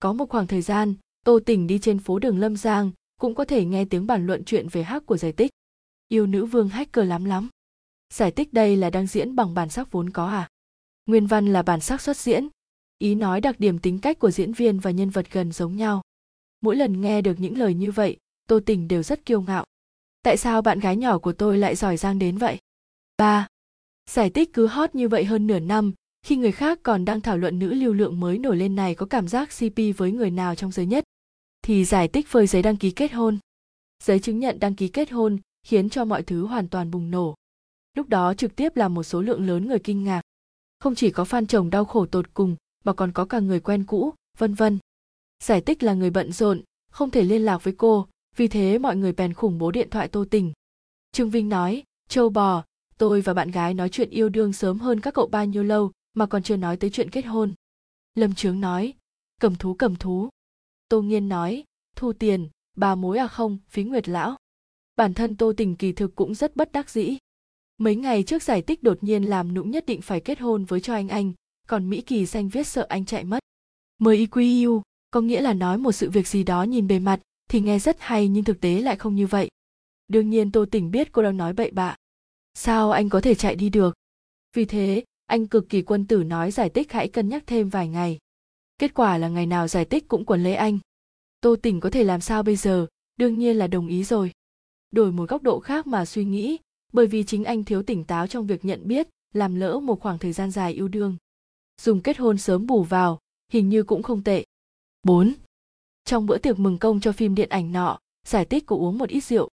Có 0.00 0.12
một 0.12 0.28
khoảng 0.28 0.46
thời 0.46 0.62
gian, 0.62 0.94
tô 1.24 1.40
tình 1.46 1.66
đi 1.66 1.78
trên 1.78 1.98
phố 1.98 2.18
đường 2.18 2.38
lâm 2.38 2.56
giang, 2.56 2.90
cũng 3.20 3.34
có 3.34 3.44
thể 3.44 3.64
nghe 3.64 3.84
tiếng 3.84 4.06
bàn 4.06 4.26
luận 4.26 4.44
chuyện 4.44 4.68
về 4.68 4.82
hắc 4.82 5.06
của 5.06 5.16
giải 5.16 5.32
tích 5.32 5.50
yêu 6.12 6.26
nữ 6.26 6.46
vương 6.46 6.68
hacker 6.68 7.08
lắm 7.08 7.24
lắm. 7.24 7.48
Giải 8.14 8.30
tích 8.30 8.52
đây 8.52 8.76
là 8.76 8.90
đang 8.90 9.06
diễn 9.06 9.36
bằng 9.36 9.54
bản 9.54 9.68
sắc 9.68 9.92
vốn 9.92 10.10
có 10.10 10.26
à? 10.26 10.48
Nguyên 11.06 11.26
văn 11.26 11.52
là 11.52 11.62
bản 11.62 11.80
sắc 11.80 12.00
xuất 12.00 12.16
diễn. 12.16 12.48
Ý 12.98 13.14
nói 13.14 13.40
đặc 13.40 13.60
điểm 13.60 13.78
tính 13.78 13.98
cách 13.98 14.18
của 14.18 14.30
diễn 14.30 14.52
viên 14.52 14.78
và 14.78 14.90
nhân 14.90 15.10
vật 15.10 15.26
gần 15.32 15.52
giống 15.52 15.76
nhau. 15.76 16.02
Mỗi 16.60 16.76
lần 16.76 17.00
nghe 17.00 17.22
được 17.22 17.34
những 17.38 17.58
lời 17.58 17.74
như 17.74 17.90
vậy, 17.90 18.16
tô 18.48 18.60
tình 18.66 18.88
đều 18.88 19.02
rất 19.02 19.24
kiêu 19.24 19.42
ngạo. 19.42 19.64
Tại 20.22 20.36
sao 20.36 20.62
bạn 20.62 20.80
gái 20.80 20.96
nhỏ 20.96 21.18
của 21.18 21.32
tôi 21.32 21.58
lại 21.58 21.76
giỏi 21.76 21.96
giang 21.96 22.18
đến 22.18 22.38
vậy? 22.38 22.58
Ba. 23.18 23.46
Giải 24.10 24.30
tích 24.30 24.52
cứ 24.52 24.66
hot 24.66 24.94
như 24.94 25.08
vậy 25.08 25.24
hơn 25.24 25.46
nửa 25.46 25.58
năm, 25.58 25.92
khi 26.22 26.36
người 26.36 26.52
khác 26.52 26.78
còn 26.82 27.04
đang 27.04 27.20
thảo 27.20 27.38
luận 27.38 27.58
nữ 27.58 27.74
lưu 27.74 27.92
lượng 27.92 28.20
mới 28.20 28.38
nổi 28.38 28.56
lên 28.56 28.74
này 28.74 28.94
có 28.94 29.06
cảm 29.06 29.28
giác 29.28 29.48
cp 29.48 29.78
với 29.96 30.12
người 30.12 30.30
nào 30.30 30.54
trong 30.54 30.72
giới 30.72 30.86
nhất, 30.86 31.04
thì 31.62 31.84
giải 31.84 32.08
tích 32.08 32.28
phơi 32.28 32.46
giấy 32.46 32.62
đăng 32.62 32.76
ký 32.76 32.90
kết 32.90 33.12
hôn. 33.12 33.38
Giấy 34.02 34.18
chứng 34.18 34.38
nhận 34.38 34.60
đăng 34.60 34.74
ký 34.74 34.88
kết 34.88 35.10
hôn 35.10 35.38
khiến 35.62 35.90
cho 35.90 36.04
mọi 36.04 36.22
thứ 36.22 36.46
hoàn 36.46 36.68
toàn 36.68 36.90
bùng 36.90 37.10
nổ. 37.10 37.34
Lúc 37.96 38.08
đó 38.08 38.34
trực 38.34 38.56
tiếp 38.56 38.76
làm 38.76 38.94
một 38.94 39.02
số 39.02 39.22
lượng 39.22 39.46
lớn 39.46 39.68
người 39.68 39.78
kinh 39.78 40.04
ngạc. 40.04 40.22
Không 40.80 40.94
chỉ 40.94 41.10
có 41.10 41.24
fan 41.24 41.46
chồng 41.46 41.70
đau 41.70 41.84
khổ 41.84 42.06
tột 42.06 42.34
cùng, 42.34 42.56
mà 42.84 42.92
còn 42.92 43.12
có 43.12 43.24
cả 43.24 43.38
người 43.40 43.60
quen 43.60 43.84
cũ, 43.84 44.14
vân 44.38 44.54
vân. 44.54 44.78
Giải 45.42 45.60
tích 45.60 45.82
là 45.82 45.94
người 45.94 46.10
bận 46.10 46.32
rộn, 46.32 46.62
không 46.92 47.10
thể 47.10 47.22
liên 47.22 47.42
lạc 47.42 47.64
với 47.64 47.74
cô, 47.78 48.08
vì 48.36 48.48
thế 48.48 48.78
mọi 48.78 48.96
người 48.96 49.12
bèn 49.12 49.34
khủng 49.34 49.58
bố 49.58 49.70
điện 49.70 49.90
thoại 49.90 50.08
tô 50.08 50.24
tình. 50.30 50.52
Trương 51.12 51.30
vinh 51.30 51.48
nói, 51.48 51.82
châu 52.08 52.28
bò, 52.28 52.64
tôi 52.98 53.20
và 53.20 53.34
bạn 53.34 53.50
gái 53.50 53.74
nói 53.74 53.88
chuyện 53.88 54.10
yêu 54.10 54.28
đương 54.28 54.52
sớm 54.52 54.78
hơn 54.78 55.00
các 55.00 55.14
cậu 55.14 55.26
bao 55.26 55.46
nhiêu 55.46 55.62
lâu, 55.62 55.92
mà 56.14 56.26
còn 56.26 56.42
chưa 56.42 56.56
nói 56.56 56.76
tới 56.76 56.90
chuyện 56.90 57.10
kết 57.10 57.22
hôn. 57.22 57.54
Lâm 58.14 58.34
trướng 58.34 58.60
nói, 58.60 58.94
cầm 59.40 59.54
thú 59.54 59.74
cầm 59.74 59.96
thú. 59.96 60.28
Tô 60.88 61.02
nghiên 61.02 61.28
nói, 61.28 61.64
thu 61.96 62.12
tiền, 62.12 62.48
bà 62.76 62.94
mối 62.94 63.18
à 63.18 63.26
không, 63.26 63.58
phí 63.68 63.84
nguyệt 63.84 64.08
lão 64.08 64.36
bản 64.96 65.14
thân 65.14 65.36
tô 65.36 65.52
tình 65.56 65.76
kỳ 65.76 65.92
thực 65.92 66.14
cũng 66.14 66.34
rất 66.34 66.56
bất 66.56 66.72
đắc 66.72 66.90
dĩ. 66.90 67.16
Mấy 67.78 67.96
ngày 67.96 68.22
trước 68.22 68.42
giải 68.42 68.62
tích 68.62 68.82
đột 68.82 68.98
nhiên 69.04 69.24
làm 69.24 69.54
nũng 69.54 69.70
nhất 69.70 69.86
định 69.86 70.00
phải 70.02 70.20
kết 70.20 70.40
hôn 70.40 70.64
với 70.64 70.80
cho 70.80 70.94
anh 70.94 71.08
anh, 71.08 71.32
còn 71.68 71.90
mỹ 71.90 72.00
kỳ 72.00 72.26
xanh 72.26 72.48
viết 72.48 72.66
sợ 72.66 72.86
anh 72.88 73.04
chạy 73.04 73.24
mất. 73.24 73.38
Mời 73.98 74.26
iq 74.26 74.80
có 75.10 75.20
nghĩa 75.20 75.40
là 75.40 75.52
nói 75.52 75.78
một 75.78 75.92
sự 75.92 76.10
việc 76.10 76.28
gì 76.28 76.44
đó 76.44 76.62
nhìn 76.62 76.86
bề 76.86 76.98
mặt, 76.98 77.20
thì 77.48 77.60
nghe 77.60 77.78
rất 77.78 77.96
hay 78.00 78.28
nhưng 78.28 78.44
thực 78.44 78.60
tế 78.60 78.80
lại 78.80 78.96
không 78.96 79.14
như 79.14 79.26
vậy. 79.26 79.48
Đương 80.08 80.30
nhiên 80.30 80.52
tô 80.52 80.64
tình 80.70 80.90
biết 80.90 81.12
cô 81.12 81.22
đang 81.22 81.36
nói 81.36 81.52
bậy 81.52 81.70
bạ. 81.70 81.96
Sao 82.54 82.90
anh 82.90 83.08
có 83.08 83.20
thể 83.20 83.34
chạy 83.34 83.56
đi 83.56 83.68
được? 83.68 83.94
Vì 84.56 84.64
thế, 84.64 85.04
anh 85.26 85.46
cực 85.46 85.68
kỳ 85.68 85.82
quân 85.82 86.06
tử 86.06 86.24
nói 86.24 86.50
giải 86.50 86.68
tích 86.68 86.92
hãy 86.92 87.08
cân 87.08 87.28
nhắc 87.28 87.42
thêm 87.46 87.68
vài 87.68 87.88
ngày. 87.88 88.18
Kết 88.78 88.94
quả 88.94 89.18
là 89.18 89.28
ngày 89.28 89.46
nào 89.46 89.68
giải 89.68 89.84
tích 89.84 90.08
cũng 90.08 90.24
quấn 90.24 90.42
lấy 90.42 90.54
anh. 90.54 90.78
Tô 91.40 91.56
tình 91.62 91.80
có 91.80 91.90
thể 91.90 92.04
làm 92.04 92.20
sao 92.20 92.42
bây 92.42 92.56
giờ? 92.56 92.86
Đương 93.16 93.38
nhiên 93.38 93.56
là 93.56 93.66
đồng 93.66 93.88
ý 93.88 94.04
rồi 94.04 94.32
đổi 94.92 95.12
một 95.12 95.28
góc 95.28 95.42
độ 95.42 95.60
khác 95.60 95.86
mà 95.86 96.04
suy 96.04 96.24
nghĩ 96.24 96.58
bởi 96.92 97.06
vì 97.06 97.24
chính 97.24 97.44
anh 97.44 97.64
thiếu 97.64 97.82
tỉnh 97.82 98.04
táo 98.04 98.26
trong 98.26 98.46
việc 98.46 98.64
nhận 98.64 98.88
biết 98.88 99.08
làm 99.34 99.54
lỡ 99.54 99.80
một 99.80 100.00
khoảng 100.00 100.18
thời 100.18 100.32
gian 100.32 100.50
dài 100.50 100.72
yêu 100.72 100.88
đương 100.88 101.16
dùng 101.80 102.00
kết 102.00 102.18
hôn 102.18 102.38
sớm 102.38 102.66
bù 102.66 102.82
vào 102.82 103.18
hình 103.52 103.68
như 103.68 103.82
cũng 103.82 104.02
không 104.02 104.22
tệ 104.22 104.44
4. 105.06 105.32
Trong 106.04 106.26
bữa 106.26 106.38
tiệc 106.38 106.58
mừng 106.58 106.78
công 106.78 107.00
cho 107.00 107.12
phim 107.12 107.34
điện 107.34 107.48
ảnh 107.48 107.72
nọ, 107.72 107.98
giải 108.26 108.44
tích 108.44 108.66
cô 108.66 108.78
uống 108.78 108.98
một 108.98 109.08
ít 109.08 109.24
rượu. 109.24 109.48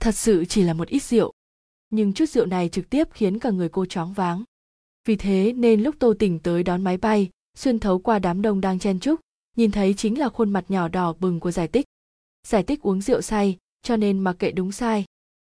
Thật 0.00 0.14
sự 0.14 0.44
chỉ 0.44 0.62
là 0.62 0.74
một 0.74 0.88
ít 0.88 1.02
rượu. 1.02 1.32
Nhưng 1.90 2.12
chút 2.12 2.26
rượu 2.26 2.46
này 2.46 2.68
trực 2.68 2.90
tiếp 2.90 3.08
khiến 3.12 3.38
cả 3.38 3.50
người 3.50 3.68
cô 3.68 3.86
choáng 3.86 4.12
váng. 4.12 4.44
Vì 5.04 5.16
thế 5.16 5.52
nên 5.52 5.82
lúc 5.82 5.94
Tô 5.98 6.14
Tỉnh 6.18 6.38
tới 6.38 6.62
đón 6.62 6.84
máy 6.84 6.96
bay, 6.96 7.30
xuyên 7.56 7.78
thấu 7.78 7.98
qua 7.98 8.18
đám 8.18 8.42
đông 8.42 8.60
đang 8.60 8.78
chen 8.78 9.00
chúc, 9.00 9.20
nhìn 9.56 9.70
thấy 9.70 9.94
chính 9.94 10.18
là 10.18 10.28
khuôn 10.28 10.50
mặt 10.50 10.64
nhỏ 10.68 10.88
đỏ 10.88 11.12
bừng 11.20 11.40
của 11.40 11.50
giải 11.50 11.68
tích. 11.68 11.86
Giải 12.46 12.62
tích 12.62 12.82
uống 12.82 13.00
rượu 13.00 13.20
say, 13.20 13.56
cho 13.84 13.96
nên 13.96 14.18
mặc 14.18 14.36
kệ 14.38 14.52
đúng 14.52 14.72
sai. 14.72 15.04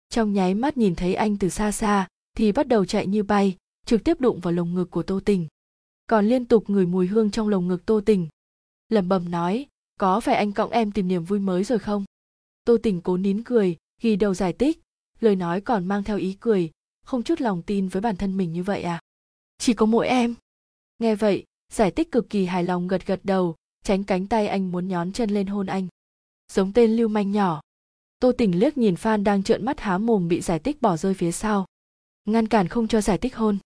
Trong 0.09 0.33
nháy 0.33 0.55
mắt 0.55 0.77
nhìn 0.77 0.95
thấy 0.95 1.15
anh 1.15 1.37
từ 1.37 1.49
xa 1.49 1.73
xa, 1.73 2.09
thì 2.37 2.53
bắt 2.53 2.69
đầu 2.69 2.85
chạy 2.85 3.07
như 3.07 3.23
bay, 3.23 3.57
trực 3.87 4.05
tiếp 4.05 4.21
đụng 4.21 4.41
vào 4.41 4.53
lồng 4.53 4.75
ngực 4.75 4.91
của 4.91 5.03
Tô 5.03 5.21
Tình. 5.25 5.47
Còn 6.07 6.27
liên 6.27 6.45
tục 6.45 6.71
ngửi 6.71 6.87
mùi 6.87 7.07
hương 7.07 7.31
trong 7.31 7.49
lồng 7.49 7.69
ngực 7.69 7.87
Tô 7.87 8.01
Tình, 8.07 8.29
lẩm 8.89 9.09
bẩm 9.09 9.31
nói 9.31 9.67
có 9.99 10.21
phải 10.21 10.35
anh 10.35 10.53
cõng 10.53 10.71
em 10.71 10.93
tìm 10.93 11.09
niềm 11.09 11.25
vui 11.25 11.39
mới 11.39 11.65
rồi 11.65 11.79
không? 11.79 12.05
Tô 12.65 12.77
tình 12.83 13.01
cố 13.01 13.17
nín 13.17 13.43
cười 13.43 13.77
ghi 14.03 14.17
đầu 14.17 14.35
giải 14.35 14.53
tích 14.53 14.81
lời 15.21 15.37
nói 15.37 15.61
còn 15.61 15.87
mang 15.87 16.05
theo 16.05 16.19
ý 16.19 16.37
cười 16.41 16.71
không 17.05 17.23
chút 17.23 17.41
lòng 17.41 17.63
tin 17.63 17.89
với 17.89 18.03
bản 18.03 18.17
thân 18.17 18.37
mình 18.37 18.53
như 18.53 18.63
vậy 18.63 18.83
à? 18.83 19.01
Chỉ 19.59 19.75
có 19.75 19.87
mỗi 19.87 20.09
em. 20.09 20.35
Nghe 20.99 21.15
vậy 21.15 21.45
giải 21.73 21.91
tích 21.91 22.13
cực 22.13 22.31
kỳ 22.31 22.45
hài 22.45 22.65
lòng 22.65 22.89
gật 22.89 23.07
gật 23.07 23.21
đầu 23.23 23.55
tránh 23.85 24.05
cánh 24.05 24.27
tay 24.27 24.47
anh 24.47 24.73
muốn 24.73 24.89
nhón 24.89 25.13
chân 25.13 25.31
lên 25.31 25.47
hôn 25.47 25.67
anh. 25.67 25.89
Giống 26.53 26.73
tên 26.73 26.97
lưu 26.97 27.09
manh 27.09 27.33
nhỏ 27.33 27.61
tô 28.21 28.33
tình 28.33 28.59
liếc 28.59 28.79
nhìn 28.79 28.97
phan 28.97 29.25
đang 29.25 29.43
trợn 29.43 29.65
mắt 29.65 29.81
há 29.81 29.99
mồm 29.99 30.29
bị 30.29 30.41
giải 30.41 30.59
tích 30.59 30.83
bỏ 30.83 30.97
rơi 30.97 31.15
phía 31.15 31.33
sau. 31.33 31.67
Ngăn 32.25 32.49
cản 32.49 32.69
không 32.69 32.89
cho 32.89 33.01
giải 33.01 33.19
tích 33.19 33.37
hôn. 33.37 33.59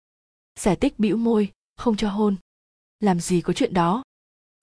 Giải 0.59 0.75
tích 0.75 0.99
bĩu 0.99 1.17
môi, 1.17 1.51
không 1.77 1.95
cho 1.95 2.09
hôn. 2.09 2.35
Làm 2.99 3.19
gì 3.19 3.41
có 3.41 3.53
chuyện 3.53 3.73
đó? 3.73 4.03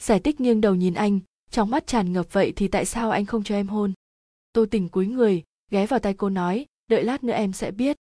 Giải 0.03 0.21
tích 0.21 0.41
nghiêng 0.41 0.61
đầu 0.61 0.75
nhìn 0.75 0.95
anh, 0.95 1.21
trong 1.51 1.71
mắt 1.71 1.87
tràn 1.87 2.13
ngập 2.13 2.33
vậy 2.33 2.53
thì 2.57 2.69
tại 2.69 2.85
sao 2.85 3.11
anh 3.11 3.27
không 3.27 3.45
cho 3.45 3.55
em 3.55 3.69
hôn? 3.69 3.93
Tô 4.53 4.67
tình 4.71 4.89
cúi 4.89 5.07
người, 5.07 5.43
ghé 5.71 5.87
vào 5.87 6.01
tay 6.01 6.15
cô 6.15 6.29
nói, 6.29 6.67
đợi 6.91 7.05
lát 7.05 7.25
nữa 7.25 7.33
em 7.33 7.53
sẽ 7.53 7.71
biết. 7.71 7.97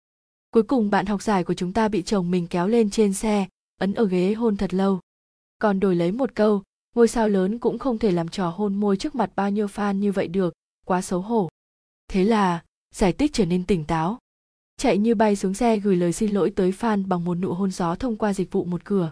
Cuối 0.50 0.62
cùng 0.62 0.90
bạn 0.90 1.06
học 1.06 1.22
giải 1.22 1.44
của 1.44 1.54
chúng 1.54 1.72
ta 1.72 1.88
bị 1.88 2.02
chồng 2.02 2.30
mình 2.30 2.46
kéo 2.46 2.68
lên 2.68 2.90
trên 2.90 3.12
xe, 3.12 3.46
ấn 3.80 3.94
ở 3.94 4.06
ghế 4.06 4.32
hôn 4.32 4.56
thật 4.56 4.74
lâu. 4.74 5.00
Còn 5.58 5.80
đổi 5.80 5.96
lấy 5.96 6.12
một 6.12 6.34
câu, 6.34 6.62
ngôi 6.94 7.08
sao 7.08 7.28
lớn 7.28 7.58
cũng 7.58 7.78
không 7.78 7.98
thể 7.98 8.10
làm 8.10 8.28
trò 8.28 8.50
hôn 8.50 8.74
môi 8.74 8.96
trước 8.96 9.14
mặt 9.14 9.30
bao 9.36 9.50
nhiêu 9.50 9.66
fan 9.66 9.92
như 9.92 10.12
vậy 10.12 10.28
được, 10.28 10.54
quá 10.86 11.02
xấu 11.02 11.20
hổ 11.20 11.48
thế 12.10 12.24
là 12.24 12.62
giải 12.94 13.12
tích 13.12 13.32
trở 13.32 13.44
nên 13.44 13.66
tỉnh 13.66 13.84
táo 13.84 14.18
chạy 14.76 14.98
như 14.98 15.14
bay 15.14 15.36
xuống 15.36 15.54
xe 15.54 15.78
gửi 15.78 15.96
lời 15.96 16.12
xin 16.12 16.30
lỗi 16.30 16.52
tới 16.56 16.70
fan 16.70 17.06
bằng 17.06 17.24
một 17.24 17.34
nụ 17.34 17.52
hôn 17.52 17.70
gió 17.70 17.94
thông 17.94 18.16
qua 18.16 18.32
dịch 18.32 18.52
vụ 18.52 18.64
một 18.64 18.84
cửa 18.84 19.10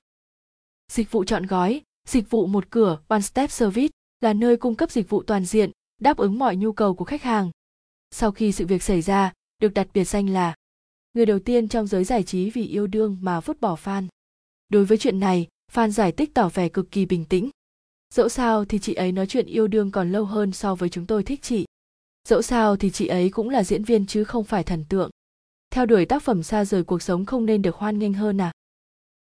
dịch 0.92 1.10
vụ 1.10 1.24
chọn 1.24 1.46
gói 1.46 1.82
Dịch 2.08 2.30
vụ 2.30 2.46
một 2.46 2.70
cửa 2.70 2.98
One 3.08 3.20
Step 3.20 3.50
Service 3.50 3.92
là 4.20 4.32
nơi 4.32 4.56
cung 4.56 4.74
cấp 4.74 4.90
dịch 4.90 5.08
vụ 5.08 5.22
toàn 5.22 5.44
diện, 5.44 5.70
đáp 6.00 6.16
ứng 6.16 6.38
mọi 6.38 6.56
nhu 6.56 6.72
cầu 6.72 6.94
của 6.94 7.04
khách 7.04 7.22
hàng. 7.22 7.50
Sau 8.10 8.32
khi 8.32 8.52
sự 8.52 8.66
việc 8.66 8.82
xảy 8.82 9.02
ra, 9.02 9.32
được 9.58 9.74
đặt 9.74 9.88
biệt 9.94 10.04
danh 10.04 10.28
là 10.28 10.54
người 11.12 11.26
đầu 11.26 11.38
tiên 11.38 11.68
trong 11.68 11.86
giới 11.86 12.04
giải 12.04 12.22
trí 12.22 12.50
vì 12.50 12.66
yêu 12.66 12.86
đương 12.86 13.18
mà 13.20 13.40
vứt 13.40 13.60
bỏ 13.60 13.76
fan. 13.84 14.06
Đối 14.68 14.84
với 14.84 14.98
chuyện 14.98 15.20
này, 15.20 15.46
fan 15.72 15.90
giải 15.90 16.12
tích 16.12 16.34
tỏ 16.34 16.48
vẻ 16.48 16.68
cực 16.68 16.90
kỳ 16.90 17.06
bình 17.06 17.24
tĩnh. 17.24 17.50
Dẫu 18.14 18.28
sao 18.28 18.64
thì 18.64 18.78
chị 18.78 18.94
ấy 18.94 19.12
nói 19.12 19.26
chuyện 19.26 19.46
yêu 19.46 19.66
đương 19.66 19.90
còn 19.90 20.12
lâu 20.12 20.24
hơn 20.24 20.52
so 20.52 20.74
với 20.74 20.88
chúng 20.88 21.06
tôi 21.06 21.22
thích 21.22 21.42
chị. 21.42 21.64
Dẫu 22.24 22.42
sao 22.42 22.76
thì 22.76 22.90
chị 22.90 23.06
ấy 23.06 23.30
cũng 23.30 23.48
là 23.48 23.64
diễn 23.64 23.84
viên 23.84 24.06
chứ 24.06 24.24
không 24.24 24.44
phải 24.44 24.64
thần 24.64 24.84
tượng. 24.88 25.10
Theo 25.70 25.86
đuổi 25.86 26.06
tác 26.06 26.22
phẩm 26.22 26.42
xa 26.42 26.64
rời 26.64 26.84
cuộc 26.84 27.02
sống 27.02 27.26
không 27.26 27.46
nên 27.46 27.62
được 27.62 27.76
hoan 27.76 27.98
nghênh 27.98 28.14
hơn 28.14 28.40
à. 28.40 28.52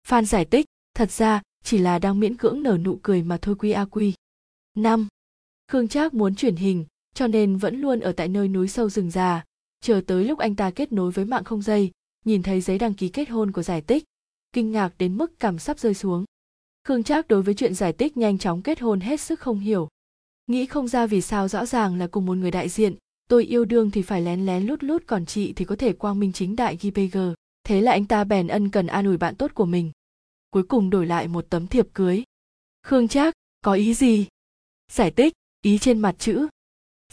Fan 0.07 0.23
giải 0.23 0.45
tích, 0.45 0.65
thật 0.93 1.11
ra 1.11 1.41
chỉ 1.63 1.77
là 1.77 1.99
đang 1.99 2.19
miễn 2.19 2.37
cưỡng 2.37 2.63
nở 2.63 2.77
nụ 2.77 2.99
cười 3.01 3.23
mà 3.23 3.37
thôi 3.41 3.55
quy 3.59 3.71
a 3.71 3.85
quy. 3.85 4.13
Năm, 4.75 5.07
Khương 5.67 5.87
Trác 5.87 6.13
muốn 6.13 6.35
chuyển 6.35 6.55
hình, 6.55 6.85
cho 7.13 7.27
nên 7.27 7.57
vẫn 7.57 7.81
luôn 7.81 7.99
ở 7.99 8.11
tại 8.11 8.27
nơi 8.27 8.47
núi 8.47 8.67
sâu 8.67 8.89
rừng 8.89 9.11
già, 9.11 9.43
chờ 9.81 10.01
tới 10.07 10.23
lúc 10.23 10.39
anh 10.39 10.55
ta 10.55 10.71
kết 10.71 10.91
nối 10.91 11.11
với 11.11 11.25
mạng 11.25 11.43
không 11.43 11.61
dây, 11.61 11.91
nhìn 12.25 12.43
thấy 12.43 12.61
giấy 12.61 12.77
đăng 12.77 12.93
ký 12.93 13.09
kết 13.09 13.29
hôn 13.29 13.51
của 13.51 13.63
giải 13.63 13.81
tích, 13.81 14.03
kinh 14.53 14.71
ngạc 14.71 14.93
đến 14.97 15.17
mức 15.17 15.39
cảm 15.39 15.59
sắp 15.59 15.79
rơi 15.79 15.93
xuống. 15.93 16.25
Khương 16.83 17.03
Trác 17.03 17.27
đối 17.27 17.41
với 17.41 17.53
chuyện 17.53 17.73
giải 17.73 17.93
tích 17.93 18.17
nhanh 18.17 18.37
chóng 18.37 18.61
kết 18.61 18.79
hôn 18.79 18.99
hết 18.99 19.21
sức 19.21 19.39
không 19.39 19.59
hiểu. 19.59 19.87
Nghĩ 20.51 20.65
không 20.65 20.87
ra 20.87 21.07
vì 21.07 21.21
sao 21.21 21.47
rõ 21.47 21.65
ràng 21.65 21.97
là 21.97 22.07
cùng 22.07 22.25
một 22.25 22.37
người 22.37 22.51
đại 22.51 22.69
diện, 22.69 22.95
tôi 23.27 23.45
yêu 23.45 23.65
đương 23.65 23.91
thì 23.91 24.01
phải 24.01 24.21
lén 24.21 24.45
lén 24.45 24.63
lút 24.63 24.83
lút 24.83 25.03
còn 25.07 25.25
chị 25.25 25.53
thì 25.53 25.65
có 25.65 25.75
thể 25.75 25.93
quang 25.93 26.19
minh 26.19 26.31
chính 26.33 26.55
đại 26.55 26.77
ghi 26.81 26.91
bg 26.91 27.17
Thế 27.63 27.81
là 27.81 27.91
anh 27.91 28.05
ta 28.05 28.23
bèn 28.23 28.47
ân 28.47 28.69
cần 28.69 28.87
an 28.87 29.05
ủi 29.05 29.17
bạn 29.17 29.35
tốt 29.35 29.51
của 29.53 29.65
mình. 29.65 29.91
Cuối 30.49 30.63
cùng 30.63 30.89
đổi 30.89 31.05
lại 31.05 31.27
một 31.27 31.45
tấm 31.49 31.67
thiệp 31.67 31.87
cưới. 31.93 32.23
Khương 32.83 33.07
trác 33.07 33.33
có 33.61 33.73
ý 33.73 33.93
gì? 33.93 34.27
Giải 34.91 35.11
tích 35.11 35.33
ý 35.61 35.77
trên 35.77 35.99
mặt 35.99 36.15
chữ. 36.19 36.47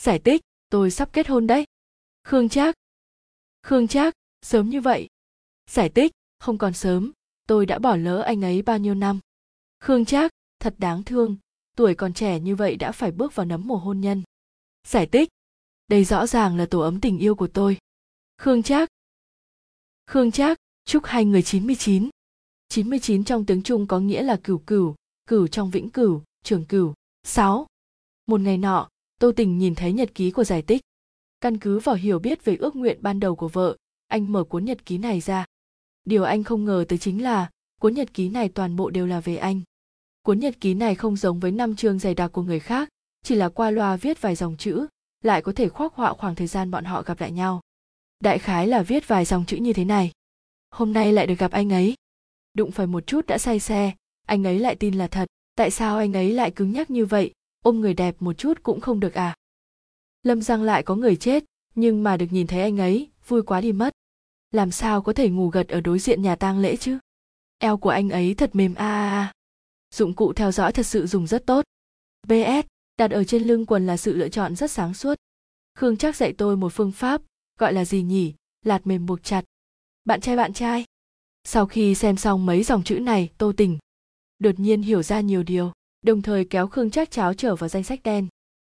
Giải 0.01 0.19
tích 0.19 0.40
tôi 0.70 0.90
sắp 0.90 1.12
kết 1.12 1.28
hôn 1.28 1.47
đấy. 1.47 1.65
Khương 2.24 2.48
trác. 2.48 2.74
Khương 3.62 3.89
trác 3.89 4.15
sớm 4.43 4.70
như 4.70 4.81
vậy. 4.81 5.09
Giải 5.70 5.89
tích 5.89 6.12
không 6.39 6.59
còn 6.59 6.73
sớm 6.73 7.12
tôi 7.47 7.66
đã 7.66 7.78
bỏ 7.78 7.97
lỡ 7.97 8.20
anh 8.20 8.44
ấy 8.44 8.62
bao 8.62 8.78
nhiêu 8.78 8.94
năm. 8.94 9.20
Khương 9.81 10.05
trác 10.05 10.31
thật 10.60 10.74
đáng 10.78 11.02
thương 11.02 11.36
tuổi 11.78 11.94
còn 11.94 12.12
trẻ 12.12 12.40
như 12.40 12.56
vậy 12.56 12.76
đã 12.76 12.92
phải 12.92 13.10
bước 13.10 13.34
vào 13.34 13.46
nấm 13.46 13.68
mồ 13.68 13.76
hôn 13.76 14.00
nhân 14.00 14.22
giải 14.86 15.06
tích 15.06 15.28
đây 15.88 16.05
rõ 16.05 16.26
ràng 16.26 16.56
là 16.56 16.66
tổ 16.66 16.80
ấm 16.80 17.00
tình 17.00 17.18
yêu 17.18 17.34
của 17.34 17.48
tôi 17.48 17.78
khương 18.38 18.62
trác 18.62 18.88
khương 20.06 20.30
trác 20.30 20.59
chúc 20.88 21.05
hai 21.05 21.24
người 21.24 21.42
99. 21.42 22.09
99 22.68 23.24
trong 23.24 23.46
tiếng 23.46 23.62
Trung 23.62 23.86
có 23.86 24.00
nghĩa 24.00 24.22
là 24.22 24.36
cửu 24.44 24.59
cửu, 24.59 24.94
cửu 25.26 25.46
trong 25.46 25.70
vĩnh 25.70 25.90
cửu, 25.90 26.22
trường 26.44 26.64
cửu. 26.64 26.94
6. 27.24 27.66
Một 28.26 28.40
ngày 28.40 28.59
nọ, 28.59 28.88
Tô 29.20 29.32
Tình 29.36 29.59
nhìn 29.59 29.74
thấy 29.74 29.92
nhật 29.92 30.14
ký 30.14 30.30
của 30.30 30.44
giải 30.44 30.62
tích. 30.62 30.82
Căn 31.40 31.59
cứ 31.59 31.78
vào 31.78 31.94
hiểu 31.94 32.18
biết 32.18 32.44
về 32.44 32.56
ước 32.56 32.76
nguyện 32.76 32.98
ban 33.00 33.20
đầu 33.20 33.36
của 33.36 33.48
vợ, 33.48 33.76
anh 34.06 34.32
mở 34.32 34.44
cuốn 34.44 34.64
nhật 34.64 34.86
ký 34.86 34.98
này 34.98 35.20
ra. 35.20 35.46
Điều 36.05 36.24
anh 36.24 36.44
không 36.44 36.64
ngờ 36.64 36.84
tới 36.88 36.98
chính 36.98 37.22
là, 37.22 37.50
cuốn 37.80 37.94
nhật 37.94 38.14
ký 38.14 38.28
này 38.28 38.48
toàn 38.48 38.76
bộ 38.76 38.90
đều 38.90 39.06
là 39.06 39.20
về 39.20 39.36
anh. 39.36 39.62
Cuốn 40.28 40.40
nhật 40.40 40.60
ký 40.60 40.74
này 40.74 40.94
không 40.94 41.16
giống 41.16 41.40
với 41.40 41.50
năm 41.50 41.76
chương 41.76 41.98
dày 41.98 42.14
đặc 42.14 42.32
của 42.32 42.42
người 42.42 42.60
khác, 42.60 42.88
chỉ 43.22 43.34
là 43.34 43.48
qua 43.48 43.70
loa 43.70 43.96
viết 43.96 44.20
vài 44.20 44.34
dòng 44.34 44.56
chữ, 44.56 44.86
lại 45.22 45.42
có 45.42 45.52
thể 45.52 45.68
khoác 45.68 45.94
họa 45.94 46.12
khoảng 46.12 46.34
thời 46.34 46.46
gian 46.46 46.70
bọn 46.70 46.84
họ 46.84 47.02
gặp 47.02 47.20
lại 47.20 47.32
nhau. 47.32 47.60
Đại 48.20 48.38
khái 48.38 48.66
là 48.66 48.82
viết 48.82 49.09
vài 49.09 49.24
dòng 49.24 49.44
chữ 49.46 49.56
như 49.56 49.72
thế 49.72 49.84
này. 49.84 50.12
Hôm 50.70 50.92
nay 50.92 51.12
lại 51.12 51.26
được 51.26 51.38
gặp 51.38 51.50
anh 51.50 51.72
ấy, 51.72 51.94
đụng 52.55 52.70
phải 52.70 52.86
một 52.86 53.06
chút 53.06 53.26
đã 53.26 53.38
say 53.38 53.60
xe 53.60 53.92
anh 54.26 54.46
ấy 54.46 54.59
lại 54.59 54.74
tin 54.74 54.94
là 54.94 55.06
thật. 55.06 55.28
Tại 55.56 55.70
sao 55.70 55.98
anh 55.98 56.12
ấy 56.12 56.32
lại 56.32 56.50
cứng 56.50 56.72
nhắc 56.72 56.90
như 56.90 57.06
vậy? 57.06 57.32
Ôm 57.64 57.80
người 57.80 57.94
đẹp 57.94 58.16
một 58.20 58.32
chút 58.32 58.62
cũng 58.62 58.80
không 58.80 59.00
được 59.00 59.14
à? 59.14 59.36
Lâm 60.22 60.42
giang 60.42 60.62
lại 60.62 60.82
có 60.82 60.94
người 60.94 61.16
chết 61.16 61.44
nhưng 61.74 62.02
mà 62.02 62.16
được 62.16 62.26
nhìn 62.30 62.46
thấy 62.46 62.62
anh 62.62 62.80
ấy 62.80 63.09
vui 63.28 63.42
quá 63.42 63.60
đi 63.60 63.72
mất. 63.72 63.92
Làm 64.50 64.70
sao 64.70 65.02
có 65.02 65.12
thể 65.12 65.28
ngủ 65.28 65.48
gật 65.48 65.68
ở 65.68 65.80
đối 65.80 65.98
diện 65.98 66.22
nhà 66.22 66.36
tang 66.36 66.59
lễ 66.59 66.76
chứ? 66.76 66.98
Eo 67.59 67.76
của 67.76 67.90
anh 67.90 68.10
ấy 68.10 68.34
thật 68.34 68.50
mềm 68.56 68.74
a 68.74 68.88
a 68.88 68.98
dụng 69.94 70.15
cụ 70.15 70.32
theo 70.32 70.52
dõi 70.52 70.73
thật 70.73 70.86
sự 70.86 71.06
dùng 71.06 71.27
rất 71.27 71.47
tốt. 71.47 71.65
Bs. 72.28 72.66
đặt 72.97 73.10
ở 73.10 73.24
trên 73.24 73.43
lưng 73.43 73.66
quần 73.66 73.86
là 73.86 73.97
sự 73.97 74.16
lựa 74.16 74.28
chọn 74.28 74.56
rất 74.56 74.70
sáng 74.70 74.94
suốt. 74.94 75.15
Khương 75.74 75.97
chắc 75.97 76.16
dạy 76.16 76.32
tôi 76.39 76.56
một 76.56 76.73
phương 76.73 76.93
pháp, 76.93 77.23
gọi 77.59 77.73
là 77.73 77.85
gì 77.85 78.02
nhỉ? 78.02 78.35
Lạt 78.65 78.86
mềm 78.86 79.06
buộc 79.06 79.23
chặt. 79.23 79.44
Bạn 80.05 80.20
trai 80.20 80.36
bạn 80.36 80.52
trai. 80.52 80.85
Sau 81.44 81.66
khi 81.66 81.94
xem 81.94 82.16
xong 82.16 82.47
mấy 82.47 82.62
dòng 82.62 82.85
chữ 82.85 82.98
này, 82.98 83.31
tô 83.39 83.52
tình 83.56 83.78
đột 84.39 84.59
nhiên 84.59 84.82
hiểu 84.82 85.02
ra 85.02 85.20
nhiều 85.20 85.43
điều, 85.43 85.73
đồng 86.02 86.23
thời 86.23 86.44
kéo 86.44 86.66
khương 86.66 86.90
chắc 86.90 87.10
cháo 87.10 87.35
trở 87.35 87.56
vào 87.56 87.69
danh 87.69 87.85
sách 87.85 88.01
đen. 88.02 88.28